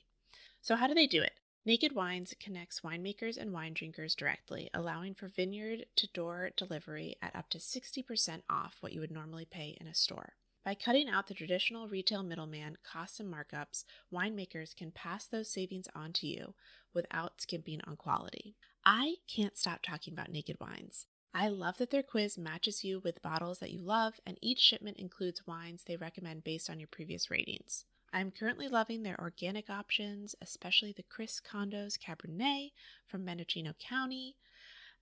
So, 0.62 0.76
how 0.76 0.88
do 0.88 0.94
they 0.94 1.08
do 1.08 1.22
it? 1.22 1.34
Naked 1.66 1.94
Wines 1.94 2.34
connects 2.42 2.82
winemakers 2.82 3.38
and 3.38 3.54
wine 3.54 3.74
drinkers 3.74 4.16
directly, 4.16 4.70
allowing 4.74 5.14
for 5.14 5.30
vineyard 5.30 5.86
to 5.96 6.08
door 6.08 6.50
delivery 6.58 7.16
at 7.22 7.34
up 7.34 7.50
to 7.52 7.58
60% 7.58 8.42
off 8.50 8.76
what 8.82 8.92
you 8.92 9.00
would 9.00 9.12
normally 9.12 9.46
pay 9.46 9.78
in 9.80 9.88
a 9.88 9.94
store. 9.94 10.34
By 10.66 10.76
cutting 10.76 11.08
out 11.08 11.28
the 11.28 11.34
traditional 11.34 11.88
retail 11.88 12.22
middleman 12.22 12.80
costs 12.84 13.22
and 13.22 13.34
markups, 13.34 13.86
winemakers 14.14 14.76
can 14.76 14.92
pass 14.92 15.26
those 15.26 15.50
savings 15.50 15.88
on 15.96 16.12
to 16.14 16.28
you 16.28 16.54
without 16.94 17.40
skimping 17.40 17.80
on 17.88 17.96
quality. 17.96 18.58
I 18.84 19.16
can't 19.34 19.58
stop 19.58 19.82
talking 19.82 20.14
about 20.14 20.32
Naked 20.32 20.58
Wines. 20.60 21.06
I 21.34 21.48
love 21.48 21.78
that 21.78 21.92
their 21.92 22.04
quiz 22.04 22.38
matches 22.38 22.84
you 22.84 23.00
with 23.00 23.22
bottles 23.22 23.60
that 23.60 23.72
you 23.72 23.80
love, 23.80 24.20
and 24.26 24.38
each 24.42 24.60
shipment 24.60 24.98
includes 24.98 25.48
wines 25.48 25.86
they 25.86 25.96
recommend 25.96 26.44
based 26.44 26.70
on 26.70 26.80
your 26.80 26.90
previous 26.90 27.32
ratings. 27.32 27.86
I'm 28.16 28.30
currently 28.30 28.68
loving 28.68 29.02
their 29.02 29.20
organic 29.20 29.72
options, 29.72 30.36
especially 30.40 30.92
the 30.92 31.02
Chris 31.02 31.42
Condos 31.42 31.98
Cabernet 31.98 32.72
from 33.08 33.26
Mendocino 33.26 33.74
County. 33.80 34.36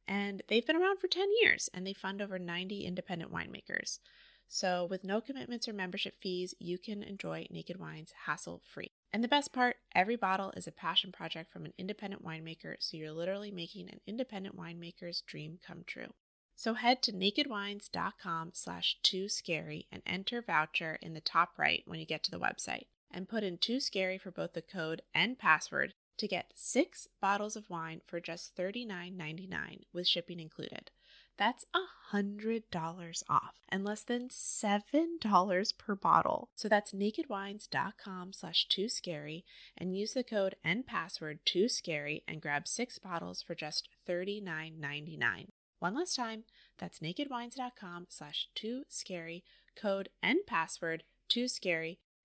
And 0.07 0.41
they've 0.47 0.65
been 0.65 0.77
around 0.77 0.99
for 0.99 1.09
10 1.09 1.27
years 1.41 1.69
and 1.73 1.85
they 1.85 1.93
fund 1.93 2.21
over 2.21 2.39
90 2.39 2.85
independent 2.85 3.29
winemakers. 3.31 3.99
So, 4.47 4.85
with 4.89 5.03
no 5.03 5.19
commitments 5.19 5.67
or 5.67 5.73
membership 5.73 6.15
fees, 6.21 6.53
you 6.59 6.77
can 6.77 7.03
enjoy 7.03 7.47
Naked 7.49 7.79
Wines 7.79 8.13
hassle 8.25 8.61
free. 8.65 8.91
And 9.11 9.23
the 9.23 9.29
best 9.29 9.51
part 9.51 9.77
every 9.93 10.15
bottle 10.15 10.53
is 10.55 10.67
a 10.67 10.71
passion 10.71 11.11
project 11.11 11.51
from 11.51 11.65
an 11.65 11.73
independent 11.77 12.23
winemaker, 12.23 12.75
so 12.79 12.97
you're 12.97 13.11
literally 13.11 13.51
making 13.51 13.89
an 13.89 13.99
independent 14.07 14.57
winemaker's 14.57 15.21
dream 15.21 15.59
come 15.65 15.83
true. 15.85 16.13
So 16.55 16.73
head 16.73 17.01
to 17.03 17.13
nakedwines.com 17.13 18.51
slash 18.53 18.97
too 19.03 19.29
scary 19.29 19.87
and 19.91 20.01
enter 20.05 20.41
voucher 20.41 20.97
in 21.01 21.13
the 21.13 21.21
top 21.21 21.57
right 21.57 21.83
when 21.85 21.99
you 21.99 22.05
get 22.05 22.23
to 22.23 22.31
the 22.31 22.39
website 22.39 22.87
and 23.13 23.29
put 23.29 23.43
in 23.43 23.57
too 23.57 23.79
scary 23.79 24.17
for 24.17 24.31
both 24.31 24.53
the 24.53 24.61
code 24.61 25.01
and 25.13 25.37
password 25.37 25.93
to 26.17 26.27
get 26.27 26.51
six 26.55 27.07
bottles 27.19 27.55
of 27.55 27.69
wine 27.69 28.01
for 28.05 28.19
just 28.19 28.55
$39.99 28.55 29.81
with 29.93 30.07
shipping 30.07 30.39
included. 30.39 30.91
That's 31.37 31.65
a 31.73 32.15
$100 32.15 33.23
off 33.29 33.55
and 33.69 33.83
less 33.83 34.03
than 34.03 34.29
$7 34.29 35.77
per 35.77 35.95
bottle. 35.95 36.49
So 36.55 36.67
that's 36.67 36.91
nakedwines.com 36.91 38.33
slash 38.33 38.67
too 38.67 38.87
scary 38.87 39.45
and 39.77 39.97
use 39.97 40.13
the 40.13 40.23
code 40.23 40.55
and 40.63 40.85
password 40.85 41.39
too 41.45 41.67
scary 41.67 42.23
and 42.27 42.41
grab 42.41 42.67
six 42.67 42.99
bottles 42.99 43.41
for 43.41 43.55
just 43.55 43.89
$39.99. 44.07 45.47
One 45.79 45.95
last 45.95 46.15
time, 46.15 46.43
that's 46.77 46.99
nakedwines.com 46.99 48.05
slash 48.09 48.47
too 48.53 48.83
scary, 48.87 49.43
code 49.75 50.09
and 50.21 50.39
password 50.45 51.03
too 51.27 51.47
scary 51.47 51.97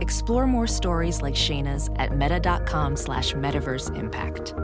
Explore 0.00 0.46
more 0.46 0.66
stories 0.66 1.22
like 1.22 1.34
Shayna's 1.34 1.88
at 1.96 2.16
meta.com 2.16 2.96
slash 2.96 3.32
metaverse 3.34 3.96
impact. 3.96 4.54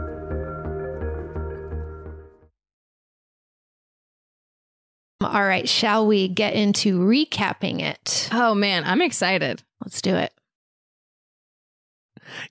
All 5.21 5.43
right, 5.43 5.69
shall 5.69 6.07
we 6.07 6.27
get 6.27 6.53
into 6.55 6.99
recapping 6.99 7.79
it? 7.81 8.27
Oh 8.31 8.55
man, 8.55 8.83
I'm 8.85 9.01
excited. 9.01 9.61
Let's 9.83 10.01
do 10.01 10.15
it. 10.15 10.33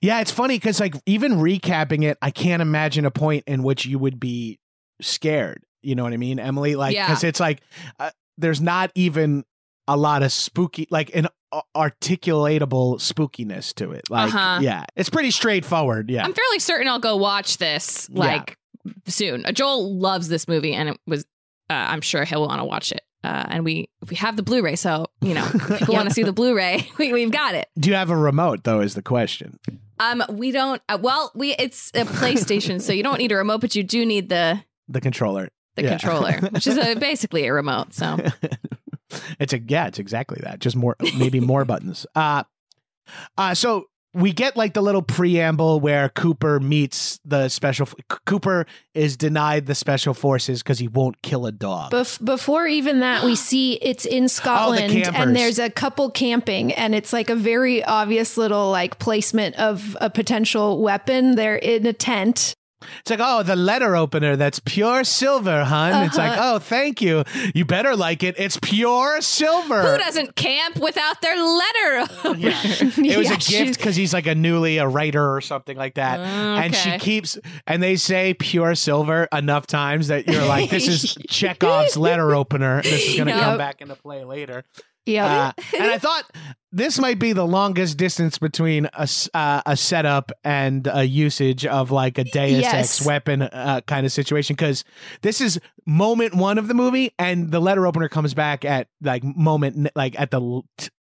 Yeah, 0.01 0.21
it's 0.21 0.31
funny 0.31 0.55
because 0.55 0.79
like 0.79 0.95
even 1.05 1.33
recapping 1.33 2.03
it, 2.03 2.17
I 2.21 2.31
can't 2.31 2.61
imagine 2.61 3.05
a 3.05 3.11
point 3.11 3.43
in 3.45 3.63
which 3.63 3.85
you 3.85 3.99
would 3.99 4.19
be 4.19 4.59
scared. 5.01 5.63
You 5.81 5.95
know 5.95 6.03
what 6.03 6.13
I 6.13 6.17
mean, 6.17 6.39
Emily? 6.39 6.75
Like, 6.75 6.93
Yeah. 6.95 7.07
because 7.07 7.23
it's 7.25 7.39
like 7.39 7.61
uh, 7.99 8.11
there's 8.37 8.61
not 8.61 8.91
even 8.95 9.43
a 9.87 9.97
lot 9.97 10.23
of 10.23 10.31
spooky, 10.31 10.87
like 10.91 11.13
an 11.13 11.25
a- 11.25 11.31
articulatable 11.75 12.97
spookiness 12.99 13.73
to 13.75 13.91
it. 13.91 14.09
Like, 14.09 14.33
Uh-huh. 14.33 14.59
yeah, 14.61 14.85
it's 14.95 15.09
pretty 15.09 15.31
straightforward. 15.31 16.09
Yeah, 16.09 16.23
I'm 16.23 16.33
fairly 16.33 16.59
certain 16.59 16.87
I'll 16.87 16.99
go 16.99 17.17
watch 17.17 17.57
this 17.57 18.09
like 18.09 18.57
soon. 19.07 19.45
Uh, 19.45 19.51
Joel 19.51 19.97
loves 19.97 20.27
this 20.27 20.47
movie, 20.47 20.73
and 20.73 20.89
it 20.89 20.97
was. 21.07 21.25
Uh, 21.69 21.73
I'm 21.73 22.01
sure 22.01 22.25
he'll 22.25 22.45
want 22.45 22.59
to 22.59 22.65
watch 22.65 22.91
it. 22.91 23.01
Uh, 23.23 23.45
and 23.49 23.63
we 23.63 23.87
we 24.09 24.15
have 24.15 24.35
the 24.35 24.43
Blu-ray, 24.43 24.75
so 24.75 25.05
you 25.21 25.33
know, 25.35 25.45
if 25.53 25.79
people 25.79 25.93
want 25.93 26.07
to 26.09 26.13
see 26.13 26.23
the 26.23 26.33
Blu-ray, 26.33 26.89
we, 26.97 27.13
we've 27.13 27.31
got 27.31 27.53
it. 27.55 27.67
Do 27.79 27.89
you 27.89 27.95
have 27.95 28.09
a 28.09 28.17
remote 28.17 28.63
though? 28.63 28.81
Is 28.81 28.95
the 28.95 29.03
question. 29.03 29.59
Um, 29.99 30.23
we 30.29 30.51
don't. 30.51 30.81
Uh, 30.89 30.97
well, 30.99 31.31
we 31.35 31.53
it's 31.55 31.91
a 31.93 32.03
PlayStation, 32.05 32.81
so 32.81 32.91
you 32.93 33.03
don't 33.03 33.19
need 33.19 33.31
a 33.31 33.35
remote, 33.37 33.61
but 33.61 33.75
you 33.75 33.83
do 33.83 34.05
need 34.05 34.29
the 34.29 34.63
The 34.89 34.99
controller. 35.01 35.49
the 35.75 35.83
Yeah. 35.83 35.89
controller, 35.91 36.33
which 36.49 36.65
is 36.65 36.77
a, 36.77 36.95
basically 36.99 37.45
a 37.45 37.53
remote. 37.53 37.93
So 37.93 38.17
it's 39.39 39.53
a 39.53 39.59
yeah, 39.59 39.87
it's 39.87 39.99
exactly 39.99 40.39
that. 40.43 40.59
Just 40.59 40.75
more, 40.75 40.95
maybe 41.17 41.39
more 41.39 41.65
buttons. 41.65 42.05
Uh, 42.15 42.43
uh, 43.37 43.53
so 43.53 43.85
we 44.13 44.33
get 44.33 44.57
like 44.57 44.73
the 44.73 44.81
little 44.81 45.01
preamble 45.01 45.79
where 45.79 46.09
Cooper 46.09 46.59
meets 46.59 47.19
the 47.23 47.47
special. 47.49 47.87
Cooper 48.25 48.65
is 48.93 49.15
denied 49.15 49.67
the 49.67 49.75
special 49.75 50.13
forces 50.13 50.61
because 50.61 50.79
he 50.79 50.87
won't 50.87 51.21
kill 51.21 51.45
a 51.45 51.51
dog. 51.51 51.91
Bef- 51.91 52.23
before 52.23 52.67
even 52.67 52.99
that, 52.99 53.23
we 53.23 53.35
see 53.37 53.73
it's 53.75 54.05
in 54.05 54.27
Scotland 54.27 54.91
campers. 54.91 55.15
and 55.15 55.35
there's 55.35 55.59
a 55.59 55.69
couple 55.69 56.11
camping, 56.11 56.73
and 56.73 56.93
it's 56.93 57.13
like 57.13 57.29
a 57.29 57.35
very 57.35 57.83
obvious 57.83 58.37
little 58.37 58.69
like 58.69 58.99
placement 58.99 59.55
of 59.57 59.95
a 60.01 60.09
potential 60.09 60.81
weapon. 60.81 61.35
They're 61.35 61.55
in 61.55 61.85
a 61.85 61.93
tent. 61.93 62.53
It's 62.99 63.09
like, 63.09 63.19
oh, 63.21 63.43
the 63.43 63.55
letter 63.55 63.95
opener 63.95 64.35
that's 64.35 64.59
pure 64.59 65.03
silver, 65.03 65.63
hun. 65.63 66.05
It's 66.05 66.17
like, 66.17 66.31
Uh-huh. 66.31 66.53
oh, 66.55 66.59
thank 66.59 67.01
you. 67.01 67.23
You 67.53 67.65
better 67.65 67.95
like 67.95 68.23
it. 68.23 68.35
It's 68.39 68.57
pure 68.61 69.21
silver. 69.21 69.81
who 69.81 69.97
doesn't 69.97 70.35
camp 70.35 70.77
without 70.79 71.21
their 71.21 71.35
letter? 71.35 72.37
Yeah. 72.37 72.61
It 73.11 73.17
was 73.17 73.29
Yeah, 73.29 73.35
a 73.35 73.37
gift 73.65 73.77
because 73.79 73.95
he's 73.95 74.13
like 74.13 74.27
a 74.27 74.35
newly 74.35 74.77
a 74.77 74.87
writer 74.87 75.33
or 75.35 75.41
something 75.41 75.77
like 75.77 75.95
that. 75.95 76.19
And 76.19 76.75
she 76.75 76.97
keeps 76.97 77.37
and 77.67 77.81
they 77.81 77.95
say 77.95 78.33
pure 78.33 78.75
silver 78.75 79.27
enough 79.31 79.67
times 79.67 80.07
that 80.07 80.27
you're 80.27 80.45
like, 80.45 80.69
this 80.69 80.87
is 80.87 81.17
Chekhov's 81.29 81.97
letter 81.97 82.33
opener. 82.35 82.81
This 82.81 83.09
is 83.09 83.17
gonna 83.17 83.31
come 83.33 83.57
back 83.57 83.81
into 83.81 83.95
play 83.95 84.23
later. 84.23 84.63
Yeah. 85.05 85.53
Uh, 85.57 85.61
and 85.77 85.83
I 85.91 85.97
thought 85.99 86.23
this 86.71 86.99
might 86.99 87.19
be 87.19 87.33
the 87.33 87.45
longest 87.45 87.97
distance 87.97 88.37
between 88.37 88.87
a, 88.93 89.07
uh, 89.33 89.61
a 89.65 89.75
setup 89.75 90.31
and 90.43 90.87
a 90.87 91.03
usage 91.03 91.65
of 91.65 91.91
like 91.91 92.17
a 92.17 92.23
Deus 92.23 92.61
Yes. 92.61 92.99
Ex 92.99 93.05
weapon 93.05 93.41
uh, 93.41 93.81
kind 93.87 94.05
of 94.05 94.11
situation 94.11 94.55
because 94.55 94.83
this 95.21 95.41
is 95.41 95.59
moment 95.85 96.35
one 96.35 96.57
of 96.57 96.67
the 96.67 96.73
movie 96.73 97.11
and 97.19 97.51
the 97.51 97.59
letter 97.59 97.87
opener 97.87 98.07
comes 98.07 98.33
back 98.33 98.63
at 98.63 98.87
like 99.01 99.23
moment 99.23 99.89
like 99.95 100.19
at 100.19 100.31
the 100.31 100.61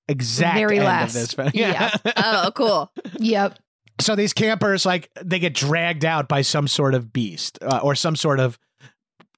exact 0.08 0.56
Very 0.56 0.78
end 0.78 0.86
last. 0.86 1.16
of 1.34 1.36
this. 1.38 1.54
Yeah. 1.54 1.96
oh, 2.16 2.52
cool. 2.56 2.92
yep. 3.20 3.58
so 4.00 4.16
these 4.16 4.32
campers 4.34 4.86
like 4.86 5.10
they 5.24 5.40
get 5.40 5.54
dragged 5.54 6.06
out 6.06 6.30
by 6.30 6.42
some 6.44 6.68
sort 6.68 6.94
of 6.94 7.12
beast 7.12 7.58
uh, 7.62 7.80
or 7.84 7.96
some 7.96 8.16
sort 8.16 8.40
of 8.40 8.58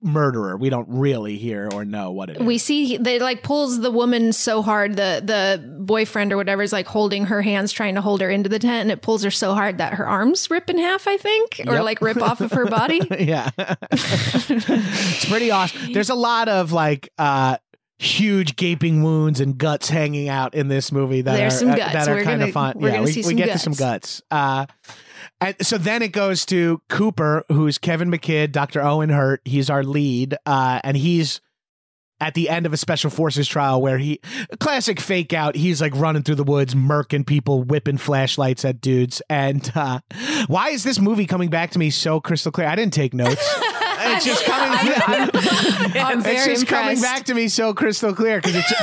murderer. 0.02 0.56
We 0.56 0.70
don't 0.70 0.88
really 0.90 1.38
hear 1.38 1.68
or 1.74 1.84
know 1.84 2.12
what 2.12 2.30
it 2.30 2.38
is. 2.38 2.44
We 2.44 2.58
see 2.58 2.96
they 2.98 3.20
like 3.20 3.44
pulls 3.44 3.82
the 3.82 3.92
woman 3.92 4.32
so 4.32 4.62
hard 4.62 4.96
the 4.96 5.22
the 5.24 5.62
boyfriend 5.80 6.32
or 6.32 6.38
whatever 6.38 6.62
is 6.62 6.72
like 6.72 6.88
holding 6.88 7.26
her 7.26 7.42
hands 7.42 7.72
trying 7.74 7.96
to 7.96 8.02
hold 8.02 8.22
her 8.22 8.30
into 8.30 8.48
the 8.50 8.60
tent 8.60 8.84
and 8.84 8.92
it 8.92 9.02
pulls 9.02 9.24
her 9.24 9.32
so 9.32 9.54
hard 9.54 9.78
that 9.80 9.96
her 9.96 10.08
arms 10.08 10.50
rip 10.50 10.70
in 10.70 10.78
half 10.78 11.08
I 11.08 11.18
think 11.18 11.60
or 11.68 11.74
Yep. 11.74 11.84
like 11.84 12.02
rip 12.02 12.22
off 12.22 12.40
of 12.40 12.52
her 12.54 12.66
body. 12.66 13.02
yeah. 13.20 13.50
it's 13.92 15.26
pretty 15.26 15.52
awesome. 15.52 15.94
There's 15.94 16.10
a 16.10 16.16
lot 16.16 16.48
of 16.50 16.72
like 16.72 17.10
uh 17.18 17.58
huge 17.98 18.56
gaping 18.56 19.04
wounds 19.04 19.42
and 19.42 19.58
guts 19.58 19.90
hanging 19.90 20.30
out 20.30 20.56
in 20.56 20.70
this 20.70 20.92
movie 20.92 21.22
that 21.22 21.36
There's 21.36 21.56
are 21.56 21.60
some 21.60 21.70
uh, 21.72 21.76
guts. 21.76 21.92
that 21.94 22.08
We're 22.08 22.24
kind 22.24 22.42
of 22.42 22.52
fun. 22.52 22.78
yeah, 22.80 23.02
we, 23.04 23.22
we 23.26 23.34
get 23.34 23.52
to 23.52 23.60
some 23.60 23.74
guts. 23.74 24.22
Uh 24.32 24.66
and 25.42 25.56
so 25.62 25.78
then 25.78 26.02
it 26.02 26.12
goes 26.12 26.46
to 26.48 26.82
Cooper, 26.90 27.46
who's 27.50 27.78
Kevin 27.78 28.12
McKidd, 28.12 28.52
Dr. 28.52 28.82
Owen 28.82 29.10
Hunt. 29.10 29.40
He's 29.46 29.70
our 29.70 29.84
lead, 29.84 30.36
uh, 30.46 30.82
and 30.84 30.98
he's 30.98 31.42
at 32.22 32.34
the 32.34 32.50
end 32.50 32.66
of 32.66 32.74
a 32.74 32.78
special 32.78 33.10
forces 33.10 33.48
trial 33.48 33.82
where 33.82 33.98
he 33.98 34.20
classic 34.60 35.00
fake 35.00 35.34
out. 35.34 35.56
He's 35.56 35.82
like 35.82 35.96
running 35.96 36.24
through 36.24 36.36
the 36.36 36.44
woods 36.44 36.76
murking 36.76 37.26
people 37.26 37.64
whipping 37.64 37.98
flashlights 37.98 38.66
at 38.66 38.82
dudes. 38.82 39.22
And 39.30 39.72
uh 39.76 40.00
why 40.48 40.70
is 40.70 40.84
this 40.84 41.00
movie 41.00 41.26
coming 41.26 41.50
back 41.50 41.72
to 41.72 41.80
me 41.80 41.90
so 41.90 42.20
crystal 42.20 42.52
clear? 42.52 42.68
I 42.68 42.76
didn't 42.76 42.94
take 42.94 43.14
notes. 43.14 43.42
It's 44.02 44.26
just 44.26 44.46
coming 44.46 44.72
I'm 44.72 46.26
it's 46.26 46.46
just 46.46 46.68
coming 46.68 47.02
back 47.02 47.26
to 47.26 47.34
me 47.34 47.50
so 47.50 47.74
crystal 47.74 48.16
clear 48.16 48.38
because 48.38 48.56
it's 48.56 48.74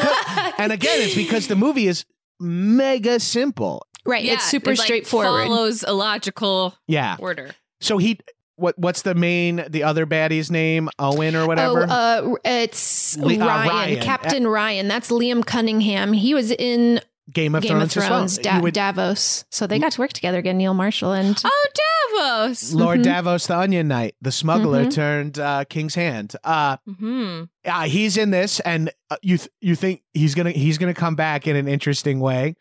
and 0.59 0.73
again 0.73 1.01
it's 1.01 1.15
because 1.15 1.49
the 1.49 1.57
movie 1.57 1.87
is 1.89 2.05
mega 2.39 3.19
simple 3.19 3.87
Right. 4.07 4.25
Yeah, 4.25 4.35
it's 4.35 4.45
super 4.45 4.71
it, 4.71 4.79
like, 4.79 4.87
straightforward. 4.87 5.47
Follows 5.49 5.83
a 5.87 5.93
logical 5.93 6.75
yeah 6.89 7.17
order. 7.19 7.51
so 7.81 7.99
he 7.99 8.19
what 8.57 8.79
what's 8.79 9.03
the 9.03 9.15
main 9.15 9.65
the 9.69 9.83
other 9.83 10.07
baddie's 10.07 10.51
name? 10.51 10.89
Owen 10.99 11.37
or 11.37 11.47
whatever. 11.47 11.87
Oh, 11.89 12.37
uh, 12.37 12.37
it's 12.45 13.17
Li- 13.19 13.39
uh, 13.41 13.47
Ryan, 13.47 13.69
Ryan. 13.69 14.01
Captain 14.01 14.47
Ryan. 14.47 14.89
That's 14.89 15.11
Liam 15.11 15.45
Cunningham. 15.45 16.13
He 16.15 16.33
was 16.35 16.51
in 16.51 17.01
Game 17.33 17.55
of 17.55 17.63
Game 17.65 17.81
of 17.81 17.91
Thrones. 17.93 18.39
as 18.39 18.45
well. 18.45 18.55
Da- 18.59 18.61
would- 18.63 18.73
Davos. 18.73 19.45
So 19.51 19.67
they 19.67 19.79
got 19.79 19.93
to 19.93 20.01
work 20.01 20.13
together 20.13 20.39
again. 20.39 20.57
Neil 20.57 20.73
Marshall 20.75 21.13
and 21.13 21.39
Oh, 21.45 21.67
Davos. 22.15 22.73
Lord 22.73 23.01
Mhm. 23.01 23.05
Davos, 23.05 23.47
the 23.49 23.59
Onion 23.59 23.89
Knight, 23.89 24.15
the 24.23 24.33
smuggler 24.33 24.85
Mhm. 24.87 24.95
turned 24.95 25.39
uh, 25.39 25.65
King's 25.69 25.95
Hand. 25.97 26.35
Uh, 26.45 26.77
hmm 26.87 27.43
uh, 27.67 27.83
he's 27.83 28.17
in 28.17 28.31
this, 28.31 28.61
and 28.61 28.91
uh, 29.11 29.17
you 29.23 29.39
th- 29.39 29.51
you 29.61 29.75
think 29.75 30.03
he's 30.15 30.35
gonna 30.37 30.51
he's 30.53 30.79
gonna 30.79 30.95
come 30.95 31.15
back 31.17 31.47
in 31.47 31.57
an 31.57 31.67
interesting 31.69 32.21
way, 32.21 32.55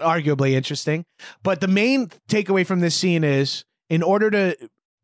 arguably 0.00 0.52
interesting. 0.52 1.04
But 1.42 1.60
the 1.60 1.68
main 1.68 2.08
takeaway 2.28 2.66
from 2.66 2.80
this 2.80 2.94
scene 2.94 3.24
is, 3.24 3.64
in 3.88 4.02
order 4.02 4.30
to 4.30 4.56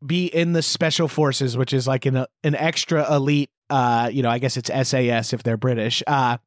be 0.05 0.27
in 0.27 0.53
the 0.53 0.61
special 0.61 1.07
forces, 1.07 1.57
which 1.57 1.73
is 1.73 1.87
like 1.87 2.05
an 2.05 2.25
an 2.43 2.55
extra 2.55 3.13
elite, 3.13 3.49
uh, 3.69 4.09
you 4.11 4.23
know, 4.23 4.29
I 4.29 4.39
guess 4.39 4.57
it's 4.57 4.69
SAS 4.89 5.33
if 5.33 5.43
they're 5.43 5.57
British. 5.57 6.03
Uh, 6.05 6.37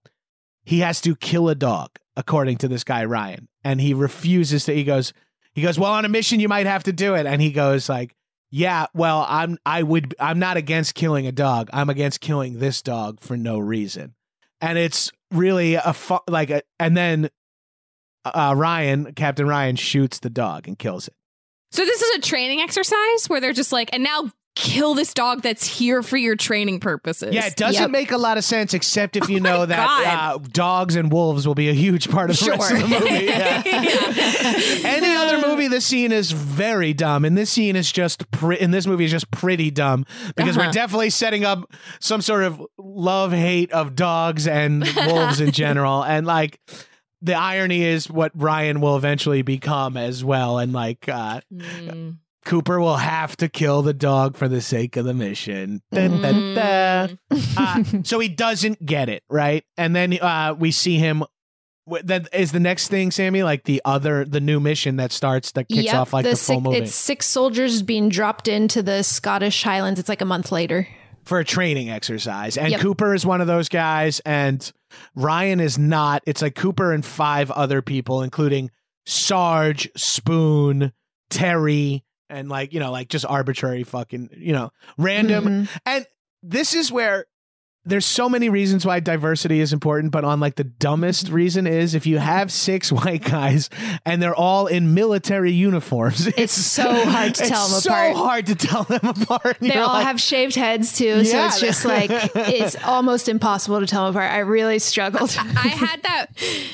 he 0.65 0.81
has 0.81 1.01
to 1.03 1.17
kill 1.17 1.49
a 1.49 1.55
dog, 1.55 1.91
according 2.17 2.59
to 2.59 2.69
this 2.69 2.85
guy 2.85 3.05
Ryan, 3.05 3.49
and 3.65 3.81
he 3.81 3.95
refuses 3.95 4.65
to. 4.67 4.75
He 4.75 4.85
goes, 4.85 5.13
he 5.55 5.63
goes, 5.63 5.79
well, 5.79 5.93
on 5.93 6.05
a 6.05 6.09
mission 6.09 6.41
you 6.41 6.49
might 6.49 6.67
have 6.67 6.85
to 6.85 6.93
do 6.93 7.15
it, 7.15 7.27
and 7.27 7.41
he 7.41 7.53
goes 7.53 7.89
like. 7.89 8.15
Yeah, 8.53 8.87
well, 8.95 9.25
I'm 9.29 9.59
I 9.65 9.85
would 9.85 10.17
I'm 10.19 10.41
not 10.41 10.57
against 10.57 10.97
killing 10.97 11.25
a 11.25 11.31
dog. 11.31 11.71
I'm 11.73 11.89
against 11.89 12.21
killing 12.21 12.59
this 12.59 12.83
dog 12.83 13.21
for 13.21 13.37
no 13.37 13.61
reason. 13.61 14.17
And 14.61 14.77
it's 14.77 15.13
really 15.31 15.75
a 15.75 15.93
fu- 15.93 16.19
like 16.27 16.51
a, 16.51 16.63
and 16.81 16.97
then 16.97 17.31
uh 18.25 18.55
Ryan, 18.57 19.13
Captain 19.15 19.47
Ryan 19.47 19.77
shoots 19.77 20.19
the 20.21 20.31
dog 20.31 20.67
and 20.69 20.79
kills 20.79 21.09
it. 21.09 21.15
So 21.73 21.85
this 21.85 22.03
is 22.03 22.19
a 22.19 22.21
training 22.21 22.61
exercise 22.61 23.27
where 23.29 23.41
they're 23.41 23.53
just 23.53 23.73
like, 23.73 23.91
and 23.93 24.03
now 24.03 24.31
kill 24.57 24.95
this 24.95 25.15
dog 25.15 25.43
that's 25.43 25.65
here 25.65 26.03
for 26.03 26.17
your 26.17 26.35
training 26.35 26.81
purposes. 26.81 27.33
Yeah, 27.33 27.47
it 27.47 27.55
doesn't 27.57 27.81
Yep. 27.81 27.91
make 27.91 28.11
a 28.11 28.19
lot 28.19 28.37
of 28.37 28.43
sense 28.45 28.75
except 28.75 29.17
if 29.17 29.29
you 29.31 29.39
Oh 29.39 29.43
know 29.43 29.67
that 29.67 29.79
uh, 30.35 30.39
dogs 30.51 30.97
and 30.97 31.13
wolves 31.13 31.47
will 31.47 31.55
be 31.55 31.69
a 31.69 31.73
huge 31.73 32.11
part 32.11 32.31
of 32.31 32.39
the 32.39 32.51
rest 32.51 32.73
of 32.73 32.81
the 32.81 32.89
movie. 32.89 33.27
Yeah. 33.27 33.63
Any 34.85 35.15
other 35.15 35.39
movie, 35.47 35.69
this 35.69 35.87
scene 35.87 36.11
is 36.13 36.33
very 36.33 36.93
dumb, 36.93 37.25
and 37.25 37.39
this 37.39 37.51
scene 37.51 37.77
is 37.77 37.91
just 37.91 38.29
pre- 38.33 38.59
in 38.59 38.71
this 38.73 38.87
movie 38.87 39.05
is 39.05 39.11
just 39.11 39.31
pretty 39.31 39.71
dumb 39.71 40.05
because 40.37 40.57
we're 40.57 40.65
Uh-huh. 40.65 40.73
definitely 40.73 41.11
setting 41.11 41.45
up 41.45 41.71
some 42.01 42.21
sort 42.21 42.43
of 42.43 42.61
love 42.79 43.33
hate 43.33 43.71
of 43.73 43.95
dogs 43.95 44.47
and 44.49 44.87
wolves 45.07 45.41
in 45.41 45.53
general, 45.53 46.03
and 46.03 46.27
like 46.27 46.61
the 47.23 47.35
irony 47.35 47.83
is 47.83 48.11
what 48.11 48.33
Ryan 48.35 48.81
will 48.81 48.97
eventually 48.97 49.43
become 49.43 49.97
as 49.97 50.25
well, 50.25 50.59
and 50.59 50.73
like 50.73 51.09
uh, 51.09 51.41
Mm. 51.53 52.19
Cooper 52.45 52.81
will 52.81 52.97
have 52.97 53.37
to 53.37 53.49
kill 53.49 53.83
the 53.83 53.93
dog 53.93 54.37
for 54.37 54.49
the 54.49 54.63
sake 54.63 54.97
of 54.97 55.05
the 55.05 55.13
mission. 55.13 55.83
Dun, 55.93 56.23
dun, 56.23 56.55
dun. 56.55 57.19
Uh, 57.57 57.85
so 58.03 58.19
he 58.19 58.29
doesn't 58.29 58.85
get 58.85 59.09
it 59.11 59.23
right, 59.29 59.65
and 59.77 59.95
then 59.95 60.19
uh, 60.21 60.55
we 60.59 60.71
see 60.71 60.97
him. 60.97 61.23
That 62.05 62.29
is 62.33 62.53
the 62.53 62.61
next 62.61 62.89
thing, 62.89 63.11
Sammy. 63.11 63.43
Like 63.43 63.65
the 63.65 63.83
other, 63.85 64.25
the 64.25 64.41
new 64.41 64.59
mission 64.61 64.97
that 64.97 65.13
starts 65.13 65.53
that 65.53 65.69
kicks 65.69 65.85
Yep, 65.85 65.95
off 65.95 66.13
like 66.13 66.25
the, 66.25 66.31
full 66.31 66.37
six, 66.37 66.63
movie 66.63 66.77
It's 66.79 66.95
six 66.95 67.27
soldiers 67.27 67.83
being 67.83 68.09
dropped 68.09 68.49
into 68.49 68.83
the 68.83 69.03
Scottish 69.03 69.63
Highlands. 69.63 69.99
It's 69.99 70.09
like 70.09 70.21
a 70.21 70.27
month 70.27 70.51
later. 70.53 70.87
For 71.31 71.39
a 71.39 71.45
training 71.45 71.89
exercise. 71.89 72.57
And 72.59 72.73
Yep. 72.73 72.81
Cooper 72.81 73.15
is 73.15 73.25
one 73.25 73.41
of 73.41 73.47
those 73.47 73.69
guys, 73.69 74.19
and 74.27 74.69
Ryan 75.15 75.61
is 75.61 75.79
not. 75.79 76.25
It's 76.27 76.43
like 76.43 76.57
Cooper 76.57 76.93
and 76.93 77.07
five 77.07 77.53
other 77.53 77.83
people, 77.83 78.23
including 78.23 78.73
Sarge, 79.07 79.89
Spoon, 79.97 80.93
Terry, 81.31 82.03
and 82.29 82.49
like 82.49 82.73
you 82.73 82.81
know, 82.81 82.91
like 82.91 83.09
just 83.09 83.25
arbitrary 83.25 83.85
fucking 83.85 84.31
you 84.39 84.53
know, 84.53 84.71
random. 84.99 85.45
Mhm. 85.45 85.69
And 85.87 86.07
this 86.43 86.75
is 86.75 86.91
where 86.91 87.27
there's 87.85 88.05
so 88.05 88.29
many 88.29 88.51
reasons 88.51 88.85
why 88.85 89.01
diversity 89.01 89.61
is 89.61 89.73
important, 89.73 90.13
but 90.13 90.23
on 90.23 90.39
like 90.39 90.57
the 90.57 90.65
dumbest 90.65 91.31
reason 91.31 91.67
is 91.67 91.95
if 91.95 92.07
you 92.07 92.19
have 92.19 92.53
six 92.53 92.93
white 92.93 93.25
guys 93.25 93.71
and 94.05 94.23
they're 94.23 94.35
all 94.35 94.67
in 94.67 94.93
military 94.93 95.53
uniforms, 95.53 96.27
it's, 96.27 96.53
so 96.53 96.83
hard 97.05 97.35
to 97.37 97.47
tell 97.47 97.67
them 97.69 97.77
it's 97.79 97.87
apart. 97.87 98.15
So 98.15 98.23
hard 98.23 98.47
to 98.47 98.55
tell 98.55 98.85
them 98.85 99.01
apart. 99.03 99.57
They 99.61 99.69
You're 99.75 99.83
all 99.83 99.95
like- 99.95 100.07
have 100.07 100.21
shaved 100.21 100.55
heads 100.57 100.97
too, 100.97 101.25
so 101.25 101.47
it's 101.47 101.61
just 101.61 101.85
like 101.87 102.11
it's 102.35 102.77
almost 102.85 103.29
impossible 103.29 103.81
to 103.81 103.87
tell 103.87 104.05
them 104.05 104.15
apart. 104.15 104.31
I 104.31 104.41
really 104.41 104.79
struggled. 104.79 105.35
I 105.39 105.69
had 105.69 106.03
that 106.03 106.27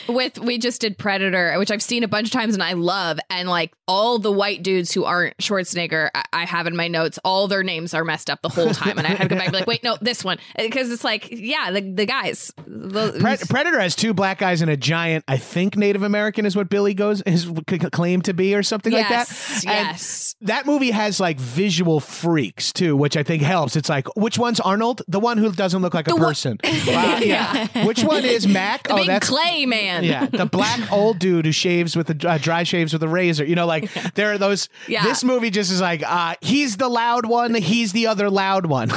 with 0.08 0.38
we 0.38 0.58
just 0.58 0.80
did 0.80 0.98
Predator, 0.98 1.56
which 1.58 1.70
I've 1.70 1.82
seen 1.82 2.02
a 2.02 2.08
bunch 2.08 2.28
of 2.28 2.32
times 2.32 2.54
and 2.54 2.62
I 2.62 2.72
love. 2.72 3.18
And 3.30 3.48
like 3.48 3.72
all 3.86 4.18
the 4.18 4.32
white 4.32 4.64
dudes 4.64 4.92
who 4.92 5.04
aren't 5.04 5.36
Schwarzenegger, 5.38 6.10
I, 6.14 6.24
I 6.32 6.44
have 6.46 6.66
in 6.66 6.74
my 6.74 6.88
notes, 6.88 7.20
all 7.24 7.46
their 7.46 7.62
names 7.62 7.94
are 7.94 8.04
messed 8.04 8.28
up 8.28 8.42
the 8.42 8.48
whole 8.48 8.70
time, 8.70 8.98
and 8.98 9.06
I 9.06 9.10
had 9.10 9.22
to 9.22 9.28
go 9.28 9.36
back 9.36 9.46
and 9.46 9.52
be 9.52 9.58
like, 9.58 9.66
wait, 9.68 9.84
no, 9.84 9.96
this 10.00 10.24
one, 10.24 10.38
because 10.56 10.95
it's 10.96 11.04
like, 11.04 11.28
yeah, 11.30 11.70
the 11.70 11.80
the 11.80 12.06
guys. 12.06 12.52
The, 12.66 13.16
Pre- 13.20 13.36
Predator 13.48 13.78
has 13.80 13.94
two 13.94 14.12
black 14.14 14.38
guys 14.38 14.62
and 14.62 14.70
a 14.70 14.76
giant. 14.76 15.24
I 15.28 15.36
think 15.36 15.76
Native 15.76 16.02
American 16.02 16.44
is 16.46 16.56
what 16.56 16.68
Billy 16.68 16.94
goes 16.94 17.22
his 17.26 17.42
c- 17.68 17.78
c- 17.78 18.16
to 18.22 18.34
be, 18.34 18.54
or 18.54 18.62
something 18.62 18.92
like 18.92 19.08
that. 19.08 19.28
Yes, 19.28 19.64
And 19.66 19.86
yes. 19.88 20.34
that 20.42 20.66
movie 20.66 20.90
has 20.90 21.20
like 21.20 21.38
visual 21.38 22.00
freaks 22.00 22.72
too, 22.72 22.96
which 22.96 23.16
I 23.16 23.22
think 23.22 23.42
helps. 23.42 23.76
It's 23.76 23.88
like 23.88 24.08
which 24.16 24.38
one's 24.38 24.58
Arnold? 24.60 25.02
The 25.08 25.20
one 25.20 25.38
who 25.38 25.52
doesn't 25.52 25.82
look 25.82 25.94
like 25.94 26.06
a 26.08 26.10
The 26.10 26.16
one- 26.16 26.24
person. 26.24 26.58
Uh, 26.96 27.20
yeah. 27.22 27.84
Which 27.84 28.02
one 28.04 28.24
is 28.24 28.46
Mac? 28.46 28.84
the 28.88 28.94
oh, 28.94 28.96
big 28.96 29.06
that's 29.08 29.28
clay 29.28 29.66
man. 29.66 30.04
yeah, 30.04 30.26
the 30.26 30.46
black 30.46 30.90
old 30.92 31.18
dude 31.18 31.44
who 31.44 31.52
shaves 31.52 31.96
with 31.96 32.08
a 32.24 32.28
uh, 32.28 32.38
dry 32.38 32.62
shaves 32.62 32.92
with 32.92 33.02
a 33.02 33.08
razor. 33.08 33.44
You 33.44 33.54
know, 33.54 33.66
like 33.66 33.92
there 34.14 34.32
are 34.32 34.38
those. 34.38 34.68
Yeah. 34.88 35.02
This 35.04 35.22
movie 35.24 35.50
just 35.50 35.70
is 35.70 35.80
like, 35.80 36.02
uh, 36.06 36.36
he's 36.40 36.76
the 36.76 36.88
loud 36.88 37.26
one, 37.26 37.54
he's 37.54 37.92
the 37.92 38.06
other 38.06 38.30
loud 38.30 38.66
one. 38.66 38.90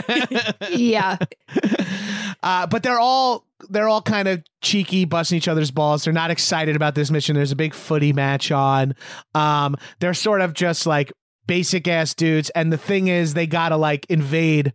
yeah. 0.70 1.16
Uh, 2.42 2.66
but 2.66 2.82
they're 2.82 2.98
all 2.98 3.46
they're 3.70 3.88
all 3.88 4.02
kind 4.02 4.26
of 4.26 4.42
cheeky, 4.62 5.04
busting 5.04 5.38
each 5.38 5.48
other's 5.48 5.70
balls. 5.70 6.04
They're 6.04 6.12
not 6.12 6.30
excited 6.30 6.74
about 6.74 6.94
this 6.94 7.10
mission. 7.10 7.36
There's 7.36 7.52
a 7.52 7.56
big 7.56 7.74
footy 7.74 8.12
match 8.12 8.50
on. 8.50 8.94
Um, 9.34 9.76
they're 10.00 10.14
sort 10.14 10.40
of 10.40 10.52
just 10.52 10.86
like 10.86 11.12
basic 11.46 11.86
ass 11.86 12.14
dudes. 12.14 12.50
And 12.50 12.72
the 12.72 12.78
thing 12.78 13.08
is, 13.08 13.34
they 13.34 13.46
gotta 13.46 13.76
like 13.76 14.06
invade 14.06 14.72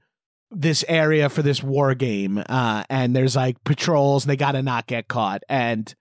this 0.49 0.85
area 0.87 1.27
for 1.27 1.41
this 1.41 1.61
war 1.61 1.93
game. 1.93 2.41
Uh, 2.47 2.83
and 2.89 3.13
there's 3.13 3.35
like 3.35 3.61
patrols. 3.65 4.23
And 4.23 4.31
they 4.31 4.37
gotta 4.37 4.61
not 4.61 4.87
get 4.87 5.09
caught. 5.09 5.43
And 5.49 5.93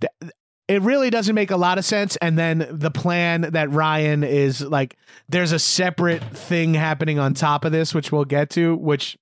th- 0.00 0.32
it 0.68 0.82
really 0.82 1.08
doesn't 1.10 1.34
make 1.34 1.50
a 1.50 1.56
lot 1.56 1.78
of 1.78 1.84
sense. 1.84 2.16
And 2.16 2.38
then 2.38 2.68
the 2.70 2.90
plan 2.90 3.40
that 3.40 3.70
Ryan 3.72 4.22
is 4.22 4.60
like, 4.60 4.96
there's 5.28 5.52
a 5.52 5.58
separate 5.58 6.22
thing 6.22 6.74
happening 6.74 7.18
on 7.18 7.34
top 7.34 7.64
of 7.64 7.72
this, 7.72 7.94
which 7.94 8.12
we'll 8.12 8.26
get 8.26 8.50
to, 8.50 8.76
which 8.76 9.16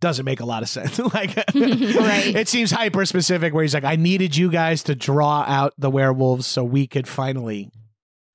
doesn't 0.00 0.24
make 0.24 0.40
a 0.40 0.44
lot 0.44 0.62
of 0.62 0.68
sense. 0.68 0.98
like, 1.14 1.36
Right. 1.54 2.34
it 2.34 2.48
seems 2.48 2.70
hyper 2.70 3.04
specific 3.06 3.54
where 3.54 3.62
he's 3.62 3.74
like, 3.74 3.84
I 3.84 3.96
needed 3.96 4.36
you 4.36 4.50
guys 4.50 4.82
to 4.84 4.94
draw 4.94 5.42
out 5.46 5.72
the 5.78 5.90
werewolves 5.90 6.46
so 6.46 6.62
we 6.64 6.86
could 6.86 7.08
finally 7.08 7.70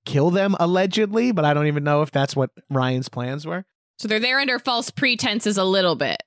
kill 0.06 0.32
them, 0.32 0.56
allegedly. 0.60 1.32
But 1.32 1.46
I 1.46 1.54
don't 1.54 1.68
even 1.68 1.84
know 1.84 2.02
if 2.02 2.12
that's 2.12 2.36
what 2.36 2.50
Ryan's 2.70 3.10
plans 3.10 3.46
were. 3.46 3.66
So 4.00 4.08
they're 4.08 4.20
there 4.20 4.40
under 4.40 4.58
false 4.60 4.90
pretenses 4.90 5.58
a 5.58 5.64
little 5.64 5.96
bit. 5.96 6.22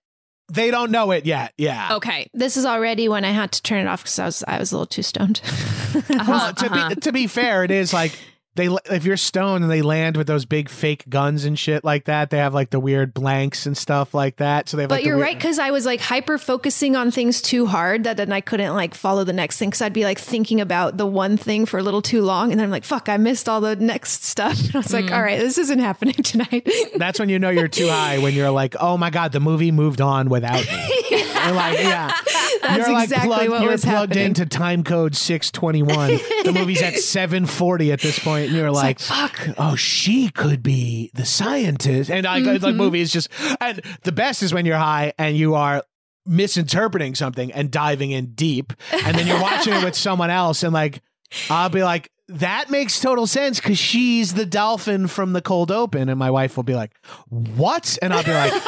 They 0.52 0.70
don't 0.70 0.90
know 0.90 1.10
it 1.10 1.24
yet. 1.24 1.54
Yeah. 1.56 1.96
Okay. 1.96 2.28
This 2.34 2.56
is 2.58 2.66
already 2.66 3.08
when 3.08 3.24
I 3.24 3.30
had 3.30 3.50
to 3.52 3.62
turn 3.62 3.80
it 3.86 3.88
off 3.88 4.02
because 4.02 4.18
I 4.18 4.24
was 4.26 4.44
I 4.46 4.58
was 4.58 4.72
a 4.72 4.76
little 4.76 4.86
too 4.86 5.02
stoned. 5.02 5.40
Uh-huh, 5.94 6.24
Well, 6.28 6.52
to 6.54 6.66
uh-huh. 6.66 6.88
be 6.90 6.94
to 6.96 7.12
be 7.12 7.26
fair, 7.28 7.62
it 7.64 7.70
is 7.70 7.92
like 7.94 8.18
they 8.56 8.68
if 8.90 9.04
you're 9.04 9.16
stoned 9.16 9.64
and 9.64 9.70
they 9.70 9.82
land 9.82 10.16
with 10.16 10.26
those 10.26 10.44
big 10.44 10.68
fake 10.68 11.04
guns 11.08 11.44
and 11.44 11.58
shit 11.58 11.84
like 11.84 12.04
that, 12.04 12.30
they 12.30 12.38
have 12.38 12.54
like 12.54 12.70
the 12.70 12.80
weird 12.80 13.12
blanks 13.12 13.66
and 13.66 13.76
stuff 13.76 14.14
like 14.14 14.36
that. 14.36 14.68
So 14.68 14.76
they 14.76 14.84
have 14.84 14.88
But 14.90 14.96
like 14.96 15.04
you're 15.04 15.16
weird- 15.16 15.26
right 15.26 15.36
because 15.36 15.58
I 15.58 15.70
was 15.70 15.84
like 15.86 16.00
hyper 16.00 16.38
focusing 16.38 16.94
on 16.96 17.10
things 17.10 17.42
too 17.42 17.66
hard 17.66 18.04
that 18.04 18.16
then 18.16 18.32
I 18.32 18.40
couldn't 18.40 18.74
like 18.74 18.94
follow 18.94 19.24
the 19.24 19.32
next 19.32 19.58
thing 19.58 19.70
because 19.70 19.82
I'd 19.82 19.92
be 19.92 20.04
like 20.04 20.18
thinking 20.18 20.60
about 20.60 20.96
the 20.96 21.06
one 21.06 21.36
thing 21.36 21.66
for 21.66 21.78
a 21.78 21.82
little 21.82 22.02
too 22.02 22.22
long 22.22 22.50
and 22.52 22.60
then 22.60 22.66
I'm 22.66 22.70
like 22.70 22.84
fuck 22.84 23.08
I 23.08 23.16
missed 23.16 23.48
all 23.48 23.60
the 23.60 23.76
next 23.76 24.24
stuff 24.24 24.58
and 24.66 24.74
I 24.74 24.78
was 24.78 24.92
like 24.92 25.06
mm. 25.06 25.16
all 25.16 25.22
right 25.22 25.38
this 25.40 25.58
isn't 25.58 25.78
happening 25.80 26.14
tonight. 26.22 26.68
That's 26.96 27.18
when 27.18 27.28
you 27.28 27.38
know 27.38 27.50
you're 27.50 27.68
too 27.68 27.88
high 27.88 28.18
when 28.18 28.34
you're 28.34 28.50
like, 28.50 28.76
oh 28.80 28.96
my 28.96 29.10
god, 29.10 29.32
the 29.32 29.40
movie 29.40 29.72
moved 29.72 30.00
on 30.00 30.28
without 30.28 30.64
me. 30.64 31.24
You're 31.44 31.54
like, 31.54 31.78
yeah. 31.82 32.12
That's 32.62 32.78
you're 32.86 32.92
like 32.92 33.04
exactly 33.04 33.28
plugged, 33.28 33.50
what 33.50 33.62
you're 33.62 33.70
was 33.72 33.84
plugged 33.84 34.12
happening. 34.14 34.26
into 34.28 34.46
time 34.46 34.84
code 34.84 35.14
621. 35.16 36.08
the 36.44 36.52
movie's 36.52 36.82
at 36.82 36.94
740 36.98 37.92
at 37.92 38.00
this 38.00 38.18
point, 38.18 38.48
and 38.48 38.56
you're 38.56 38.70
like, 38.70 38.98
fuck. 39.00 39.38
oh, 39.58 39.74
she 39.76 40.30
could 40.30 40.62
be 40.62 41.10
the 41.14 41.24
scientist. 41.24 42.10
And 42.10 42.26
I 42.26 42.40
Mm-hmm. 42.40 42.58
the 42.58 42.72
movie 42.72 43.00
is 43.00 43.12
just 43.12 43.28
and 43.60 43.80
the 44.02 44.12
best 44.12 44.42
is 44.42 44.52
when 44.52 44.66
you're 44.66 44.76
high 44.76 45.12
and 45.18 45.36
you 45.36 45.54
are 45.54 45.82
misinterpreting 46.26 47.14
something 47.14 47.52
and 47.52 47.70
diving 47.70 48.10
in 48.10 48.32
deep, 48.34 48.72
and 48.92 49.16
then 49.16 49.26
you're 49.26 49.40
watching 49.40 49.72
it 49.74 49.84
with 49.84 49.94
someone 49.94 50.30
else, 50.30 50.62
and 50.62 50.72
like 50.72 51.00
I'll 51.50 51.68
be 51.68 51.82
like, 51.82 52.10
that 52.28 52.70
makes 52.70 53.00
total 53.00 53.26
sense 53.26 53.60
because 53.60 53.78
she's 53.78 54.32
the 54.34 54.46
dolphin 54.46 55.08
from 55.08 55.34
the 55.34 55.42
cold 55.42 55.70
open. 55.70 56.08
And 56.08 56.18
my 56.18 56.30
wife 56.30 56.56
will 56.56 56.64
be 56.64 56.74
like, 56.74 56.92
What? 57.28 57.98
And 58.00 58.14
I'll 58.14 58.24
be 58.24 58.32
like, 58.32 58.52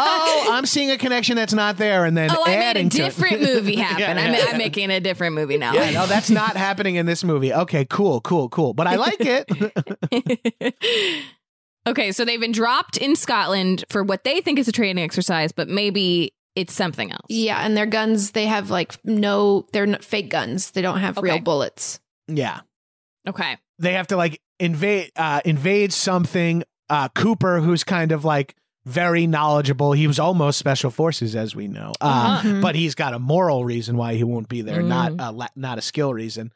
Oh, 0.00 0.50
I'm 0.52 0.66
seeing 0.66 0.90
a 0.90 0.98
connection 0.98 1.36
that's 1.36 1.54
not 1.54 1.78
there. 1.78 2.04
And 2.04 2.16
then 2.16 2.30
Oh, 2.30 2.42
I 2.44 2.50
made 2.50 2.56
a 2.56 2.64
adding 2.66 2.88
to 2.90 2.96
different 2.98 3.40
movie 3.40 3.76
happen. 3.76 4.00
Yeah, 4.00 4.22
I'm, 4.22 4.34
yeah, 4.34 4.44
I'm 4.48 4.58
making 4.58 4.90
a 4.90 5.00
different 5.00 5.34
movie 5.34 5.56
now. 5.58 5.72
Yeah, 5.72 5.90
no, 5.92 6.06
that's 6.06 6.30
not 6.30 6.56
happening 6.56 6.96
in 6.96 7.06
this 7.06 7.24
movie. 7.24 7.52
Okay, 7.52 7.84
cool, 7.86 8.20
cool, 8.20 8.48
cool. 8.48 8.74
But 8.74 8.86
I 8.86 8.96
like 8.96 9.16
it. 9.20 11.22
Okay, 11.86 12.12
so 12.12 12.26
they've 12.26 12.40
been 12.40 12.52
dropped 12.52 12.98
in 12.98 13.16
Scotland 13.16 13.82
for 13.88 14.02
what 14.02 14.22
they 14.22 14.42
think 14.42 14.58
is 14.58 14.68
a 14.68 14.72
training 14.72 15.02
exercise, 15.02 15.52
but 15.52 15.68
maybe 15.68 16.34
it's 16.54 16.74
something 16.74 17.10
else. 17.10 17.24
Yeah, 17.30 17.64
and 17.64 17.74
their 17.74 17.86
guns, 17.86 18.32
they 18.32 18.44
have 18.44 18.70
like 18.70 19.02
no, 19.06 19.66
they're 19.72 19.86
fake 20.02 20.28
guns. 20.28 20.72
They 20.72 20.82
don't 20.82 20.98
have 20.98 21.16
real 21.16 21.40
bullets. 21.40 21.98
Yeah. 22.26 22.60
Okay. 23.28 23.56
They 23.78 23.92
have 23.94 24.08
to 24.08 24.16
like 24.16 24.40
invade 24.58 25.12
uh 25.16 25.40
invade 25.44 25.92
something. 25.92 26.64
Uh 26.90 27.08
Cooper, 27.10 27.60
who's 27.60 27.84
kind 27.84 28.12
of 28.12 28.24
like 28.24 28.54
very 28.86 29.26
knowledgeable. 29.26 29.92
He 29.92 30.06
was 30.06 30.18
almost 30.18 30.58
special 30.58 30.90
forces, 30.90 31.36
as 31.36 31.54
we 31.54 31.68
know. 31.68 31.92
Uh, 32.00 32.04
Uh-huh. 32.38 32.48
Mhm. 32.48 32.62
but 32.62 32.74
he's 32.74 32.94
got 32.94 33.12
a 33.12 33.18
moral 33.18 33.64
reason 33.64 33.96
why 33.96 34.14
he 34.14 34.24
won't 34.24 34.48
be 34.48 34.62
there, 34.62 34.82
not 34.82 35.12
a 35.18 35.30
la- 35.32 35.48
not 35.54 35.76
a 35.78 35.82
skill 35.82 36.14
reason. 36.14 36.52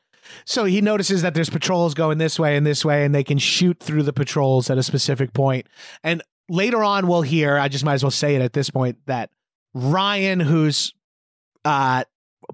So 0.46 0.64
he 0.64 0.80
notices 0.80 1.22
that 1.22 1.34
there's 1.34 1.50
patrols 1.50 1.94
going 1.94 2.18
this 2.18 2.38
way 2.38 2.56
and 2.56 2.64
this 2.66 2.84
way, 2.84 3.04
and 3.04 3.14
they 3.14 3.24
can 3.24 3.38
shoot 3.38 3.78
through 3.80 4.04
the 4.04 4.12
patrols 4.12 4.70
at 4.70 4.78
a 4.78 4.82
specific 4.82 5.32
point. 5.34 5.66
And 6.04 6.22
later 6.48 6.82
on, 6.84 7.06
we'll 7.08 7.22
hear. 7.22 7.58
I 7.58 7.68
just 7.68 7.84
might 7.84 7.94
as 7.94 8.04
well 8.04 8.10
say 8.12 8.36
it 8.36 8.40
at 8.40 8.52
this 8.52 8.70
point 8.70 8.98
that 9.06 9.30
Ryan, 9.74 10.40
who's 10.40 10.94
uh, 11.64 12.04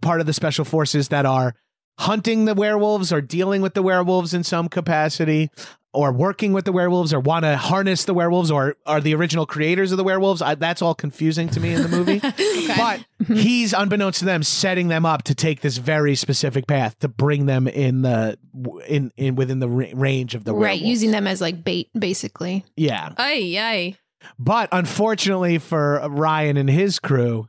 part 0.00 0.20
of 0.20 0.26
the 0.26 0.32
special 0.32 0.64
forces 0.64 1.08
that 1.08 1.26
are 1.26 1.54
hunting 1.98 2.44
the 2.44 2.54
werewolves 2.54 3.12
or 3.12 3.20
dealing 3.20 3.60
with 3.62 3.74
the 3.74 3.82
werewolves 3.82 4.32
in 4.34 4.44
some 4.44 4.68
capacity 4.68 5.50
or 5.94 6.12
working 6.12 6.52
with 6.52 6.64
the 6.64 6.70
werewolves 6.70 7.12
or 7.14 7.18
want 7.18 7.44
to 7.44 7.56
harness 7.56 8.04
the 8.04 8.14
werewolves 8.14 8.50
or 8.50 8.76
are 8.86 9.00
the 9.00 9.14
original 9.14 9.46
creators 9.46 9.90
of 9.90 9.98
the 9.98 10.04
werewolves 10.04 10.40
I, 10.42 10.54
that's 10.54 10.82
all 10.82 10.94
confusing 10.94 11.48
to 11.48 11.60
me 11.60 11.72
in 11.72 11.82
the 11.82 11.88
movie 11.88 12.20
but 12.76 13.04
he's 13.36 13.72
unbeknownst 13.72 14.20
to 14.20 14.24
them 14.26 14.42
setting 14.42 14.88
them 14.88 15.04
up 15.06 15.22
to 15.24 15.34
take 15.34 15.60
this 15.60 15.78
very 15.78 16.14
specific 16.14 16.66
path 16.66 16.98
to 17.00 17.08
bring 17.08 17.46
them 17.46 17.66
in 17.66 18.02
the 18.02 18.38
in 18.86 19.10
in 19.16 19.34
within 19.34 19.58
the 19.60 19.68
range 19.68 20.34
of 20.34 20.44
the 20.44 20.52
right, 20.52 20.60
werewolves. 20.60 20.82
using 20.88 21.10
them 21.10 21.26
as 21.26 21.40
like 21.40 21.64
bait, 21.64 21.88
basically. 21.98 22.64
yeah 22.76 23.12
Ay, 23.16 23.56
ay. 23.58 23.96
but 24.38 24.68
unfortunately 24.72 25.58
for 25.58 26.00
Ryan 26.08 26.56
and 26.58 26.68
his 26.70 26.98
crew, 26.98 27.48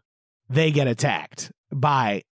they 0.49 0.71
get 0.71 0.87
attacked 0.87 1.51
by. 1.71 2.23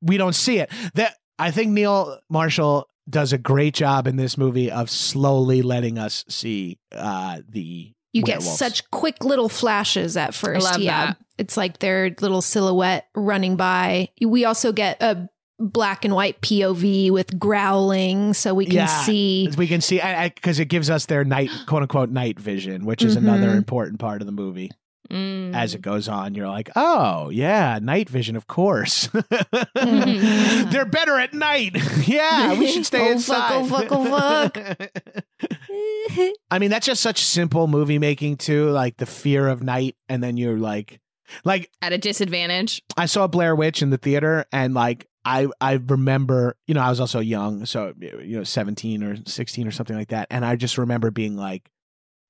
We 0.00 0.16
don't 0.18 0.34
see 0.34 0.58
it. 0.58 0.70
That 0.94 1.14
I 1.38 1.50
think 1.50 1.72
Neil 1.72 2.18
Marshall 2.30 2.88
does 3.08 3.32
a 3.32 3.38
great 3.38 3.74
job 3.74 4.06
in 4.06 4.16
this 4.16 4.36
movie 4.36 4.70
of 4.70 4.90
slowly 4.90 5.62
letting 5.62 5.98
us 5.98 6.24
see 6.28 6.78
uh, 6.92 7.40
the. 7.48 7.92
You 8.12 8.22
get 8.22 8.42
such 8.42 8.90
quick 8.90 9.22
little 9.24 9.48
flashes 9.50 10.16
at 10.16 10.34
first. 10.34 10.64
love 10.64 10.78
yeah. 10.80 11.06
that. 11.06 11.16
It's 11.36 11.56
like 11.56 11.80
their 11.80 12.14
little 12.20 12.40
silhouette 12.40 13.06
running 13.14 13.56
by. 13.56 14.08
We 14.24 14.46
also 14.46 14.72
get 14.72 15.02
a 15.02 15.28
black 15.58 16.04
and 16.06 16.14
white 16.14 16.40
POV 16.40 17.10
with 17.10 17.38
growling 17.38 18.32
so 18.32 18.54
we 18.54 18.64
can 18.64 18.74
Yeah. 18.74 18.86
see. 18.86 19.50
we 19.58 19.66
can 19.66 19.80
see 19.82 20.00
because 20.34 20.58
it 20.58 20.66
gives 20.66 20.88
us 20.88 21.06
their 21.06 21.24
night 21.24 21.50
quote 21.66 21.82
unquote 21.82 22.08
night 22.10 22.40
vision, 22.40 22.86
which 22.86 23.02
is 23.02 23.16
Mhm. 23.16 23.20
another 23.20 23.50
important 23.54 23.98
part 24.00 24.22
of 24.22 24.26
the 24.26 24.32
movie. 24.32 24.70
Mm. 25.10 25.54
As 25.54 25.74
it 25.74 25.82
goes 25.82 26.08
on, 26.08 26.34
you're 26.34 26.48
like, 26.48 26.70
oh 26.76 27.28
yeah, 27.30 27.78
night 27.80 28.08
vision, 28.08 28.36
of 28.36 28.46
course. 28.46 29.08
Mhm. 29.08 30.70
They're 30.72 30.84
better 30.86 31.18
at 31.18 31.32
night. 31.34 31.76
yeah, 32.08 32.58
we 32.58 32.68
should 32.70 32.86
stay 32.86 33.08
Oh, 33.08 33.12
inside. 33.12 33.68
fuck, 33.68 33.86
oh, 33.90 34.04
fuck, 34.04 34.58
oh, 34.80 36.30
I 36.50 36.58
mean, 36.58 36.70
that's 36.70 36.86
just 36.86 37.02
such 37.02 37.22
simple 37.22 37.66
movie 37.66 37.98
making 37.98 38.36
too, 38.38 38.70
like 38.70 38.96
the 38.96 39.06
fear 39.06 39.48
of 39.48 39.62
night, 39.62 39.96
and 40.08 40.22
then 40.22 40.36
you're 40.36 40.58
like, 40.58 41.00
like 41.44 41.70
At 41.82 41.92
a 41.92 41.98
disadvantage. 41.98 42.82
I 42.96 43.06
saw 43.06 43.26
Blair 43.26 43.54
Witch 43.54 43.82
in 43.82 43.90
the 43.90 43.98
theater, 43.98 44.44
and 44.52 44.74
like 44.74 45.06
I 45.24 45.48
I 45.60 45.74
remember, 45.74 46.56
you 46.66 46.74
know, 46.74 46.80
I 46.80 46.88
was 46.90 47.00
also 47.00 47.20
young, 47.20 47.66
so 47.66 47.92
you 48.00 48.38
know, 48.38 48.44
seventeen 48.44 49.02
or 49.02 49.16
sixteen 49.26 49.66
or 49.66 49.72
something 49.72 49.96
like 49.96 50.08
that, 50.08 50.28
and 50.30 50.44
I 50.44 50.56
just 50.56 50.78
remember 50.78 51.10
being 51.10 51.36
like, 51.36 51.68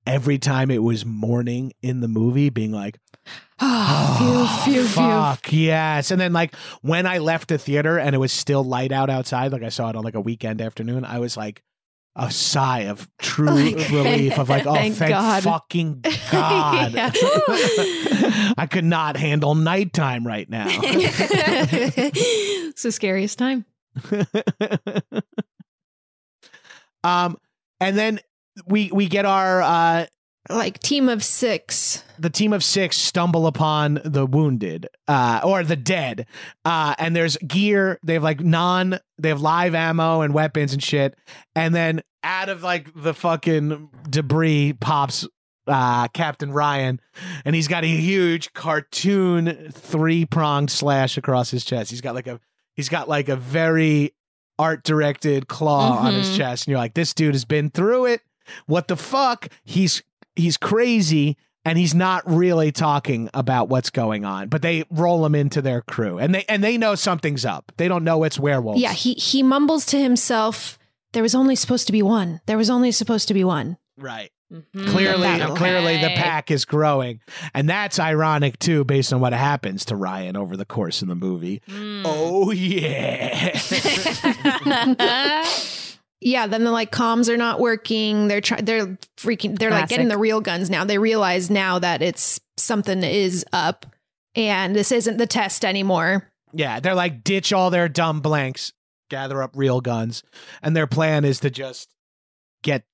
every 0.07 0.39
time 0.39 0.71
it 0.71 0.83
was 0.83 1.05
morning 1.05 1.73
in 1.83 2.01
the 2.01 2.09
movie, 2.09 2.49
being 2.51 2.73
like, 2.73 2.99
Oh, 3.61 4.63
phew, 4.65 4.75
phew, 4.75 4.83
phew. 4.89 4.95
fuck 4.95 5.53
yes, 5.53 6.11
and 6.11 6.21
then 6.21 6.33
like 6.33 6.55
when 6.83 7.07
I 7.07 7.19
left 7.19 7.49
the 7.49 7.59
theater 7.59 7.99
and 7.99 8.15
it 8.15 8.19
was 8.19 8.33
still 8.33 8.63
light 8.65 8.93
out 8.93 9.11
outside, 9.11 9.53
like 9.53 9.63
I 9.63 9.69
saw 9.71 9.91
it 9.91 9.97
on 9.97 10.05
like 10.05 10.15
a 10.15 10.21
weekend 10.21 10.61
afternoon, 10.61 11.05
I 11.05 11.19
was 11.19 11.37
like. 11.37 11.63
A 12.19 12.31
sigh 12.31 12.85
of 12.85 13.07
true 13.19 13.45
Like, 13.75 13.91
relief 13.91 14.39
of 14.39 14.49
like, 14.49 14.65
oh, 14.67 14.73
thank, 14.73 14.95
thank 14.95 15.11
God. 15.11 15.43
fucking 15.43 16.01
God. 16.33 16.93
I 18.57 18.67
could 18.71 18.87
not 18.87 19.19
handle 19.19 19.55
nighttime 19.55 20.27
right 20.27 20.49
now. 20.49 20.65
it's 22.01 22.83
the 22.85 22.91
scariest 22.91 23.39
time. 23.39 23.67
um, 27.05 27.37
and 27.81 27.99
then 27.99 28.21
we 28.67 28.91
we 28.93 29.07
get 29.07 29.25
our 29.25 29.61
uh 29.63 30.07
Like 30.49 30.79
team 30.79 31.09
of 31.09 31.23
six. 31.25 32.03
the 32.19 32.31
team 32.31 32.53
of 32.53 32.63
six 32.65 32.97
stumble 32.97 33.47
upon 33.47 34.01
the 34.05 34.25
wounded 34.27 34.89
uh 35.09 35.41
or 35.45 35.63
the 35.65 35.77
dead 35.77 36.27
uh 36.65 36.95
and 36.99 37.15
there's 37.15 37.37
gear 37.39 37.99
they 38.03 38.15
have 38.15 38.23
like 38.23 38.41
non 38.41 38.99
they 39.19 39.29
have 39.29 39.41
live 39.41 39.75
ammo 39.75 40.21
and 40.23 40.33
weapons 40.33 40.73
and 40.73 40.83
shit 40.83 41.15
and 41.55 41.75
then 41.75 42.03
out 42.23 42.49
of 42.49 42.63
like 42.63 42.89
the 42.95 43.13
fucking 43.13 43.89
debris 44.09 44.73
pops 44.81 45.27
uh 45.67 46.07
captain 46.09 46.53
ryan 46.53 47.01
and 47.45 47.55
he's 47.57 47.69
got 47.69 47.83
a 47.85 47.89
huge 47.89 48.53
cartoon 48.55 49.71
three-pronged 49.73 50.71
slash 50.71 51.17
across 51.19 51.51
his 51.51 51.65
chest 51.65 51.91
he's 51.91 52.01
got 52.01 52.15
like 52.15 52.27
a 52.29 52.41
he's 52.75 52.89
got 52.89 53.09
like 53.09 53.29
a 53.29 53.37
very 53.37 54.13
art 54.59 54.85
directed 54.85 55.49
claw 55.49 55.99
on 55.99 56.15
his 56.15 56.29
Mhm. 56.31 56.37
chest 56.37 56.67
and 56.67 56.71
you're 56.71 56.79
like 56.79 56.95
this 56.95 57.13
dude 57.13 57.35
has 57.35 57.45
been 57.45 57.69
through 57.71 58.07
it 58.07 58.21
what 58.67 58.89
the 58.89 58.97
fuck 58.97 59.49
he's 59.65 60.03
he's 60.35 60.57
crazy 60.57 61.37
and 61.65 61.79
he's 61.79 61.95
not 61.95 62.23
really 62.31 62.71
talking 62.73 63.29
about 63.35 63.69
what's 63.69 63.91
going 63.91 64.25
on 64.25 64.49
but 64.49 64.63
they 64.63 64.85
roll 64.91 65.25
him 65.27 65.35
into 65.35 65.61
their 65.63 65.81
crew 65.83 66.19
and 66.19 66.35
they 66.35 66.45
and 66.49 66.63
they 66.63 66.79
know 66.79 66.95
something's 66.95 67.45
up 67.45 67.73
they 67.77 67.89
don't 67.89 68.05
know 68.05 68.23
it's 68.25 68.39
werewolves 68.39 68.81
Yeah, 68.81 68.93
he 68.93 69.15
he 69.15 69.43
mumbles 69.43 69.85
to 69.87 69.99
himself. 70.01 70.79
There 71.13 71.23
was 71.23 71.35
only 71.35 71.57
supposed 71.57 71.87
to 71.87 71.93
be 71.93 72.03
one. 72.03 72.41
There 72.47 72.59
was 72.59 72.69
only 72.69 72.93
supposed 72.93 73.29
to 73.29 73.35
be 73.35 73.45
one. 73.45 73.79
right 73.97 74.31
Mhm. 74.53 74.87
clearly 74.87 75.23
battle. 75.27 75.57
clearly 75.57 75.97
the 76.01 76.11
pack 76.11 76.53
is 76.53 76.65
growing 76.65 77.19
and 77.53 77.69
that's 77.69 77.99
ironic 77.99 78.57
too 78.61 78.85
based 78.85 79.13
on 79.13 79.19
what 79.19 79.33
happens 79.33 79.85
to 79.87 79.97
ryan 79.97 80.37
over 80.37 80.57
the 80.57 80.65
course 80.65 81.03
of 81.03 81.09
the 81.09 81.17
movie 81.17 81.61
Mm. 81.69 82.03
oh 82.05 82.53
yeah 82.53 83.59
Yeah, 86.21 86.47
then 86.47 86.65
the 86.65 86.71
like 86.71 86.91
comms 86.91 87.29
are 87.29 87.37
not 87.37 87.61
working. 87.61 88.29
They're 88.29 88.41
trying. 88.41 88.65
They're 88.65 88.99
freaking. 89.17 89.59
They're 89.59 89.71
like 89.71 89.89
getting 89.89 90.09
the 90.09 90.19
real 90.19 90.41
guns 90.41 90.71
now. 90.71 90.85
They 90.85 90.99
realize 90.99 91.51
now 91.51 91.79
that 91.79 92.01
it's 92.03 92.41
something 92.57 93.03
is 93.03 93.45
up, 93.53 93.87
and 94.35 94.75
this 94.75 94.91
isn't 94.93 95.19
the 95.19 95.27
test 95.27 95.65
anymore. 95.65 96.31
yeah 96.53 96.81
they're 96.81 96.95
like 96.95 97.25
ditch 97.25 97.53
all 97.53 97.71
their 97.71 97.89
dumb 97.89 98.21
blanks 98.21 98.73
gather 99.11 99.43
up 99.43 99.51
real 99.55 99.81
guns 99.81 100.23
and 100.63 100.75
their 100.77 100.87
plan 100.87 101.25
is 101.25 101.41
to 101.41 101.51
just 101.51 101.89
get 102.63 102.85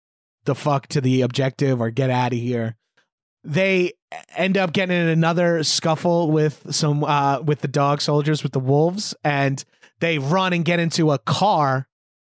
the 0.45 0.55
fuck 0.55 0.87
to 0.89 1.01
the 1.01 1.23
objective 1.23 1.81
or 1.81 1.91
get 1.91 2.11
out 2.11 2.33
of 2.33 2.39
here 2.39 2.77
they 3.45 3.93
end 4.37 4.57
up 4.57 4.73
getting 4.73 4.97
in 4.97 5.09
another 5.09 5.62
scuffle 5.62 6.31
with 6.31 6.66
some 6.75 7.05
uh 7.05 7.41
with 7.41 7.61
the 7.61 7.68
dog 7.68 8.01
soldiers 8.01 8.43
with 8.43 8.53
the 8.53 8.61
wolves 8.61 9.14
and 9.23 9.64
they 10.01 10.18
run 10.18 10.53
and 10.53 10.64
get 10.64 10.81
into 10.81 11.11
a 11.12 11.18
car 11.18 11.87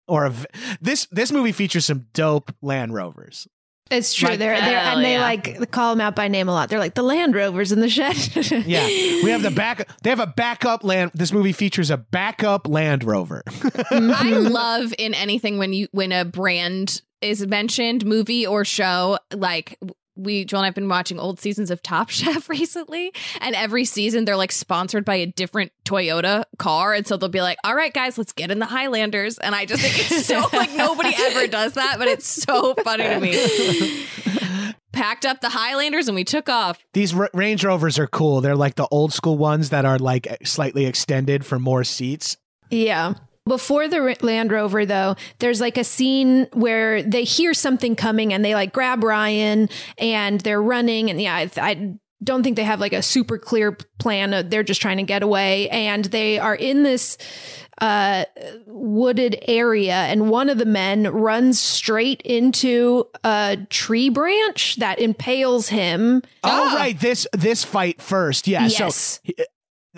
or 0.09 0.25
a 0.25 0.31
v- 0.31 0.47
this 0.81 1.07
this 1.11 1.31
movie 1.33 1.53
features 1.53 1.87
some 1.87 2.07
dope 2.13 2.55
land 2.63 2.93
rovers 2.95 3.47
It's 3.91 4.13
true. 4.15 4.31
Like- 4.31 4.39
they're 4.39 4.61
they're 4.61 4.79
Hell 4.81 4.97
and 4.97 5.05
they 5.05 5.13
yeah. 5.15 5.21
like 5.23 5.71
call 5.71 5.95
them 5.95 6.01
out 6.01 6.15
by 6.17 6.29
name 6.29 6.49
a 6.49 6.53
lot. 6.53 6.69
They're 6.69 6.79
like 6.79 6.95
the 6.95 7.03
Land 7.03 7.35
Rovers 7.35 7.73
in 7.73 7.81
the 7.81 7.89
shed. 7.89 8.17
yeah 8.67 8.87
we 8.87 9.31
have 9.31 9.43
the 9.43 9.51
back 9.51 9.89
they 10.03 10.11
have 10.11 10.21
a 10.21 10.27
backup 10.27 10.85
land 10.85 11.11
this 11.15 11.33
movie 11.33 11.53
features 11.53 11.91
a 11.91 11.97
backup 11.97 12.67
land 12.69 13.05
rover 13.05 13.43
I 13.91 14.31
love 14.33 14.93
in 14.99 15.15
anything 15.15 15.59
when 15.59 15.73
you 15.73 15.89
when 15.93 16.13
a 16.13 16.25
brand 16.25 17.01
is 17.21 17.45
mentioned, 17.49 18.07
movie 18.07 18.47
or 18.47 18.65
show, 18.65 19.19
like 19.35 19.77
we 20.19 20.45
Joel 20.45 20.61
and 20.61 20.67
I've 20.67 20.75
been 20.75 20.89
watching 20.89 21.19
old 21.19 21.41
seasons 21.41 21.71
of 21.71 21.83
Top 21.83 22.11
Chef 22.11 22.49
recently, 22.49 23.13
and 23.41 23.55
every 23.55 23.85
season 23.85 24.25
they're 24.25 24.37
like 24.37 24.53
sponsored 24.53 25.05
by 25.05 25.15
a 25.17 25.27
different 25.27 25.73
Toyota 25.85 26.45
car, 26.59 26.93
and 26.95 27.07
so 27.07 27.17
they'll 27.17 27.29
be 27.29 27.41
like, 27.41 27.59
"All 27.65 27.75
right, 27.75 27.93
guys, 27.95 28.19
let's 28.19 28.33
get 28.33 28.51
in 28.51 28.59
the 28.59 28.67
Highlanders," 28.67 29.39
and 29.39 29.55
I 29.55 29.65
just 29.65 29.83
think 29.83 29.99
it's 29.99 30.27
so 30.27 30.45
like 30.53 30.73
nobody 30.75 31.15
ever 31.17 31.47
does 31.47 31.75
that, 31.75 31.97
but 31.99 32.09
it's 32.09 32.27
so 32.27 32.75
funny 32.75 33.05
to 33.05 33.21
me. 33.21 34.07
Packed 34.93 35.27
up 35.27 35.41
the 35.41 35.51
Highlanders 35.51 36.09
and 36.09 36.17
we 36.17 36.25
took 36.25 36.49
off. 36.49 36.85
These 36.93 37.15
R- 37.15 37.31
Range 37.33 37.63
Rovers 37.63 38.01
are 38.01 38.09
cool. 38.09 38.41
They're 38.41 38.57
like 38.57 38.75
the 38.75 38.89
old 38.91 39.13
school 39.13 39.39
ones 39.39 39.71
that 39.71 39.85
are 39.85 39.99
like 39.99 40.27
slightly 40.45 40.87
extended 40.87 41.47
for 41.47 41.61
more 41.61 41.85
seats. 41.85 42.37
Yeah. 42.69 43.15
Before 43.49 43.89
the 43.89 44.17
Land 44.21 44.53
Rover, 44.53 44.87
though, 44.87 45.17
there's 45.39 45.61
like 45.61 45.77
a 45.77 45.85
scene 45.85 46.47
where 46.53 47.03
they 47.03 47.25
hear 47.25 47.55
something 47.55 47.97
coming 47.97 48.33
and 48.33 48.45
they 48.45 48.55
like 48.55 48.73
grab 48.73 49.03
Ryan 49.03 49.69
and 49.97 50.41
they're 50.43 50.63
running. 50.63 51.11
And 51.11 51.21
yeah, 51.21 51.35
I, 51.35 51.51
I 51.57 51.95
don't 52.23 52.43
think 52.43 52.57
they 52.57 52.65
have 52.65 52.81
like 52.81 52.93
a 52.93 53.03
super 53.03 53.39
clear 53.39 53.77
plan. 53.99 54.35
Uh, 54.35 54.43
They're 54.43 54.63
just 54.63 54.83
trying 54.83 54.97
to 54.97 55.05
get 55.05 55.23
away, 55.23 55.69
and 55.71 56.05
they 56.07 56.39
are 56.39 56.55
in 56.55 56.83
this 56.83 57.17
uh, 57.81 58.25
wooded 58.67 59.39
area, 59.47 59.95
and 59.95 60.29
one 60.29 60.51
of 60.51 60.59
the 60.59 60.67
men 60.67 61.05
runs 61.05 61.61
straight 61.61 62.21
into 62.23 63.05
a 63.23 63.57
tree 63.71 64.09
branch 64.09 64.77
that 64.77 64.99
impales 64.99 65.69
him. 65.69 66.23
Oh, 66.43 66.75
right. 66.75 66.99
This 66.99 67.27
this 67.33 67.65
fight 67.65 68.03
first. 68.03 68.49
Yeah. 68.49 68.67
Yes. 68.67 69.21
So 69.25 69.45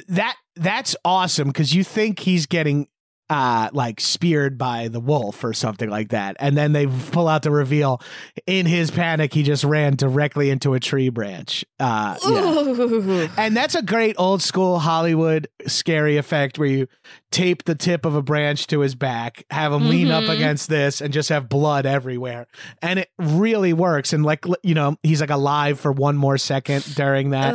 that 0.08 0.36
that's 0.56 0.96
awesome 1.04 1.48
because 1.48 1.74
you 1.74 1.84
think 1.84 2.18
he's 2.18 2.44
getting 2.44 2.86
uh 3.30 3.70
like 3.72 4.00
speared 4.00 4.58
by 4.58 4.88
the 4.88 4.98
wolf 5.00 5.44
or 5.44 5.52
something 5.54 5.88
like 5.88 6.08
that. 6.10 6.36
And 6.40 6.56
then 6.58 6.72
they 6.72 6.86
pull 6.86 7.28
out 7.28 7.42
the 7.42 7.50
reveal. 7.52 8.02
In 8.46 8.66
his 8.66 8.90
panic 8.90 9.32
he 9.32 9.44
just 9.44 9.62
ran 9.64 9.94
directly 9.94 10.50
into 10.50 10.74
a 10.74 10.80
tree 10.80 11.08
branch. 11.10 11.64
Uh 11.78 12.16
yeah. 12.28 13.28
and 13.38 13.56
that's 13.56 13.74
a 13.76 13.82
great 13.82 14.16
old 14.18 14.42
school 14.42 14.80
hollywood 14.80 15.46
scary 15.66 16.16
effect 16.16 16.58
where 16.58 16.68
you 16.68 16.86
tape 17.30 17.64
the 17.64 17.76
tip 17.76 18.04
of 18.04 18.16
a 18.16 18.22
branch 18.22 18.66
to 18.66 18.80
his 18.80 18.94
back 18.96 19.44
have 19.50 19.72
him 19.72 19.88
lean 19.88 20.10
up 20.10 20.24
Mhm. 20.24 20.34
against 20.34 20.68
this 20.68 21.00
and 21.00 21.12
just 21.12 21.28
have 21.28 21.48
blood 21.48 21.86
everywhere. 21.86 22.48
And 22.82 22.98
it 22.98 23.08
really 23.18 23.72
works. 23.72 24.12
And 24.12 24.24
like 24.24 24.44
you 24.64 24.74
know 24.74 24.96
he's 25.04 25.20
like 25.20 25.30
alive 25.30 25.78
for 25.78 25.92
one 25.92 26.16
more 26.16 26.36
second 26.36 26.84
during 26.96 27.30
that. 27.30 27.54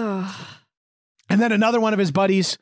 And 1.30 1.42
then 1.42 1.52
another 1.52 1.82
one 1.82 1.92
of 1.92 2.00
his 2.00 2.12
buddies 2.12 2.58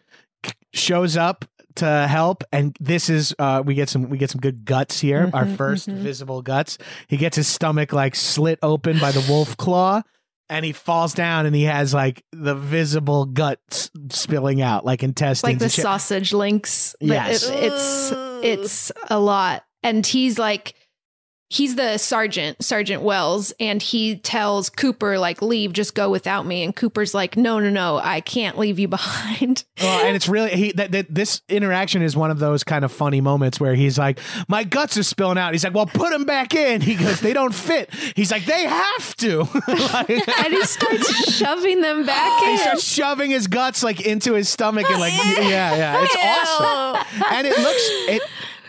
shows 0.74 1.16
up 1.16 1.46
to 1.76 2.08
help 2.08 2.44
and 2.52 2.76
this 2.80 3.10
is 3.10 3.34
uh 3.40 3.62
we 3.66 3.74
get 3.76 3.90
some 3.90 4.10
we 4.10 4.18
get 4.18 4.30
some 4.30 4.42
good 4.42 4.66
guts 4.66 5.00
here 5.00 5.30
our 5.34 5.46
Mhm, 5.46 5.58
1st 5.58 5.90
mhm. 5.90 5.98
visible 6.02 6.42
guts 6.42 6.78
he 7.08 7.18
gets 7.18 7.36
his 7.36 7.48
stomach 7.48 7.94
like 7.94 8.16
slit 8.16 8.60
open 8.62 9.00
by 9.00 9.12
the 9.12 9.26
wolf 9.30 9.56
claw 9.58 10.02
and 10.50 10.66
he 10.66 10.72
falls 10.72 11.14
down 11.14 11.46
and 11.46 11.56
he 11.56 11.64
has 11.64 11.94
like 11.94 12.24
the 12.32 12.54
visible 12.56 13.26
guts 13.26 13.90
spilling 14.12 14.62
out 14.62 14.86
like 14.86 15.02
intestines 15.04 15.44
like 15.54 15.60
the 15.60 15.70
sausage 15.70 16.34
links. 16.34 16.96
Yes. 17.00 17.48
it- 17.50 17.64
it's 17.64 18.12
it's 18.44 18.92
a 19.10 19.20
lot, 19.20 19.64
and 19.84 20.06
he's 20.06 20.38
like. 20.38 20.76
He's 21.54 21.76
the 21.76 22.00
sergeant, 22.00 22.64
Sergeant 22.64 23.04
Wells, 23.04 23.54
and 23.60 23.80
he 23.80 24.16
tells 24.16 24.72
Cooper, 24.72 25.20
like, 25.20 25.40
leave, 25.44 25.72
just 25.72 25.94
go 25.94 26.10
without 26.10 26.48
me. 26.48 26.64
And 26.64 26.76
Cooper's 26.76 27.14
like, 27.14 27.38
no, 27.38 27.60
no, 27.60 27.70
no, 27.70 27.98
I 28.04 28.22
can't 28.22 28.58
leave 28.58 28.80
you 28.80 28.88
behind. 28.98 29.64
Well, 29.80 30.04
and 30.04 30.16
it's 30.16 30.28
really 30.28 30.50
he 30.50 30.72
that, 30.74 30.92
that 30.94 31.14
this 31.14 31.44
interaction 31.48 32.02
is 32.02 32.18
one 32.18 32.32
of 32.32 32.40
those 32.40 32.64
kind 32.64 32.84
of 32.84 32.92
funny 32.92 33.22
moments 33.22 33.60
where 33.60 33.76
he's 33.76 34.00
like, 34.00 34.20
"My 34.48 34.64
guts 34.64 34.98
are 34.98 35.04
spilling 35.04 35.38
out." 35.38 35.52
He's 35.52 35.64
like, 35.64 35.74
"Well, 35.76 35.86
put 35.86 36.10
them 36.12 36.26
back 36.26 36.56
in." 36.56 36.82
He 36.82 36.96
goes, 36.96 37.20
"They 37.20 37.34
don't 37.34 37.54
fit." 37.54 37.94
He's 38.16 38.32
like, 38.32 38.46
"They 38.46 38.64
have 38.66 39.16
to." 39.18 39.48
Like- 39.68 40.10
and 40.46 40.54
he 40.54 40.64
starts 40.64 41.36
shoving 41.36 41.82
them 41.82 42.06
back 42.06 42.44
in. 42.44 42.50
he 42.50 42.58
starts 42.58 42.84
shoving 42.84 43.30
his 43.32 43.48
guts 43.48 43.84
like 43.84 44.02
into 44.02 44.34
his 44.34 44.50
stomach 44.50 44.90
and 44.90 45.00
like 45.00 45.14
yeah 45.14 45.76
yeah 45.76 46.04
it's 46.04 46.16
awesome 46.16 47.24
and 47.32 47.46
it 47.48 47.58
looks 47.58 47.84
it 48.10 48.22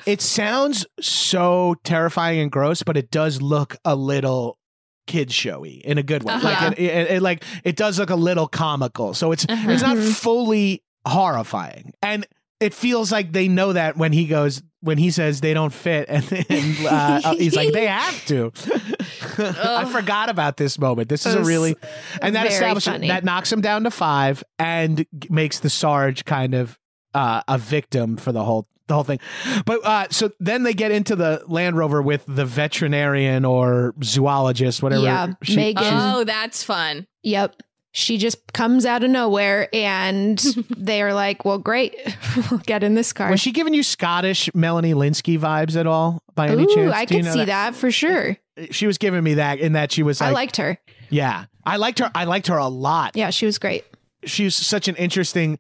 it 0.07 0.21
sounds 0.21 0.87
so 1.01 1.77
terrifying 1.85 2.41
and 2.41 2.51
gross 2.51 2.83
but 2.83 2.97
it 2.97 3.11
does 3.11 3.41
look 3.43 3.77
a 3.85 3.95
little 3.97 4.59
kid 5.07 5.31
showy 5.31 5.75
in 5.85 5.99
a 5.99 6.03
good 6.03 6.23
way. 6.25 6.33
Uh-huh. 6.33 6.49
like 6.69 6.79
it, 6.79 6.83
it, 6.83 7.11
it 7.11 7.23
like 7.23 7.45
it 7.63 7.77
does 7.77 7.99
look 7.99 8.09
a 8.11 8.17
little 8.17 8.49
comical. 8.49 9.13
So 9.15 9.33
it's 9.33 9.45
it's 9.49 9.83
not 9.83 9.97
Mhm. 9.99 10.13
fully 10.15 10.83
horrifying. 11.07 11.93
And 12.03 12.27
it 12.61 12.73
feels 12.73 13.13
like 13.13 13.31
they 13.33 13.47
know 13.49 13.75
that 13.75 13.97
when 13.99 14.13
he 14.15 14.27
goes 14.27 14.63
when 14.81 14.97
he 14.97 15.11
says 15.11 15.41
they 15.43 15.53
don't 15.55 15.73
fit 15.75 16.07
and, 16.09 16.25
and 16.49 16.87
uh, 16.89 17.35
he's 17.35 17.55
like 17.55 17.73
they 17.75 17.87
have 17.87 18.25
to. 18.27 18.53
I 19.39 19.85
forgot 19.91 20.29
about 20.31 20.57
this 20.57 20.79
moment. 20.79 21.09
This 21.09 21.27
is 21.27 21.35
a 21.35 21.43
really 21.43 21.77
and 22.23 22.35
that 22.37 22.47
establishes 22.47 22.93
funny. 22.93 23.09
that 23.09 23.25
knocks 23.25 23.53
him 23.53 23.61
down 23.61 23.85
to 23.85 23.91
five 23.91 24.43
and 24.59 25.05
makes 25.29 25.61
the 25.61 25.71
sarge 25.71 26.25
kind 26.25 26.55
of 26.55 26.79
uh, 27.15 27.43
a 27.49 27.59
victim 27.59 28.17
for 28.17 28.33
the 28.33 28.43
whole 28.45 28.67
the 28.87 28.93
whole 28.95 29.03
thing 29.05 29.19
but 29.65 29.83
uh 29.87 30.07
so 30.11 30.31
then 30.41 30.63
they 30.63 30.75
get 30.75 30.91
into 30.91 31.17
the 31.17 31.43
land 31.47 31.75
rover 31.75 32.03
with 32.03 32.23
the 32.29 32.45
veterinarian 32.45 33.43
or 33.47 33.95
zoologist 34.05 34.83
whatever 34.83 35.03
Yeah, 35.03 35.33
Megan. 35.55 35.83
Oh, 35.85 36.25
that's 36.25 36.63
fun. 36.63 37.07
Yep. 37.23 37.57
She 37.93 38.19
just 38.19 38.53
comes 38.53 38.85
out 38.85 39.03
of 39.05 39.11
nowhere 39.11 39.69
and 39.73 40.39
they're 40.77 41.15
like, 41.15 41.45
well, 41.47 41.59
great. 41.59 41.95
we'll 42.51 42.59
get 42.61 42.83
in 42.83 42.95
this 42.95 43.13
car. 43.13 43.31
was 43.31 43.41
she 43.41 43.53
giving 43.53 43.73
you 43.73 43.83
Scottish 43.85 44.51
Melanie 44.55 44.95
Lynskey 44.95 45.39
vibes 45.39 45.77
at 45.77 45.87
all 45.87 46.21
by 46.35 46.49
any 46.49 46.65
Ooh, 46.65 46.75
chance? 46.75 46.93
I 46.93 47.05
Do 47.07 47.17
you 47.17 47.23
know 47.23 47.33
see 47.33 47.45
that? 47.47 47.75
for 47.77 47.91
sure. 47.91 48.37
She 48.71 48.87
was 48.87 48.99
giving 48.99 49.23
me 49.25 49.35
that 49.35 49.61
in 49.61 49.73
that 49.75 49.93
she 49.93 50.03
was 50.03 50.21
I 50.21 50.31
liked 50.31 50.57
her. 50.59 50.77
yeah, 51.09 51.45
I 51.65 51.77
liked 51.77 52.01
her. 52.01 52.11
I 52.15 52.25
liked 52.25 52.49
her 52.49 52.59
a 52.59 52.69
lot. 52.69 53.13
Yeah, 53.17 53.31
she 53.31 53.47
was 53.47 53.59
great. 53.59 53.85
She 54.25 54.45
was 54.45 54.55
such 54.57 54.89
an 54.89 54.97
interesting 54.97 55.59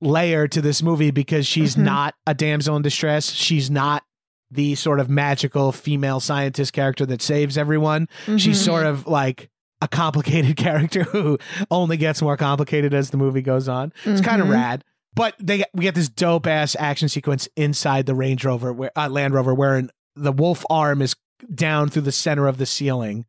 layer 0.00 0.46
to 0.48 0.60
this 0.60 0.82
movie 0.82 1.10
because 1.10 1.46
she's 1.46 1.76
Mhm. 1.76 1.84
not 1.84 2.14
a 2.26 2.34
damsel 2.34 2.76
in 2.76 2.82
distress. 2.82 3.30
She's 3.32 3.70
not 3.70 4.02
the 4.50 4.74
sort 4.76 5.00
of 5.00 5.08
magical 5.10 5.72
female 5.72 6.20
scientist 6.20 6.72
character 6.72 7.04
that 7.06 7.20
saves 7.20 7.58
everyone. 7.58 8.08
She's 8.36 8.60
Mhm. 8.60 8.64
sort 8.64 8.86
of 8.86 9.06
like 9.06 9.50
a 9.82 9.88
complicated 9.88 10.56
character 10.56 11.02
who 11.04 11.38
only 11.70 11.96
gets 11.96 12.22
more 12.22 12.36
complicated 12.36 12.94
as 12.94 13.10
the 13.10 13.16
movie 13.16 13.42
goes 13.42 13.68
on. 13.68 13.92
It's 14.04 14.20
kind 14.20 14.40
of 14.40 14.48
rad. 14.48 14.84
But 15.14 15.34
they 15.40 15.64
we 15.74 15.82
get 15.82 15.94
this 15.94 16.08
dope 16.08 16.46
ass 16.46 16.76
action 16.78 17.08
sequence 17.08 17.48
inside 17.56 18.06
the 18.06 18.14
Range 18.14 18.44
Rover, 18.44 18.72
where 18.72 18.90
uh, 18.96 19.08
Land 19.08 19.34
Rover, 19.34 19.54
wherein 19.54 19.90
the 20.14 20.32
wolf 20.32 20.64
arm 20.70 21.02
is 21.02 21.16
down 21.54 21.88
through 21.88 22.02
the 22.02 22.12
center 22.12 22.46
of 22.46 22.58
the 22.58 22.66
ceiling, 22.66 23.24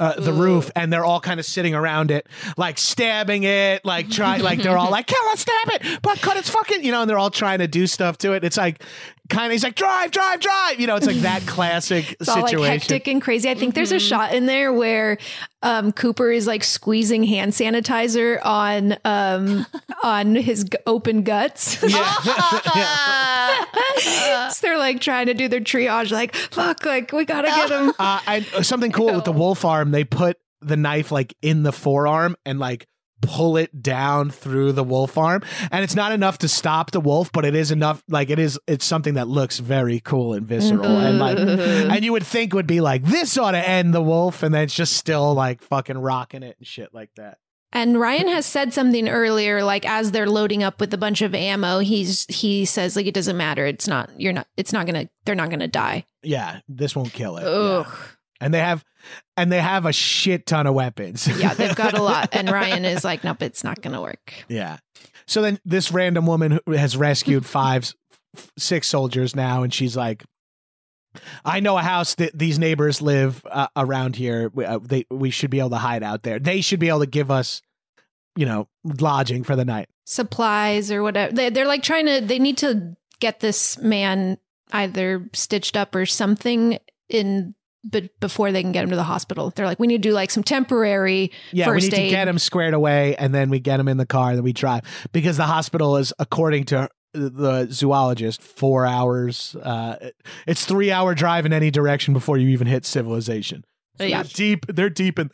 uh, 0.00 0.20
the 0.20 0.32
Ooh. 0.32 0.40
roof, 0.40 0.70
and 0.76 0.92
they're 0.92 1.04
all 1.04 1.20
kind 1.20 1.40
of 1.40 1.46
sitting 1.46 1.74
around 1.74 2.10
it, 2.10 2.26
like 2.56 2.78
stabbing 2.78 3.44
it, 3.44 3.84
like 3.84 4.10
try, 4.10 4.38
like 4.38 4.62
they're 4.62 4.78
all 4.78 4.90
like, 4.90 5.06
"Kill 5.06 5.18
it, 5.32 5.38
stab 5.38 5.68
it, 5.68 6.02
but 6.02 6.20
cut 6.20 6.36
its 6.36 6.50
fucking," 6.50 6.84
you 6.84 6.92
know, 6.92 7.02
and 7.02 7.10
they're 7.10 7.18
all 7.18 7.30
trying 7.30 7.58
to 7.58 7.68
do 7.68 7.86
stuff 7.86 8.18
to 8.18 8.32
it. 8.32 8.44
It's 8.44 8.56
like 8.56 8.82
kind 9.28 9.46
of 9.46 9.52
he's 9.52 9.62
like, 9.64 9.74
"Drive, 9.74 10.10
drive, 10.10 10.40
drive," 10.40 10.80
you 10.80 10.86
know, 10.86 10.96
it's 10.96 11.06
like 11.06 11.16
that 11.18 11.46
classic 11.46 12.16
It's 12.20 12.28
all 12.28 12.36
situation. 12.46 12.60
like 12.60 12.80
hectic 12.80 13.08
and 13.08 13.20
crazy. 13.22 13.48
I 13.50 13.54
think 13.54 13.74
there's 13.74 13.92
a 13.92 13.98
shot 13.98 14.34
in 14.34 14.46
there 14.46 14.72
where 14.72 15.18
um, 15.62 15.92
Cooper 15.92 16.30
is 16.30 16.46
like 16.46 16.64
squeezing 16.64 17.24
hand 17.24 17.52
sanitizer 17.52 18.38
on 18.44 18.96
um, 19.04 19.66
on 20.02 20.34
his 20.34 20.64
g- 20.64 20.78
open 20.86 21.22
guts. 21.22 21.78
so 23.98 24.60
they're 24.62 24.78
like 24.78 25.00
trying 25.00 25.26
to 25.26 25.34
do 25.34 25.48
their 25.48 25.60
triage, 25.60 26.10
like 26.10 26.34
fuck, 26.34 26.84
like 26.84 27.12
we 27.12 27.24
gotta 27.24 27.48
get 27.48 27.70
him. 27.70 27.92
Uh, 27.98 28.20
and 28.26 28.44
something 28.66 28.92
cool 28.92 29.14
with 29.14 29.24
the 29.24 29.32
wolf 29.32 29.64
arm, 29.64 29.90
they 29.90 30.04
put 30.04 30.36
the 30.60 30.76
knife 30.76 31.12
like 31.12 31.34
in 31.42 31.62
the 31.62 31.72
forearm 31.72 32.36
and 32.44 32.58
like 32.58 32.86
pull 33.20 33.56
it 33.56 33.82
down 33.82 34.30
through 34.30 34.72
the 34.72 34.84
wolf 34.84 35.18
arm 35.18 35.42
and 35.70 35.82
it's 35.82 35.94
not 35.94 36.12
enough 36.12 36.38
to 36.38 36.48
stop 36.48 36.90
the 36.92 37.00
wolf 37.00 37.30
but 37.32 37.44
it 37.44 37.54
is 37.54 37.70
enough 37.70 38.02
like 38.08 38.30
it 38.30 38.38
is 38.38 38.58
it's 38.66 38.84
something 38.84 39.14
that 39.14 39.28
looks 39.28 39.58
very 39.58 40.00
cool 40.00 40.34
and 40.34 40.46
visceral 40.46 40.84
and 40.86 41.18
like 41.18 41.36
mm-hmm. 41.36 41.90
and 41.90 42.04
you 42.04 42.12
would 42.12 42.24
think 42.24 42.54
would 42.54 42.66
be 42.66 42.80
like 42.80 43.02
this 43.04 43.36
ought 43.36 43.52
to 43.52 43.68
end 43.68 43.92
the 43.92 44.02
wolf 44.02 44.42
and 44.42 44.54
then 44.54 44.62
it's 44.62 44.74
just 44.74 44.94
still 44.96 45.34
like 45.34 45.62
fucking 45.62 45.98
rocking 45.98 46.42
it 46.42 46.56
and 46.58 46.66
shit 46.66 46.94
like 46.94 47.10
that 47.16 47.38
And 47.72 48.00
Ryan 48.00 48.28
has 48.28 48.46
said 48.46 48.72
something 48.72 49.10
earlier, 49.10 49.62
like 49.62 49.84
as 49.84 50.10
they're 50.12 50.26
loading 50.26 50.62
up 50.62 50.80
with 50.80 50.94
a 50.94 50.96
bunch 50.96 51.20
of 51.20 51.34
ammo, 51.34 51.80
he's 51.80 52.24
he 52.34 52.64
says 52.64 52.96
like 52.96 53.04
it 53.06 53.12
doesn't 53.12 53.36
matter. 53.36 53.66
It's 53.66 53.86
not 53.86 54.08
you're 54.18 54.32
not. 54.32 54.46
It's 54.56 54.72
not 54.72 54.86
gonna. 54.86 55.10
They're 55.26 55.34
not 55.34 55.50
gonna 55.50 55.68
die. 55.68 56.06
yeah 56.22 56.60
this 56.66 56.96
won't 56.96 57.12
kill 57.12 57.36
it 57.36 57.44
Yeah. 57.44 57.84
And 58.40 58.54
they 58.54 58.60
have 58.60 58.84
and 59.36 59.50
they 59.50 59.60
have 59.60 59.84
a 59.86 59.92
shit 59.92 60.46
ton 60.46 60.66
of 60.66 60.74
weapons 60.74 61.26
Yeah, 61.38 61.54
they've 61.54 61.74
got 61.74 61.98
a 61.98 62.02
lot. 62.02 62.28
And 62.32 62.50
Ryan 62.50 62.84
is 62.84 63.04
like, 63.04 63.24
nope, 63.24 63.42
it's 63.42 63.64
not 63.64 63.80
gonna 63.82 64.00
work. 64.00 64.32
Yeah. 64.48 64.78
So 65.26 65.42
then 65.42 65.58
this 65.64 65.92
random 65.92 66.26
woman 66.26 66.58
has 66.66 66.96
rescued 66.96 67.44
five, 67.58 67.92
six 68.56 68.88
soldiers 68.88 69.36
now, 69.36 69.62
and 69.62 69.72
she's 69.72 69.96
like, 69.96 70.24
"I 71.44 71.60
know 71.60 71.76
a 71.76 71.82
house 71.82 72.14
that 72.16 72.36
these 72.36 72.58
neighbors 72.58 73.02
live 73.02 73.44
uh, 73.50 73.68
around 73.76 74.16
here. 74.16 74.50
We, 74.54 74.64
uh, 74.64 74.78
they 74.82 75.04
we 75.10 75.30
should 75.30 75.50
be 75.50 75.58
able 75.58 75.70
to 75.70 75.76
hide 75.76 76.02
out 76.02 76.22
there. 76.22 76.38
They 76.38 76.60
should 76.62 76.80
be 76.80 76.88
able 76.88 77.00
to 77.00 77.06
give 77.06 77.30
us, 77.30 77.60
you 78.36 78.46
know, 78.46 78.68
lodging 78.84 79.44
for 79.44 79.54
the 79.54 79.64
night." 79.64 79.88
Supplies 80.06 80.90
or 80.90 81.02
whatever. 81.02 81.32
They, 81.32 81.50
they're 81.50 81.66
like 81.66 81.82
trying 81.82 82.06
to. 82.06 82.20
They 82.20 82.38
need 82.38 82.58
to 82.58 82.96
get 83.20 83.40
this 83.40 83.76
man 83.78 84.38
either 84.72 85.28
stitched 85.34 85.76
up 85.76 85.94
or 85.94 86.06
something 86.06 86.78
in. 87.08 87.54
But 87.84 88.18
before 88.20 88.50
they 88.52 88.62
can 88.62 88.72
get 88.72 88.82
him 88.84 88.90
to 88.90 88.96
the 88.96 89.04
hospital, 89.04 89.50
they're 89.54 89.66
like, 89.66 89.78
we 89.78 89.86
need 89.86 90.02
to 90.02 90.08
do 90.08 90.12
like 90.12 90.30
some 90.30 90.42
temporary 90.42 91.30
Yeah, 91.52 91.66
we 91.68 91.74
first 91.74 91.92
need 91.92 91.98
aid. 91.98 92.04
to 92.10 92.10
get 92.16 92.28
him 92.28 92.38
squared 92.38 92.74
away, 92.74 93.14
and 93.16 93.34
then 93.34 93.50
we 93.50 93.60
get 93.60 93.78
him 93.80 93.88
in 93.88 93.96
the 93.98 94.06
car, 94.06 94.30
and 94.30 94.38
then 94.38 94.44
we 94.44 94.52
drive 94.52 94.82
because 95.12 95.36
the 95.36 95.44
hospital 95.46 95.96
is, 95.96 96.12
according 96.18 96.64
to 96.64 96.88
the 97.14 97.66
zoologist, 97.70 98.42
four 98.42 98.84
hours. 98.84 99.56
Uh, 99.62 100.10
it's 100.46 100.64
three 100.64 100.90
hour 100.92 101.14
drive 101.14 101.46
in 101.46 101.52
any 101.52 101.70
direction 101.70 102.12
before 102.12 102.36
you 102.36 102.48
even 102.48 102.66
hit 102.66 102.84
civilization. 102.84 103.64
So 103.96 104.04
Yeah. 104.04 104.22
they're 104.22 104.30
deep. 104.34 104.66
They're 104.68 104.90
deep 104.90 105.18
in. 105.18 105.30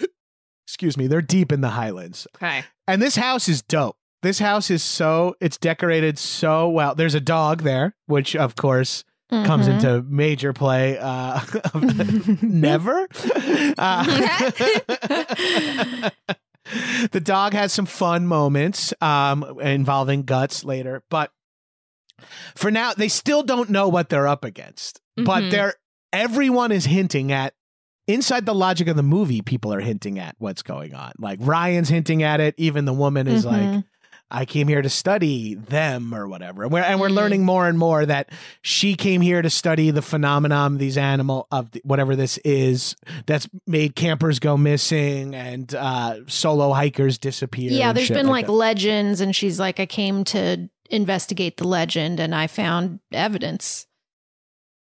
Excuse 0.66 0.96
me. 0.96 1.06
They're 1.06 1.20
deep 1.22 1.50
in 1.52 1.60
the 1.62 1.70
highlands, 1.70 2.26
Okay. 2.36 2.62
and 2.86 3.02
this 3.02 3.16
house 3.16 3.48
is 3.48 3.60
dope. 3.62 3.96
This 4.22 4.38
house 4.38 4.70
is 4.70 4.82
so 4.82 5.34
it's 5.40 5.58
decorated 5.58 6.18
so 6.18 6.68
well. 6.68 6.94
There's 6.94 7.14
a 7.14 7.20
dog 7.20 7.62
there, 7.62 7.94
which 8.06 8.34
of 8.36 8.54
course 8.56 9.04
comes 9.30 9.68
Mhm. 9.68 9.74
into 9.74 10.02
major 10.08 10.52
play. 10.52 10.98
Uh, 10.98 11.40
never. 12.42 13.06
Uh, 13.78 14.04
the 17.12 17.20
dog 17.22 17.52
has 17.52 17.72
some 17.72 17.86
fun 17.86 18.26
moments 18.26 18.92
um, 19.00 19.58
involving 19.60 20.22
guts 20.22 20.64
later, 20.64 21.02
but 21.10 21.30
for 22.54 22.70
now, 22.70 22.92
they 22.94 23.08
still 23.08 23.42
don't 23.42 23.70
know 23.70 23.88
what 23.88 24.08
they're 24.08 24.28
up 24.28 24.44
against. 24.44 25.00
But 25.16 25.44
Mhm. 25.44 25.50
they're 25.50 25.74
everyone 26.12 26.72
is 26.72 26.84
hinting 26.84 27.32
at 27.32 27.54
inside 28.06 28.46
the 28.46 28.54
logic 28.54 28.88
of 28.88 28.96
the 28.96 29.02
movie. 29.02 29.42
People 29.42 29.72
are 29.74 29.80
hinting 29.80 30.18
at 30.18 30.36
what's 30.38 30.62
going 30.62 30.94
on. 30.94 31.12
Like 31.18 31.38
Ryan's 31.42 31.88
hinting 31.88 32.22
at 32.22 32.40
it. 32.40 32.54
Even 32.56 32.84
the 32.84 32.92
woman 32.92 33.26
is 33.26 33.44
like, 33.44 33.62
Mhm. 33.62 33.84
I 34.34 34.44
came 34.44 34.66
here 34.68 34.82
to 34.82 34.88
study 34.88 35.54
them 35.54 36.14
or 36.14 36.26
whatever. 36.26 36.64
And 36.64 36.72
we're, 36.72 36.80
and 36.82 37.00
we're 37.00 37.08
Mhm. 37.08 37.14
learning 37.14 37.44
more 37.44 37.68
and 37.68 37.78
more 37.78 38.04
that 38.04 38.30
she 38.62 38.94
came 38.96 39.20
here 39.20 39.40
to 39.42 39.48
study 39.50 39.90
the 39.90 40.02
phenomenon 40.02 40.72
of 40.74 40.78
these 40.78 40.98
animal 40.98 41.46
of 41.50 41.70
the, 41.70 41.80
whatever 41.84 42.16
this 42.16 42.38
is 42.44 42.96
that's 43.26 43.48
made 43.66 43.94
campers 43.94 44.38
go 44.40 44.56
missing 44.56 45.34
and 45.34 45.74
uh, 45.74 46.16
solo 46.26 46.72
hikers 46.72 47.16
disappear. 47.18 47.70
Yeah, 47.70 47.92
there's 47.92 48.08
been 48.10 48.26
like 48.26 48.46
that. 48.46 48.52
legends, 48.52 49.20
and 49.20 49.34
she's 49.34 49.60
like, 49.60 49.78
I 49.80 49.86
came 49.86 50.24
to 50.24 50.68
investigate 50.90 51.56
the 51.56 51.66
legend, 51.68 52.20
and 52.20 52.34
I 52.34 52.46
found 52.46 53.00
evidence. 53.12 53.86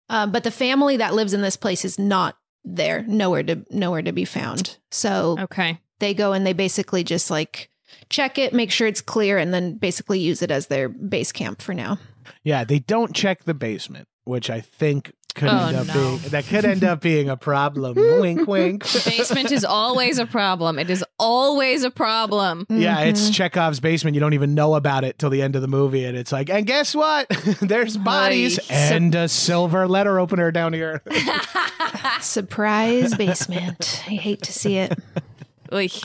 Uh, 0.09 0.25
but 0.27 0.43
the 0.43 0.51
family 0.51 0.97
that 0.97 1.13
lives 1.13 1.33
in 1.33 1.41
this 1.41 1.55
place 1.57 1.83
is 1.85 1.99
not 1.99 2.37
there, 2.63 3.03
nowhere 3.07 3.43
to 3.43 3.65
nowhere 3.69 4.01
to 4.01 4.11
be 4.11 4.25
found. 4.25 4.77
So 4.91 5.37
Okay. 5.39 5.79
they 5.99 6.13
go 6.13 6.33
and 6.33 6.45
they 6.45 6.53
basically 6.53 7.03
just 7.03 7.29
like 7.31 7.69
check 8.09 8.37
it, 8.37 8.53
make 8.53 8.71
sure 8.71 8.87
it's 8.87 9.01
clear, 9.01 9.37
and 9.37 9.53
then 9.53 9.77
basically 9.77 10.19
use 10.19 10.41
it 10.41 10.51
as 10.51 10.67
their 10.67 10.89
base 10.89 11.31
camp 11.31 11.61
for 11.61 11.73
now. 11.73 11.97
Yeah, 12.43 12.63
they 12.63 12.79
don't 12.79 13.13
check 13.15 13.43
the 13.43 13.53
basement, 13.53 14.07
which 14.23 14.49
I 14.49 14.61
think 14.61 15.13
could 15.35 15.47
Oh, 15.49 15.67
end 15.67 15.77
up 15.77 15.87
no. 15.87 15.93
being 15.93 16.17
that 16.31 16.45
could 16.45 16.65
end 16.65 16.83
up 16.83 17.01
being 17.01 17.29
a 17.29 17.37
problem. 17.37 17.95
wink, 18.19 18.47
wink. 18.47 18.83
The 18.85 19.03
basement 19.17 19.51
is 19.51 19.63
always 19.63 20.17
a 20.17 20.25
problem. 20.25 20.79
It 20.79 20.89
is 20.89 21.05
always 21.19 21.83
a 21.83 21.91
problem. 21.91 22.65
Yeah, 22.69 23.01
it's 23.01 23.29
Mhm. 23.29 23.33
Chekhov's 23.35 23.79
basement. 23.79 24.15
You 24.15 24.21
don't 24.21 24.33
even 24.33 24.55
know 24.55 24.73
about 24.75 25.03
it 25.03 25.19
till 25.19 25.29
the 25.29 25.41
end 25.41 25.55
of 25.55 25.61
the 25.61 25.67
movie, 25.67 26.03
and 26.03 26.17
it's 26.17 26.31
like, 26.31 26.49
and 26.49 26.65
guess 26.65 26.95
what? 26.95 27.27
There's 27.61 27.95
bodies 27.95 28.59
Ay. 28.69 28.73
and 28.73 29.13
a 29.15 29.27
silver 29.29 29.87
letter 29.87 30.19
opener 30.19 30.51
down 30.51 30.73
here. 30.73 31.01
surprise 32.21 33.15
basement. 33.15 34.03
I 34.07 34.11
hate 34.15 34.41
to 34.43 34.51
see 34.53 34.77
it. 34.77 34.97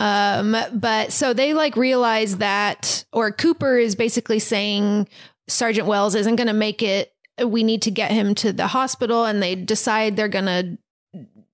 Um, 0.01 0.57
but 0.73 1.13
so 1.13 1.33
they 1.33 1.55
like 1.55 1.77
realize 1.77 2.39
that, 2.39 3.05
or 3.13 3.33
Cooper 3.33 3.79
is 3.79 3.95
basically 3.95 4.39
saying 4.39 5.09
Sergeant 5.49 5.87
Wells 5.87 6.15
isn't 6.15 6.37
going 6.37 6.49
to 6.49 6.53
make 6.53 6.83
it. 6.83 7.13
We 7.45 7.65
need 7.65 7.83
to 7.83 7.91
get 7.91 8.13
him 8.13 8.35
to 8.37 8.53
the 8.53 8.69
hospital, 8.69 9.25
and 9.25 9.43
they 9.43 9.55
decide 9.55 10.17
they're 10.17 10.29
going 10.29 10.45
to 10.45 10.79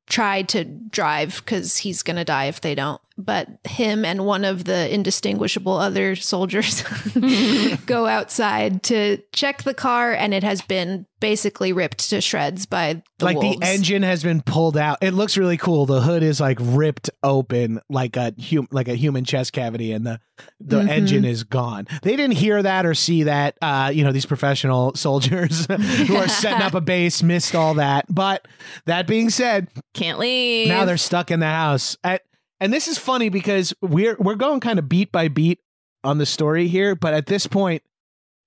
try 0.09 0.43
to 0.43 0.65
drive 0.65 1.37
because 1.45 1.79
he's 1.79 2.03
going 2.03 2.17
to 2.17 2.25
die 2.25 2.47
if 2.47 2.61
they 2.61 2.75
don't. 2.75 3.01
But 3.21 3.49
him 3.64 4.05
and 4.05 4.25
one 4.27 4.45
of 4.45 4.64
the 4.64 4.93
indistinguishable 4.93 5.77
other 5.77 6.16
soldiers 6.16 6.83
go 7.87 8.07
outside 8.07 8.83
to 8.85 9.18
check 9.33 9.62
the 9.62 9.75
car, 9.75 10.12
and 10.12 10.33
it 10.35 10.43
has 10.43 10.62
been 10.62 11.07
basically 11.21 11.73
ripped 11.73 12.09
to 12.09 12.21
shreds 12.21 12.64
by 12.64 13.03
the 13.18 13.25
like 13.27 13.37
wolves. 13.37 13.59
the 13.59 13.66
engine 13.66 14.03
has 14.03 14.23
been 14.23 14.41
pulled 14.41 14.77
out. 14.79 14.99
It 15.03 15.12
looks 15.12 15.37
really 15.37 15.59
cool. 15.59 15.85
The 15.85 16.01
hood 16.01 16.23
is 16.23 16.41
like 16.41 16.59
ripped 16.61 17.11
open, 17.23 17.81
like 17.91 18.16
a 18.16 18.33
hum- 18.41 18.68
like 18.71 18.89
a 18.89 18.95
human 18.95 19.25
chest 19.25 19.53
cavity, 19.53 19.93
and 19.93 20.07
the 20.07 20.21
the 20.59 20.81
Mhm. 20.81 20.89
engine 20.89 21.25
is 21.27 21.45
gone. 21.45 21.87
They 22.03 22.16
didn't 22.16 22.37
hear 22.37 22.62
that 22.62 22.87
or 22.87 22.95
see 22.95 23.25
that. 23.25 23.59
Uh, 23.61 23.91
you 23.93 24.05
know, 24.05 24.12
these 24.12 24.25
professional 24.25 24.95
soldiers 24.97 25.66
who 25.66 26.16
are 26.16 26.29
setting 26.29 26.62
up 26.62 26.73
a 26.75 26.81
base 26.81 27.23
missed 27.23 27.55
all 27.55 27.75
that. 27.75 28.07
But 28.09 28.49
that 28.87 29.07
being 29.07 29.29
said, 29.29 29.68
Can't 29.93 30.18
leave. 30.18 30.68
now 30.68 30.87
they're 30.87 30.97
stuck 30.97 31.31
in 31.31 31.41
the 31.41 31.47
house. 31.47 31.99
At, 32.03 32.23
and 32.61 32.73
this 32.73 32.89
is 32.89 32.99
funny 32.99 33.29
because 33.29 33.75
we're 33.81 34.17
we're 34.19 34.35
going 34.37 34.61
kind 34.61 34.79
of 34.79 34.89
beat 34.89 35.11
by 35.11 35.29
beat 35.29 35.61
on 36.05 36.19
the 36.19 36.27
story 36.27 36.69
here, 36.69 36.95
but 36.95 37.15
at 37.15 37.27
this 37.27 37.47
point, 37.47 37.83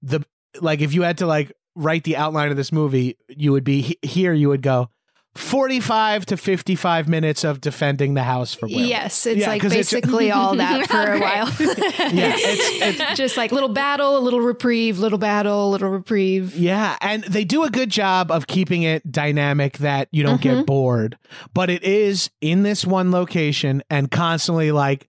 the 0.02 0.22
like 0.62 0.82
if 0.82 0.94
you 0.94 1.02
had 1.02 1.18
to 1.20 1.26
like 1.26 1.52
write 1.76 2.04
the 2.04 2.16
outline 2.16 2.52
of 2.52 2.58
this 2.58 2.72
movie, 2.72 3.18
you 3.28 3.52
would 3.52 3.64
be 3.64 3.98
here. 4.02 4.34
You 4.34 4.50
would 4.50 4.62
go 4.62 4.90
forty 5.36 5.80
five 5.80 6.26
to 6.28 6.38
fifty 6.38 6.76
five 6.76 7.08
minutes 7.08 7.44
of 7.44 7.60
defending 7.60 8.14
the 8.14 8.22
house 8.24 8.54
for 8.54 8.68
werewolves. 8.68 8.90
Yes, 8.90 9.26
it's 9.26 9.40
Yeah, 9.42 9.48
like 9.48 9.62
'cause 9.62 9.72
it's- 9.72 9.92
basically 9.92 10.30
all 10.32 10.56
that 10.58 10.88
for 10.88 11.02
a 11.14 11.20
while. 11.20 11.48
Yeah, 12.14 12.36
it's- 12.36 12.82
it's- 12.82 13.18
just 13.18 13.36
like 13.38 13.52
little 13.52 13.70
battle, 13.70 14.18
a 14.18 14.20
little 14.20 14.42
reprieve, 14.42 15.00
little 15.00 15.18
battle, 15.18 15.70
a 15.70 15.72
little 15.72 15.90
reprieve. 15.90 16.56
Yeah, 16.56 16.98
and 17.02 17.24
they 17.24 17.44
do 17.46 17.64
a 17.64 17.70
good 17.72 17.90
job 17.90 18.30
of 18.32 18.46
keeping 18.48 18.84
it 18.84 19.12
dynamic 19.12 19.80
that 19.80 20.08
you 20.12 20.22
don't 20.24 20.40
Mm-hmm. 20.42 20.58
get 20.58 20.66
bored. 20.68 21.18
But 21.54 21.70
it 21.70 21.84
is 21.84 22.30
in 22.42 22.64
this 22.64 22.86
one 22.86 23.12
location 23.12 23.82
and 23.90 24.12
constantly 24.12 24.72
like 24.72 25.08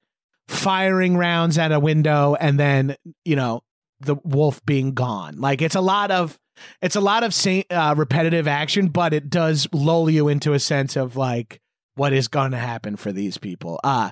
firing 0.48 1.16
rounds 1.16 1.58
at 1.58 1.72
a 1.72 1.80
window 1.80 2.34
and 2.38 2.58
then, 2.58 2.96
you 3.24 3.36
know, 3.36 3.62
the 4.00 4.16
wolf 4.24 4.64
being 4.66 4.92
gone. 4.94 5.38
Like 5.40 5.62
it's 5.62 5.74
a 5.74 5.80
lot 5.80 6.10
of 6.10 6.38
it's 6.82 6.96
a 6.96 7.00
lot 7.00 7.22
of 7.24 7.32
same, 7.34 7.64
uh, 7.70 7.94
repetitive 7.96 8.46
action, 8.48 8.88
but 8.88 9.12
it 9.12 9.30
does 9.30 9.68
lull 9.72 10.08
you 10.10 10.28
into 10.28 10.52
a 10.52 10.58
sense 10.60 10.96
of 10.96 11.16
like 11.16 11.60
what 11.96 12.12
is 12.12 12.28
going 12.28 12.50
to 12.52 12.58
happen 12.58 12.96
for 12.96 13.12
these 13.12 13.38
people. 13.38 13.78
Uh 13.84 14.10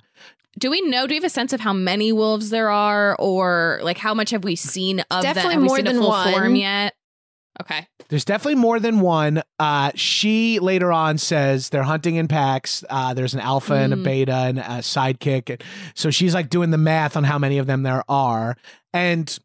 Do 0.58 0.70
we 0.70 0.80
know? 0.82 1.06
Do 1.06 1.12
we 1.12 1.16
have 1.16 1.24
a 1.24 1.28
sense 1.30 1.52
of 1.52 1.60
how 1.60 1.72
many 1.72 2.12
wolves 2.12 2.50
there 2.50 2.70
are, 2.70 3.16
or 3.18 3.80
like 3.82 3.98
how 3.98 4.14
much 4.14 4.30
have 4.30 4.44
we 4.44 4.54
seen 4.56 5.00
of 5.00 5.06
them? 5.08 5.22
Definitely 5.22 5.54
Have 5.54 5.62
more 5.64 5.76
seen 5.76 5.86
a 5.86 5.92
than 5.92 6.00
full 6.00 6.08
one. 6.10 6.32
form 6.32 6.56
yet? 6.56 6.94
Okay. 7.60 7.86
There's 8.08 8.24
definitely 8.24 8.60
more 8.60 8.80
than 8.80 9.00
one. 9.00 9.42
Uh, 9.58 9.92
she 9.94 10.58
later 10.58 10.90
on 10.90 11.18
says 11.18 11.68
they're 11.68 11.82
hunting 11.82 12.16
in 12.16 12.26
packs. 12.28 12.82
Uh, 12.88 13.12
there's 13.14 13.34
an 13.34 13.40
alpha 13.40 13.74
and 13.74 13.92
a 13.92 13.96
Mm. 13.96 14.04
beta 14.04 14.34
and 14.34 14.58
a 14.58 14.62
sidekick. 14.80 15.50
And 15.50 15.62
so 15.94 16.10
she's 16.10 16.34
like 16.34 16.48
doing 16.50 16.70
the 16.70 16.78
math 16.78 17.16
on 17.16 17.24
how 17.24 17.38
many 17.38 17.58
of 17.58 17.66
them 17.66 17.82
there 17.82 18.04
are. 18.08 18.56
And 18.94 19.38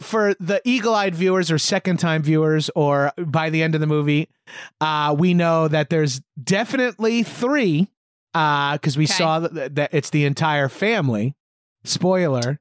for 0.00 0.34
the 0.40 0.60
eagle-eyed 0.64 1.14
viewers 1.14 1.50
or 1.50 1.58
second-time 1.58 2.22
viewers, 2.22 2.70
or 2.74 3.12
by 3.18 3.50
the 3.50 3.62
end 3.62 3.74
of 3.74 3.80
the 3.80 3.86
movie, 3.86 4.28
uh, 4.80 5.14
we 5.18 5.34
know 5.34 5.68
that 5.68 5.90
there's 5.90 6.20
definitely 6.42 7.22
three 7.22 7.88
because 8.32 8.96
we 8.96 9.04
Okay. 9.04 9.12
saw 9.14 9.38
that, 9.40 9.74
that 9.76 9.94
it's 9.94 10.10
the 10.10 10.24
entire 10.24 10.68
family. 10.68 11.34
Spoiler. 11.84 12.58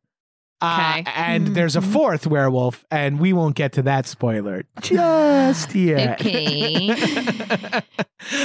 Uh, 0.64 0.94
Okay. 1.00 1.12
and 1.16 1.48
there's 1.50 1.76
a 1.76 1.82
fourth 1.82 2.26
werewolf, 2.26 2.86
and 2.90 3.20
we 3.20 3.34
won't 3.34 3.56
get 3.56 3.74
to 3.74 3.82
that 3.84 4.06
spoiler 4.08 4.64
just 4.82 5.76
yet. 5.76 6.22
Okay. 6.22 6.96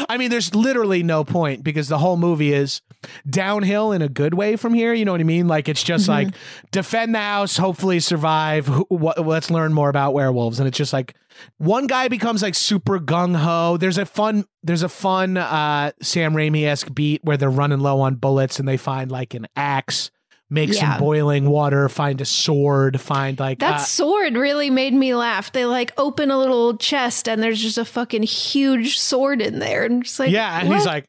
I 0.09 0.16
mean, 0.19 0.31
there's 0.31 0.55
literally 0.55 1.03
no 1.05 1.23
point 1.23 1.62
because 1.62 1.89
the 1.89 1.99
whole 1.99 2.16
movie 2.16 2.53
is 2.53 2.83
downhill 3.31 3.93
in 3.93 4.03
a 4.03 4.09
good 4.09 4.35
way 4.35 4.57
from 4.57 4.75
here. 4.75 4.93
You 4.93 5.05
know 5.05 5.12
what 5.12 5.21
I 5.21 5.25
mean? 5.25 5.47
Like 5.47 5.69
it's 5.69 5.85
just 5.85 6.09
like 6.09 6.29
defend 6.73 7.14
the 7.14 7.21
house, 7.21 7.57
hopefully 7.57 8.01
survive. 8.01 8.66
Who, 8.66 8.85
what, 8.89 9.25
let's 9.25 9.51
learn 9.51 9.73
more 9.73 9.89
about 9.89 10.14
werewolves, 10.14 10.59
and 10.59 10.66
it's 10.66 10.77
just 10.79 10.93
like 10.93 11.14
one 11.59 11.87
guy 11.87 12.09
becomes 12.09 12.43
like 12.43 12.57
super 12.57 12.99
gung 12.99 13.37
ho. 13.37 13.77
There's 13.77 13.99
a 13.99 14.07
fun, 14.07 14.45
there's 14.64 14.83
a 14.83 14.89
fun 14.89 15.37
uh, 15.37 15.93
Sam 16.03 16.35
Raimi 16.35 16.64
esque 16.66 16.93
beat 16.93 17.23
where 17.23 17.37
they're 17.37 17.49
running 17.51 17.79
low 17.79 18.01
on 18.01 18.16
bullets 18.16 18.59
and 18.59 18.66
they 18.66 18.77
find 18.77 19.12
like 19.12 19.35
an 19.35 19.47
axe. 19.55 20.11
Make 20.51 20.72
Yeah. 20.72 20.92
some 20.92 21.01
boiling 21.01 21.51
water, 21.51 21.88
find 21.90 22.20
a 22.20 22.24
sword, 22.24 23.01
find 23.01 23.38
like 23.38 23.59
That 23.59 23.74
uh, 23.74 23.78
sword 23.78 24.34
really 24.34 24.70
made 24.70 24.94
me 24.94 25.14
laugh. 25.14 25.53
They 25.53 25.66
like 25.66 25.92
open 25.99 26.30
a 26.30 26.38
little 26.38 26.76
chest 26.78 27.28
and 27.28 27.42
there's 27.42 27.61
just 27.61 27.76
a 27.76 27.84
fucking 27.84 28.22
huge 28.22 28.99
sword 28.99 29.42
in 29.42 29.59
there. 29.59 29.84
And 29.84 30.05
just 30.05 30.18
like, 30.18 30.30
yeah, 30.30 30.59
and 30.61 30.68
what? 30.70 30.78
he's 30.78 30.86
like, 30.86 31.05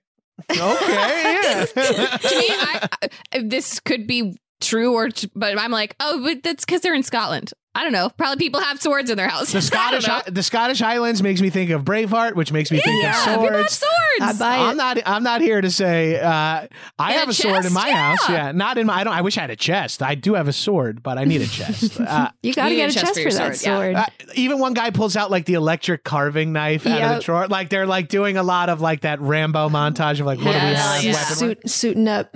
okay, 0.52 0.58
yeah. 0.58 1.66
to 1.66 2.36
me, 2.38 2.48
I, 2.50 2.88
I, 3.34 3.40
this 3.44 3.80
could 3.80 4.08
be 4.08 4.38
true, 4.60 4.94
or 4.94 5.10
but 5.36 5.58
I'm 5.58 5.72
like, 5.72 5.96
oh, 6.02 6.22
but 6.22 6.44
that's 6.44 6.66
because 6.66 6.82
they're 6.82 6.94
in 6.94 7.04
Scotland. 7.04 7.54
I 7.76 7.84
don't 7.84 7.92
know. 7.94 8.10
Probably 8.10 8.38
people 8.38 8.60
have 8.60 8.82
swords 8.82 9.10
in 9.12 9.16
their 9.18 9.28
house. 9.30 9.52
The 9.52 9.62
Scottish 9.70 10.04
don't 10.06 10.34
the 10.34 10.42
Scottish 10.44 10.80
Highlands 10.80 11.22
makes 11.22 11.40
me 11.40 11.50
think 11.52 11.70
of 11.70 11.84
Braveheart, 11.84 12.36
which 12.36 12.52
makes 12.52 12.72
me 12.72 12.80
think 12.82 13.04
yeah, 13.04 13.12
of 13.12 13.40
people 13.40 13.44
have 13.58 13.70
swords. 13.70 13.74
swords. 14.20 14.22
I 14.22 14.34
buy 14.40 14.58
it. 14.58 14.62
I'm 14.62 14.78
not. 14.78 14.98
I'm 15.06 15.24
not 15.24 15.42
here 15.42 15.62
to 15.62 15.70
say 15.70 16.20
uh, 16.20 16.66
I 16.98 17.12
have 17.14 17.28
a 17.28 17.32
a 17.32 17.34
sword 17.34 17.66
in 17.66 17.72
my 17.74 17.88
Yeah. 17.88 18.16
house. 18.16 18.30
Yeah, 18.30 18.52
not 18.54 18.80
in 18.80 18.88
my. 18.88 18.96
I 18.96 19.04
don't. 19.04 19.14
I 19.14 19.22
wish 19.22 19.38
I 19.38 19.42
had 19.42 19.52
a 19.52 19.56
chest. 19.56 20.02
I 20.02 20.16
do 20.16 20.34
have 20.34 20.48
a 20.48 20.54
sword, 20.54 21.04
but 21.04 21.20
I 21.20 21.26
need 21.26 21.42
a 21.42 21.48
chest. 21.48 22.00
Uh, 22.10 22.30
you 22.42 22.54
gotta 22.54 22.74
get 22.76 22.86
a 22.86 22.92
a 22.92 22.92
chest 22.94 23.06
chest 23.06 23.20
for 23.20 23.30
for, 23.30 23.30
your 23.30 23.50
that 23.50 23.56
sword, 23.56 23.96
sword. 23.96 23.96
uh, 23.96 24.06
even 24.34 24.58
one 24.58 24.74
guy 24.74 24.90
pulls 24.90 25.16
out 25.16 25.30
like 25.30 25.46
the 25.46 25.54
electric 25.54 26.04
carving 26.04 26.52
knife 26.52 26.88
out 26.88 27.02
of 27.02 27.16
the 27.18 27.24
drawer. 27.24 27.48
Like 27.48 27.70
they're 27.70 27.86
like 27.86 28.08
doing 28.10 28.36
a 28.36 28.44
lot 28.44 28.70
of 28.70 28.82
like 28.82 29.02
that 29.02 29.22
Rambo 29.22 29.70
montage 29.70 30.20
of 30.20 30.26
like 30.26 30.40
what 30.40 30.46
do 30.46 30.50
we 30.52 30.54
have? 30.56 31.04
Yeah. 31.04 31.12
Just 31.14 31.42
weapon- 31.42 31.58
suit, 31.62 31.70
suiting 31.70 32.08
up. 32.08 32.36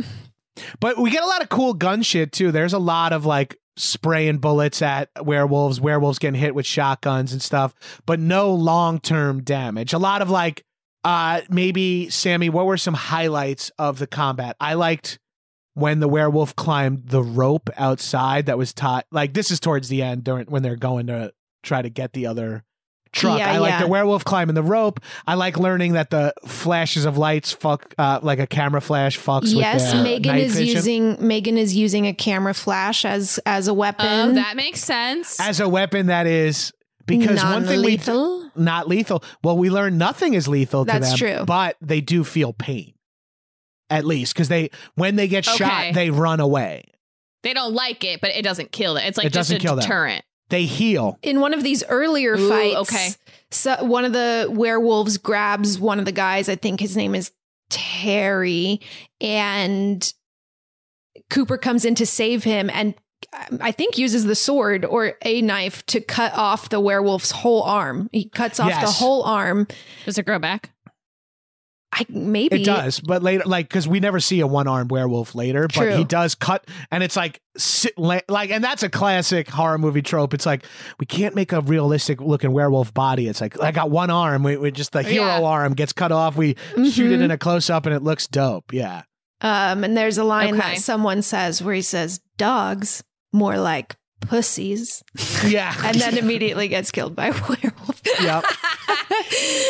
But 0.79 0.99
we 0.99 1.09
get 1.09 1.23
a 1.23 1.25
lot 1.25 1.41
of 1.41 1.49
cool 1.49 1.73
gun 1.73 2.03
shit 2.03 2.31
too. 2.31 2.51
There's 2.51 2.73
a 2.73 2.79
lot 2.79 3.11
of 3.13 3.25
like 3.25 3.57
spraying 3.75 4.37
bullets 4.37 4.81
at 4.81 5.09
werewolves, 5.21 5.81
werewolves 5.81 6.19
getting 6.19 6.39
hit 6.39 6.55
with 6.55 6.65
shotguns 6.65 7.33
and 7.33 7.41
stuff, 7.41 7.73
but 8.05 8.19
no 8.19 8.53
long 8.53 8.99
term 8.99 9.43
damage. 9.43 9.93
A 9.93 9.97
lot 9.97 10.21
of 10.21 10.29
like, 10.29 10.63
uh, 11.03 11.41
maybe 11.49 12.09
Sammy, 12.09 12.49
what 12.49 12.65
were 12.65 12.77
some 12.77 12.93
highlights 12.93 13.71
of 13.77 13.99
the 13.99 14.07
combat? 14.07 14.55
I 14.59 14.75
liked 14.75 15.19
when 15.73 15.99
the 15.99 16.07
werewolf 16.07 16.55
climbed 16.55 17.07
the 17.07 17.23
rope 17.23 17.69
outside 17.77 18.45
that 18.45 18.57
was 18.57 18.73
tied. 18.73 19.03
Like 19.11 19.33
this 19.33 19.51
is 19.51 19.59
towards 19.59 19.89
the 19.89 20.01
end 20.01 20.23
during 20.23 20.45
when 20.45 20.63
they're 20.63 20.75
going 20.75 21.07
to 21.07 21.33
try 21.63 21.81
to 21.81 21.89
get 21.89 22.13
the 22.13 22.27
other 22.27 22.63
truck. 23.13 23.39
Yeah, 23.39 23.51
I 23.53 23.59
like 23.59 23.69
yeah. 23.71 23.79
the 23.81 23.87
werewolf 23.87 24.25
climbing 24.25 24.55
the 24.55 24.63
rope. 24.63 24.99
I 25.25 25.35
like 25.35 25.57
learning 25.57 25.93
that 25.93 26.09
the 26.09 26.33
flashes 26.45 27.05
of 27.05 27.17
lights 27.17 27.53
fuck 27.53 27.93
uh, 27.97 28.19
like 28.21 28.39
a 28.39 28.47
camera 28.47 28.81
flash 28.81 29.17
fucks 29.17 29.53
yes, 29.55 29.93
with 29.93 30.03
Megan 30.03 30.33
night 30.33 30.41
is 30.43 30.55
vision. 30.55 30.75
using 30.75 31.27
Megan 31.27 31.57
is 31.57 31.75
using 31.75 32.07
a 32.07 32.13
camera 32.13 32.53
flash 32.53 33.05
as 33.05 33.39
as 33.45 33.67
a 33.69 33.73
weapon. 33.73 34.05
Oh, 34.07 34.33
that 34.33 34.55
makes 34.57 34.81
sense. 34.83 35.39
as 35.39 35.59
a 35.61 35.69
weapon 35.69 36.07
that 36.07 36.27
is 36.27 36.73
because 37.05 37.41
one 37.43 37.63
thing 37.65 37.81
we 37.81 37.97
Non-lethal? 37.97 38.51
not 38.55 38.87
lethal. 38.87 39.23
Well, 39.43 39.57
we 39.57 39.69
learn 39.69 39.97
nothing 39.97 40.33
is 40.33 40.47
lethal 40.47 40.85
to 40.85 40.91
That's 40.91 41.09
them, 41.09 41.17
true. 41.17 41.45
but 41.45 41.77
they 41.81 42.01
do 42.01 42.23
feel 42.23 42.51
pain. 42.53 42.93
At 43.89 44.05
least 44.05 44.33
because 44.33 44.47
they 44.47 44.69
when 44.95 45.15
they 45.17 45.27
get 45.27 45.47
Okay. 45.47 45.57
shot, 45.57 45.93
they 45.93 46.09
run 46.09 46.39
away. 46.39 46.85
they 47.43 47.53
don't 47.53 47.73
like 47.73 48.03
it, 48.05 48.21
but 48.21 48.31
it 48.31 48.41
doesn't 48.41 48.71
kill 48.71 48.93
them. 48.95 49.03
It's 49.05 49.17
like 49.17 49.27
It 49.27 49.33
just 49.33 49.49
doesn't 49.49 49.57
a 49.57 49.59
kill 49.59 49.75
them. 49.75 49.85
Deterrent. 50.53 50.69
They 50.69 50.75
heal. 50.75 51.19
in 51.21 51.39
one 51.39 51.53
of 51.53 51.63
these 51.63 51.83
earlier 51.89 52.35
Ooh, 52.35 52.49
fights, 52.49 52.93
okay. 52.93 53.09
so 53.51 53.83
one 53.83 54.05
of 54.05 54.13
the 54.13 54.47
werewolves 54.49 55.17
grabs 55.17 55.79
one 55.79 55.99
of 55.99 56.05
the 56.05 56.11
guys. 56.11 56.49
I 56.49 56.55
think 56.55 56.79
his 56.79 56.95
name 56.95 57.15
is 57.15 57.31
Terry, 57.69 58.81
and 59.19 60.13
Cooper 61.29 61.57
comes 61.57 61.85
in 61.85 61.95
to 61.95 62.05
save 62.05 62.43
him, 62.43 62.69
and 62.71 62.95
um, 63.33 63.59
I 63.61 63.71
think 63.71 63.97
uses 63.97 64.25
the 64.25 64.35
sword 64.35 64.85
or 64.85 65.13
a 65.21 65.41
knife 65.41 65.85
to 65.87 66.01
cut 66.01 66.33
off 66.33 66.69
the 66.69 66.79
werewolf's 66.79 67.31
whole 67.31 67.63
arm. 67.63 68.09
He 68.11 68.29
cuts 68.29 68.59
off 68.59 68.69
the 68.81 68.91
whole 68.91 69.23
arm. 69.23 69.67
Does 70.05 70.17
it 70.17 70.25
grow 70.25 70.39
back? 70.39 70.72
I 71.95 72.05
maybe 72.09 72.61
It 72.61 72.65
does, 72.65 72.99
but 72.99 73.21
later, 73.21 73.43
like, 73.45 73.69
because 73.69 73.87
we 73.87 73.99
never 73.99 74.19
see 74.19 74.39
a 74.39 74.47
one 74.47 74.67
armed 74.67 74.89
werewolf 74.89 75.35
later, 75.35 75.67
but 75.75 75.95
he 75.97 76.03
does 76.03 76.33
cut, 76.33 76.65
and 76.91 77.03
it's 77.03 77.15
like, 77.15 77.39
si- 77.55 77.91
la- 77.97 78.19
like, 78.27 78.49
and 78.49 78.63
that's 78.63 78.81
a 78.81 78.89
classic 78.89 79.47
horror 79.47 79.77
movie 79.77 80.01
trope. 80.01 80.33
It's 80.33 80.45
like 80.45 80.65
we 80.99 81.05
can't 81.05 81.35
make 81.35 81.51
a 81.51 81.61
realistic 81.61 82.19
looking 82.19 82.51
werewolf 82.51 82.93
body. 82.93 83.27
It's 83.27 83.41
like 83.41 83.61
I 83.61 83.71
got 83.71 83.91
one 83.91 84.09
arm, 84.09 84.41
we, 84.41 84.57
we 84.57 84.71
just 84.71 84.91
the 84.91 85.03
hero 85.03 85.25
Yeah. 85.27 85.41
arm 85.43 85.73
gets 85.73 85.93
cut 85.93 86.11
off. 86.11 86.35
We 86.35 86.55
shoot 86.75 87.11
it 87.11 87.19
Mhm. 87.19 87.23
in 87.25 87.31
a 87.31 87.37
close 87.37 87.69
up, 87.69 87.85
and 87.85 87.93
it 87.95 88.01
looks 88.01 88.25
dope. 88.27 88.73
Yeah, 88.73 89.03
Um, 89.41 89.83
and 89.83 89.95
there's 89.95 90.17
a 90.17 90.23
line 90.23 90.55
Okay. 90.55 90.75
that 90.75 90.79
someone 90.79 91.21
says 91.21 91.61
where 91.61 91.75
he 91.75 91.81
says, 91.83 92.21
"Dogs 92.37 93.03
more 93.31 93.57
like 93.57 93.95
pussies," 94.27 95.03
yeah, 95.45 95.73
and 95.85 95.99
then 95.99 96.17
immediately 96.17 96.67
gets 96.67 96.91
killed 96.91 97.15
by 97.15 97.27
a 97.27 97.31
werewolf. 97.33 98.01
yep. 98.21 98.43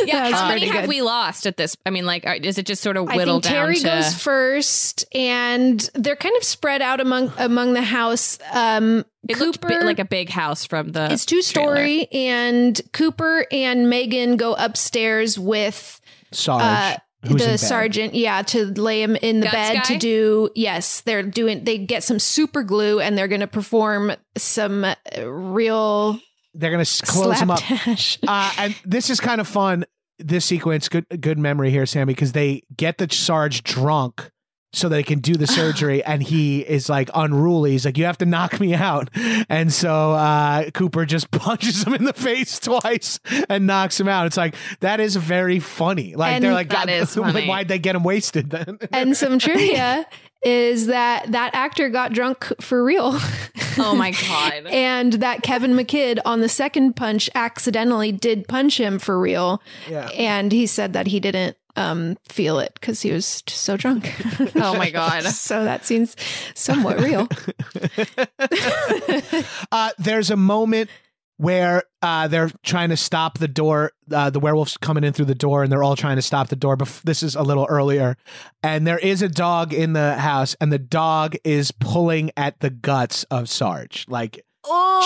Yeah. 0.05 0.29
That's 0.29 0.33
How 0.39 0.47
many 0.47 0.61
pretty 0.61 0.73
have 0.75 0.83
good. 0.83 0.89
we 0.89 1.01
lost 1.01 1.45
at 1.45 1.57
this? 1.57 1.75
I 1.85 1.89
mean, 1.89 2.05
like, 2.05 2.25
is 2.45 2.57
it 2.57 2.65
just 2.65 2.81
sort 2.81 2.97
of 2.97 3.09
I 3.09 3.15
whittled 3.17 3.43
think 3.43 3.53
Terry 3.55 3.75
down 3.75 3.97
to? 3.97 4.03
goes 4.03 4.13
first, 4.15 5.05
and 5.13 5.79
they're 5.95 6.15
kind 6.15 6.35
of 6.37 6.43
spread 6.43 6.81
out 6.81 6.99
among 7.01 7.31
among 7.37 7.73
the 7.73 7.81
house. 7.81 8.37
Um, 8.53 9.05
it 9.27 9.35
Cooper, 9.35 9.67
bi- 9.69 9.79
like 9.79 9.99
a 9.99 10.05
big 10.05 10.29
house 10.29 10.65
from 10.65 10.91
the. 10.91 11.11
it's 11.11 11.25
two 11.25 11.41
trailer. 11.41 11.75
story, 11.75 12.07
and 12.11 12.79
Cooper 12.93 13.45
and 13.51 13.89
Megan 13.89 14.37
go 14.37 14.53
upstairs 14.55 15.37
with 15.39 15.99
Sarge, 16.31 16.61
uh, 16.61 16.85
who's 16.87 16.95
in 16.95 17.01
the 17.23 17.57
sergeant. 17.57 18.13
Yeah, 18.15 18.41
to 18.43 18.65
lay 18.65 19.01
him 19.01 19.15
in 19.15 19.39
the 19.39 19.45
Guts 19.45 19.55
bed 19.55 19.83
to 19.85 19.97
do. 19.97 20.49
Yes, 20.55 21.01
they're 21.01 21.23
doing. 21.23 21.63
They 21.63 21.77
get 21.77 22.03
some 22.03 22.19
super 22.19 22.63
glue, 22.63 22.99
and 22.99 23.17
they're 23.17 23.27
going 23.27 23.41
to 23.41 23.47
perform 23.47 24.11
some 24.37 24.83
uh, 24.83 24.95
real 25.25 26.19
They're 26.53 26.71
gonna 26.71 26.85
close 27.03 27.39
him 27.39 27.51
up. 27.51 27.61
uh, 28.27 28.53
and 28.57 28.75
this 28.85 29.09
is 29.09 29.19
kind 29.19 29.41
of 29.41 29.47
fun. 29.47 29.85
This 30.19 30.45
sequence, 30.45 30.89
good 30.89 31.05
good 31.19 31.39
memory 31.39 31.71
here, 31.71 31.85
Sammy, 31.85 32.13
because 32.13 32.33
they 32.33 32.63
get 32.75 32.97
the 32.97 33.07
Sarge 33.11 33.63
drunk 33.63 34.29
so 34.73 34.89
they 34.89 35.03
can 35.03 35.19
do 35.19 35.35
the 35.35 35.47
surgery, 35.47 36.03
and 36.03 36.21
he 36.21 36.61
is 36.61 36.89
like 36.89 37.09
unruly. 37.13 37.71
He's 37.71 37.85
like, 37.85 37.97
"You 37.97 38.05
have 38.05 38.17
to 38.17 38.25
knock 38.25 38.59
me 38.59 38.73
out," 38.73 39.09
and 39.49 39.71
so 39.71 40.11
uh, 40.13 40.69
Cooper 40.71 41.05
just 41.05 41.31
punches 41.31 41.83
him 41.83 41.93
in 41.93 42.03
the 42.05 42.13
face 42.13 42.59
twice 42.59 43.19
and 43.49 43.67
knocks 43.67 43.99
him 43.99 44.07
out. 44.07 44.25
It's 44.25 44.37
like 44.37 44.55
that 44.81 44.99
is 44.99 45.15
very 45.15 45.59
funny. 45.59 46.15
Like 46.15 46.33
And 46.33 46.43
they're 46.43 46.53
like, 46.53 46.69
God, 46.69 46.89
is 46.89 47.15
like, 47.17 47.33
funny. 47.33 47.47
why'd 47.47 47.67
they 47.67 47.79
get 47.79 47.95
him 47.95 48.03
wasted 48.03 48.49
then? 48.49 48.79
and 48.91 49.15
some 49.15 49.39
trivia 49.39 50.05
is 50.43 50.87
that 50.87 51.31
that 51.31 51.51
actor 51.53 51.89
got 51.89 52.11
drunk 52.11 52.51
for 52.59 52.83
real. 52.83 53.17
Oh 53.77 53.95
my 53.95 54.11
god. 54.11 54.67
and 54.69 55.13
that 55.13 55.41
Kevin 55.41 55.73
McKidd 55.73 56.19
on 56.25 56.41
the 56.41 56.49
second 56.49 56.95
punch 56.95 57.29
accidentally 57.33 58.11
did 58.11 58.47
punch 58.47 58.79
him 58.79 58.99
for 58.99 59.19
real. 59.19 59.61
Yeah. 59.89 60.07
And 60.09 60.51
he 60.51 60.67
said 60.67 60.93
that 60.93 61.07
he 61.07 61.19
didn't 61.19 61.55
um, 61.75 62.17
feel 62.27 62.59
it 62.59 62.73
because 62.75 63.01
he 63.01 63.11
was 63.11 63.41
just 63.43 63.61
so 63.61 63.77
drunk. 63.77 64.13
oh 64.55 64.77
my 64.77 64.89
god. 64.89 65.23
so 65.23 65.63
that 65.63 65.85
seems 65.85 66.15
somewhat 66.53 66.99
real. 66.99 67.27
uh, 69.71 69.91
there's 69.97 70.29
a 70.29 70.37
moment 70.37 70.89
where 71.37 71.83
uh, 72.01 72.27
they're 72.27 72.51
trying 72.61 72.89
to 72.89 72.97
stop 72.97 73.39
the 73.39 73.47
door. 73.47 73.91
Uh, 74.11 74.29
the 74.29 74.39
werewolf's 74.39 74.77
coming 74.77 75.03
in 75.03 75.13
through 75.13 75.25
the 75.25 75.35
door, 75.35 75.63
and 75.63 75.71
they're 75.71 75.83
all 75.83 75.95
trying 75.95 76.17
to 76.17 76.21
stop 76.21 76.49
the 76.49 76.55
door. 76.55 76.75
But 76.75 77.01
this 77.03 77.23
is 77.23 77.35
a 77.35 77.41
little 77.41 77.65
earlier, 77.69 78.17
and 78.61 78.85
there 78.85 78.99
is 78.99 79.21
a 79.21 79.29
dog 79.29 79.73
in 79.73 79.93
the 79.93 80.15
house, 80.15 80.55
and 80.61 80.71
the 80.71 80.79
dog 80.79 81.35
is 81.43 81.71
pulling 81.71 82.31
at 82.37 82.59
the 82.59 82.69
guts 82.69 83.23
of 83.25 83.49
Sarge, 83.49 84.05
like 84.07 84.45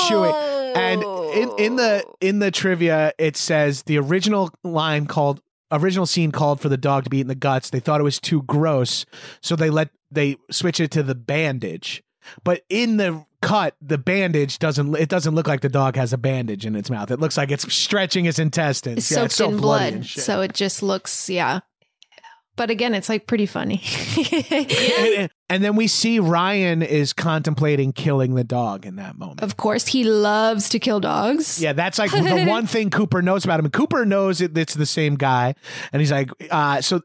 chewing. 0.07 0.33
And 0.75 1.01
in, 1.33 1.51
in 1.57 1.75
the 1.77 2.03
in 2.21 2.39
the 2.39 2.51
trivia, 2.51 3.13
it 3.17 3.37
says 3.37 3.83
the 3.83 3.97
original 3.97 4.51
line 4.63 5.07
called 5.07 5.41
original 5.71 6.05
scene 6.05 6.31
called 6.31 6.59
for 6.61 6.69
the 6.69 6.77
dog 6.77 7.03
to 7.05 7.09
be 7.09 7.17
eaten 7.17 7.27
the 7.27 7.35
guts. 7.35 7.69
They 7.69 7.79
thought 7.79 7.99
it 7.99 8.05
was 8.05 8.19
too 8.19 8.43
gross, 8.43 9.05
so 9.41 9.55
they 9.55 9.69
let 9.69 9.89
they 10.11 10.37
switch 10.51 10.79
it 10.79 10.91
to 10.91 11.03
the 11.03 11.15
bandage. 11.15 12.03
But 12.43 12.63
in 12.69 12.97
the 12.97 13.25
cut, 13.41 13.75
the 13.81 13.97
bandage 13.97 14.59
doesn't 14.59 14.95
it 14.95 15.09
doesn't 15.09 15.35
look 15.35 15.47
like 15.47 15.61
the 15.61 15.69
dog 15.69 15.95
has 15.95 16.13
a 16.13 16.17
bandage 16.17 16.65
in 16.65 16.75
its 16.75 16.89
mouth. 16.89 17.11
It 17.11 17.19
looks 17.19 17.37
like 17.37 17.51
it's 17.51 17.71
stretching 17.73 18.25
its 18.25 18.39
intestines. 18.39 18.97
It's 18.99 19.11
Yeah, 19.11 19.15
soaked 19.15 19.25
it's 19.25 19.35
so 19.35 19.49
in 19.49 19.57
blood. 19.57 20.05
So 20.05 20.41
it 20.41 20.53
just 20.53 20.83
looks, 20.83 21.29
yeah. 21.29 21.59
But 22.57 22.69
again, 22.71 22.93
it's 22.93 23.07
like 23.07 23.27
pretty 23.27 23.45
funny. 23.45 23.81
and, 24.51 25.29
and 25.49 25.63
then 25.63 25.75
we 25.75 25.87
see 25.87 26.19
Ryan 26.19 26.81
is 26.81 27.13
contemplating 27.13 27.93
killing 27.93 28.33
the 28.35 28.43
dog 28.43 28.85
in 28.85 28.97
that 28.97 29.17
moment. 29.17 29.41
of 29.41 29.57
course, 29.57 29.87
he 29.87 30.03
loves 30.03 30.67
to 30.69 30.79
kill 30.79 30.99
dogs. 30.99 31.61
Yeah, 31.61 31.73
that's 31.73 31.99
like 31.99 32.11
the 32.11 32.45
one 32.49 32.67
thing 32.67 32.89
Cooper 32.89 33.21
knows 33.21 33.45
about 33.45 33.59
him. 33.59 33.65
And 33.65 33.73
Cooper 33.73 34.05
knows 34.05 34.41
it, 34.41 34.57
it's 34.57 34.73
the 34.73 34.87
same 34.87 35.15
guy. 35.15 35.53
And 35.93 36.01
he's 36.01 36.11
like, 36.11 36.31
uh, 36.51 36.81
so, 36.81 37.01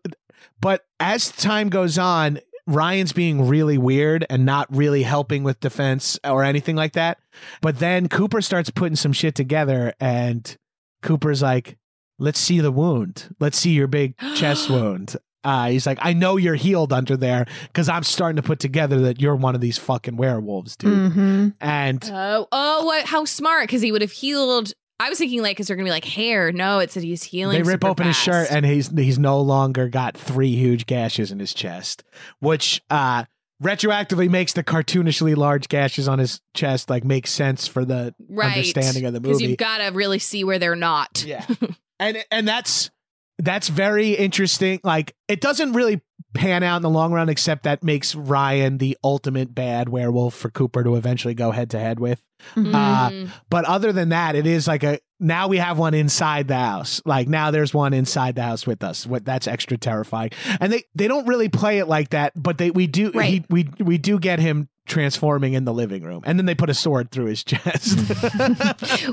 but 0.60 0.86
as 0.98 1.30
time 1.30 1.68
goes 1.68 1.98
on, 1.98 2.40
Ryan's 2.66 3.12
being 3.12 3.46
really 3.46 3.76
weird 3.76 4.24
and 4.30 4.46
not 4.46 4.74
really 4.74 5.02
helping 5.02 5.42
with 5.42 5.60
defense 5.60 6.18
or 6.24 6.44
anything 6.44 6.76
like 6.76 6.94
that. 6.94 7.18
But 7.60 7.78
then 7.78 8.08
Cooper 8.08 8.40
starts 8.40 8.70
putting 8.70 8.96
some 8.96 9.12
shit 9.12 9.34
together 9.34 9.92
and 10.00 10.56
Cooper's 11.02 11.42
like, 11.42 11.76
let's 12.18 12.38
see 12.38 12.60
the 12.60 12.70
wound. 12.72 13.34
Let's 13.40 13.58
see 13.58 13.72
your 13.72 13.88
big 13.88 14.16
chest 14.36 14.70
wound. 14.70 15.16
Uh, 15.44 15.68
he's 15.70 15.86
like, 15.86 15.98
I 16.00 16.12
know 16.12 16.36
you're 16.36 16.54
healed 16.54 16.92
under 16.92 17.16
there 17.16 17.46
because 17.66 17.88
I'm 17.88 18.04
starting 18.04 18.36
to 18.36 18.42
put 18.42 18.58
together 18.60 19.00
that 19.02 19.20
you're 19.20 19.34
one 19.36 19.54
of 19.54 19.60
these 19.60 19.76
fucking 19.78 20.16
werewolves, 20.16 20.76
dude. 20.76 21.12
hmm 21.12 21.48
And 21.60 22.02
Oh, 22.12 22.46
oh, 22.52 22.84
what? 22.84 23.04
How 23.06 23.24
smart? 23.24 23.64
Because 23.64 23.82
he 23.82 23.90
would 23.92 24.02
have 24.02 24.12
healed. 24.12 24.72
I 25.00 25.08
was 25.08 25.18
thinking 25.18 25.42
like, 25.42 25.58
is 25.58 25.66
there 25.66 25.74
gonna 25.76 25.86
be 25.86 25.90
like 25.90 26.04
hair? 26.04 26.52
No, 26.52 26.78
it 26.78 26.92
said 26.92 27.02
he's 27.02 27.24
healing. 27.24 27.56
They 27.56 27.62
rip 27.62 27.82
super 27.82 27.88
open 27.88 28.06
his 28.06 28.14
shirt 28.14 28.48
and 28.52 28.64
he's 28.64 28.88
he's 28.88 29.18
no 29.18 29.40
longer 29.40 29.88
got 29.88 30.16
three 30.16 30.54
huge 30.54 30.86
gashes 30.86 31.32
in 31.32 31.40
his 31.40 31.52
chest, 31.52 32.04
which 32.38 32.80
uh 32.88 33.24
retroactively 33.60 34.28
makes 34.30 34.52
the 34.52 34.62
cartoonishly 34.64 35.36
large 35.36 35.68
gashes 35.68 36.06
on 36.08 36.18
his 36.20 36.40
chest 36.54 36.88
like 36.90 37.04
make 37.04 37.26
sense 37.26 37.66
for 37.66 37.84
the 37.84 38.14
right 38.28 38.56
understanding 38.58 39.04
of 39.06 39.12
the 39.12 39.20
because 39.20 39.40
movie. 39.40 39.50
you've 39.50 39.58
got 39.58 39.78
to 39.78 39.88
really 39.88 40.18
see 40.20 40.44
where 40.44 40.58
they're 40.60 40.76
not. 40.76 41.24
yeah. 41.26 41.46
and 41.98 42.24
and 42.30 42.46
that's 42.46 42.90
that's 43.38 43.68
very 43.68 44.10
interesting. 44.10 44.80
Like 44.84 45.14
it 45.28 45.40
doesn't 45.40 45.72
really 45.72 46.00
pan 46.34 46.62
out 46.62 46.76
in 46.76 46.82
the 46.82 46.88
long 46.90 47.12
run 47.12 47.28
except 47.28 47.64
that 47.64 47.82
makes 47.82 48.14
Ryan 48.14 48.78
the 48.78 48.96
ultimate 49.04 49.54
bad 49.54 49.88
werewolf 49.90 50.34
for 50.34 50.48
Cooper 50.50 50.82
to 50.82 50.96
eventually 50.96 51.34
go 51.34 51.50
head 51.50 51.70
to 51.70 51.78
head 51.78 52.00
with. 52.00 52.22
Mhm. 52.56 52.74
Uh, 52.74 53.10
Mm. 53.10 53.30
But 53.50 53.64
other 53.66 53.92
than 53.92 54.08
that, 54.10 54.34
it 54.34 54.46
is 54.46 54.66
like 54.66 54.82
a 54.82 54.98
now 55.20 55.46
we 55.48 55.58
have 55.58 55.78
one 55.78 55.94
inside 55.94 56.48
the 56.48 56.56
house. 56.56 57.00
Like 57.04 57.28
now 57.28 57.50
there's 57.50 57.72
one 57.74 57.92
inside 57.92 58.34
the 58.34 58.42
house 58.42 58.66
with 58.66 58.82
us. 58.82 59.06
What 59.06 59.24
that's 59.24 59.46
extra 59.46 59.76
terrifying. 59.76 60.30
And 60.60 60.72
they 60.72 60.84
they 60.94 61.06
don't 61.08 61.26
really 61.26 61.48
play 61.48 61.78
it 61.78 61.86
like 61.86 62.10
that, 62.10 62.32
but 62.34 62.58
they 62.58 62.70
we 62.70 62.86
do 62.86 63.10
Right. 63.12 63.28
he, 63.30 63.44
we 63.50 63.68
we 63.78 63.98
do 63.98 64.18
get 64.18 64.38
him 64.38 64.68
transforming 64.86 65.52
in 65.52 65.64
the 65.64 65.72
living 65.72 66.02
room, 66.02 66.22
and 66.24 66.38
then 66.38 66.46
they 66.46 66.56
put 66.56 66.68
a 66.70 66.74
sword 66.74 67.10
through 67.12 67.26
his 67.26 67.44
chest. 67.44 67.98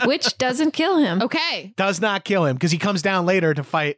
Which 0.06 0.38
doesn't 0.38 0.72
kill 0.72 0.98
him. 0.98 1.22
Okay. 1.22 1.74
Does 1.78 2.02
not 2.02 2.24
kill 2.24 2.46
him 2.46 2.56
because 2.56 2.72
he 2.72 2.78
comes 2.78 3.02
down 3.02 3.26
later 3.26 3.54
to 3.54 3.64
fight 3.64 3.98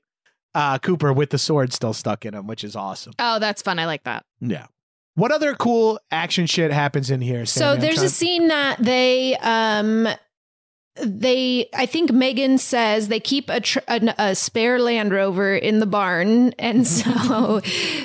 uh, 0.55 0.77
Cooper 0.79 1.13
with 1.13 1.29
the 1.29 1.37
sword 1.37 1.73
still 1.73 1.93
stuck 1.93 2.25
in 2.25 2.33
him, 2.33 2.47
which 2.47 2.63
is 2.63 2.75
awesome. 2.75 3.13
Oh, 3.19 3.39
that's 3.39 3.61
fun. 3.61 3.79
I 3.79 3.85
like 3.85 4.03
that. 4.03 4.25
Yeah. 4.39 4.67
What 5.15 5.31
other 5.31 5.53
cool 5.55 5.99
action 6.11 6.45
shit 6.45 6.71
happens 6.71 7.11
in 7.11 7.21
here? 7.21 7.45
So 7.45 7.59
Sammy? 7.59 7.73
I'm 7.75 7.79
there's 7.81 7.95
trying- 7.95 8.05
a 8.05 8.09
scene 8.09 8.47
that 8.47 8.77
they 8.79 9.35
um 9.37 10.07
they 11.01 11.69
I 11.73 11.85
think 11.85 12.11
Megan 12.11 12.57
says 12.57 13.07
they 13.07 13.19
keep 13.19 13.49
a, 13.49 13.59
tr- 13.61 13.79
a 13.87 14.13
a 14.17 14.35
spare 14.35 14.77
Land 14.79 15.11
Rover 15.13 15.55
in 15.55 15.79
the 15.79 15.85
barn 15.85 16.51
and 16.59 16.85
so 16.87 17.61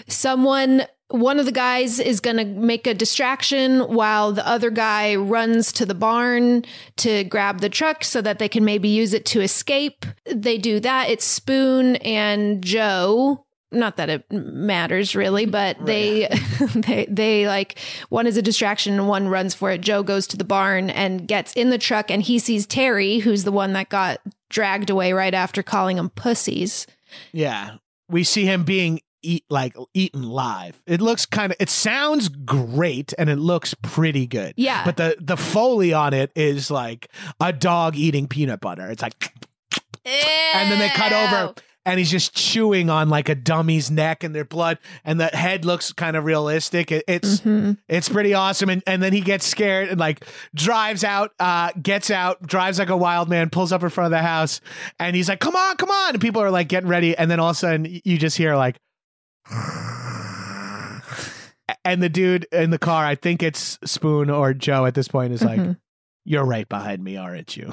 someone 0.09 0.82
one 1.09 1.38
of 1.38 1.46
the 1.46 1.52
guys 1.52 2.00
is 2.00 2.20
going 2.20 2.36
to 2.36 2.44
make 2.44 2.86
a 2.86 2.94
distraction 2.94 3.80
while 3.80 4.32
the 4.32 4.46
other 4.46 4.70
guy 4.70 5.14
runs 5.14 5.72
to 5.72 5.86
the 5.86 5.94
barn 5.94 6.64
to 6.96 7.24
grab 7.24 7.61
the 7.61 7.68
truck 7.68 8.02
so 8.02 8.20
that 8.22 8.38
they 8.38 8.48
can 8.48 8.64
maybe 8.64 8.88
use 8.88 9.14
it 9.14 9.24
to 9.26 9.40
escape. 9.40 10.04
They 10.24 10.59
do 10.59 10.80
that. 10.80 11.09
It's 11.09 11.24
Spoon 11.24 11.96
and 11.96 12.62
Joe. 12.62 13.44
Not 13.72 13.96
that 13.96 14.09
it 14.09 14.30
matters 14.32 15.14
really, 15.14 15.44
but 15.44 15.84
they 15.84 16.28
they 16.74 17.07
they 17.11 17.46
like 17.46 17.78
one 18.09 18.26
is 18.26 18.36
a 18.36 18.42
distraction 18.42 18.94
and 18.94 19.09
one 19.09 19.28
runs 19.28 19.54
for 19.54 19.70
it. 19.70 19.80
Joe 19.80 20.02
goes 20.02 20.26
to 20.28 20.36
the 20.36 20.44
barn 20.44 20.88
and 20.88 21.26
gets 21.26 21.52
in 21.54 21.70
the 21.70 21.78
truck 21.78 22.11
and 22.11 22.22
he 22.22 22.38
sees 22.38 22.66
Terry, 22.66 23.18
who's 23.18 23.44
the 23.44 23.52
one 23.52 23.72
that 23.74 23.88
got 23.88 24.20
dragged 24.50 24.88
away 24.88 25.12
right 25.12 25.34
after 25.34 25.62
calling 25.62 25.98
him 25.98 26.11
pussies. 26.11 26.86
Yeah. 27.32 27.76
We 28.09 28.22
see 28.22 28.44
him 28.44 28.62
being 28.62 29.00
eat 29.27 29.45
like 29.51 29.74
eaten 29.95 30.22
live. 30.22 30.81
It 30.87 31.01
looks 31.01 31.27
kind 31.27 31.53
of 31.53 31.57
it 31.61 31.68
sounds 31.68 32.29
great 32.29 33.12
and 33.18 33.29
it 33.29 33.37
looks 33.37 33.74
pretty 33.83 34.27
good. 34.27 34.55
Yeah. 34.57 34.85
But 34.85 34.97
the 34.97 35.16
the 35.20 35.37
foley 35.37 35.93
on 35.93 36.14
it 36.14 36.31
is 36.35 36.70
like 36.70 37.09
a 37.41 37.53
dog 37.53 37.97
eating 37.97 38.29
peanut 38.29 38.61
butter. 38.61 38.91
It's 38.91 39.03
like 39.03 39.33
and 40.05 40.70
then 40.70 40.79
they 40.79 40.89
cut 40.91 41.12
over 41.12 41.55
and 41.87 42.01
he's 42.01 42.11
just 42.11 42.35
chewing 42.35 42.91
on 42.91 43.09
like 43.09 43.29
a 43.31 43.35
dummy's 43.35 43.91
neck 43.91 44.24
and 44.24 44.35
their 44.35 44.45
blood 44.45 44.79
and 45.05 45.18
the 45.18 45.27
head 45.27 45.64
looks 45.64 45.93
kind 45.93 46.16
of 46.16 46.24
realistic 46.24 46.93
it, 46.93 47.05
it's 47.07 47.41
it's 47.89 48.09
pretty 48.09 48.35
awesome 48.35 48.68
and, 48.68 48.83
and 48.87 49.03
then 49.03 49.12
he 49.12 49.20
gets 49.20 49.47
scared 49.47 49.89
and 49.89 49.99
like 49.99 50.27
drives 50.55 51.05
out 51.05 51.31
uh 51.39 51.70
gets 51.81 52.11
out 52.11 52.43
drives 52.43 52.79
like 52.79 52.91
a 52.91 52.97
wild 52.97 53.29
man 53.29 53.49
pulls 53.49 53.72
up 53.72 53.83
in 53.83 53.89
front 53.89 54.07
of 54.07 54.11
the 54.11 54.22
house 54.22 54.61
and 54.99 55.16
he's 55.16 55.29
like 55.29 55.41
come 55.41 55.57
on 55.57 55.77
come 55.77 55.91
on 55.91 56.11
and 56.11 56.20
people 56.20 56.43
are 56.43 56.51
like 56.51 56.68
getting 56.68 56.89
ready 56.89 57.16
and 57.16 57.31
then 57.31 57.41
all 57.41 57.51
of 57.51 57.57
a 57.57 57.59
sudden 57.59 58.01
you 58.05 58.18
just 58.18 58.37
hear 58.37 58.57
like 58.57 58.77
and 61.84 62.03
the 62.03 62.09
dude 62.09 62.47
in 62.53 62.70
the 62.70 62.78
car 62.78 63.05
i 63.05 63.14
think 63.14 63.42
it's 63.42 63.78
spoon 63.84 64.30
or 64.30 64.55
joe 64.55 64.86
at 64.86 64.94
this 64.94 65.09
point 65.09 65.32
is 65.32 65.42
like 65.42 65.61
mm-hmm. 65.61 65.72
you're 66.24 66.44
right 66.44 66.68
behind 66.68 67.03
me, 67.03 67.16
aren't 67.16 67.57
you? 67.57 67.66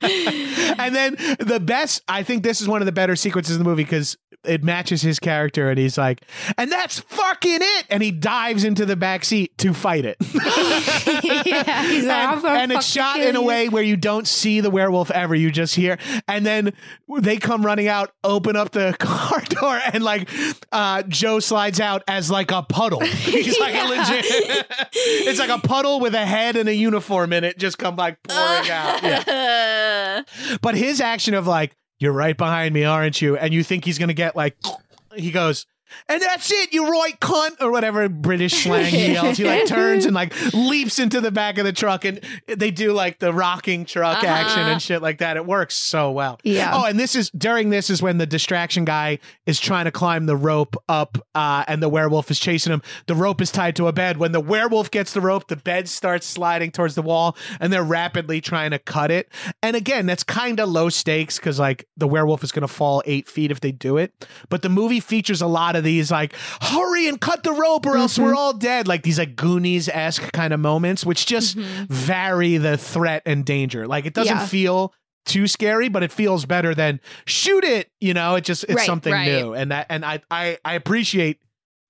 and 0.00 0.94
then 0.94 1.16
the 1.38 1.60
best, 1.62 2.02
I 2.08 2.22
think 2.22 2.42
this 2.42 2.60
is 2.60 2.68
one 2.68 2.82
of 2.82 2.86
the 2.86 2.92
better 2.92 3.16
sequences 3.16 3.56
in 3.56 3.62
the 3.62 3.68
movie 3.68 3.84
because 3.84 4.16
it 4.44 4.62
matches 4.62 5.02
his 5.02 5.18
character, 5.18 5.70
and 5.70 5.78
he's 5.78 5.98
like, 5.98 6.22
"And 6.58 6.70
that's 6.70 7.00
fucking 7.00 7.58
it!" 7.60 7.86
And 7.90 8.02
he 8.02 8.10
dives 8.10 8.64
into 8.64 8.86
the 8.86 8.96
back 8.96 9.24
seat 9.24 9.56
to 9.58 9.72
fight 9.72 10.04
it. 10.04 10.16
yeah, 11.44 11.86
he's 11.86 12.04
like, 12.04 12.36
and, 12.36 12.46
and 12.46 12.72
it's 12.72 12.86
shot 12.86 13.20
in 13.20 13.36
a 13.36 13.42
way 13.42 13.68
where 13.68 13.82
you 13.82 13.96
don't 13.96 14.26
see 14.26 14.60
the 14.60 14.70
werewolf 14.70 15.10
ever. 15.10 15.34
You 15.34 15.50
just 15.50 15.74
hear, 15.74 15.98
and 16.28 16.44
then 16.44 16.72
they 17.20 17.36
come 17.36 17.64
running 17.64 17.88
out, 17.88 18.12
open 18.22 18.56
up 18.56 18.70
the 18.70 18.96
car 18.98 19.40
door, 19.48 19.80
and 19.92 20.02
like 20.02 20.28
uh, 20.72 21.02
Joe 21.04 21.40
slides 21.40 21.80
out 21.80 22.02
as 22.08 22.30
like 22.30 22.50
a 22.50 22.62
puddle. 22.62 23.00
He's 23.04 23.58
like 23.58 23.74
a 23.74 23.86
legit. 23.86 24.24
it's 24.92 25.38
like 25.38 25.50
a 25.50 25.58
puddle 25.58 26.00
with 26.00 26.14
a 26.14 26.24
head 26.24 26.56
and 26.56 26.68
a 26.68 26.74
uniform 26.74 27.32
in 27.32 27.44
it, 27.44 27.58
just 27.58 27.78
come 27.78 27.96
like 27.96 28.22
pouring 28.22 28.70
out. 28.70 29.02
Yeah. 29.02 30.22
But 30.60 30.74
his 30.74 31.00
action 31.00 31.34
of 31.34 31.46
like, 31.46 31.76
"You're 32.04 32.12
right 32.12 32.36
behind 32.36 32.74
me, 32.74 32.84
aren't 32.84 33.20
you?" 33.22 33.36
and 33.36 33.52
you 33.52 33.64
think 33.64 33.84
he's 33.84 33.98
gonna 33.98 34.12
get 34.12 34.36
like, 34.36 34.56
he 35.16 35.30
goes. 35.30 35.66
And 36.08 36.20
that's 36.20 36.50
it, 36.52 36.72
you 36.72 36.90
Roy 36.90 37.10
cunt, 37.20 37.60
or 37.60 37.70
whatever 37.70 38.08
British 38.08 38.64
slang 38.64 38.86
he 38.92 39.12
yells. 39.12 39.38
He 39.38 39.44
like 39.44 39.66
turns 39.66 40.04
and 40.04 40.14
like 40.14 40.32
leaps 40.52 40.98
into 40.98 41.20
the 41.20 41.30
back 41.30 41.58
of 41.58 41.64
the 41.64 41.72
truck, 41.72 42.04
and 42.04 42.20
they 42.46 42.70
do 42.70 42.92
like 42.92 43.18
the 43.18 43.32
rocking 43.32 43.84
truck 43.84 44.18
Uh-huh. 44.18 44.26
action 44.26 44.60
and 44.62 44.80
shit 44.82 45.02
like 45.02 45.18
that. 45.18 45.36
It 45.36 45.46
works 45.46 45.74
so 45.74 46.10
well. 46.10 46.38
Yeah. 46.44 46.72
Oh, 46.74 46.84
and 46.86 46.98
this 46.98 47.14
is 47.14 47.30
during 47.30 47.70
this 47.70 47.90
is 47.90 48.02
when 48.02 48.18
the 48.18 48.26
distraction 48.26 48.84
guy 48.84 49.18
is 49.46 49.60
trying 49.60 49.84
to 49.86 49.90
climb 49.90 50.26
the 50.26 50.36
rope 50.36 50.76
up, 50.88 51.18
uh, 51.34 51.64
and 51.68 51.82
the 51.82 51.88
werewolf 51.88 52.30
is 52.30 52.38
chasing 52.40 52.72
him. 52.72 52.82
The 53.06 53.14
rope 53.14 53.40
is 53.40 53.50
tied 53.52 53.76
to 53.76 53.86
a 53.88 53.92
bed. 53.92 54.16
When 54.16 54.32
the 54.32 54.40
werewolf 54.40 54.90
gets 54.90 55.12
the 55.12 55.20
rope, 55.20 55.48
the 55.48 55.56
bed 55.56 55.88
starts 55.88 56.26
sliding 56.26 56.70
towards 56.72 56.94
the 56.94 57.02
wall, 57.02 57.36
and 57.60 57.72
they're 57.72 57.84
rapidly 57.84 58.40
trying 58.40 58.72
to 58.72 58.78
cut 58.78 59.10
it. 59.10 59.28
And 59.62 59.76
again, 59.76 60.06
that's 60.06 60.24
kind 60.24 60.58
of 60.60 60.68
low 60.68 60.88
stakes 60.88 61.38
because 61.38 61.58
like 61.58 61.86
the 61.96 62.08
werewolf 62.08 62.42
is 62.42 62.52
going 62.52 62.62
to 62.62 62.68
fall 62.68 63.02
eight 63.06 63.28
feet 63.28 63.50
if 63.50 63.60
they 63.60 63.72
do 63.72 63.96
it. 63.96 64.26
But 64.48 64.62
the 64.62 64.68
movie 64.68 65.00
features 65.00 65.40
a 65.40 65.46
lot 65.46 65.76
of 65.76 65.83
these 65.84 66.10
like 66.10 66.34
hurry 66.60 67.06
and 67.06 67.20
cut 67.20 67.44
the 67.44 67.52
rope 67.52 67.86
or 67.86 67.96
else 67.96 68.18
we're 68.18 68.34
all 68.34 68.52
dead. 68.52 68.88
Like 68.88 69.02
these 69.04 69.18
like 69.18 69.36
Goonies 69.36 69.88
esque 69.88 70.32
kind 70.32 70.52
of 70.52 70.58
moments, 70.60 71.06
which 71.06 71.26
just 71.26 71.56
vary 71.56 72.56
the 72.56 72.76
threat 72.76 73.22
and 73.26 73.44
danger. 73.44 73.86
Like 73.86 74.06
it 74.06 74.14
doesn't 74.14 74.36
Yeah. 74.36 74.46
feel 74.46 74.92
too 75.26 75.46
scary, 75.46 75.88
but 75.88 76.02
it 76.02 76.12
feels 76.12 76.44
better 76.44 76.74
than 76.74 77.00
shoot 77.26 77.64
it. 77.64 77.90
You 78.00 78.12
know, 78.14 78.34
it 78.34 78.44
just 78.44 78.64
it's 78.64 78.74
Right, 78.74 78.86
something 78.86 79.12
right. 79.12 79.26
new, 79.26 79.54
and 79.54 79.70
that 79.70 79.86
and 79.88 80.04
I 80.04 80.20
I 80.30 80.58
I 80.64 80.74
appreciate 80.74 81.38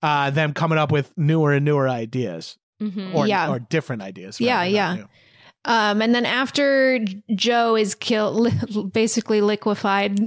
uh, 0.03 0.28
them 0.30 0.53
coming 0.53 0.76
up 0.78 0.92
with 0.92 1.11
newer 1.16 1.53
and 1.55 1.64
newer 1.64 1.88
ideas 1.88 2.59
Mhm. 2.82 3.14
or 3.14 3.26
Yeah. 3.26 3.49
or 3.51 3.59
different 3.59 4.03
ideas. 4.03 4.38
Yeah, 4.40 4.62
yeah. 4.64 4.95
new. 4.97 5.09
Um, 5.66 6.02
and 6.02 6.14
then 6.14 6.26
after 6.26 6.98
Joe 7.34 7.74
is 7.76 7.94
killed, 7.94 8.36
li- 8.36 8.84
basically 8.92 9.40
liquefied 9.40 10.18
in 10.18 10.26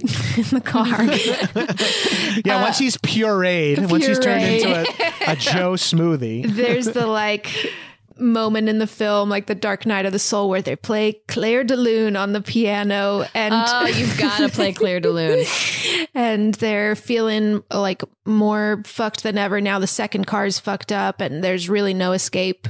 the 0.51 0.61
car. 0.63 0.87
Yeah, 2.45 2.59
Uh, 2.59 2.61
once 2.63 2.77
he's 2.77 2.97
pureed, 2.97 3.89
once 3.89 4.05
he's 4.05 4.19
turned 4.19 4.43
into 4.43 4.71
a, 4.71 5.31
a 5.31 5.35
Joe 5.39 5.73
smoothie. 5.73 6.45
There's 6.47 6.85
the 6.85 7.07
like 7.07 7.47
moment 8.19 8.69
in 8.69 8.77
the 8.79 8.87
film, 8.87 9.29
like 9.29 9.47
the 9.47 9.55
Dark 9.55 9.85
Knight 9.87 10.05
of 10.05 10.11
the 10.11 10.19
Soul, 10.19 10.49
where 10.49 10.61
they 10.61 10.75
play 10.75 11.13
Clair 11.27 11.63
de 11.63 11.75
Lune 11.75 12.15
on 12.15 12.33
the 12.33 12.41
piano, 12.41 13.25
and 13.33 13.53
Oh, 13.55 13.85
you've 13.87 14.17
got 14.19 14.37
to 14.37 14.49
play 14.49 14.71
Clair 14.73 14.99
de 14.99 15.09
Lune. 15.09 15.45
and 16.13 16.53
they're 16.55 16.95
feeling 16.95 17.63
like 17.73 18.03
more 18.25 18.81
fucked 18.85 19.23
than 19.23 19.37
ever. 19.37 19.59
Now 19.61 19.79
the 19.79 19.87
second 19.87 20.25
car's 20.25 20.59
fucked 20.59 20.91
up, 20.91 21.21
and 21.21 21.43
there's 21.43 21.69
really 21.69 21.93
no 21.95 22.11
escape. 22.11 22.67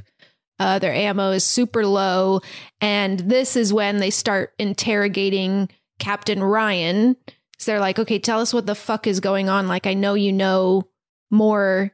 Uh, 0.60 0.80
their 0.80 0.94
ammo 0.94 1.32
is 1.32 1.44
super 1.44 1.86
low, 1.86 2.42
and 2.82 3.20
this 3.20 3.56
is 3.56 3.72
when 3.74 3.98
they 3.98 4.10
start 4.10 4.54
interrogating 4.58 5.70
Captain 6.00 6.42
Ryan. 6.44 7.16
So 7.60 7.72
they're 7.72 7.80
like, 7.80 8.00
"Okay, 8.00 8.20
tell 8.20 8.40
us 8.40 8.54
what 8.54 8.66
the 8.66 8.76
fuck 8.76 9.08
is 9.08 9.20
going 9.20 9.50
on. 9.50 9.68
Like, 9.68 9.86
I 9.88 9.94
know 9.94 10.14
you 10.14 10.32
know 10.34 10.88
more." 11.32 11.92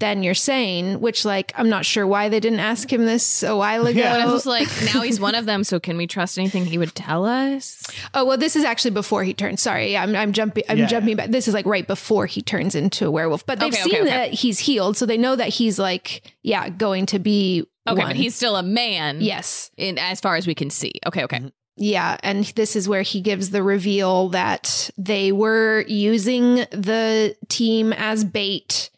Than 0.00 0.24
you're 0.24 0.34
saying, 0.34 1.00
which 1.00 1.24
like 1.24 1.52
I'm 1.54 1.68
not 1.68 1.86
sure 1.86 2.04
why 2.04 2.28
they 2.28 2.40
didn't 2.40 2.58
ask 2.58 2.92
him 2.92 3.06
this 3.06 3.44
a 3.44 3.54
while 3.56 3.86
ago. 3.86 4.00
Yeah. 4.00 4.16
I 4.26 4.26
was 4.26 4.44
like, 4.44 4.66
now 4.92 5.02
he's 5.02 5.20
one 5.20 5.36
of 5.36 5.46
them, 5.46 5.62
so 5.62 5.78
can 5.78 5.96
we 5.96 6.08
trust 6.08 6.36
anything 6.36 6.66
he 6.66 6.78
would 6.78 6.96
tell 6.96 7.24
us? 7.24 7.80
Oh 8.12 8.24
well, 8.24 8.36
this 8.36 8.56
is 8.56 8.64
actually 8.64 8.90
before 8.90 9.22
he 9.22 9.32
turns. 9.32 9.62
Sorry, 9.62 9.92
yeah, 9.92 10.02
I'm, 10.02 10.16
I'm 10.16 10.32
jumping. 10.32 10.64
I'm 10.68 10.78
Yeah, 10.78 10.86
jumping 10.86 11.14
back. 11.16 11.30
This 11.30 11.46
is 11.46 11.54
like 11.54 11.64
right 11.64 11.86
before 11.86 12.26
he 12.26 12.42
turns 12.42 12.74
into 12.74 13.06
a 13.06 13.10
werewolf. 13.10 13.46
But 13.46 13.60
they've 13.60 13.72
Okay, 13.72 13.82
seen 13.82 13.92
okay, 13.94 14.00
okay. 14.02 14.10
that 14.10 14.32
he's 14.32 14.58
healed, 14.58 14.96
so 14.96 15.06
they 15.06 15.16
know 15.16 15.36
that 15.36 15.50
he's 15.50 15.78
like, 15.78 16.22
yeah, 16.42 16.68
going 16.70 17.06
to 17.06 17.20
be. 17.20 17.64
Okay, 17.86 17.98
one. 17.98 18.08
but 18.08 18.16
he's 18.16 18.34
still 18.34 18.56
a 18.56 18.62
man. 18.62 19.20
yes, 19.20 19.70
In 19.76 19.98
as 19.98 20.20
far 20.20 20.36
as 20.36 20.46
we 20.46 20.54
can 20.54 20.70
see. 20.70 20.92
Okay, 21.06 21.24
okay. 21.24 21.38
Mm-hmm. 21.38 21.48
yeah, 21.76 22.16
and 22.22 22.44
this 22.56 22.76
is 22.76 22.88
where 22.88 23.02
he 23.02 23.20
gives 23.20 23.50
the 23.50 23.62
reveal 23.62 24.30
that 24.30 24.90
they 24.96 25.32
were 25.32 25.84
using 25.86 26.56
the 26.70 27.36
team 27.48 27.92
as 27.92 28.24
bait 28.24 28.90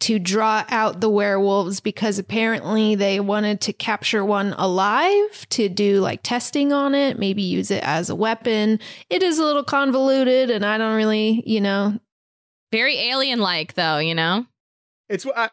to 0.00 0.18
draw 0.18 0.64
out 0.68 1.00
the 1.00 1.08
werewolves 1.08 1.80
because 1.80 2.18
apparently 2.18 2.94
they 2.94 3.20
wanted 3.20 3.58
to 3.62 3.72
capture 3.72 4.22
one 4.22 4.52
alive 4.58 5.46
to 5.48 5.70
do 5.70 6.00
like 6.00 6.20
testing 6.22 6.74
on 6.74 6.94
it, 6.94 7.18
maybe 7.18 7.40
use 7.40 7.70
it 7.70 7.82
as 7.82 8.10
a 8.10 8.14
weapon. 8.14 8.78
It 9.08 9.22
is 9.22 9.38
a 9.38 9.44
little 9.44 9.64
convoluted, 9.64 10.50
and 10.50 10.66
I 10.66 10.76
don't 10.76 10.96
really, 10.96 11.42
you 11.46 11.62
know, 11.62 11.98
Very 12.72 12.98
alien 12.98 13.38
like 13.38 13.74
though, 13.74 13.96
you 13.98 14.14
know? 14.14 14.44
It's 15.08 15.24
I, 15.34 15.48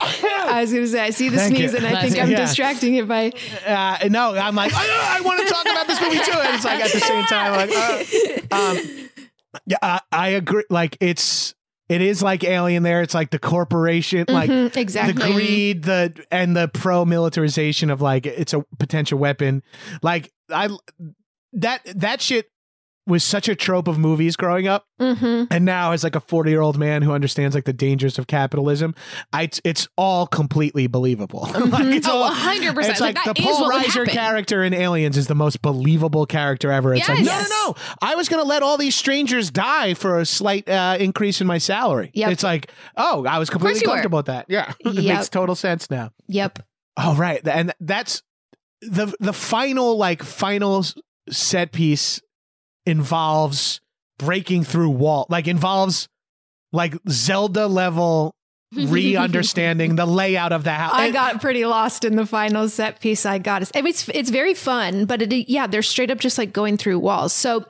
I 0.00 0.60
was 0.62 0.72
gonna 0.72 0.86
say 0.86 1.00
I 1.00 1.10
see 1.10 1.28
the 1.28 1.36
Thank 1.38 1.56
sneeze 1.56 1.72
you. 1.72 1.78
and 1.78 1.86
I 1.86 2.02
think 2.08 2.22
I'm 2.22 2.30
Yeah. 2.30 2.38
distracting 2.40 2.94
it 2.94 3.08
by 3.08 3.32
uh, 3.66 4.08
no, 4.08 4.34
I'm 4.34 4.54
like, 4.54 4.72
"Oh, 4.74 4.78
I 4.78 5.20
want 5.22 5.40
to 5.46 5.52
talk 5.52 5.66
about 5.66 5.86
this 5.86 6.00
movie 6.00 6.18
too. 6.18 6.38
And 6.38 6.54
it's 6.54 6.64
like 6.64 6.80
at 6.84 6.92
the 6.92 7.00
same 7.00 7.24
time, 7.24 7.52
like, 7.52 7.70
uh, 8.52 8.54
um, 8.56 9.08
yeah, 9.66 9.76
I, 9.82 10.00
I 10.12 10.28
agree. 10.30 10.64
Like 10.70 10.96
it's, 11.00 11.54
it 11.88 12.00
is 12.00 12.22
like 12.22 12.44
Alien. 12.44 12.82
There, 12.82 13.02
it's 13.02 13.14
like 13.14 13.30
the 13.30 13.38
corporation, 13.38 14.26
like 14.28 14.50
Mhm, 14.50 14.76
exactly. 14.76 15.12
the 15.14 15.32
greed, 15.32 15.82
the 15.84 16.24
and 16.30 16.56
the 16.56 16.68
pro 16.68 17.04
militarization 17.04 17.90
of 17.90 18.00
like 18.00 18.26
it's 18.26 18.52
a 18.54 18.64
potential 18.78 19.18
weapon. 19.18 19.62
Like 20.02 20.32
I, 20.50 20.68
that 21.54 21.80
that 21.96 22.20
shit 22.20 22.50
was 23.08 23.24
such 23.24 23.48
a 23.48 23.54
trope 23.56 23.88
of 23.88 23.98
movies 23.98 24.36
growing 24.36 24.68
up. 24.68 24.84
hmm 25.00 25.44
And 25.50 25.64
now, 25.64 25.92
as 25.92 26.04
like 26.04 26.14
a 26.14 26.20
forty-year-old 26.20 26.78
man 26.78 27.02
who 27.02 27.12
understands 27.12 27.54
like 27.54 27.64
the 27.64 27.72
dangers 27.72 28.18
of 28.18 28.26
capitalism, 28.26 28.94
I, 29.32 29.42
it's, 29.44 29.60
it's 29.64 29.88
all 29.96 30.26
completely 30.26 30.86
believable. 30.86 31.40
like 31.54 31.86
it's 31.86 32.06
Oh, 32.06 32.22
all 32.22 32.30
100%. 32.30 32.88
It's 32.90 33.00
Like, 33.00 33.16
like, 33.16 33.34
the 33.34 33.40
is 33.40 33.46
Paul 33.46 33.62
what 33.62 33.84
Reiser 33.86 34.06
character 34.06 34.62
in 34.62 34.72
Aliens 34.74 35.16
is 35.16 35.26
the 35.26 35.34
most 35.34 35.62
believable 35.62 36.26
character 36.26 36.70
ever. 36.70 36.94
It's 36.94 37.08
like, 37.08 37.18
no, 37.18 37.24
Yes. 37.24 37.48
no, 37.50 37.66
no, 37.68 37.74
I 38.02 38.14
was 38.14 38.28
going 38.28 38.42
to 38.42 38.48
let 38.48 38.62
all 38.62 38.76
these 38.76 38.94
strangers 38.94 39.50
die 39.50 39.94
for 39.94 40.20
a 40.20 40.26
slight 40.26 40.68
uh, 40.68 40.96
increase 41.00 41.40
in 41.40 41.46
my 41.46 41.58
salary. 41.58 42.10
Yep. 42.14 42.30
It's 42.32 42.42
like, 42.42 42.70
oh, 42.96 43.24
I 43.26 43.38
was 43.38 43.48
completely 43.50 43.80
you 43.80 43.88
were. 43.88 43.94
comfortable 43.94 44.18
with 44.18 44.26
that. 44.26 44.46
Yeah, 44.48 44.72
it 44.80 44.94
Yep. 44.94 45.16
makes 45.16 45.28
total 45.28 45.54
sense 45.54 45.90
now. 45.90 46.10
Yep. 46.28 46.58
Oh, 46.96 47.14
right, 47.16 47.40
and 47.48 47.72
that's 47.80 48.22
the 48.82 49.14
the 49.20 49.32
final 49.32 49.96
like 49.96 50.22
final 50.22 50.84
set 51.30 51.72
piece 51.72 52.20
involves 52.88 53.80
breaking 54.18 54.64
through 54.64 54.90
wall 54.90 55.26
like 55.28 55.46
involves 55.46 56.08
like 56.72 56.94
Zelda 57.08 57.66
level 57.66 58.32
re-understanding 58.72 59.96
the 59.96 60.04
layout 60.04 60.52
of 60.52 60.64
the 60.64 60.72
house. 60.72 60.92
I 60.94 61.10
got 61.10 61.40
pretty 61.40 61.64
lost 61.64 62.04
in 62.04 62.16
the 62.16 62.26
final 62.26 62.68
set 62.68 63.00
piece. 63.00 63.24
I 63.24 63.38
got 63.38 63.62
it. 63.62 63.70
It's 63.74 64.08
it's 64.10 64.30
very 64.30 64.52
fun, 64.52 65.06
but 65.06 65.22
it, 65.22 65.48
yeah, 65.48 65.66
they're 65.66 65.82
straight 65.82 66.10
up 66.10 66.18
just 66.18 66.36
like 66.36 66.52
going 66.52 66.76
through 66.76 66.98
walls. 66.98 67.32
So, 67.32 67.64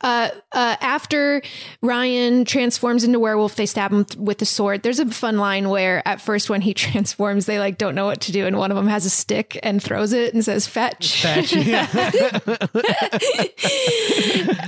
uh, 0.00 0.30
uh, 0.52 0.76
after 0.80 1.42
Ryan 1.82 2.44
transforms 2.44 3.04
into 3.04 3.20
werewolf, 3.20 3.54
they 3.54 3.66
stab 3.66 3.92
him 3.92 4.06
with 4.18 4.38
the 4.38 4.46
sword. 4.46 4.82
There's 4.82 4.98
a 4.98 5.06
fun 5.06 5.38
line 5.38 5.68
where 5.68 6.06
at 6.06 6.20
first 6.20 6.50
when 6.50 6.62
he 6.62 6.74
transforms, 6.74 7.46
they 7.46 7.60
like 7.60 7.78
don't 7.78 7.94
know 7.94 8.06
what 8.06 8.20
to 8.22 8.32
do, 8.32 8.46
and 8.46 8.58
one 8.58 8.72
of 8.72 8.76
them 8.76 8.88
has 8.88 9.06
a 9.06 9.10
stick 9.10 9.60
and 9.62 9.80
throws 9.80 10.12
it 10.12 10.34
and 10.34 10.44
says 10.44 10.66
"fetch." 10.66 11.22
Fetch, 11.22 11.52
yeah. 11.52 11.86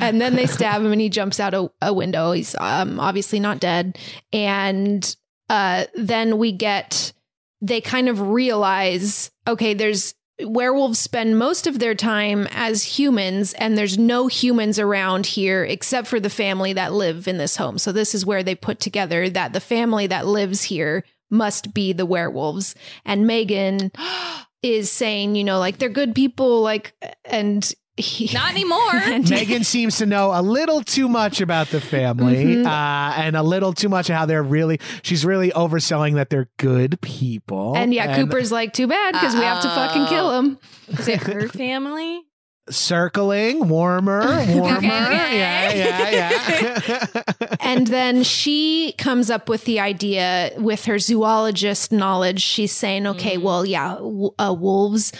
and 0.01 0.21
then 0.21 0.37
they 0.37 0.47
stab 0.47 0.83
him, 0.83 0.93
and 0.93 1.01
he 1.01 1.09
jumps 1.09 1.41
out 1.41 1.55
a, 1.55 1.69
a 1.83 1.93
window. 1.93 2.31
He's 2.31 2.55
um, 2.61 3.01
obviously 3.01 3.41
not 3.41 3.59
dead, 3.59 3.99
and 4.33 5.17
uh, 5.49 5.85
then 5.95 6.39
we 6.39 6.53
get 6.53 7.13
they 7.61 7.81
kind 7.81 8.09
of 8.09 8.21
realize 8.21 9.31
okay, 9.47 9.75
there's 9.75 10.15
werewolves 10.41 10.99
spend 10.99 11.39
most 11.39 11.67
of 11.67 11.79
their 11.79 11.95
time 11.95 12.49
as 12.51 12.83
humans 12.99 13.53
and 13.55 13.77
there's 13.77 13.99
no 13.99 14.27
humans 14.27 14.79
around 14.79 15.27
here 15.27 15.65
except 15.65 16.09
for 16.09 16.19
the 16.19 16.31
family 16.31 16.73
that 16.73 16.93
live 16.93 17.29
in 17.29 17.39
this 17.39 17.57
home. 17.57 17.79
So 17.79 17.93
this 17.93 18.15
is 18.15 18.27
where 18.27 18.43
they 18.43 18.55
put 18.55 18.81
together 18.81 19.29
that 19.31 19.53
the 19.53 19.61
family 19.61 20.07
that 20.09 20.27
lives 20.27 20.65
here 20.65 21.05
must 21.31 21.73
be 21.73 21.93
the 21.93 22.07
werewolves. 22.07 22.75
And 23.05 23.27
Megan 23.27 23.93
is 24.63 24.91
saying, 24.91 25.35
you 25.35 25.45
know, 25.45 25.59
like 25.59 25.79
they're 25.79 25.89
good 25.89 26.15
people 26.15 26.63
like 26.63 26.95
and 27.25 27.73
he, 27.97 28.31
Not 28.33 28.51
anymore. 28.53 29.21
Megan 29.31 29.65
seems 29.65 29.99
to 29.99 30.07
know 30.07 30.31
a 30.33 30.41
little 30.41 30.83
too 30.83 31.09
much 31.09 31.41
about 31.41 31.69
the 31.69 31.81
family 31.81 32.57
Mhm. 32.57 32.67
uh, 32.67 33.13
and 33.21 33.37
a 33.37 33.43
little 33.43 33.73
too 33.75 33.89
much 33.91 34.09
of 34.09 34.17
how 34.17 34.25
they're 34.27 34.43
really, 34.43 34.81
she's 35.03 35.25
really 35.27 35.51
overselling 35.51 36.15
that 36.15 36.31
they're 36.31 36.49
good 36.59 37.01
people. 37.03 37.75
and 37.77 37.93
yeah, 37.93 38.17
Cooper's 38.17 38.51
like, 38.51 38.73
too 38.73 38.87
bad 38.87 39.13
because 39.13 39.35
we 39.35 39.43
have 39.43 39.61
to 39.63 39.69
fucking 39.69 40.07
kill 40.07 40.39
him. 40.39 40.59
Is 40.89 41.09
it 41.09 41.21
her 41.23 41.49
family? 41.49 42.23
circling, 42.71 43.69
warmer, 43.69 44.21
warmer. 44.55 44.77
Okay, 44.77 44.87
okay. 44.87 45.39
Yeah, 45.39 45.71
yeah, 45.73 46.81
yeah. 46.89 47.23
and 47.61 47.89
then 47.89 48.23
she 48.23 48.95
comes 48.99 49.31
up 49.31 49.49
with 49.49 49.65
the 49.65 49.81
idea 49.81 50.53
with 50.57 50.85
her 50.85 50.99
zoologist 51.01 51.91
knowledge. 51.91 52.41
She's 52.41 52.73
saying, 52.73 53.07
okay, 53.09 53.37
well, 53.37 53.67
yeah, 53.67 53.95
w- 53.97 54.31
uh, 54.39 54.55
wolves 54.59 55.13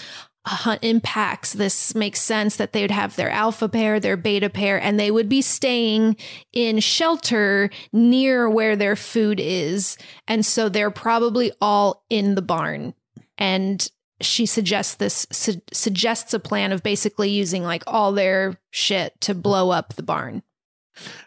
packs. 0.45 1.53
This 1.53 1.95
makes 1.95 2.21
sense 2.21 2.57
that 2.57 2.73
they 2.73 2.83
would 2.83 2.91
have 2.91 3.17
their 3.17 3.31
alpha 3.31 3.69
pair, 3.69 4.01
their 4.01 4.17
beta 4.17 4.51
pair, 4.51 4.81
and 4.81 4.99
they 4.99 5.11
would 5.11 5.29
be 5.29 5.43
staying 5.43 6.17
in 6.53 6.81
shelter 6.81 7.71
near 7.93 8.49
where 8.49 8.77
their 8.77 8.97
food 8.97 9.41
is. 9.41 9.97
And 10.27 10.45
so 10.45 10.69
they're 10.69 10.91
probably 10.91 11.53
all 11.61 12.05
in 12.11 12.35
the 12.35 12.43
barn. 12.43 12.95
And 13.39 13.89
she 14.21 14.47
suggests 14.47 14.95
this 14.95 15.27
su- 15.33 15.63
suggests 15.73 16.33
a 16.33 16.39
plan 16.39 16.73
of 16.73 16.83
basically 16.83 17.31
using 17.31 17.65
like 17.65 17.83
all 17.87 18.13
their 18.13 18.59
shit 18.71 19.21
to 19.23 19.35
blow 19.35 19.71
up 19.71 19.95
the 19.95 20.03
barn. 20.03 20.43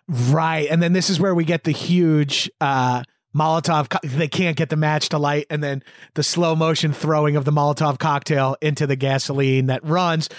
Right. 0.08 0.68
And 0.70 0.82
then 0.82 0.94
this 0.94 1.10
is 1.10 1.20
where 1.20 1.36
we 1.36 1.44
get 1.44 1.64
the 1.64 1.72
huge 1.72 2.50
uh 2.62 3.04
Molotov 3.36 3.90
co- 3.90 4.00
they 4.08 4.28
can't 4.28 4.56
get 4.56 4.70
the 4.70 4.76
match 4.78 5.10
to 5.10 5.18
light 5.18 5.46
and 5.50 5.62
then 5.64 5.84
the 6.14 6.24
slow 6.24 6.56
motion 6.56 6.94
throwing 6.94 7.36
of 7.36 7.44
the 7.46 7.52
Molotov 7.52 8.00
cocktail 8.00 8.56
into 8.62 8.88
the 8.88 8.96
gasoline 8.96 9.66
that 9.66 9.84
runs. 9.84 10.30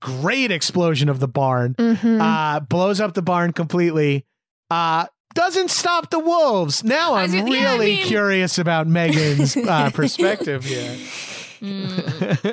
Great 0.00 0.50
explosion 0.50 1.08
of 1.08 1.20
the 1.20 1.28
barn. 1.28 1.74
Mhm. 1.74 2.20
uh 2.20 2.60
blows 2.60 3.00
up 3.00 3.14
the 3.14 3.22
barn 3.22 3.52
completely. 3.52 4.24
Uh 4.70 5.06
doesn't 5.34 5.70
stop 5.70 6.08
the 6.10 6.18
wolves. 6.18 6.82
Now 6.82 7.14
i'm 7.14 7.30
was- 7.30 7.34
really 7.42 7.60
yeah, 7.60 7.72
I 7.74 7.78
mean- 7.78 8.06
curious 8.06 8.58
about 8.58 8.86
megan's 8.86 9.54
uh, 9.56 9.90
perspective 9.90 10.64
here. 10.64 10.96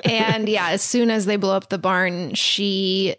And 0.06 0.50
yeah, 0.50 0.70
as 0.70 0.82
soon 0.82 1.10
as 1.12 1.26
they 1.26 1.36
blow 1.38 1.56
up 1.56 1.70
the 1.70 1.78
barn, 1.78 2.34
she 2.36 3.16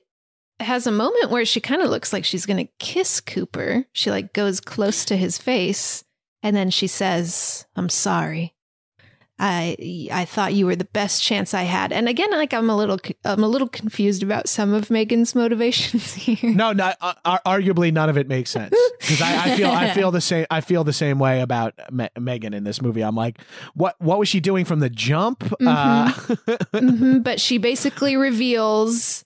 has 0.60 0.86
a 0.86 0.92
moment 0.92 1.30
where 1.30 1.44
she 1.44 1.60
kind 1.60 1.82
of 1.82 1.90
looks 1.90 2.12
like 2.12 2.24
she's 2.24 2.46
going 2.46 2.64
to 2.66 2.72
kiss 2.78 3.20
Cooper. 3.20 3.84
She 3.92 4.10
like 4.10 4.32
goes 4.32 4.60
close 4.60 5.04
to 5.06 5.16
his 5.16 5.38
face 5.38 6.04
and 6.44 6.54
then 6.54 6.70
she 6.70 6.86
says, 6.86 7.66
"I'm 7.74 7.88
sorry. 7.88 8.54
I 9.36 10.08
I 10.12 10.24
thought 10.26 10.54
you 10.54 10.64
were 10.66 10.76
the 10.76 10.84
best 10.84 11.20
chance 11.20 11.54
I 11.54 11.62
had." 11.64 11.90
And 11.92 12.08
again, 12.08 12.30
like 12.30 12.54
I'm 12.54 12.70
a 12.70 12.76
little 12.76 12.98
I'm 13.24 13.42
a 13.42 13.48
little 13.48 13.66
confused 13.66 14.22
about 14.22 14.48
some 14.48 14.72
of 14.72 14.90
Megan's 14.90 15.34
motivations 15.34 16.12
here. 16.24 16.52
no 16.54 16.72
no 16.72 16.92
uh, 17.00 17.38
arguably 17.44 17.92
none 17.92 18.08
of 18.08 18.16
it 18.16 18.28
makes 18.28 18.50
sense 18.50 18.72
because 19.00 19.20
I, 19.20 19.46
I 19.52 19.56
feel 19.56 19.70
i 19.70 19.90
feel 19.92 20.10
the 20.12 20.20
same 20.30 20.46
i 20.50 20.60
feel 20.60 20.84
the 20.84 20.92
same 20.92 21.18
way 21.18 21.40
about 21.40 21.74
Me- 21.92 22.08
megan 22.18 22.54
in 22.54 22.62
this 22.64 22.80
movie 22.80 23.02
i'm 23.02 23.16
like 23.16 23.38
what 23.74 23.96
what 24.00 24.18
was 24.20 24.28
she 24.28 24.38
doing 24.40 24.64
from 24.64 24.78
the 24.80 24.88
jump 24.88 25.42
uh 25.66 26.12
hmm 26.12 27.18
but 27.18 27.40
she 27.40 27.58
basically 27.58 28.16
reveals 28.16 29.24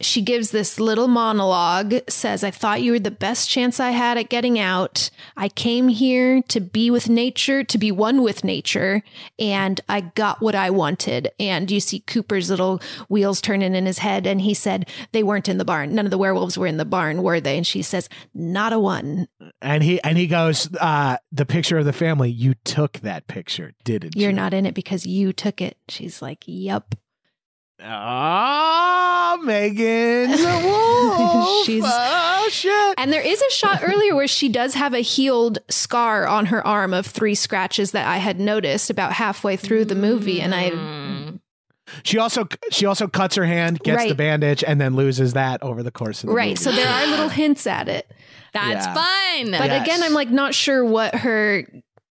she 0.00 0.22
gives 0.22 0.50
this 0.50 0.80
little 0.80 1.08
monologue 1.08 1.94
says 2.08 2.42
i 2.42 2.50
thought 2.50 2.82
you 2.82 2.92
were 2.92 2.98
the 2.98 3.10
best 3.10 3.48
chance 3.48 3.78
i 3.78 3.90
had 3.90 4.18
at 4.18 4.28
getting 4.28 4.58
out. 4.58 5.10
I 5.36 5.48
came 5.48 5.88
here 5.88 6.42
to 6.48 6.60
be 6.60 6.90
with 6.90 7.08
nature 7.08 7.62
to 7.64 7.78
be 7.78 7.92
one 7.92 8.22
with 8.22 8.44
nature 8.44 9.02
and 9.38 9.80
i 9.88 10.00
got 10.00 10.40
what 10.40 10.54
i 10.54 10.70
wanted. 10.70 11.30
And 11.38 11.70
you 11.70 11.80
see 11.80 12.00
cooper's 12.00 12.50
little 12.50 12.80
wheels 13.08 13.40
turning 13.40 13.74
in 13.74 13.86
his 13.86 13.98
head 13.98 14.26
and 14.26 14.40
he 14.40 14.54
said 14.54 14.88
they 15.12 15.22
weren't 15.22 15.48
in 15.48 15.58
the 15.58 15.64
barn. 15.64 15.94
None 15.94 16.06
of 16.06 16.10
the 16.10 16.18
werewolves 16.18 16.58
were 16.58 16.66
in 16.66 16.76
the 16.76 16.84
barn 16.84 17.22
were 17.22 17.40
they? 17.40 17.56
And 17.56 17.66
she 17.66 17.82
says 17.82 18.08
not 18.34 18.72
a 18.72 18.78
one. 18.78 19.28
And 19.60 19.82
he 19.82 20.02
and 20.02 20.18
he 20.18 20.26
goes 20.26 20.68
uh 20.80 21.16
the 21.32 21.46
picture 21.46 21.78
of 21.78 21.84
the 21.84 21.92
family 21.92 22.30
you 22.30 22.54
took 22.64 22.94
that 23.00 23.26
picture 23.26 23.72
didn't 23.84 24.16
you're 24.16 24.30
you? 24.30 24.36
are 24.36 24.40
not 24.40 24.54
in 24.54 24.66
it 24.66 24.74
because 24.74 25.06
you 25.06 25.32
took 25.32 25.60
it. 25.60 25.78
She's 25.88 26.20
like 26.20 26.42
yup 26.46 26.94
oh 27.86 29.40
Megan 29.44 30.32
a 30.32 30.36
wolf 30.64 31.66
She's- 31.66 31.84
oh 31.86 32.48
shit 32.50 32.94
And 32.98 33.12
there 33.12 33.20
is 33.20 33.40
a 33.42 33.50
shot 33.50 33.80
earlier 33.82 34.14
where 34.14 34.28
she 34.28 34.48
does 34.48 34.74
have 34.74 34.94
a 34.94 35.00
healed 35.00 35.58
scar 35.68 36.26
on 36.26 36.46
her 36.46 36.64
arm 36.66 36.92
of 36.94 37.06
three 37.06 37.34
scratches 37.34 37.92
that 37.92 38.06
I 38.06 38.18
had 38.18 38.38
noticed 38.40 38.90
about 38.90 39.12
halfway 39.12 39.56
through 39.56 39.86
the 39.86 39.94
movie. 39.94 40.40
And 40.40 40.54
I, 40.54 40.70
Mm. 40.70 41.40
she 42.02 42.18
also 42.18 42.48
she 42.70 42.86
also 42.86 43.06
cuts 43.06 43.36
her 43.36 43.44
hand 43.44 43.80
gets 43.80 44.06
the 44.06 44.14
bandage 44.14 44.64
and 44.66 44.80
then 44.80 44.94
loses 44.96 45.34
that 45.34 45.62
over 45.62 45.82
the 45.82 45.90
course 45.90 46.18
of 46.22 46.28
the 46.28 46.32
movie. 46.32 46.36
right. 46.38 46.48
movie. 46.50 46.56
So 46.56 46.72
there 46.72 46.88
are 46.88 47.06
little 47.06 47.28
hints 47.40 47.66
at 47.66 47.88
it. 47.88 48.10
That's 48.52 48.86
Yeah. 48.86 48.94
fun. 48.94 49.50
But 49.52 49.66
Yes. 49.70 49.82
again, 49.86 50.02
I'm 50.02 50.14
like 50.14 50.30
not 50.30 50.54
sure 50.54 50.84
what 50.84 51.14
her, 51.16 51.66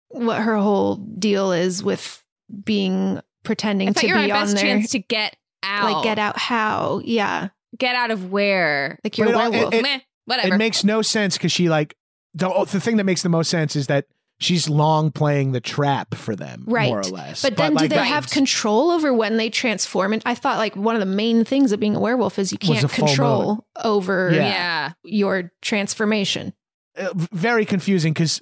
what 0.10 0.42
her 0.42 0.58
whole 0.58 0.96
deal 0.98 1.52
is 1.52 1.84
with 1.84 2.22
being 2.64 3.20
pretending 3.44 3.90
I 3.90 3.94
thought 3.94 4.02
to 4.02 4.08
you 4.08 4.16
were 4.16 4.24
be 4.24 4.32
our 4.32 4.38
on 4.40 4.44
best 4.44 4.56
there. 4.56 4.64
chance 4.66 4.92
to 4.92 5.00
get 5.00 5.36
out. 5.66 5.92
Like 5.92 6.04
get 6.04 6.20
out 6.20 6.38
how? 6.38 7.02
Yeah. 7.04 7.50
Get 7.78 7.96
out 7.96 8.12
of 8.12 8.32
where? 8.32 9.00
Like 9.04 9.18
you're 9.18 9.30
a 9.30 9.32
But 9.34 9.46
it- 9.48 9.52
werewolf. 9.52 9.74
it- 9.74 9.82
Meh, 9.84 10.00
whatever. 10.26 10.56
It 10.56 10.58
makes 10.58 10.84
no 10.84 11.02
sense 11.02 11.38
because 11.38 11.52
she 11.52 11.68
like 11.70 11.96
the 12.34 12.50
the 12.72 12.80
thing 12.80 12.98
that 12.98 13.04
makes 13.06 13.22
the 13.22 13.30
most 13.30 13.50
sense 13.50 13.76
is 13.76 13.88
that 13.88 14.06
she's 14.40 14.68
long 14.70 15.12
playing 15.12 15.54
the 15.54 15.62
trap 15.62 16.14
for 16.16 16.36
them, 16.36 16.64
Right. 16.68 16.90
more 16.90 17.00
or 17.00 17.04
less. 17.04 17.42
But 17.42 17.56
then 17.56 17.72
do 17.72 17.76
like, 17.78 17.90
they 17.90 17.96
that- 17.96 18.04
have 18.06 18.30
control 18.30 18.92
over 18.92 19.14
when 19.14 19.38
they 19.38 19.50
transform? 19.50 20.12
And 20.14 20.22
I 20.26 20.36
thought 20.36 20.58
like 20.58 20.76
one 20.76 20.96
of 20.96 21.00
the 21.00 21.06
main 21.06 21.46
things 21.46 21.72
of 21.72 21.80
being 21.80 21.96
a 21.96 22.00
werewolf 22.00 22.38
is 22.38 22.52
you 22.52 22.58
can't 22.58 22.84
a 22.84 22.88
full 22.90 23.08
control 23.08 23.66
over 23.84 24.32
Yeah. 24.34 24.42
yeah. 24.48 24.92
your 25.04 25.52
transformation. 25.62 26.54
uh, 26.98 27.10
very 27.14 27.66
confusing 27.66 28.14
because 28.14 28.42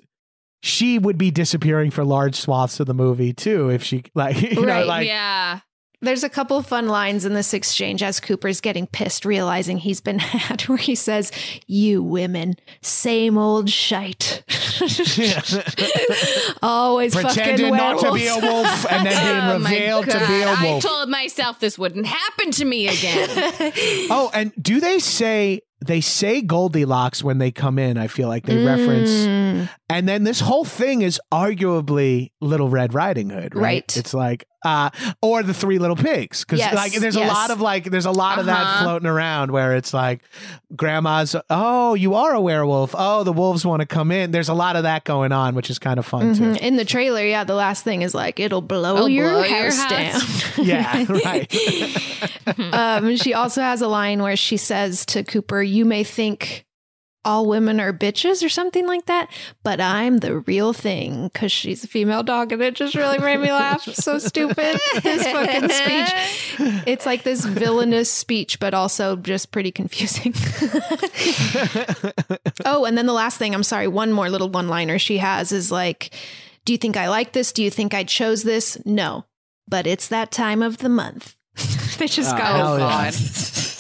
she 0.61 0.97
would 0.99 1.17
be 1.17 1.31
disappearing 1.31 1.89
for 1.91 2.03
large 2.03 2.35
swaths 2.35 2.79
of 2.79 2.85
the 2.87 2.93
movie 2.93 3.33
too 3.33 3.69
if 3.69 3.83
she 3.83 4.03
like 4.15 4.39
you 4.41 4.65
know 4.65 4.85
like 4.85 5.07
yeah. 5.07 5.59
There's 6.03 6.23
a 6.23 6.30
couple 6.30 6.57
of 6.57 6.65
fun 6.67 6.88
lines 6.88 7.25
in 7.25 7.34
this 7.34 7.53
exchange 7.53 8.03
as 8.03 8.19
Cooper's 8.19 8.59
getting 8.61 8.88
pissed, 8.88 9.25
realizing 9.25 9.77
he's 9.77 10.01
been 10.01 10.19
had, 10.19 10.61
where 10.63 10.77
he 10.77 10.95
says, 10.95 11.31
You 11.65 12.03
women, 12.03 12.55
same 12.81 13.38
old 13.38 13.69
shite. 13.69 14.43
Always 16.61 17.15
pretending 17.15 17.73
fucking 17.73 17.75
not 17.75 17.99
to 17.99 18.13
be 18.13 18.27
a 18.27 18.35
werewolves. 18.38 18.43
wolf 18.43 18.91
and 18.91 19.05
then 19.07 19.13
Oh 19.43 19.49
being 19.53 19.63
my 19.63 19.69
revealed 19.71 20.05
to 20.09 20.19
be 20.19 20.41
a 20.41 20.47
wolf. 20.47 20.85
I 20.85 20.88
told 20.88 21.09
myself 21.09 21.59
this 21.59 21.77
wouldn't 21.77 22.05
happen 22.05 22.51
to 22.51 22.65
me 22.65 22.88
again. 22.88 23.30
oh, 24.09 24.30
and 24.34 24.51
do 24.61 24.80
they 24.80 24.99
say 24.99 25.61
they 25.85 26.01
say 26.01 26.41
Goldilocks 26.41 27.23
when 27.23 27.38
they 27.39 27.51
come 27.51 27.77
in? 27.80 27.97
I 27.97 28.07
feel 28.07 28.27
like 28.27 28.45
they 28.45 28.63
reference, 28.65 29.09
Mm, 29.11 29.69
and 29.89 30.07
then 30.07 30.23
this 30.23 30.39
whole 30.39 30.65
thing 30.65 31.01
is 31.01 31.19
arguably 31.31 32.31
Little 32.41 32.69
Red 32.69 32.93
Riding 32.93 33.30
Hood, 33.30 33.55
right? 33.55 33.61
Right. 33.61 33.97
It's 33.97 34.13
like, 34.13 34.45
uh, 34.64 34.90
or 35.22 35.44
the 35.44 35.53
Three 35.53 35.77
Little 35.80 35.95
Pigs, 35.95 36.41
because 36.44 36.60
Yes, 36.60 36.73
like 36.73 36.94
there's 36.94 37.15
a 37.15 37.26
lot 37.26 37.52
of 37.52 37.61
like 37.61 37.85
there's 37.91 38.06
a 38.06 38.11
lot 38.11 38.40
of 38.40 38.45
that 38.48 38.61
Uh-huh. 38.61 38.84
floating 38.84 39.07
around 39.07 39.52
where 39.52 39.76
it's 39.76 39.94
like, 39.94 40.22
Grandma's, 40.76 41.35
oh, 41.49 41.94
you 41.94 42.15
are 42.15 42.34
a 42.34 42.41
werewolf. 42.41 42.95
Oh, 42.98 43.23
the 43.23 43.34
wolves 43.34 43.65
want 43.65 43.81
to 43.81 43.85
come 43.85 44.11
in. 44.11 44.31
There's 44.31 44.49
a 44.49 44.53
lot 44.53 44.76
of 44.76 44.84
that 44.84 45.03
going 45.03 45.31
on, 45.31 45.56
which 45.56 45.69
is 45.69 45.80
kind 45.80 45.99
of 45.99 46.06
fun 46.06 46.34
mhm. 46.35 46.57
too. 46.57 46.65
In 46.65 46.76
the 46.77 46.85
trailer, 46.85 47.26
yeah, 47.26 47.44
the 47.44 47.56
last 47.56 47.84
thing 47.84 48.02
is 48.02 48.14
like, 48.14 48.40
It'll 48.40 48.61
blow, 48.61 48.95
It'll 48.95 49.10
your, 49.10 49.30
blow 49.30 49.44
your 49.44 49.64
house 49.64 49.77
house. 49.77 49.90
down. 49.90 50.65
Yeah, 50.65 51.06
right. 51.10 52.73
um, 52.73 53.15
she 53.18 53.34
also 53.34 53.61
has 53.61 53.81
a 53.81 53.88
line 53.88 54.22
where 54.22 54.35
she 54.35 54.57
says 54.57 55.06
to 55.07 55.23
Cooper, 55.23 55.61
"You 55.61 55.84
may 55.85 56.03
think 56.03 56.65
all 57.25 57.45
women 57.45 57.79
are 57.79 57.93
bitches 57.93 58.43
or 58.43 58.49
something 58.49 58.85
like 58.85 59.05
that, 59.05 59.29
but 59.63 59.79
I'm 59.79 60.17
the 60.17 60.39
real 60.39 60.73
thing 60.73 61.27
because 61.27 61.51
she's 61.51 61.83
a 61.83 61.87
female 61.87 62.23
dog. 62.23 62.51
And 62.51 62.61
it 62.61 62.75
just 62.75 62.95
really 62.95 63.19
made 63.19 63.39
me 63.39 63.51
laugh. 63.51 63.83
So 63.83 64.17
stupid. 64.19 64.79
His 65.01 65.23
fucking 65.23 65.69
speech. 65.69 66.83
It's 66.85 67.05
like 67.05 67.23
this 67.23 67.45
villainous 67.45 68.11
speech, 68.11 68.59
but 68.59 68.73
also 68.73 69.15
just 69.15 69.51
pretty 69.51 69.71
confusing. 69.71 70.33
oh, 72.65 72.85
and 72.85 72.97
then 72.97 73.05
the 73.05 73.13
last 73.13 73.37
thing, 73.37 73.53
I'm 73.53 73.63
sorry, 73.63 73.87
one 73.87 74.11
more 74.11 74.29
little 74.29 74.49
one 74.49 74.67
liner 74.67 74.99
she 74.99 75.17
has 75.17 75.51
is 75.51 75.71
like, 75.71 76.13
Do 76.65 76.73
you 76.73 76.77
think 76.77 76.97
I 76.97 77.09
like 77.09 77.33
this? 77.33 77.53
Do 77.53 77.63
you 77.63 77.69
think 77.69 77.93
I 77.93 78.03
chose 78.03 78.43
this? 78.43 78.77
No, 78.85 79.25
but 79.67 79.87
it's 79.87 80.09
that 80.09 80.31
time 80.31 80.61
of 80.61 80.79
the 80.79 80.89
month. 80.89 81.35
they 81.97 82.07
just 82.07 82.33
ah, 82.33 82.37
go, 82.37 82.43
hell 82.43 82.73
oh, 82.73 82.77
yeah. 82.77 83.11
God. 83.11 83.72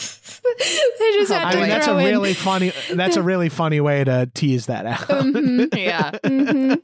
they 0.59 1.11
just 1.13 1.31
have 1.31 1.47
I 1.47 1.51
to 1.53 1.59
mean, 1.59 1.69
that's 1.69 1.87
a 1.87 1.97
in- 1.97 2.05
really 2.05 2.33
funny. 2.33 2.71
That's 2.91 3.15
a 3.17 3.21
really 3.31 3.49
funny 3.49 3.79
way 3.81 4.03
to 4.03 4.29
tease 4.33 4.65
that 4.67 4.85
out. 4.85 4.99
Mhm. 5.07 5.73
Yeah. 5.77 6.11
Mhm. 6.23 6.81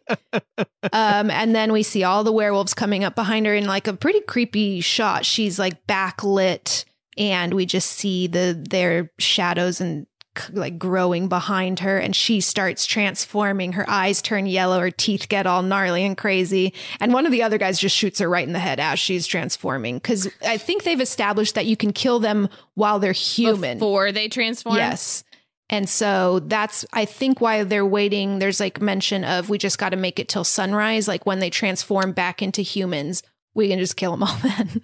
um, 0.93 1.31
and 1.31 1.55
then 1.55 1.71
we 1.71 1.83
see 1.83 2.03
all 2.03 2.23
the 2.23 2.31
werewolves 2.31 2.73
coming 2.73 3.03
up 3.03 3.15
behind 3.15 3.45
her 3.45 3.53
in 3.55 3.65
like 3.67 3.87
a 3.87 3.93
pretty 3.93 4.21
creepy 4.21 4.81
shot. 4.81 5.25
She's 5.25 5.59
like 5.59 5.85
backlit, 5.87 6.85
and 7.17 7.53
we 7.53 7.65
just 7.65 7.89
see 7.91 8.27
the 8.27 8.59
their 8.69 9.11
shadows 9.19 9.81
and 9.81 10.07
like 10.51 10.77
growing 10.77 11.27
behind 11.27 11.79
her. 11.79 11.97
And 11.97 12.15
she 12.15 12.41
starts 12.41 12.85
transforming. 12.85 13.73
Her 13.73 13.89
eyes 13.89 14.21
turn 14.21 14.45
yellow. 14.45 14.79
Her 14.79 14.91
teeth 14.91 15.27
get 15.29 15.45
all 15.45 15.63
gnarly 15.63 16.05
and 16.05 16.17
crazy. 16.17 16.73
And 16.99 17.13
one 17.13 17.25
of 17.25 17.31
the 17.31 17.43
other 17.43 17.57
guys 17.57 17.79
just 17.79 17.95
shoots 17.95 18.19
her 18.19 18.29
right 18.29 18.47
in 18.47 18.53
the 18.53 18.59
head 18.59 18.79
as 18.79 18.99
she's 18.99 19.27
transforming. 19.27 19.95
Because 19.95 20.29
I 20.45 20.57
think 20.57 20.83
they've 20.83 21.01
established 21.01 21.55
that 21.55 21.65
you 21.65 21.75
can 21.75 21.93
kill 21.93 22.19
them 22.19 22.49
while 22.75 22.99
they're 22.99 23.11
human. 23.11 23.79
Before 23.79 24.11
they 24.11 24.29
transform. 24.29 24.77
Yes. 24.77 25.23
And 25.71 25.87
so 25.87 26.39
that's, 26.39 26.83
I 26.93 27.05
think, 27.05 27.41
why 27.41 27.63
they're 27.63 27.85
waiting. 27.85 28.39
There's 28.39 28.59
like 28.59 28.81
mention 28.81 29.23
of 29.23 29.49
we 29.49 29.59
just 29.59 29.77
got 29.77 29.89
to 29.89 29.97
make 29.97 30.19
it 30.19 30.27
till 30.27 30.43
sunrise. 30.43 31.07
Like 31.07 31.27
when 31.27 31.39
they 31.39 31.51
transform 31.51 32.11
back 32.11 32.41
into 32.41 32.63
humans, 32.63 33.21
we 33.53 33.67
can 33.67 33.79
just 33.79 33.97
kill 33.97 34.11
them 34.11 34.23
all 34.23 34.37
then. 34.43 34.81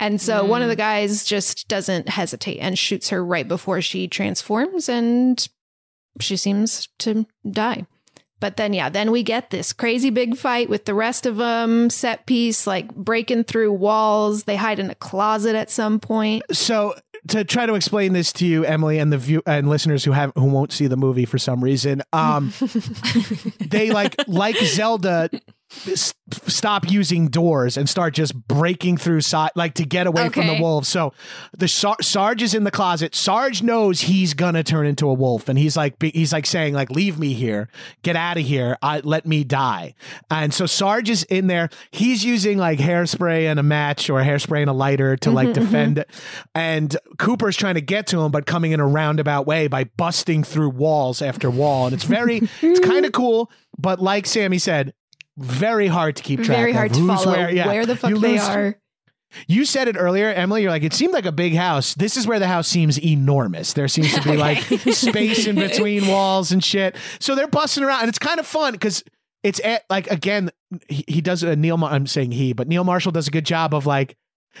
And 0.00 0.20
so 0.20 0.44
one 0.44 0.62
of 0.62 0.68
the 0.68 0.76
guys 0.76 1.24
just 1.24 1.66
doesn't 1.68 2.08
hesitate 2.08 2.58
and 2.58 2.78
shoots 2.78 3.08
her 3.08 3.24
right 3.24 3.46
before 3.46 3.80
she 3.82 4.06
transforms, 4.06 4.88
and 4.88 5.48
she 6.20 6.36
seems 6.36 6.88
to 7.00 7.26
die. 7.50 7.86
But 8.40 8.56
then, 8.56 8.72
yeah, 8.72 8.88
then 8.88 9.10
we 9.10 9.24
get 9.24 9.50
this 9.50 9.72
crazy 9.72 10.10
big 10.10 10.36
fight 10.36 10.68
with 10.68 10.84
the 10.84 10.94
rest 10.94 11.26
of 11.26 11.36
them, 11.36 11.90
set 11.90 12.26
piece, 12.26 12.66
like 12.66 12.94
breaking 12.94 13.44
through 13.44 13.72
walls. 13.72 14.44
They 14.44 14.54
hide 14.54 14.78
in 14.78 14.90
a 14.90 14.94
closet 14.94 15.56
at 15.56 15.70
some 15.70 15.98
point. 15.98 16.44
so 16.52 16.94
to 17.28 17.44
try 17.44 17.66
to 17.66 17.74
explain 17.74 18.12
this 18.12 18.32
to 18.34 18.46
you, 18.46 18.64
Emily, 18.64 18.98
and 18.98 19.12
the 19.12 19.18
view 19.18 19.42
and 19.44 19.68
listeners 19.68 20.04
who 20.04 20.12
have 20.12 20.32
who 20.36 20.44
won't 20.44 20.72
see 20.72 20.86
the 20.86 20.96
movie 20.96 21.24
for 21.24 21.38
some 21.38 21.62
reason, 21.62 22.02
um, 22.12 22.52
they 23.60 23.90
like 23.90 24.14
like 24.28 24.56
Zelda 24.56 25.28
stop 25.70 26.90
using 26.90 27.28
doors 27.28 27.76
and 27.76 27.88
start 27.88 28.14
just 28.14 28.34
breaking 28.48 28.96
through 28.96 29.20
side 29.20 29.50
like 29.54 29.74
to 29.74 29.84
get 29.84 30.06
away 30.06 30.28
from 30.30 30.46
the 30.46 30.60
wolves. 30.62 30.88
So 30.88 31.12
the 31.56 31.68
Sar- 31.68 32.00
Sarge 32.02 32.42
is 32.42 32.54
in 32.54 32.64
the 32.64 32.70
closet. 32.70 33.14
Sarge 33.14 33.62
knows 33.62 34.02
he's 34.02 34.34
gonna 34.34 34.62
turn 34.62 34.86
into 34.86 35.08
a 35.08 35.14
wolf, 35.14 35.48
and 35.48 35.58
he's 35.58 35.76
like 35.76 35.98
be- 35.98 36.10
he's 36.10 36.32
like 36.32 36.46
saying 36.46 36.74
like 36.74 36.90
leave 36.90 37.18
me 37.18 37.32
here, 37.32 37.68
get 38.02 38.16
out 38.16 38.36
of 38.38 38.44
here, 38.44 38.76
I, 38.82 39.00
let 39.00 39.26
me 39.26 39.44
die. 39.44 39.94
And 40.30 40.52
so 40.52 40.66
Sarge 40.66 41.10
is 41.10 41.22
in 41.24 41.46
there. 41.46 41.68
He's 41.90 42.24
using 42.24 42.58
like 42.58 42.78
hairspray 42.78 43.44
and 43.50 43.58
a 43.58 43.62
match 43.62 44.10
or 44.10 44.20
hairspray 44.22 44.60
and 44.60 44.70
a 44.70 44.74
lighter 44.74 45.16
to 45.18 45.30
like 45.30 45.48
Mhm, 45.48 45.54
defend. 45.54 46.04
And 46.54 46.96
Cooper's 47.18 47.56
trying 47.56 47.74
to 47.74 47.80
get 47.80 48.06
to 48.08 48.20
him, 48.20 48.30
but 48.30 48.46
coming 48.46 48.72
in 48.72 48.80
a 48.80 48.86
roundabout 48.86 49.46
way 49.46 49.66
by 49.68 49.84
busting 49.84 50.44
through 50.44 50.70
walls 50.70 51.22
after 51.22 51.50
wall. 51.50 51.86
And 51.86 51.94
it's 51.94 52.04
very, 52.04 52.42
it's 52.62 52.80
kind 52.80 53.04
of 53.06 53.12
cool, 53.12 53.50
but 53.78 54.00
like 54.00 54.26
Sammy 54.26 54.58
said, 54.58 54.92
very 55.38 55.86
hard 55.86 56.16
to 56.16 56.22
keep 56.22 56.42
track 56.42 56.56
Very 56.58 56.70
of. 56.72 56.76
hard 56.76 56.94
to 56.94 57.06
follow 57.06 57.32
where, 57.32 57.50
yeah. 57.50 57.66
where 57.66 57.86
the 57.86 57.96
fuck 57.96 58.10
You 58.10 58.18
they 58.18 58.32
lose- 58.32 58.48
are. 58.48 58.78
You 59.46 59.66
said 59.66 59.88
it 59.88 59.96
earlier, 59.98 60.28
Emily. 60.32 60.62
You're 60.62 60.70
like, 60.70 60.84
it 60.84 60.94
seemed 60.94 61.12
like 61.12 61.26
a 61.26 61.32
big 61.32 61.54
house. 61.54 61.92
This 61.94 62.16
is 62.16 62.26
where 62.26 62.38
the 62.38 62.46
house 62.48 62.66
seems 62.66 62.98
enormous. 62.98 63.74
There 63.74 63.86
seems 63.86 64.14
to 64.14 64.22
be 64.22 64.36
like 64.38 64.58
space 64.94 65.46
in 65.46 65.54
between 65.68 66.06
walls 66.08 66.50
and 66.50 66.64
shit. 66.64 66.96
So 67.20 67.34
they're 67.34 67.46
busting 67.46 67.84
around, 67.84 68.00
and 68.00 68.08
it's 68.08 68.18
kind 68.18 68.40
of 68.40 68.46
fun 68.46 68.72
because 68.72 69.04
it's 69.42 69.60
at, 69.62 69.84
like 69.90 70.10
again, 70.10 70.50
he, 70.88 71.04
he 71.06 71.20
does 71.20 71.42
a 71.42 71.54
Neil. 71.56 71.76
Mar- 71.76 71.92
I'm 71.92 72.06
saying 72.06 72.32
he, 72.32 72.54
but 72.54 72.68
Neil 72.68 72.84
Marshall 72.84 73.12
does 73.12 73.28
a 73.28 73.30
good 73.30 73.44
job 73.46 73.74
of 73.74 73.84
like. 73.86 74.16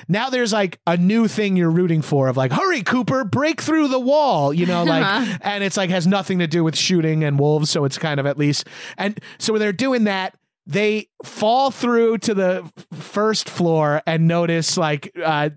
Now 0.06 0.28
there's 0.30 0.52
like 0.52 0.78
a 0.86 0.96
new 0.96 1.26
thing 1.26 1.56
you're 1.56 1.70
rooting 1.70 2.02
for 2.02 2.28
of 2.28 2.36
like, 2.36 2.52
hurry, 2.52 2.82
Cooper, 2.82 3.24
break 3.24 3.60
through 3.60 3.88
the 3.88 3.98
wall, 3.98 4.52
you 4.54 4.64
know, 4.64 4.84
like, 4.84 5.02
Uh-huh. 5.02 5.38
and 5.40 5.64
it's 5.64 5.76
like 5.76 5.90
has 5.90 6.06
nothing 6.06 6.38
to 6.38 6.46
do 6.46 6.62
with 6.62 6.76
shooting 6.76 7.24
and 7.24 7.36
wolves. 7.36 7.68
So 7.70 7.84
it's 7.84 7.98
kind 7.98 8.20
of 8.20 8.26
at 8.26 8.38
least, 8.38 8.68
and 8.96 9.18
so 9.38 9.52
when 9.54 9.58
they're 9.60 9.72
doing 9.72 10.04
that, 10.04 10.36
they 10.70 11.08
fall 11.24 11.70
through 11.70 12.18
to 12.18 12.34
the 12.34 12.70
first 12.92 13.48
floor 13.48 14.02
and 14.06 14.28
notice 14.28 14.76
like 14.76 15.10
uh 15.24 15.48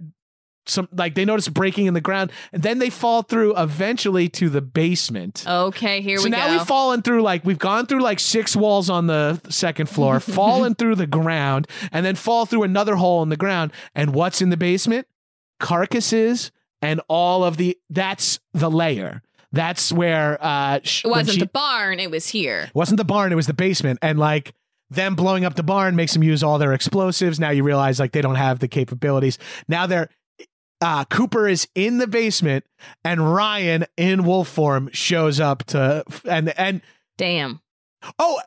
some 0.67 0.87
like 0.93 1.15
they 1.15 1.25
notice 1.25 1.47
breaking 1.49 1.87
in 1.87 1.93
the 1.93 1.99
ground 2.01 2.31
and 2.53 2.61
then 2.63 2.77
they 2.79 2.89
fall 2.89 3.23
through 3.23 3.53
eventually 3.57 4.29
to 4.29 4.47
the 4.47 4.61
basement 4.61 5.43
Okay, 5.45 5.99
here 6.01 6.13
we 6.13 6.15
go. 6.17 6.21
so 6.21 6.23
we 6.25 6.29
now 6.29 6.47
go. 6.47 6.57
we've 6.57 6.67
fallen 6.67 7.01
through 7.01 7.23
like 7.23 7.43
we've 7.43 7.59
gone 7.59 7.87
through 7.87 7.99
like 8.01 8.19
six 8.19 8.55
walls 8.55 8.89
on 8.89 9.07
the 9.07 9.41
second 9.49 9.89
floor 9.89 10.19
fallen 10.39 10.75
through 10.75 10.95
the 10.95 11.07
ground 11.07 11.67
and 11.91 12.05
then 12.05 12.15
fall 12.15 12.45
through 12.45 12.63
another 12.63 12.95
hole 12.95 13.21
in 13.23 13.29
the 13.29 13.37
ground 13.37 13.73
and 13.95 14.13
what's 14.13 14.41
in 14.41 14.49
the 14.49 14.55
basement 14.57 15.07
carcasses 15.59 16.51
and 16.81 17.01
all 17.07 17.43
of 17.43 17.57
the 17.57 17.77
that's 17.89 18.39
the 18.53 18.69
layer 18.69 19.21
that's 19.51 19.91
where 19.91 20.37
uh 20.41 20.79
sh- 20.83 21.03
it 21.05 21.09
wasn't 21.09 21.33
she- 21.35 21.39
the 21.41 21.47
barn, 21.47 21.99
it 21.99 22.09
was 22.11 22.27
here. 22.29 22.69
wasn't 22.73 22.97
the 22.97 23.03
barn, 23.03 23.31
it 23.31 23.35
was 23.35 23.47
the 23.47 23.53
basement. 23.53 23.99
And 24.01 24.17
like 24.17 24.53
them 24.91 25.15
blowing 25.15 25.45
up 25.45 25.55
the 25.55 25.63
barn 25.63 25.95
makes 25.95 26.13
them 26.13 26.21
use 26.21 26.43
all 26.43 26.59
their 26.59 26.73
explosives. 26.73 27.39
Now 27.39 27.49
you 27.49 27.63
realize 27.63 27.99
like 27.99 28.11
they 28.11 28.21
don't 28.21 28.35
have 28.35 28.59
the 28.59 28.67
capabilities. 28.67 29.39
Now 29.67 29.87
they're 29.87 30.09
uh 30.81 31.05
Cooper 31.05 31.47
is 31.47 31.67
in 31.75 31.97
the 31.97 32.07
basement 32.07 32.65
and 33.03 33.33
Ryan 33.33 33.85
in 33.97 34.25
wolf 34.25 34.47
form 34.49 34.89
shows 34.91 35.39
up 35.39 35.63
to 35.65 36.03
and 36.29 36.49
and 36.59 36.81
Damn. 37.17 37.61
oh 38.19 38.41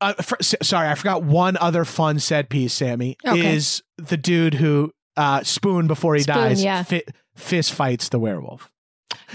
uh, 0.00 0.12
for, 0.14 0.36
sorry, 0.42 0.88
I 0.88 0.96
forgot 0.96 1.22
one 1.22 1.56
other 1.56 1.84
fun 1.86 2.18
set 2.18 2.50
piece, 2.50 2.74
Sammy, 2.74 3.16
Okay. 3.24 3.54
is 3.54 3.82
the 3.96 4.16
dude 4.16 4.54
who 4.54 4.92
uh 5.16 5.42
Spoon 5.44 5.86
before 5.86 6.14
he 6.16 6.22
Spoon, 6.22 6.34
dies 6.34 6.64
yeah. 6.64 6.82
fi- 6.82 7.04
fist 7.36 7.72
fights 7.72 8.08
the 8.08 8.18
werewolf 8.18 8.70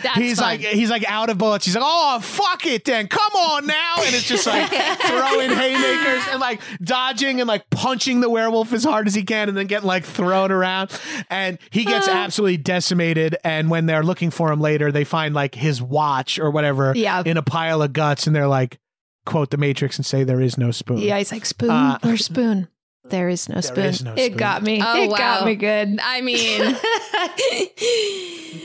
That's 0.04 0.18
he's 0.18 0.40
fun. 0.40 0.46
like 0.46 0.60
he's 0.62 0.90
like 0.90 1.04
out 1.10 1.30
of 1.30 1.38
bullets. 1.38 1.66
He's 1.66 1.76
like, 1.76 1.84
oh 1.86 2.20
fuck 2.22 2.66
it, 2.66 2.86
then 2.86 3.08
come 3.08 3.34
on 3.34 3.66
now, 3.66 3.96
and 3.98 4.16
it's 4.16 4.28
just 4.28 4.48
like 4.48 4.70
throwing 5.02 5.50
haymakers 5.50 6.24
and 6.32 6.40
like 6.40 6.62
dodging 6.82 7.42
and 7.42 7.48
like 7.48 7.70
punching 7.70 8.22
the 8.22 8.30
werewolf 8.30 8.72
as 8.72 8.84
hard 8.86 9.08
as 9.08 9.16
he 9.16 9.24
can, 9.24 9.50
and 9.50 9.58
then 9.58 9.68
getting 9.68 9.88
like 9.88 10.06
thrown 10.06 10.52
around. 10.52 10.98
And 11.30 11.58
he 11.72 11.84
gets 11.86 12.08
Uh. 12.08 12.12
absolutely 12.12 12.58
decimated. 12.58 13.36
And 13.44 13.70
when 13.70 13.88
they're 13.88 14.04
looking 14.04 14.32
for 14.32 14.52
him 14.52 14.62
later, 14.62 14.92
they 14.92 15.04
find 15.04 15.34
like 15.36 15.56
his 15.56 15.82
watch 15.82 16.40
or 16.40 16.50
whatever 16.50 16.94
Yeah. 16.96 17.22
in 17.26 17.36
a 17.38 17.44
pile 17.44 17.82
of 17.82 17.92
guts, 17.92 18.26
and 18.26 18.36
they're 18.36 18.48
like, 18.48 18.80
quote 19.26 19.50
the 19.52 19.58
Matrix 19.58 19.98
and 19.98 20.06
say 20.06 20.24
there 20.24 20.42
is 20.42 20.58
no 20.58 20.72
spoon. 20.72 21.00
Yeah, 21.00 21.18
he's 21.18 21.32
like, 21.32 21.46
spoon, 21.46 21.70
Uh, 21.72 22.00
where's 22.02 22.24
spoon? 22.26 22.68
There 23.10 23.30
is 23.30 23.50
no 23.50 23.62
spoon. 23.62 23.86
is 23.86 24.04
no 24.04 24.14
it 24.16 24.28
spoon. 24.28 24.38
got 24.38 24.64
me. 24.64 24.82
Oh, 24.84 25.04
it 25.04 25.10
got 25.10 25.42
wow. 25.42 25.46
me 25.46 25.56
good. 25.56 26.00
I 26.02 26.22
mean, 26.22 26.76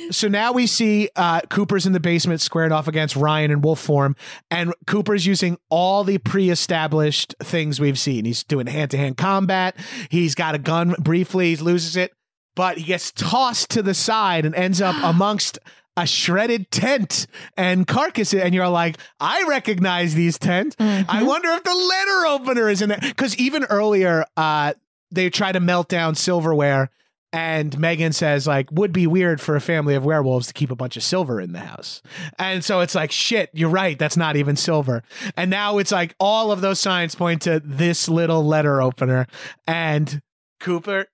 So 0.11 0.29
now 0.29 0.53
we 0.53 0.67
see 0.67 1.09
uh, 1.17 1.41
Cooper's 1.51 1.87
in 1.87 1.93
the 1.93 2.01
basement, 2.01 2.41
squared 2.41 2.73
off 2.73 2.89
against 2.89 3.17
Ryan 3.17 3.51
in 3.51 3.61
wolf 3.63 3.81
form, 3.81 4.17
and 4.51 4.73
Cooper's 4.87 5.27
using 5.27 5.59
all 5.71 6.05
the 6.05 6.19
pre-established 6.19 7.35
things 7.43 7.81
we've 7.81 7.99
seen. 7.99 8.25
He's 8.25 8.45
doing 8.45 8.67
hand-to-hand 8.67 9.17
combat. 9.17 9.77
He's 10.11 10.35
got 10.35 10.55
a 10.55 10.59
gun 10.59 10.95
briefly. 11.01 11.51
He 11.51 11.57
loses 11.57 11.97
it, 11.97 12.13
but 12.55 12.79
he 12.79 12.85
gets 12.85 13.11
tossed 13.13 13.71
to 13.71 13.83
the 13.83 13.95
side 13.95 14.45
and 14.47 14.55
ends 14.55 14.81
up 14.81 14.97
amongst 15.03 15.59
a 15.97 16.07
shredded 16.07 16.71
tent 16.71 17.27
and 17.57 17.87
carcasses. 17.87 18.41
And 18.41 18.55
you're 18.55 18.69
like, 18.69 18.97
I 19.21 19.45
recognize 19.49 20.15
these 20.15 20.39
tents. 20.39 20.77
I 20.79 21.23
wonder 21.23 21.49
if 21.51 21.63
the 21.63 21.75
letter 21.75 22.27
opener 22.27 22.69
is 22.69 22.83
in 22.83 22.89
there 22.89 22.99
because 23.01 23.37
even 23.37 23.65
earlier, 23.65 24.25
uh, 24.37 24.75
they 25.11 25.31
try 25.31 25.53
to 25.53 25.61
melt 25.61 25.89
down 25.89 26.15
silverware. 26.15 26.91
And 27.33 27.77
Megan 27.81 28.13
says, 28.13 28.47
like, 28.47 28.71
would 28.71 28.93
be 28.93 29.09
weird 29.09 29.41
for 29.41 29.57
a 29.57 29.61
family 29.61 29.97
of 29.97 30.05
werewolves 30.05 30.47
to 30.47 30.53
keep 30.53 30.71
a 30.71 30.77
bunch 30.77 30.97
of 30.97 31.03
silver 31.03 31.41
in 31.41 31.53
the 31.53 31.59
house. 31.59 32.01
And 32.39 32.65
so 32.65 32.79
it's 32.79 32.95
like, 32.95 33.11
shit, 33.11 33.51
you're 33.53 33.71
right. 33.71 33.99
That's 33.99 34.17
not 34.17 34.37
even 34.37 34.55
silver. 34.55 35.03
And 35.37 35.51
now 35.51 35.79
it's 35.79 35.91
like 35.91 36.15
all 36.21 36.53
of 36.53 36.61
those 36.61 36.79
signs 36.79 37.17
point 37.17 37.43
to 37.43 37.61
this 37.65 38.09
little 38.09 38.45
letter 38.45 38.81
opener. 38.81 39.27
And 39.67 40.23
Cooper 40.61 41.07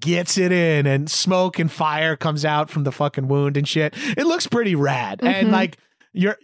gets 0.00 0.38
it 0.38 0.52
in, 0.52 0.86
and 0.86 1.10
smoke 1.10 1.58
and 1.58 1.70
fire 1.70 2.16
comes 2.16 2.44
out 2.44 2.70
from 2.70 2.84
the 2.84 2.92
fucking 2.92 3.28
wound 3.28 3.56
and 3.56 3.66
shit. 3.68 3.94
It 4.16 4.26
looks 4.26 4.46
pretty 4.46 4.74
rad. 4.74 5.20
And 5.22 5.48
Mhm. 5.48 5.52
like, 5.52 5.78
you're. 6.12 6.38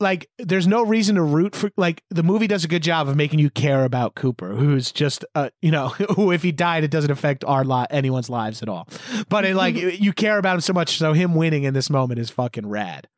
Like, 0.00 0.30
there's 0.38 0.68
no 0.68 0.84
reason 0.84 1.16
to 1.16 1.22
root 1.22 1.56
for. 1.56 1.72
Like, 1.76 2.04
the 2.08 2.22
movie 2.22 2.46
does 2.46 2.64
a 2.64 2.68
good 2.68 2.84
job 2.84 3.08
of 3.08 3.16
making 3.16 3.40
you 3.40 3.50
care 3.50 3.84
about 3.84 4.14
Cooper, 4.14 4.50
who's 4.54 4.92
just, 4.92 5.24
uh, 5.34 5.50
you 5.60 5.72
know, 5.72 5.88
who 6.14 6.30
if 6.30 6.44
he 6.44 6.52
died, 6.52 6.84
it 6.84 6.90
doesn't 6.92 7.10
affect 7.10 7.42
our 7.44 7.64
lot, 7.64 7.88
anyone's 7.90 8.30
lives 8.30 8.62
at 8.62 8.68
all. 8.68 8.88
But 9.28 9.44
it, 9.44 9.56
like, 9.56 9.74
you 10.00 10.12
care 10.12 10.38
about 10.38 10.54
him 10.54 10.60
so 10.60 10.72
much, 10.72 10.98
so 10.98 11.14
him 11.14 11.34
winning 11.34 11.64
in 11.64 11.74
this 11.74 11.90
moment 11.90 12.20
is 12.20 12.30
fucking 12.30 12.68
rad. 12.68 13.08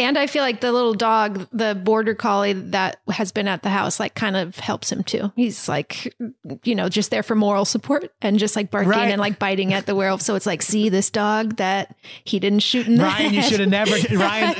And 0.00 0.16
I 0.18 0.26
feel 0.26 0.42
like 0.42 0.60
the 0.60 0.72
little 0.72 0.94
dog, 0.94 1.46
the 1.52 1.74
border 1.74 2.14
collie 2.14 2.54
that 2.54 3.00
has 3.10 3.32
been 3.32 3.46
at 3.46 3.62
the 3.62 3.68
house, 3.68 4.00
like 4.00 4.14
kind 4.14 4.34
of 4.34 4.58
helps 4.58 4.90
him 4.90 5.04
too. 5.04 5.30
He's 5.36 5.68
like, 5.68 6.14
you 6.64 6.74
know, 6.74 6.88
just 6.88 7.10
there 7.10 7.22
for 7.22 7.34
moral 7.34 7.64
support 7.64 8.10
and 8.22 8.38
just 8.38 8.56
like 8.56 8.70
barking 8.70 8.90
Right. 8.90 9.10
and 9.10 9.20
like 9.20 9.38
biting 9.38 9.72
at 9.74 9.84
the 9.86 9.94
werewolf. 9.94 10.22
So 10.22 10.34
it's 10.36 10.46
like, 10.46 10.62
see 10.62 10.88
this 10.88 11.10
dog 11.10 11.56
that 11.56 11.94
he 12.24 12.38
didn't 12.40 12.60
shoot 12.60 12.86
in 12.86 12.96
the 12.96 13.04
Ryan, 13.04 13.34
you 13.34 13.42
should 13.42 13.60
have 13.60 13.68
never. 13.68 13.94
Ryan, 14.16 14.54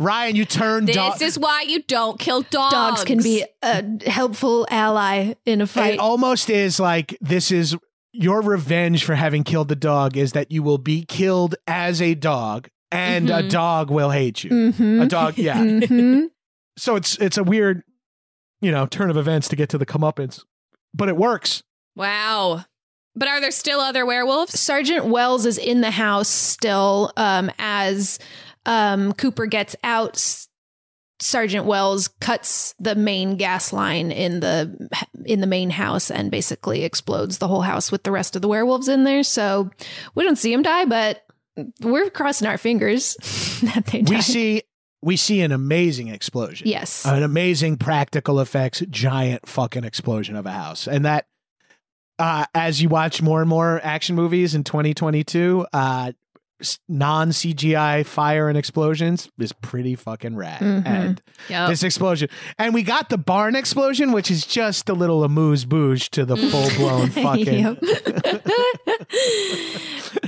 Ryan, 0.00 0.36
you 0.36 0.44
turned 0.44 0.88
This 0.88 0.96
dog. 0.96 1.22
is 1.22 1.38
why 1.38 1.62
you 1.68 1.82
don't 1.84 2.18
kill 2.18 2.42
dogs. 2.42 2.72
Dogs 2.74 3.04
can 3.04 3.22
be 3.22 3.44
a 3.62 3.84
helpful 4.10 4.66
ally 4.70 5.34
in 5.46 5.60
a 5.60 5.66
fight. 5.66 5.94
It 5.94 6.00
almost 6.00 6.50
is 6.50 6.80
like 6.80 7.16
this 7.20 7.52
is 7.52 7.76
your 8.12 8.40
revenge 8.42 9.04
for 9.04 9.14
having 9.14 9.44
killed 9.44 9.68
the 9.68 9.76
dog 9.76 10.16
is 10.16 10.32
that 10.32 10.50
you 10.52 10.62
will 10.62 10.78
be 10.78 11.04
killed 11.04 11.54
as 11.66 12.00
a 12.02 12.14
dog 12.14 12.68
and 12.94 13.30
a 13.30 13.42
Mhm. 13.42 13.50
dog 13.50 13.90
will 13.90 14.10
hate 14.10 14.44
you. 14.44 14.50
Mhm. 14.50 15.02
A 15.02 15.06
dog, 15.06 15.36
yeah. 15.38 15.56
Mhm. 15.62 16.28
So 16.76 16.96
it's 16.96 17.16
it's 17.18 17.36
a 17.38 17.44
weird, 17.44 17.82
you 18.60 18.70
know, 18.72 18.86
turn 18.86 19.10
of 19.10 19.16
events 19.16 19.48
to 19.48 19.56
get 19.56 19.68
to 19.70 19.78
the 19.78 19.86
comeuppance, 19.86 20.42
but 20.94 21.08
it 21.08 21.16
works. 21.16 21.62
Wow. 21.96 22.64
But 23.16 23.28
are 23.28 23.40
there 23.40 23.52
still 23.52 23.78
other 23.80 24.04
werewolves? 24.04 24.58
Sergeant 24.58 25.06
Wells 25.06 25.46
is 25.46 25.56
in 25.58 25.80
the 25.82 25.92
house 25.92 26.28
still 26.28 27.12
um, 27.16 27.50
as 27.58 28.18
um, 28.66 29.12
Cooper 29.12 29.46
gets 29.46 29.76
out. 29.84 30.16
S- 30.16 30.48
Sergeant 31.20 31.64
Wells 31.64 32.08
cuts 32.20 32.74
the 32.80 32.96
main 32.96 33.36
gas 33.36 33.72
line 33.72 34.10
in 34.10 34.40
the 34.40 34.76
in 35.24 35.40
the 35.40 35.46
main 35.46 35.70
house 35.70 36.10
and 36.10 36.28
basically 36.28 36.82
explodes 36.82 37.38
the 37.38 37.46
whole 37.46 37.62
house 37.62 37.92
with 37.92 38.02
the 38.02 38.10
rest 38.10 38.34
of 38.34 38.42
the 38.42 38.48
werewolves 38.48 38.88
in 38.88 39.04
there. 39.04 39.22
So 39.22 39.70
we 40.16 40.24
don't 40.24 40.36
see 40.36 40.52
him 40.52 40.62
die, 40.62 40.84
but 40.86 41.23
we're 41.80 42.10
crossing 42.10 42.48
our 42.48 42.58
fingers 42.58 43.14
that 43.62 43.86
they 43.86 44.02
die. 44.02 44.16
We 44.16 44.22
see 44.22 44.62
we 45.02 45.16
see 45.16 45.42
an 45.42 45.52
amazing 45.52 46.08
explosion. 46.08 46.66
yes, 46.66 47.04
An 47.04 47.22
amazing 47.22 47.76
practical 47.76 48.40
effects 48.40 48.82
giant 48.88 49.46
fucking 49.46 49.84
explosion 49.84 50.34
of 50.36 50.46
a 50.46 50.52
house. 50.52 50.88
And 50.88 51.04
that 51.04 51.26
uh 52.18 52.46
as 52.54 52.80
you 52.80 52.88
watch 52.88 53.20
more 53.22 53.40
and 53.40 53.48
more 53.50 53.80
action 53.84 54.16
movies 54.16 54.54
in 54.54 54.64
2022, 54.64 55.66
uh 55.72 56.12
non 56.88 57.30
CGI 57.30 58.06
fire 58.06 58.48
and 58.48 58.56
explosions 58.56 59.28
is 59.38 59.52
pretty 59.52 59.96
fucking 59.96 60.34
rad. 60.36 60.60
Mhm. 60.60 60.86
And 60.86 61.22
Yep. 61.50 61.68
this 61.68 61.82
explosion. 61.82 62.30
And 62.58 62.72
we 62.72 62.82
got 62.82 63.10
the 63.10 63.18
barn 63.18 63.54
explosion, 63.56 64.12
which 64.12 64.30
is 64.30 64.46
just 64.46 64.88
a 64.88 64.94
little 64.94 65.24
amuse 65.24 65.64
bouche 65.66 66.08
to 66.10 66.24
the 66.24 66.36
full 66.36 66.70
blown 66.78 67.10
fucking. 67.24 67.76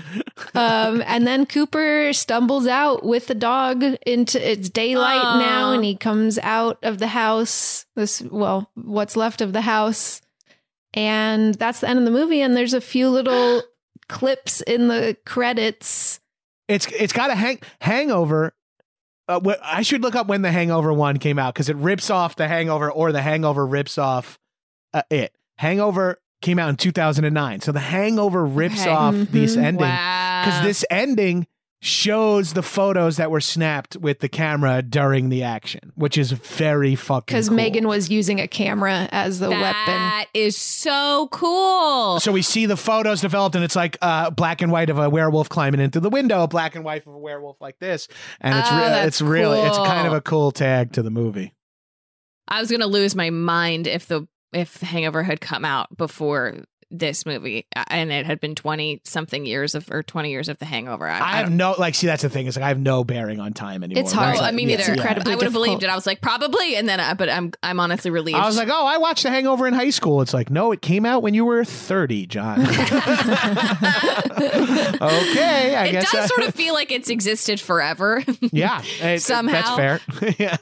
Yep. 0.54 0.56
um, 0.56 1.02
and 1.06 1.26
then 1.26 1.46
Cooper 1.46 2.12
stumbles 2.12 2.66
out 2.66 3.04
with 3.04 3.26
the 3.26 3.34
dog 3.34 3.82
into 4.06 4.50
it's 4.50 4.68
daylight 4.68 5.20
Aw. 5.22 5.38
now, 5.38 5.72
and 5.72 5.84
he 5.84 5.96
comes 5.96 6.38
out 6.38 6.78
of 6.82 6.98
the 6.98 7.08
house. 7.08 7.86
This 7.96 8.22
well, 8.22 8.70
what's 8.74 9.16
left 9.16 9.40
of 9.40 9.52
the 9.52 9.60
house, 9.62 10.22
and 10.94 11.54
that's 11.54 11.80
the 11.80 11.88
end 11.88 11.98
of 11.98 12.04
the 12.04 12.10
movie. 12.10 12.40
And 12.40 12.56
there's 12.56 12.74
a 12.74 12.80
few 12.80 13.08
little 13.10 13.62
clips 14.08 14.60
in 14.62 14.88
the 14.88 15.16
credits. 15.26 16.20
It's 16.68 16.86
it's 16.88 17.12
got 17.12 17.30
a 17.30 17.34
hang 17.34 17.60
hangover. 17.80 18.52
Uh, 19.28 19.40
wh- 19.44 19.58
I 19.62 19.82
should 19.82 20.02
look 20.02 20.14
up 20.14 20.28
when 20.28 20.42
the 20.42 20.52
Hangover 20.52 20.92
one 20.92 21.18
came 21.18 21.36
out 21.36 21.52
because 21.52 21.68
it 21.68 21.74
rips 21.76 22.10
off 22.10 22.36
the 22.36 22.46
Hangover, 22.46 22.90
or 22.90 23.10
the 23.10 23.22
Hangover 23.22 23.66
rips 23.66 23.98
off 23.98 24.38
uh, 24.94 25.02
it. 25.10 25.32
Hangover 25.58 26.20
came 26.42 26.60
out 26.60 26.68
in 26.68 26.76
2009, 26.76 27.60
so 27.60 27.72
the 27.72 27.80
Hangover 27.80 28.44
rips 28.46 28.82
Okay. 28.82 28.90
off 28.90 29.14
this 29.32 29.56
Mhm. 29.56 29.62
ending 29.64 29.88
Wow. 29.88 30.25
Because 30.46 30.62
this 30.64 30.84
ending 30.90 31.46
shows 31.82 32.54
the 32.54 32.62
photos 32.62 33.18
that 33.18 33.30
were 33.30 33.40
snapped 33.40 33.96
with 33.96 34.20
the 34.20 34.28
camera 34.28 34.80
during 34.82 35.28
the 35.28 35.42
action, 35.42 35.92
which 35.94 36.16
is 36.16 36.32
very 36.32 36.94
fucking. 36.94 37.26
Because 37.26 37.48
cool. 37.48 37.56
Megan 37.56 37.86
was 37.86 38.08
using 38.08 38.40
a 38.40 38.48
camera 38.48 39.08
as 39.12 39.38
the 39.38 39.50
weapon. 39.50 39.62
That 39.62 40.26
is 40.32 40.56
so 40.56 41.28
cool. 41.30 42.18
So 42.18 42.32
we 42.32 42.42
see 42.42 42.66
the 42.66 42.78
photos 42.78 43.20
developed, 43.20 43.54
and 43.54 43.62
it's 43.64 43.76
like 43.76 43.98
uh, 44.00 44.30
black 44.30 44.62
and 44.62 44.72
white 44.72 44.88
of 44.90 44.98
a 44.98 45.10
werewolf 45.10 45.48
climbing 45.50 45.80
into 45.80 46.00
the 46.00 46.10
window, 46.10 46.46
black 46.46 46.74
and 46.74 46.84
white 46.84 47.06
of 47.06 47.12
a 47.12 47.18
werewolf 47.18 47.60
like 47.60 47.78
this, 47.78 48.08
and 48.40 48.58
it's 48.58 48.68
Oh, 48.70 48.76
re- 48.76 48.80
that's 48.88 49.06
it's 49.08 49.22
really 49.22 49.60
it's 49.60 49.76
kind 49.78 50.06
of 50.06 50.14
a 50.14 50.20
cool 50.22 50.50
tag 50.52 50.92
to 50.92 51.02
the 51.02 51.10
movie. 51.10 51.52
I 52.48 52.60
was 52.60 52.70
gonna 52.70 52.86
lose 52.86 53.14
my 53.14 53.30
mind 53.30 53.86
if 53.86 54.06
the 54.06 54.26
if 54.52 54.80
Hangover 54.80 55.22
had 55.22 55.40
come 55.40 55.64
out 55.64 55.94
before 55.96 56.54
this 56.90 57.26
movie 57.26 57.66
uh, 57.74 57.84
and 57.88 58.12
it 58.12 58.26
had 58.26 58.38
been 58.40 58.54
20 58.54 59.00
something 59.04 59.44
years 59.44 59.74
of 59.74 59.90
or 59.90 60.02
20 60.04 60.30
years 60.30 60.48
of 60.48 60.56
the 60.58 60.64
hangover 60.64 61.08
i, 61.08 61.18
I 61.18 61.36
have 61.38 61.50
no 61.50 61.74
like. 61.78 61.94
See, 61.96 62.06
that's 62.06 62.22
the 62.22 62.28
thing. 62.28 62.46
Is 62.46 62.56
like 62.56 62.64
I 62.64 62.68
have 62.68 62.78
no 62.78 63.02
bearing 63.04 63.40
on 63.40 63.52
time 63.52 63.82
anymore. 63.82 64.02
It's 64.02 64.12
hard. 64.12 64.36
Like- 64.36 64.52
I 64.52 64.54
mean, 64.54 64.68
yeah, 64.68 64.76
neither. 64.76 64.94
yeah. 64.94 65.22
I 65.26 65.34
would 65.34 65.42
have 65.44 65.52
believed 65.52 65.82
it. 65.82 65.88
I 65.90 65.94
was 65.94 66.06
like, 66.06 66.20
probably, 66.20 66.76
and 66.76 66.88
then, 66.88 67.00
I, 67.00 67.14
but 67.14 67.28
I'm, 67.28 67.52
I'm 67.62 67.80
honestly 67.80 68.10
relieved. 68.10 68.36
I 68.38 68.46
was 68.46 68.56
like, 68.56 68.68
oh, 68.70 68.86
I 68.86 68.98
watched 68.98 69.22
The 69.24 69.30
Hangover 69.30 69.66
in 69.66 69.74
high 69.74 69.90
school. 69.90 70.20
It's 70.22 70.32
like, 70.34 70.50
no, 70.50 70.72
it 70.72 70.82
came 70.82 71.04
out 71.06 71.22
when 71.22 71.34
you 71.34 71.44
were 71.44 71.64
thirty, 71.64 72.26
Jon. 72.26 72.60
okay, 72.66 72.66
I 75.76 75.90
guess 75.90 75.90
it 75.90 75.92
guess. 75.92 76.12
does 76.12 76.24
I- 76.24 76.26
sort 76.26 76.48
of 76.48 76.54
feel 76.56 76.74
like 76.74 76.90
it's 76.92 77.08
existed 77.10 77.60
forever. 77.60 78.22
yeah, 78.52 78.82
it- 79.00 79.22
Somehow. 79.22 79.76
that's 79.76 79.76
fair. 79.76 80.00
yeah. 80.38 80.56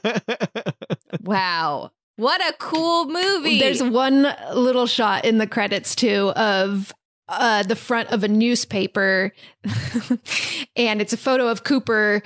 wow, 1.21 1.91
what 2.17 2.41
a 2.41 2.53
cool 2.59 3.05
movie! 3.05 3.59
There's 3.59 3.83
one 3.83 4.27
little 4.53 4.87
shot 4.87 5.25
in 5.25 5.37
the 5.37 5.47
credits 5.47 5.95
too 5.95 6.31
of 6.35 6.93
uh, 7.27 7.63
the 7.63 7.75
front 7.75 8.09
of 8.11 8.23
a 8.23 8.27
newspaper, 8.27 9.31
and 10.75 11.01
it's 11.01 11.13
a 11.13 11.17
photo 11.17 11.47
of 11.47 11.63
Cooper. 11.63 12.21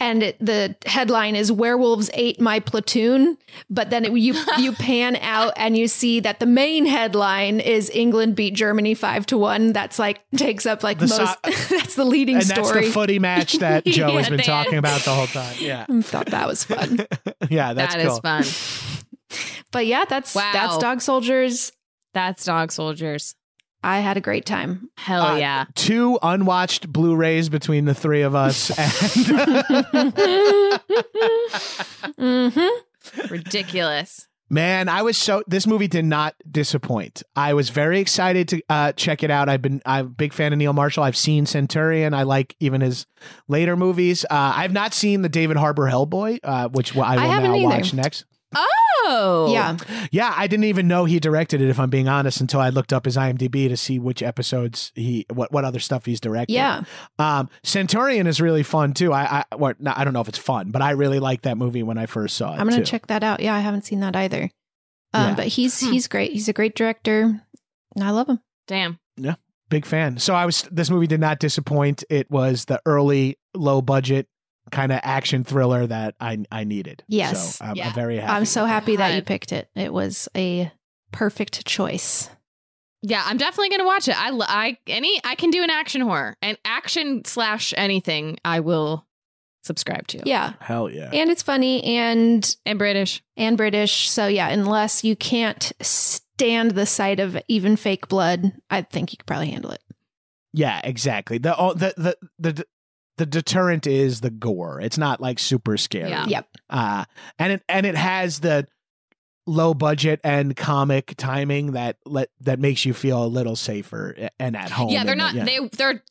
And 0.00 0.24
it, 0.24 0.36
the 0.44 0.74
headline 0.86 1.36
is 1.36 1.52
"Werewolves 1.52 2.10
ate 2.14 2.40
my 2.40 2.58
platoon," 2.58 3.38
but 3.70 3.90
then 3.90 4.04
it, 4.04 4.12
you 4.12 4.34
you 4.58 4.72
pan 4.72 5.14
out 5.16 5.52
and 5.56 5.78
you 5.78 5.86
see 5.86 6.18
that 6.18 6.40
the 6.40 6.46
main 6.46 6.84
headline 6.84 7.60
is 7.60 7.90
"England 7.90 8.34
beat 8.34 8.54
Germany 8.54 8.94
five 8.94 9.24
to 9.26 9.38
one." 9.38 9.72
That's 9.72 10.00
like 10.00 10.20
takes 10.36 10.66
up 10.66 10.82
like 10.82 10.98
The 10.98 11.06
most. 11.06 11.16
so- 11.16 11.36
that's 11.76 11.94
the 11.94 12.04
leading 12.04 12.40
story. 12.40 12.58
and 12.58 12.66
that's 12.74 12.86
the 12.88 12.92
footy 12.92 13.18
match 13.20 13.52
that 13.60 13.84
Joe 13.86 14.16
has 14.16 14.28
been 14.28 14.38
Dan. 14.38 14.46
talking 14.46 14.78
about 14.78 15.00
the 15.02 15.10
whole 15.14 15.28
time. 15.28 15.54
Yeah, 15.60 15.86
I 15.88 16.02
thought 16.02 16.26
that 16.26 16.48
was 16.48 16.64
fun, 16.64 17.06
yeah, 17.48 17.72
that's 17.72 17.94
That 17.94 18.00
is 18.04 18.08
cool. 18.08 18.20
fun. 18.20 18.44
But 19.72 19.86
yeah, 19.86 20.04
that's 20.08 20.34
Wow. 20.34 20.50
that's 20.52 20.78
Dog 20.78 21.00
Soldiers. 21.00 21.72
That's 22.12 22.44
Dog 22.44 22.72
Soldiers. 22.72 23.34
I 23.82 24.00
had 24.00 24.16
a 24.16 24.20
great 24.22 24.46
time. 24.46 24.88
Hell 24.96 25.22
Uh, 25.22 25.36
yeah! 25.36 25.64
Two 25.74 26.18
unwatched 26.22 26.90
Blu-rays 26.90 27.50
between 27.50 27.84
the 27.84 27.92
three 27.94 28.22
of 28.22 28.34
us, 28.34 28.70
and 28.78 30.12
hmm 32.18 32.58
Ridiculous. 33.30 34.26
Man, 34.50 34.88
I 34.88 35.02
was 35.02 35.16
so 35.18 35.42
this 35.46 35.66
movie 35.66 35.88
did 35.88 36.04
not 36.04 36.34
disappoint. 36.50 37.22
I 37.34 37.54
was 37.54 37.70
very 37.70 37.98
excited 38.00 38.48
to 38.48 38.62
uh, 38.70 38.92
check 38.92 39.22
it 39.22 39.30
out. 39.30 39.48
I've 39.48 39.60
been 39.62 39.82
I'm 39.84 40.06
a 40.06 40.08
big 40.08 40.32
fan 40.32 40.52
of 40.52 40.58
Neil 40.58 40.72
Marshall. 40.72 41.02
I've 41.02 41.16
seen 41.16 41.44
Centurion. 41.44 42.14
I 42.14 42.22
like 42.22 42.54
even 42.60 42.80
his 42.80 43.06
later 43.48 43.76
movies. 43.76 44.24
Uh, 44.24 44.52
I've 44.56 44.72
not 44.72 44.94
seen 44.94 45.22
the 45.22 45.28
David 45.28 45.56
Harbour 45.56 45.90
Hellboy, 45.90 46.38
uh, 46.44 46.68
which 46.68 46.94
I 46.96 47.16
will 47.16 47.32
I 47.32 47.38
now 47.40 47.54
either. 47.54 47.64
watch 47.68 47.92
next. 47.94 48.24
Oh, 48.54 48.66
Yeah. 49.06 49.76
Yeah, 50.10 50.32
I 50.36 50.46
didn't 50.46 50.64
even 50.64 50.88
know 50.88 51.04
he 51.04 51.18
directed 51.20 51.60
it. 51.60 51.68
If 51.68 51.78
I'm 51.78 51.90
being 51.90 52.08
honest, 52.08 52.40
until 52.40 52.60
I 52.60 52.68
looked 52.70 52.92
up 52.92 53.04
his 53.04 53.16
IMDb 53.16 53.68
to 53.68 53.76
see 53.76 53.98
which 53.98 54.22
episodes 54.22 54.92
he 54.94 55.26
what 55.32 55.52
what 55.52 55.64
other 55.64 55.80
stuff 55.80 56.04
he's 56.06 56.20
directed. 56.20 56.52
Yeah. 56.54 56.82
Um, 57.18 57.48
Centurion 57.62 58.26
is 58.26 58.40
really 58.40 58.62
fun 58.62 58.94
too. 58.94 59.12
I 59.12 59.44
I 59.50 59.56
well, 59.56 59.74
no, 59.78 59.92
I 59.94 60.04
don't 60.04 60.12
know 60.14 60.20
if 60.20 60.28
it's 60.28 60.38
fun, 60.38 60.70
but 60.70 60.82
I 60.82 60.90
really 60.92 61.18
liked 61.18 61.44
that 61.44 61.56
movie 61.58 61.82
when 61.82 61.98
I 61.98 62.06
first 62.06 62.36
saw 62.36 62.54
it. 62.54 62.58
I'm 62.60 62.68
gonna 62.68 62.84
check 62.84 63.06
that 63.08 63.22
out. 63.22 63.40
Yeah, 63.40 63.54
I 63.54 63.60
haven't 63.60 63.84
seen 63.84 64.00
that 64.00 64.16
either. 64.16 64.50
Um, 65.12 65.28
Yeah. 65.30 65.34
but 65.34 65.46
he's 65.48 65.80
Hmm. 65.80 65.92
he's 65.92 66.08
great. 66.08 66.32
He's 66.32 66.48
a 66.48 66.52
great 66.52 66.74
director. 66.74 67.40
I 68.00 68.10
love 68.10 68.28
him. 68.28 68.40
Damn. 68.66 68.98
Yeah. 69.16 69.34
Big 69.70 69.86
fan. 69.86 70.18
So 70.18 70.34
I 70.34 70.44
was 70.46 70.62
this 70.70 70.90
movie 70.90 71.06
did 71.06 71.20
not 71.20 71.38
disappoint. 71.40 72.04
It 72.10 72.30
was 72.30 72.64
the 72.66 72.80
early 72.86 73.38
low 73.54 73.80
budget 73.82 74.28
kind 74.74 74.92
of 74.92 75.00
action 75.02 75.44
thriller 75.44 75.86
that 75.86 76.14
I 76.20 76.44
I 76.52 76.64
needed. 76.64 77.02
Yes. 77.08 77.56
So 77.56 77.64
I'm, 77.64 77.76
Yeah. 77.76 77.88
I'm 77.88 77.94
very 77.94 78.18
happy. 78.18 78.32
I'm 78.32 78.44
so 78.44 78.66
happy 78.66 78.96
that 78.96 79.14
you 79.14 79.22
picked 79.22 79.52
it. 79.52 79.70
It 79.74 79.92
was 79.92 80.28
a 80.36 80.70
perfect 81.12 81.64
choice. 81.64 82.28
Yeah, 83.02 83.22
I'm 83.24 83.36
definitely 83.36 83.68
gonna 83.70 83.84
watch 83.84 84.08
it. 84.08 84.16
I, 84.18 84.30
I 84.32 84.78
any 84.86 85.20
I 85.24 85.34
can 85.36 85.50
do 85.50 85.62
an 85.62 85.70
action 85.70 86.00
horror 86.00 86.36
and 86.42 86.58
action 86.64 87.24
slash 87.24 87.72
anything. 87.76 88.38
I 88.44 88.60
will 88.60 89.06
subscribe 89.62 90.06
to. 90.08 90.22
Yeah. 90.24 90.50
that. 90.50 90.62
Hell 90.62 90.90
yeah. 90.90 91.10
And 91.12 91.30
it's 91.30 91.42
funny 91.42 91.82
and 91.84 92.56
and 92.66 92.78
British. 92.78 93.22
and 93.36 93.56
British. 93.56 94.10
So 94.10 94.26
yeah, 94.26 94.48
unless 94.48 95.04
you 95.04 95.16
can't 95.16 95.72
stand 95.80 96.72
the 96.72 96.86
sight 96.86 97.20
of 97.20 97.38
even 97.46 97.76
fake 97.76 98.08
blood, 98.08 98.52
I 98.70 98.82
think 98.82 99.12
you 99.12 99.18
could 99.18 99.26
probably 99.26 99.50
handle 99.50 99.70
it. 99.70 99.82
yeah, 100.52 100.80
exactly. 100.84 101.38
The 101.38 101.56
oh, 101.56 101.74
the 101.74 101.94
the 101.96 102.16
the 102.38 102.66
the 103.18 103.26
deterrent 103.26 103.86
is 103.86 104.20
the 104.20 104.30
gore. 104.30 104.80
It's 104.80 104.98
not 104.98 105.20
like 105.20 105.38
super 105.38 105.76
scary. 105.76 106.10
Yeah. 106.10 106.26
Yep. 106.26 106.48
Uh 106.70 107.04
and 107.38 107.52
it 107.54 107.62
and 107.68 107.86
it 107.86 107.94
has 107.96 108.40
the 108.40 108.66
low 109.46 109.74
budget 109.74 110.20
and 110.24 110.56
comic 110.56 111.14
timing 111.16 111.72
that 111.72 111.98
let 112.06 112.30
that 112.40 112.58
makes 112.58 112.84
you 112.86 112.94
feel 112.94 113.22
a 113.24 113.26
little 113.28 113.56
safer 113.56 114.28
and 114.38 114.56
at 114.56 114.70
home. 114.70 114.88
yeah, 114.90 115.04
they're 115.04 115.12
in 115.12 115.18
the- 115.18 115.32
not. 115.32 115.46
They 115.46 115.58
they're 115.76 116.02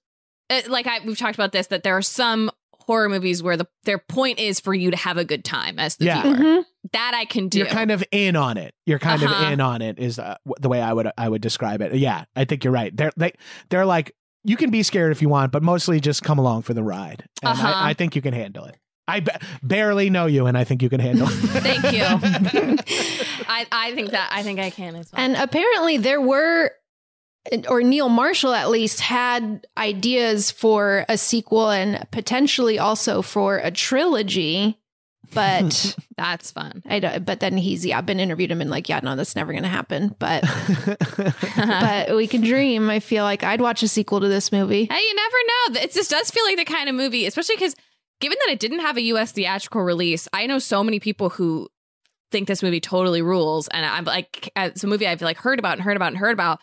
uh, 0.50 0.62
like 0.68 0.88
I 0.88 1.00
we've 1.06 1.18
talked 1.18 1.36
about 1.36 1.52
this 1.52 1.68
that 1.68 1.84
there 1.84 1.98
are 1.98 2.02
some 2.02 2.52
horror 2.86 3.08
movies 3.10 3.42
where 3.42 3.56
the 3.58 3.66
their 3.86 3.98
point 3.98 4.40
is 4.40 4.60
for 4.60 4.74
you 4.74 4.92
to 4.92 4.98
have 4.98 5.18
a 5.18 5.24
good 5.26 5.44
time 5.46 5.80
as 5.80 5.96
the 5.96 6.06
Yeah. 6.06 6.22
viewer. 6.22 6.36
Mhm. 6.36 6.66
That 6.92 7.14
I 7.16 7.24
can 7.26 7.48
do. 7.48 7.60
You're 7.60 7.68
kind 7.68 7.92
of 7.92 8.04
in 8.12 8.36
on 8.36 8.58
it. 8.58 8.76
You're 8.86 9.00
kind 9.00 9.24
Uh-huh. 9.24 9.46
of 9.46 9.52
in 9.54 9.62
on 9.62 9.82
it 9.82 10.00
is 10.00 10.20
uh, 10.20 10.36
the 10.60 10.68
way 10.68 10.82
I 10.82 10.92
would 10.92 11.10
I 11.18 11.30
would 11.30 11.42
describe 11.42 11.82
it. 11.82 11.96
Yeah, 11.96 12.26
I 12.36 12.44
think 12.46 12.64
you're 12.66 12.74
right. 12.74 12.96
They're 12.96 13.14
they 13.16 13.32
they're 13.70 13.86
like 13.86 14.14
you 14.44 14.58
can 14.58 14.70
be 14.70 14.84
scared 14.84 15.12
if 15.12 15.22
you 15.22 15.30
want, 15.30 15.52
but 15.52 15.64
mostly 15.64 16.00
just 16.00 16.24
come 16.24 16.38
along 16.40 16.64
for 16.64 16.74
the 16.74 16.84
ride. 16.84 17.26
And 17.42 17.52
Uh-huh. 17.58 17.68
I, 17.74 17.90
I 17.92 17.94
think 17.94 18.16
you 18.16 18.22
can 18.22 18.34
handle 18.34 18.66
it. 18.66 18.78
I 19.08 19.20
ba- 19.20 19.40
barely 19.62 20.10
know 20.10 20.28
you, 20.28 20.46
and 20.46 20.58
I 20.58 20.64
think 20.64 20.82
you 20.82 20.90
can 20.90 21.00
handle 21.02 21.28
it. 21.30 21.32
Thank 21.36 21.92
you. 21.94 22.04
I, 23.48 23.66
I 23.72 23.94
think 23.96 24.12
that 24.12 24.30
I 24.32 24.44
think 24.44 24.60
I 24.60 24.70
can 24.70 24.96
as 24.96 25.12
well. 25.12 25.22
And 25.22 25.36
apparently 25.36 25.98
there 25.98 26.22
were 26.22 26.72
or 27.68 27.82
Neil 27.84 28.08
Marshall 28.08 28.54
at 28.54 28.70
least 28.70 29.02
had 29.02 29.68
ideas 29.78 30.50
for 30.52 31.06
a 31.10 31.18
sequel 31.18 31.70
and 31.70 32.08
potentially 32.12 32.80
also 32.80 33.22
for 33.22 33.58
a 33.58 33.70
trilogy, 33.72 34.80
but 35.34 35.96
That's 36.18 36.52
fun. 36.52 36.84
I 36.86 37.00
don't, 37.00 37.26
but 37.26 37.40
then 37.40 37.58
he's 37.58 37.86
yeah, 37.86 37.98
I've 37.98 38.06
been 38.06 38.20
interviewed 38.20 38.52
him 38.52 38.62
and 38.62 38.70
like, 38.70 38.88
yeah, 38.88 39.00
no, 39.02 39.16
that's 39.16 39.36
never 39.36 39.52
gonna 39.52 39.68
happen. 39.68 40.16
But 40.20 40.44
but 41.58 42.16
we 42.16 42.28
can 42.28 42.42
dream. 42.42 42.90
I 42.90 43.00
feel 43.00 43.24
like 43.24 43.44
I'd 43.44 43.62
watch 43.62 43.84
a 43.84 43.88
sequel 43.88 44.20
to 44.22 44.28
this 44.28 44.52
movie. 44.52 44.86
Hey, 44.86 45.00
you 45.00 45.16
never 45.16 45.38
know. 45.48 45.82
It 45.82 45.92
just 45.92 46.12
does 46.12 46.30
feel 46.30 46.44
like 46.46 46.58
the 46.58 46.66
kind 46.66 46.88
of 46.88 46.96
movie, 46.96 47.26
especially 47.26 47.56
because 47.56 47.76
given 48.20 48.38
that 48.46 48.54
it 48.54 48.60
didn't 48.60 48.80
have 48.80 48.98
a 48.98 49.02
US 49.02 49.32
theatrical 49.32 49.82
release, 49.82 50.28
I 50.34 50.46
know 50.46 50.60
so 50.60 50.84
many 50.84 51.00
people 51.00 51.30
who 51.30 51.68
think 52.32 52.48
this 52.48 52.64
movie 52.64 52.80
totally 52.80 53.22
rules. 53.22 53.68
And 53.70 53.86
I'm 53.86 54.06
like, 54.06 54.52
it's 54.56 54.84
a 54.84 54.88
movie 54.88 55.08
I've 55.08 55.22
like 55.22 55.38
heard 55.38 55.60
about 55.60 55.74
and 55.74 55.82
heard 55.82 55.98
about 55.98 56.10
and 56.10 56.18
heard 56.18 56.34
about. 56.34 56.60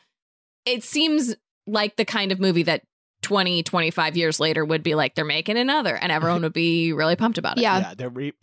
It 0.64 0.84
seems 0.84 1.34
like 1.66 1.96
the 1.96 2.04
kind 2.04 2.32
of 2.32 2.40
movie 2.40 2.64
that 2.64 2.82
20, 3.30 3.62
25 3.62 4.16
years 4.16 4.40
later 4.40 4.64
would 4.64 4.82
be 4.82 4.96
like, 4.96 5.14
they're 5.14 5.24
making 5.24 5.56
another, 5.56 5.94
and 5.94 6.10
everyone 6.10 6.42
would 6.42 6.52
be 6.52 6.92
really 6.92 7.14
pumped 7.14 7.38
about 7.38 7.58
it. 7.58 7.62
Yeah. 7.62 7.78
yeah, 7.78 7.94
they're 7.96 8.08
re- 8.10 8.32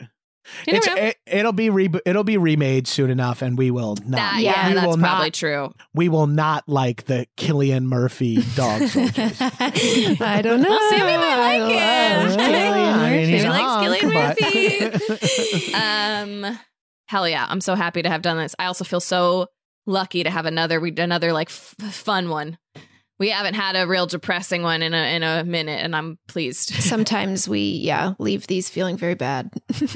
it's, 0.66 0.86
never 0.86 0.98
know. 0.98 1.06
it, 1.08 1.16
it'll 1.26 1.52
be 1.52 1.68
re- 1.68 1.90
it'll 2.06 2.24
be 2.24 2.38
remade 2.38 2.88
soon 2.88 3.10
enough, 3.10 3.42
and 3.42 3.58
we 3.58 3.70
will 3.70 3.96
not. 4.06 4.12
That- 4.16 4.34
we 4.38 4.44
yeah, 4.44 4.72
that's 4.72 4.86
will 4.86 4.96
probably 4.96 5.26
not, 5.26 5.34
true. 5.34 5.74
We 5.92 6.08
will 6.08 6.26
not 6.26 6.66
like 6.70 7.04
the 7.04 7.26
Cillian 7.36 7.84
Murphy 7.84 8.36
dog 8.56 8.80
soldiers. 8.88 9.38
I 9.42 10.40
don't 10.42 10.62
know. 10.62 10.70
Well, 10.70 10.88
Sammy 10.90 11.16
might 11.18 11.36
like 11.36 11.62
I 11.76 12.22
it. 12.24 12.28
love 12.30 12.38
Cillian 12.38 12.94
I 12.94 13.10
mean, 13.10 13.28
he's 13.28 13.42
Sammy 13.42 13.58
likes 13.58 14.14
hunk, 14.14 14.38
Cillian 14.38 15.72
but- 15.72 16.48
um 16.48 16.58
hell 17.06 17.28
yeah 17.28 17.46
i'm 17.48 17.60
so 17.60 17.74
happy 17.74 18.02
to 18.02 18.08
have 18.08 18.22
done 18.22 18.36
this 18.38 18.54
i 18.58 18.66
also 18.66 18.84
feel 18.84 19.00
so 19.00 19.46
lucky 19.86 20.22
to 20.22 20.30
have 20.30 20.44
another 20.46 20.78
we 20.80 20.92
another 20.98 21.32
like 21.32 21.48
f- 21.48 21.74
fun 21.92 22.28
one 22.28 22.58
we 23.18 23.30
haven't 23.30 23.54
had 23.54 23.76
a 23.76 23.86
real 23.86 24.06
depressing 24.06 24.62
one 24.62 24.82
in 24.82 24.94
a 24.94 25.14
in 25.16 25.22
a 25.22 25.44
minute 25.44 25.82
and 25.82 25.94
i'm 25.94 26.18
pleased 26.26 26.68
Sometimes 26.88 27.48
we, 27.48 27.60
yeah, 27.60 28.14
leave 28.18 28.46
these 28.46 28.70
feeling 28.70 28.96
very 28.96 29.14
bad. 29.14 29.50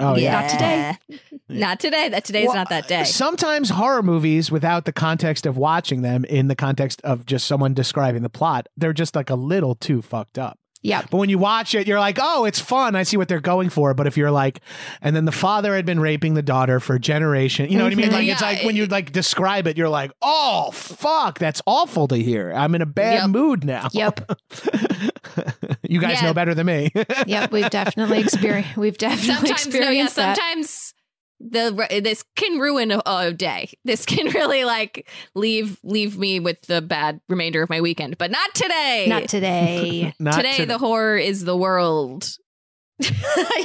Oh, 0.00 0.16
yeah. 0.16 0.40
Not 0.40 0.50
today. 0.50 0.98
not 1.48 1.80
today 1.80 2.08
that 2.08 2.24
today's 2.24 2.46
Well, 2.46 2.56
not 2.56 2.68
that 2.70 2.88
day 2.88 3.04
Sometimes 3.04 3.70
horror 3.70 4.02
movies, 4.02 4.50
without 4.50 4.84
the 4.84 4.92
context 4.92 5.46
of 5.46 5.56
watching 5.56 6.02
them, 6.02 6.24
in 6.24 6.48
the 6.48 6.54
context 6.54 7.00
of 7.02 7.26
just 7.26 7.46
someone 7.46 7.74
describing 7.74 8.22
the 8.22 8.28
plot, 8.28 8.68
they're 8.76 8.92
just 8.92 9.14
like 9.14 9.30
a 9.30 9.34
little 9.34 9.74
too 9.74 10.02
fucked 10.02 10.38
up. 10.38 10.58
Yeah. 10.84 11.02
But 11.10 11.16
when 11.16 11.30
you 11.30 11.38
watch 11.38 11.74
it, 11.74 11.88
you're 11.88 11.98
like, 11.98 12.18
oh, 12.20 12.44
it's 12.44 12.60
fun. 12.60 12.94
I 12.94 13.02
see 13.04 13.16
what 13.16 13.26
they're 13.26 13.40
going 13.40 13.70
for. 13.70 13.94
But 13.94 14.06
if 14.06 14.16
you're 14.18 14.30
like, 14.30 14.60
and 15.00 15.16
then 15.16 15.24
the 15.24 15.32
father 15.32 15.74
had 15.74 15.86
been 15.86 15.98
raping 15.98 16.34
the 16.34 16.42
daughter 16.42 16.78
for 16.78 16.96
a 16.96 17.00
generation, 17.00 17.70
you 17.70 17.78
know 17.78 17.84
what 17.84 17.92
I 17.94 17.96
mean? 17.96 18.10
Mhm. 18.10 18.12
Like, 18.12 18.28
it's 18.28 18.42
like 18.42 18.62
when 18.64 18.76
you 18.76 18.84
like 18.86 19.10
describe 19.10 19.66
it, 19.66 19.76
you're 19.78 19.88
like, 19.88 20.12
oh, 20.22 20.70
fuck, 20.72 21.38
that's 21.38 21.62
awful 21.66 22.06
to 22.08 22.16
hear. 22.16 22.52
I'm 22.52 22.74
in 22.74 22.82
a 22.82 22.86
bad 22.86 23.14
Yep. 23.22 23.30
mood 23.30 23.64
now. 23.64 23.88
Yep. 23.92 24.30
you 25.88 26.00
guys 26.00 26.20
Yeah. 26.20 26.28
know 26.28 26.34
better 26.34 26.54
than 26.54 26.66
me. 26.66 26.90
Yep. 27.26 27.52
We've 27.52 27.70
definitely 27.70 28.20
experienced. 28.20 28.76
We've 28.76 28.98
definitely 28.98 29.48
sometimes 29.48 29.66
experienced 29.66 30.16
no 30.18 30.22
yeah 30.22 30.34
that. 30.34 30.36
sometimes 30.36 30.93
the 31.50 32.00
this 32.02 32.24
can 32.36 32.58
ruin 32.58 32.90
a, 32.90 33.02
a 33.06 33.32
day. 33.32 33.70
This 33.84 34.06
can 34.06 34.26
really 34.28 34.64
like 34.64 35.08
leave 35.34 35.78
leave 35.82 36.18
me 36.18 36.40
with 36.40 36.62
the 36.62 36.80
bad 36.80 37.20
remainder 37.28 37.62
of 37.62 37.68
my 37.70 37.80
weekend 37.80 38.18
but 38.18 38.30
not 38.30 38.54
today. 38.54 39.06
Not 39.08 39.28
today. 39.28 40.14
Not 40.18 40.34
today 40.34 40.56
to- 40.58 40.66
the 40.66 40.78
horror 40.78 41.16
is 41.16 41.44
the 41.44 41.56
world. 41.56 42.36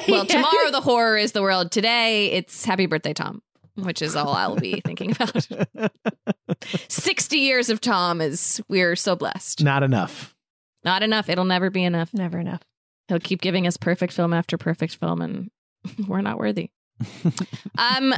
Well 0.07 0.26
tomorrow 0.26 0.72
the 0.72 0.81
horror 0.81 1.15
is 1.18 1.34
the 1.34 1.41
world. 1.43 1.72
Today 1.72 2.31
it's 2.31 2.65
happy 2.65 2.85
birthday 2.88 3.14
tom 3.14 3.41
which 3.76 4.01
is 4.01 4.15
all 4.15 4.34
i'll 4.34 4.57
be 4.57 4.81
thinking 4.81 5.11
about. 5.11 5.47
60 6.89 7.38
years 7.38 7.69
of 7.69 7.80
tom 7.80 8.19
is 8.22 8.61
we're 8.68 8.95
so 8.95 9.15
blessed. 9.15 9.64
Not 9.64 9.84
enough. 9.84 10.35
not 10.84 11.03
enough. 11.03 11.30
It'll 11.30 11.45
never 11.45 11.69
be 11.69 11.84
enough. 11.84 12.14
Never 12.14 12.39
enough. 12.39 12.61
he'll 13.07 13.19
keep 13.19 13.39
giving 13.41 13.68
us 13.68 13.77
perfect 13.77 14.14
film 14.14 14.34
after 14.34 14.57
perfect 14.57 14.95
film 14.97 15.22
and 15.22 15.51
we're 16.07 16.22
not 16.22 16.39
worthy 16.39 16.72
um 17.77 18.13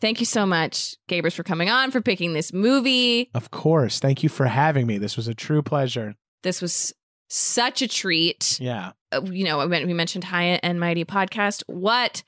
thank 0.00 0.20
you 0.20 0.26
so 0.26 0.44
much 0.46 0.96
Gabrus 1.08 1.34
for 1.34 1.42
coming 1.42 1.68
on 1.70 1.90
for 1.90 2.00
picking 2.00 2.32
this 2.32 2.52
movie 2.52 3.30
Of 3.34 3.50
course. 3.50 3.98
Thank 4.00 4.22
you 4.22 4.28
for 4.28 4.46
having 4.46 4.86
me. 4.86 4.98
This 4.98 5.16
was 5.16 5.28
a 5.28 5.34
true 5.34 5.62
pleasure. 5.62 6.14
this 6.42 6.60
was 6.60 6.92
such 7.28 7.82
a 7.82 7.88
treat 7.88 8.58
Yeah. 8.60 8.92
uh, 9.12 9.22
you 9.24 9.44
know, 9.44 9.66
we 9.66 9.84
we 9.84 9.94
mentioned 9.94 10.24
High 10.24 10.58
and 10.62 10.78
Mighty 10.78 11.04
podcast. 11.04 11.62
What 11.66 12.22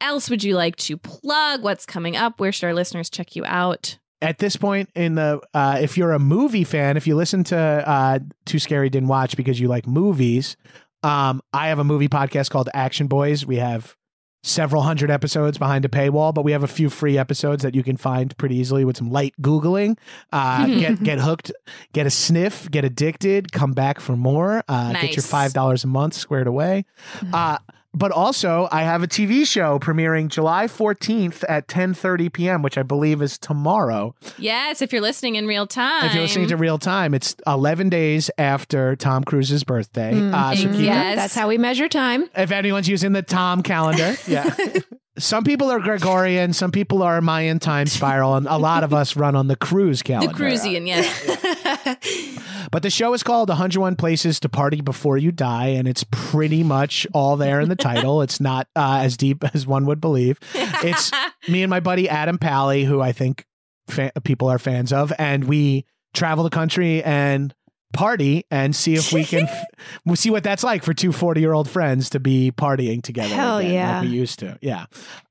else 0.00 0.28
would 0.30 0.42
you 0.44 0.54
like 0.56 0.76
to 0.76 0.96
plug? 0.96 1.62
What's 1.62 1.86
coming 1.86 2.16
up? 2.16 2.40
Where 2.40 2.52
should 2.52 2.66
our 2.66 2.74
listeners 2.74 3.08
check 3.10 3.36
you 3.36 3.44
out? 3.44 3.98
at 4.22 4.36
this 4.36 4.54
point 4.56 4.90
in 4.94 5.14
the 5.14 5.40
uh, 5.54 5.78
if 5.80 5.96
you're 5.96 6.12
a 6.12 6.18
movie 6.18 6.62
fan 6.64 6.98
if 6.98 7.06
you 7.06 7.16
listen 7.16 7.42
to 7.42 7.56
uh, 7.56 8.18
too 8.44 8.58
scary 8.58 8.90
didn't 8.90 9.08
watch 9.08 9.34
because 9.34 9.58
you 9.58 9.66
like 9.66 9.86
movies 9.86 10.58
um, 11.02 11.40
i 11.54 11.68
have 11.68 11.78
a 11.78 11.84
movie 11.84 12.06
podcast 12.08 12.50
called 12.50 12.68
Action 12.74 13.08
Boyz 13.08 13.46
we 13.46 13.56
have 13.56 13.96
several 14.42 14.82
hundred 14.82 15.10
episodes 15.10 15.58
behind 15.58 15.84
a 15.84 15.88
paywall 15.88 16.32
but 16.32 16.44
we 16.44 16.52
have 16.52 16.62
a 16.62 16.68
few 16.68 16.88
free 16.88 17.18
episodes 17.18 17.62
that 17.62 17.74
you 17.74 17.82
can 17.82 17.96
find 17.96 18.36
pretty 18.38 18.56
easily 18.56 18.84
with 18.84 18.96
some 18.96 19.10
light 19.10 19.34
googling. 19.40 19.96
Uh, 20.32 20.66
get 20.80 21.02
get 21.02 21.18
hooked 21.18 21.52
get 21.92 22.06
a 22.06 22.10
sniff 22.10 22.70
get 22.70 22.84
addicted 22.84 23.52
come 23.52 23.72
back 23.72 24.00
for 24.00 24.16
more. 24.16 24.62
Uh, 24.68 24.92
get 24.92 25.16
your 25.16 25.22
five 25.22 25.52
dollars 25.52 25.84
a 25.84 25.86
month 25.86 26.14
squared 26.14 26.46
away. 26.46 26.84
Uh, 27.32 27.58
but 27.92 28.12
also 28.12 28.68
I 28.70 28.82
have 28.82 29.02
a 29.02 29.06
TV 29.08 29.46
show 29.46 29.78
premiering 29.78 30.28
July 30.28 30.66
14th 30.66 31.44
at 31.48 31.66
10:30 31.68 32.32
p.m., 32.32 32.62
which 32.62 32.78
I 32.78 32.82
believe 32.82 33.20
is 33.22 33.38
tomorrow. 33.38 34.14
Yes, 34.38 34.80
if 34.82 34.92
you're 34.92 35.02
listening 35.02 35.34
in 35.36 35.46
real 35.46 35.66
time. 35.66 36.06
If 36.06 36.14
you're 36.14 36.22
listening 36.22 36.48
to 36.48 36.56
real 36.56 36.78
time, 36.78 37.14
it's 37.14 37.34
11 37.46 37.88
days 37.88 38.30
after 38.38 38.96
Tom 38.96 39.24
Cruise's 39.24 39.64
birthday. 39.64 40.12
uh, 40.30 40.54
so 40.54 40.68
Mm, 40.68 40.84
yes. 40.84 41.16
That's 41.16 41.34
how 41.34 41.48
we 41.48 41.58
measure 41.58 41.88
time. 41.88 42.28
if 42.36 42.50
anyone's 42.52 42.88
using 42.88 43.12
the 43.12 43.22
Tom 43.22 43.62
calendar, 43.62 44.16
yeah. 44.28 44.54
some 45.20 45.44
people 45.44 45.70
are 45.70 45.78
Gregorian, 45.80 46.52
some 46.52 46.72
people 46.72 47.02
are 47.02 47.20
Mayan 47.20 47.58
time 47.58 47.86
spiral, 47.86 48.34
and 48.34 48.46
a 48.46 48.56
lot 48.56 48.84
of 48.84 48.92
us 48.92 49.16
run 49.16 49.36
on 49.36 49.46
the 49.46 49.56
cruise 49.56 50.02
calendar. 50.02 50.34
the. 50.34 50.42
Cruisian, 50.42 50.86
yes. 50.86 52.36
But 52.70 52.84
the 52.84 52.90
show 52.90 53.12
is 53.14 53.24
called 53.24 53.48
101 53.48 53.96
Places 53.96 54.38
to 54.40 54.48
Party 54.48 54.80
Before 54.80 55.18
You 55.18 55.32
Die, 55.32 55.66
and 55.66 55.88
it's 55.88 56.04
pretty 56.12 56.62
much 56.62 57.04
all 57.12 57.36
there 57.36 57.60
in 57.60 57.68
the 57.68 57.74
title. 57.74 58.22
It's 58.22 58.38
not 58.40 58.68
uh, 58.76 59.00
as 59.02 59.16
deep 59.16 59.42
as 59.54 59.66
one 59.66 59.86
would 59.86 60.00
believe. 60.00 60.38
It's 60.54 61.10
me 61.48 61.62
and 61.64 61.70
my 61.70 61.80
buddy 61.80 62.08
Adam 62.08 62.38
Pally, 62.38 62.84
who 62.84 63.00
I 63.00 63.10
think 63.10 63.44
fa- 63.88 64.12
people 64.22 64.48
are 64.48 64.58
fans 64.60 64.92
of, 64.92 65.12
and 65.18 65.44
we 65.44 65.84
travel 66.14 66.44
the 66.44 66.50
country 66.50 67.02
and 67.02 67.52
party 67.92 68.44
and 68.50 68.74
see 68.74 68.94
if 68.94 69.12
we 69.12 69.24
can 69.24 69.44
f- 69.48 69.64
we'll 70.04 70.16
see 70.16 70.30
what 70.30 70.44
that's 70.44 70.62
like 70.62 70.84
for 70.84 70.94
two 70.94 71.12
40 71.12 71.40
year 71.40 71.52
old 71.52 71.68
friends 71.68 72.10
to 72.10 72.20
be 72.20 72.52
partying 72.56 73.02
together 73.02 73.34
Hell 73.34 73.58
again, 73.58 73.72
yeah. 73.72 74.00
like 74.00 74.08
we 74.08 74.14
used 74.14 74.38
to 74.40 74.58
yeah 74.60 74.86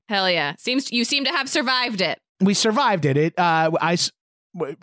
Hell 0.08 0.28
yeah. 0.30 0.54
Seems 0.58 0.90
you 0.90 1.04
seem 1.04 1.24
to 1.24 1.30
have 1.30 1.48
survived 1.48 2.00
it. 2.00 2.18
we 2.40 2.52
survived 2.52 3.04
it. 3.04 3.16
It 3.16 3.38
uh, 3.38 3.70
I 3.80 3.96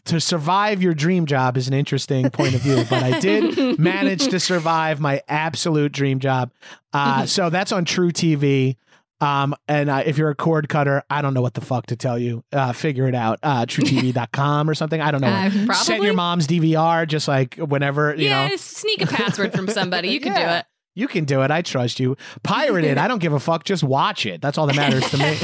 to 0.05 0.21
survive 0.21 0.81
your 0.81 0.93
dream 0.93 1.25
job 1.25 1.57
is 1.57 1.67
an 1.67 1.73
interesting 1.73 2.29
point 2.29 2.55
of 2.55 2.61
view, 2.61 2.85
but 2.89 3.03
I 3.03 3.19
did 3.19 3.77
manage 3.79 4.27
to 4.29 4.39
survive 4.39 5.01
my 5.01 5.21
absolute 5.27 5.91
dream 5.91 6.19
job. 6.19 6.51
Uh, 6.93 7.25
so 7.35 7.49
that's 7.49 7.73
on 7.73 7.83
truTV. 7.83 8.77
Um, 9.19 9.55
and 9.67 9.89
uh, 9.89 10.03
if 10.05 10.17
you're 10.17 10.29
a 10.29 10.35
cord 10.35 10.69
cutter, 10.69 11.01
I 11.09 11.21
don't 11.21 11.33
know 11.33 11.41
what 11.41 11.55
the 11.55 11.61
fuck 11.61 11.87
to 11.87 11.95
tell 11.95 12.19
you. 12.19 12.43
Uh, 12.51 12.71
figure 12.73 13.07
it 13.07 13.15
out. 13.15 13.39
Uh, 13.41 13.65
truTV.com 13.65 14.69
or 14.69 14.75
something. 14.75 15.01
I 15.01 15.09
don't 15.11 15.21
know. 15.21 15.27
Uh, 15.27 15.49
Send 15.49 15.67
probably. 15.67 16.05
your 16.05 16.13
mom's 16.15 16.45
DVR, 16.47 17.07
just 17.07 17.27
like 17.27 17.55
whenever 17.55 18.13
you 18.15 18.27
yeah, 18.27 18.49
know. 18.49 18.55
sneak 18.57 19.01
a 19.01 19.07
password 19.07 19.53
from 19.53 19.67
somebody. 19.69 20.09
You 20.09 20.19
can 20.19 20.33
do 20.33 20.41
it. 20.57 20.65
You 20.93 21.07
can 21.07 21.25
do 21.25 21.41
it. 21.43 21.51
I 21.51 21.61
trust 21.61 21.99
you. 21.99 22.17
Pirate 22.43 22.83
it. 22.83 22.97
I 22.97 23.07
don't 23.07 23.19
give 23.19 23.33
a 23.33 23.39
fuck. 23.39 23.63
Just 23.65 23.83
watch 23.83 24.25
it. 24.25 24.41
That's 24.41 24.57
all 24.57 24.65
that 24.65 24.75
matters 24.75 25.07
to 25.11 25.17
me. 25.17 25.37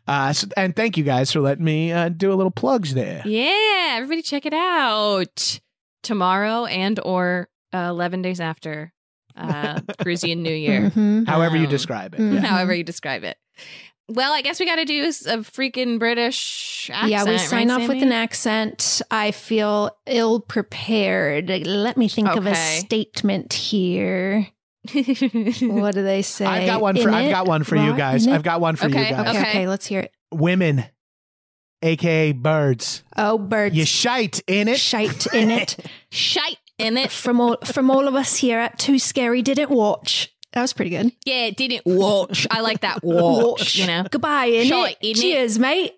uh, 0.08 0.32
so- 0.32 0.48
and 0.56 0.74
thank 0.74 0.96
you 0.96 1.04
guys 1.04 1.30
for 1.32 1.40
letting 1.40 1.64
me 1.64 1.92
uh, 1.92 2.08
do 2.08 2.32
a 2.32 2.34
little 2.34 2.50
plugs 2.50 2.94
there. 2.94 3.22
Yeah, 3.24 3.94
everybody 3.96 4.22
check 4.22 4.44
it 4.46 4.54
out 4.54 5.60
tomorrow 6.02 6.64
and 6.66 6.98
or 7.04 7.48
uh, 7.72 7.86
11 7.90 8.22
days 8.22 8.40
after 8.40 8.92
uh, 9.40 9.80
Cruisian 10.00 10.38
New 10.38 10.52
Year. 10.66 10.90
Mhm. 10.90 11.26
However 11.26 11.56
you 11.56 11.64
Um, 11.64 11.70
describe 11.70 12.14
it. 12.14 12.20
Yeah. 12.20 12.40
however 12.52 12.74
you 12.74 12.84
describe 12.84 13.24
it. 13.24 13.36
well, 14.08 14.32
I 14.32 14.42
guess 14.42 14.58
we 14.60 14.66
got 14.66 14.76
to 14.76 14.84
do 14.84 15.04
a 15.04 15.38
freaking 15.46 15.98
British 15.98 16.90
accent. 16.92 17.10
yeah, 17.10 17.24
we 17.24 17.30
right, 17.32 17.40
sign 17.40 17.70
off 17.70 17.86
with 17.88 18.02
an 18.02 18.12
accent. 18.12 19.02
I 19.10 19.30
feel 19.30 19.90
ill 20.06 20.40
prepared. 20.40 21.48
Let 21.66 21.96
me 21.96 22.08
think 22.08 22.28
of 22.28 22.46
a 22.46 22.54
statement 22.54 23.52
here. 23.52 24.48
What 24.92 25.94
do 25.94 26.02
they 26.02 26.22
say? 26.22 26.46
I've 26.46 26.66
got 26.66 26.80
one 26.80 26.96
for 26.96 27.10
I've 27.10 27.30
got 27.30 27.46
one 27.46 27.64
for 27.64 27.76
you 27.76 27.94
guys. 27.96 28.26
I've 28.26 28.42
got 28.42 28.60
one 28.60 28.76
for 28.76 28.88
you 28.88 28.94
guys. 28.94 29.12
Okay, 29.12 29.28
Okay. 29.30 29.40
okay, 29.40 29.68
let's 29.68 29.86
hear 29.86 30.00
it. 30.00 30.12
Women, 30.32 30.84
aka 31.82 32.32
birds. 32.32 33.02
Oh, 33.16 33.36
birds. 33.38 33.74
You 33.76 33.84
shite 33.84 34.40
in 34.46 34.68
it. 34.68 34.78
shite 34.78 35.26
in 35.34 35.50
it. 35.50 35.76
Shite 36.10 36.56
in 36.80 36.96
it. 36.96 37.10
from 37.10 37.40
all 37.40 37.56
from 37.64 37.90
all 37.90 38.08
of 38.08 38.14
us 38.14 38.36
here 38.36 38.58
at 38.58 38.78
Too 38.78 38.98
Scary 38.98 39.42
Didn't 39.42 39.70
Watch. 39.70 40.32
That 40.52 40.62
was 40.62 40.72
pretty 40.72 40.90
good. 40.90 41.12
Yeah, 41.24 41.50
didn't 41.50 41.82
watch. 41.86 42.46
I 42.50 42.60
like 42.60 42.80
that 42.80 43.04
watch, 43.04 43.76
you 43.76 43.86
know. 43.86 44.04
Goodbye, 44.10 44.46
in 44.46 44.66
Shite, 44.66 44.96
it. 45.00 45.14
Cheers, 45.14 45.60
mate. 45.60 45.94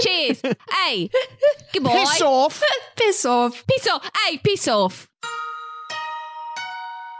Cheers. 0.00 0.40
hey, 0.72 1.10
goodbye. 1.74 1.92
Piss 1.92 2.22
off. 2.22 2.62
Piss 2.96 3.26
off. 3.26 3.66
Piss 3.66 3.86
off. 3.86 4.10
Hey, 4.24 4.38
piss 4.38 4.66
off. 4.66 5.08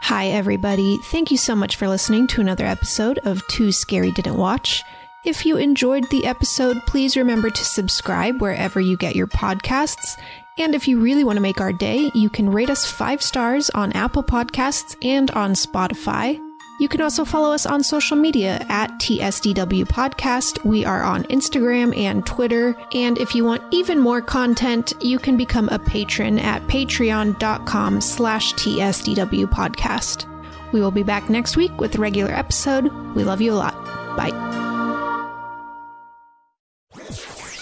Hi, 0.01 0.27
everybody. 0.27 0.97
Thank 1.11 1.29
you 1.29 1.37
so 1.37 1.53
much 1.53 1.75
for 1.75 1.87
listening 1.87 2.25
to 2.27 2.41
another 2.41 2.65
episode 2.65 3.19
of 3.19 3.45
Too 3.49 3.71
Scary 3.71 4.11
Didn't 4.11 4.37
Watch. 4.37 4.83
If 5.25 5.45
you 5.45 5.57
enjoyed 5.57 6.09
the 6.09 6.25
episode, 6.25 6.77
please 6.87 7.17
remember 7.17 7.49
to 7.49 7.65
subscribe 7.65 8.41
wherever 8.41 8.79
you 8.79 8.97
get 8.97 9.15
your 9.15 9.27
podcasts. 9.27 10.17
And 10.57 10.73
if 10.73 10.87
you 10.87 10.99
really 10.99 11.23
want 11.23 11.37
to 11.37 11.41
make 11.41 11.61
our 11.61 11.73
day, 11.73 12.11
you 12.13 12.29
can 12.29 12.49
rate 12.51 12.69
us 12.69 12.89
five 12.89 13.21
stars 13.21 13.69
on 13.71 13.91
Apple 13.93 14.23
Podcasts 14.23 14.95
and 15.05 15.29
on 15.31 15.53
Spotify. 15.53 16.39
You 16.79 16.87
can 16.87 17.01
also 17.01 17.25
follow 17.25 17.53
us 17.53 17.65
on 17.65 17.83
social 17.83 18.15
media 18.17 18.63
at 18.69 18.91
TSDW 18.99 19.85
Podcast. 19.85 20.63
We 20.63 20.85
are 20.85 21.03
on 21.03 21.23
Instagram 21.23 21.97
and 21.97 22.23
Twitter. 22.25 22.75
And 22.93 23.17
if 23.17 23.33
you 23.33 23.43
want 23.43 23.63
even 23.71 23.97
more 23.97 24.21
content, 24.21 24.93
you 25.01 25.17
can 25.17 25.37
become 25.37 25.69
a 25.69 25.79
patron 25.79 26.37
at 26.37 26.61
patreon.com 26.67 28.01
slash 28.01 28.53
TSDW 28.53 29.45
Podcast. 29.47 30.31
We 30.71 30.79
will 30.79 30.91
be 30.91 31.03
back 31.03 31.29
next 31.29 31.57
week 31.57 31.75
with 31.79 31.95
a 31.95 31.99
regular 31.99 32.31
episode. 32.31 32.91
We 33.15 33.23
love 33.23 33.41
you 33.41 33.53
a 33.53 33.55
lot. 33.55 33.73
Bye. 34.15 34.31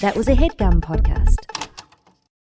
That 0.02 0.16
was 0.18 0.28
a 0.28 0.36
headgum 0.36 0.82
podcast. 0.82 1.55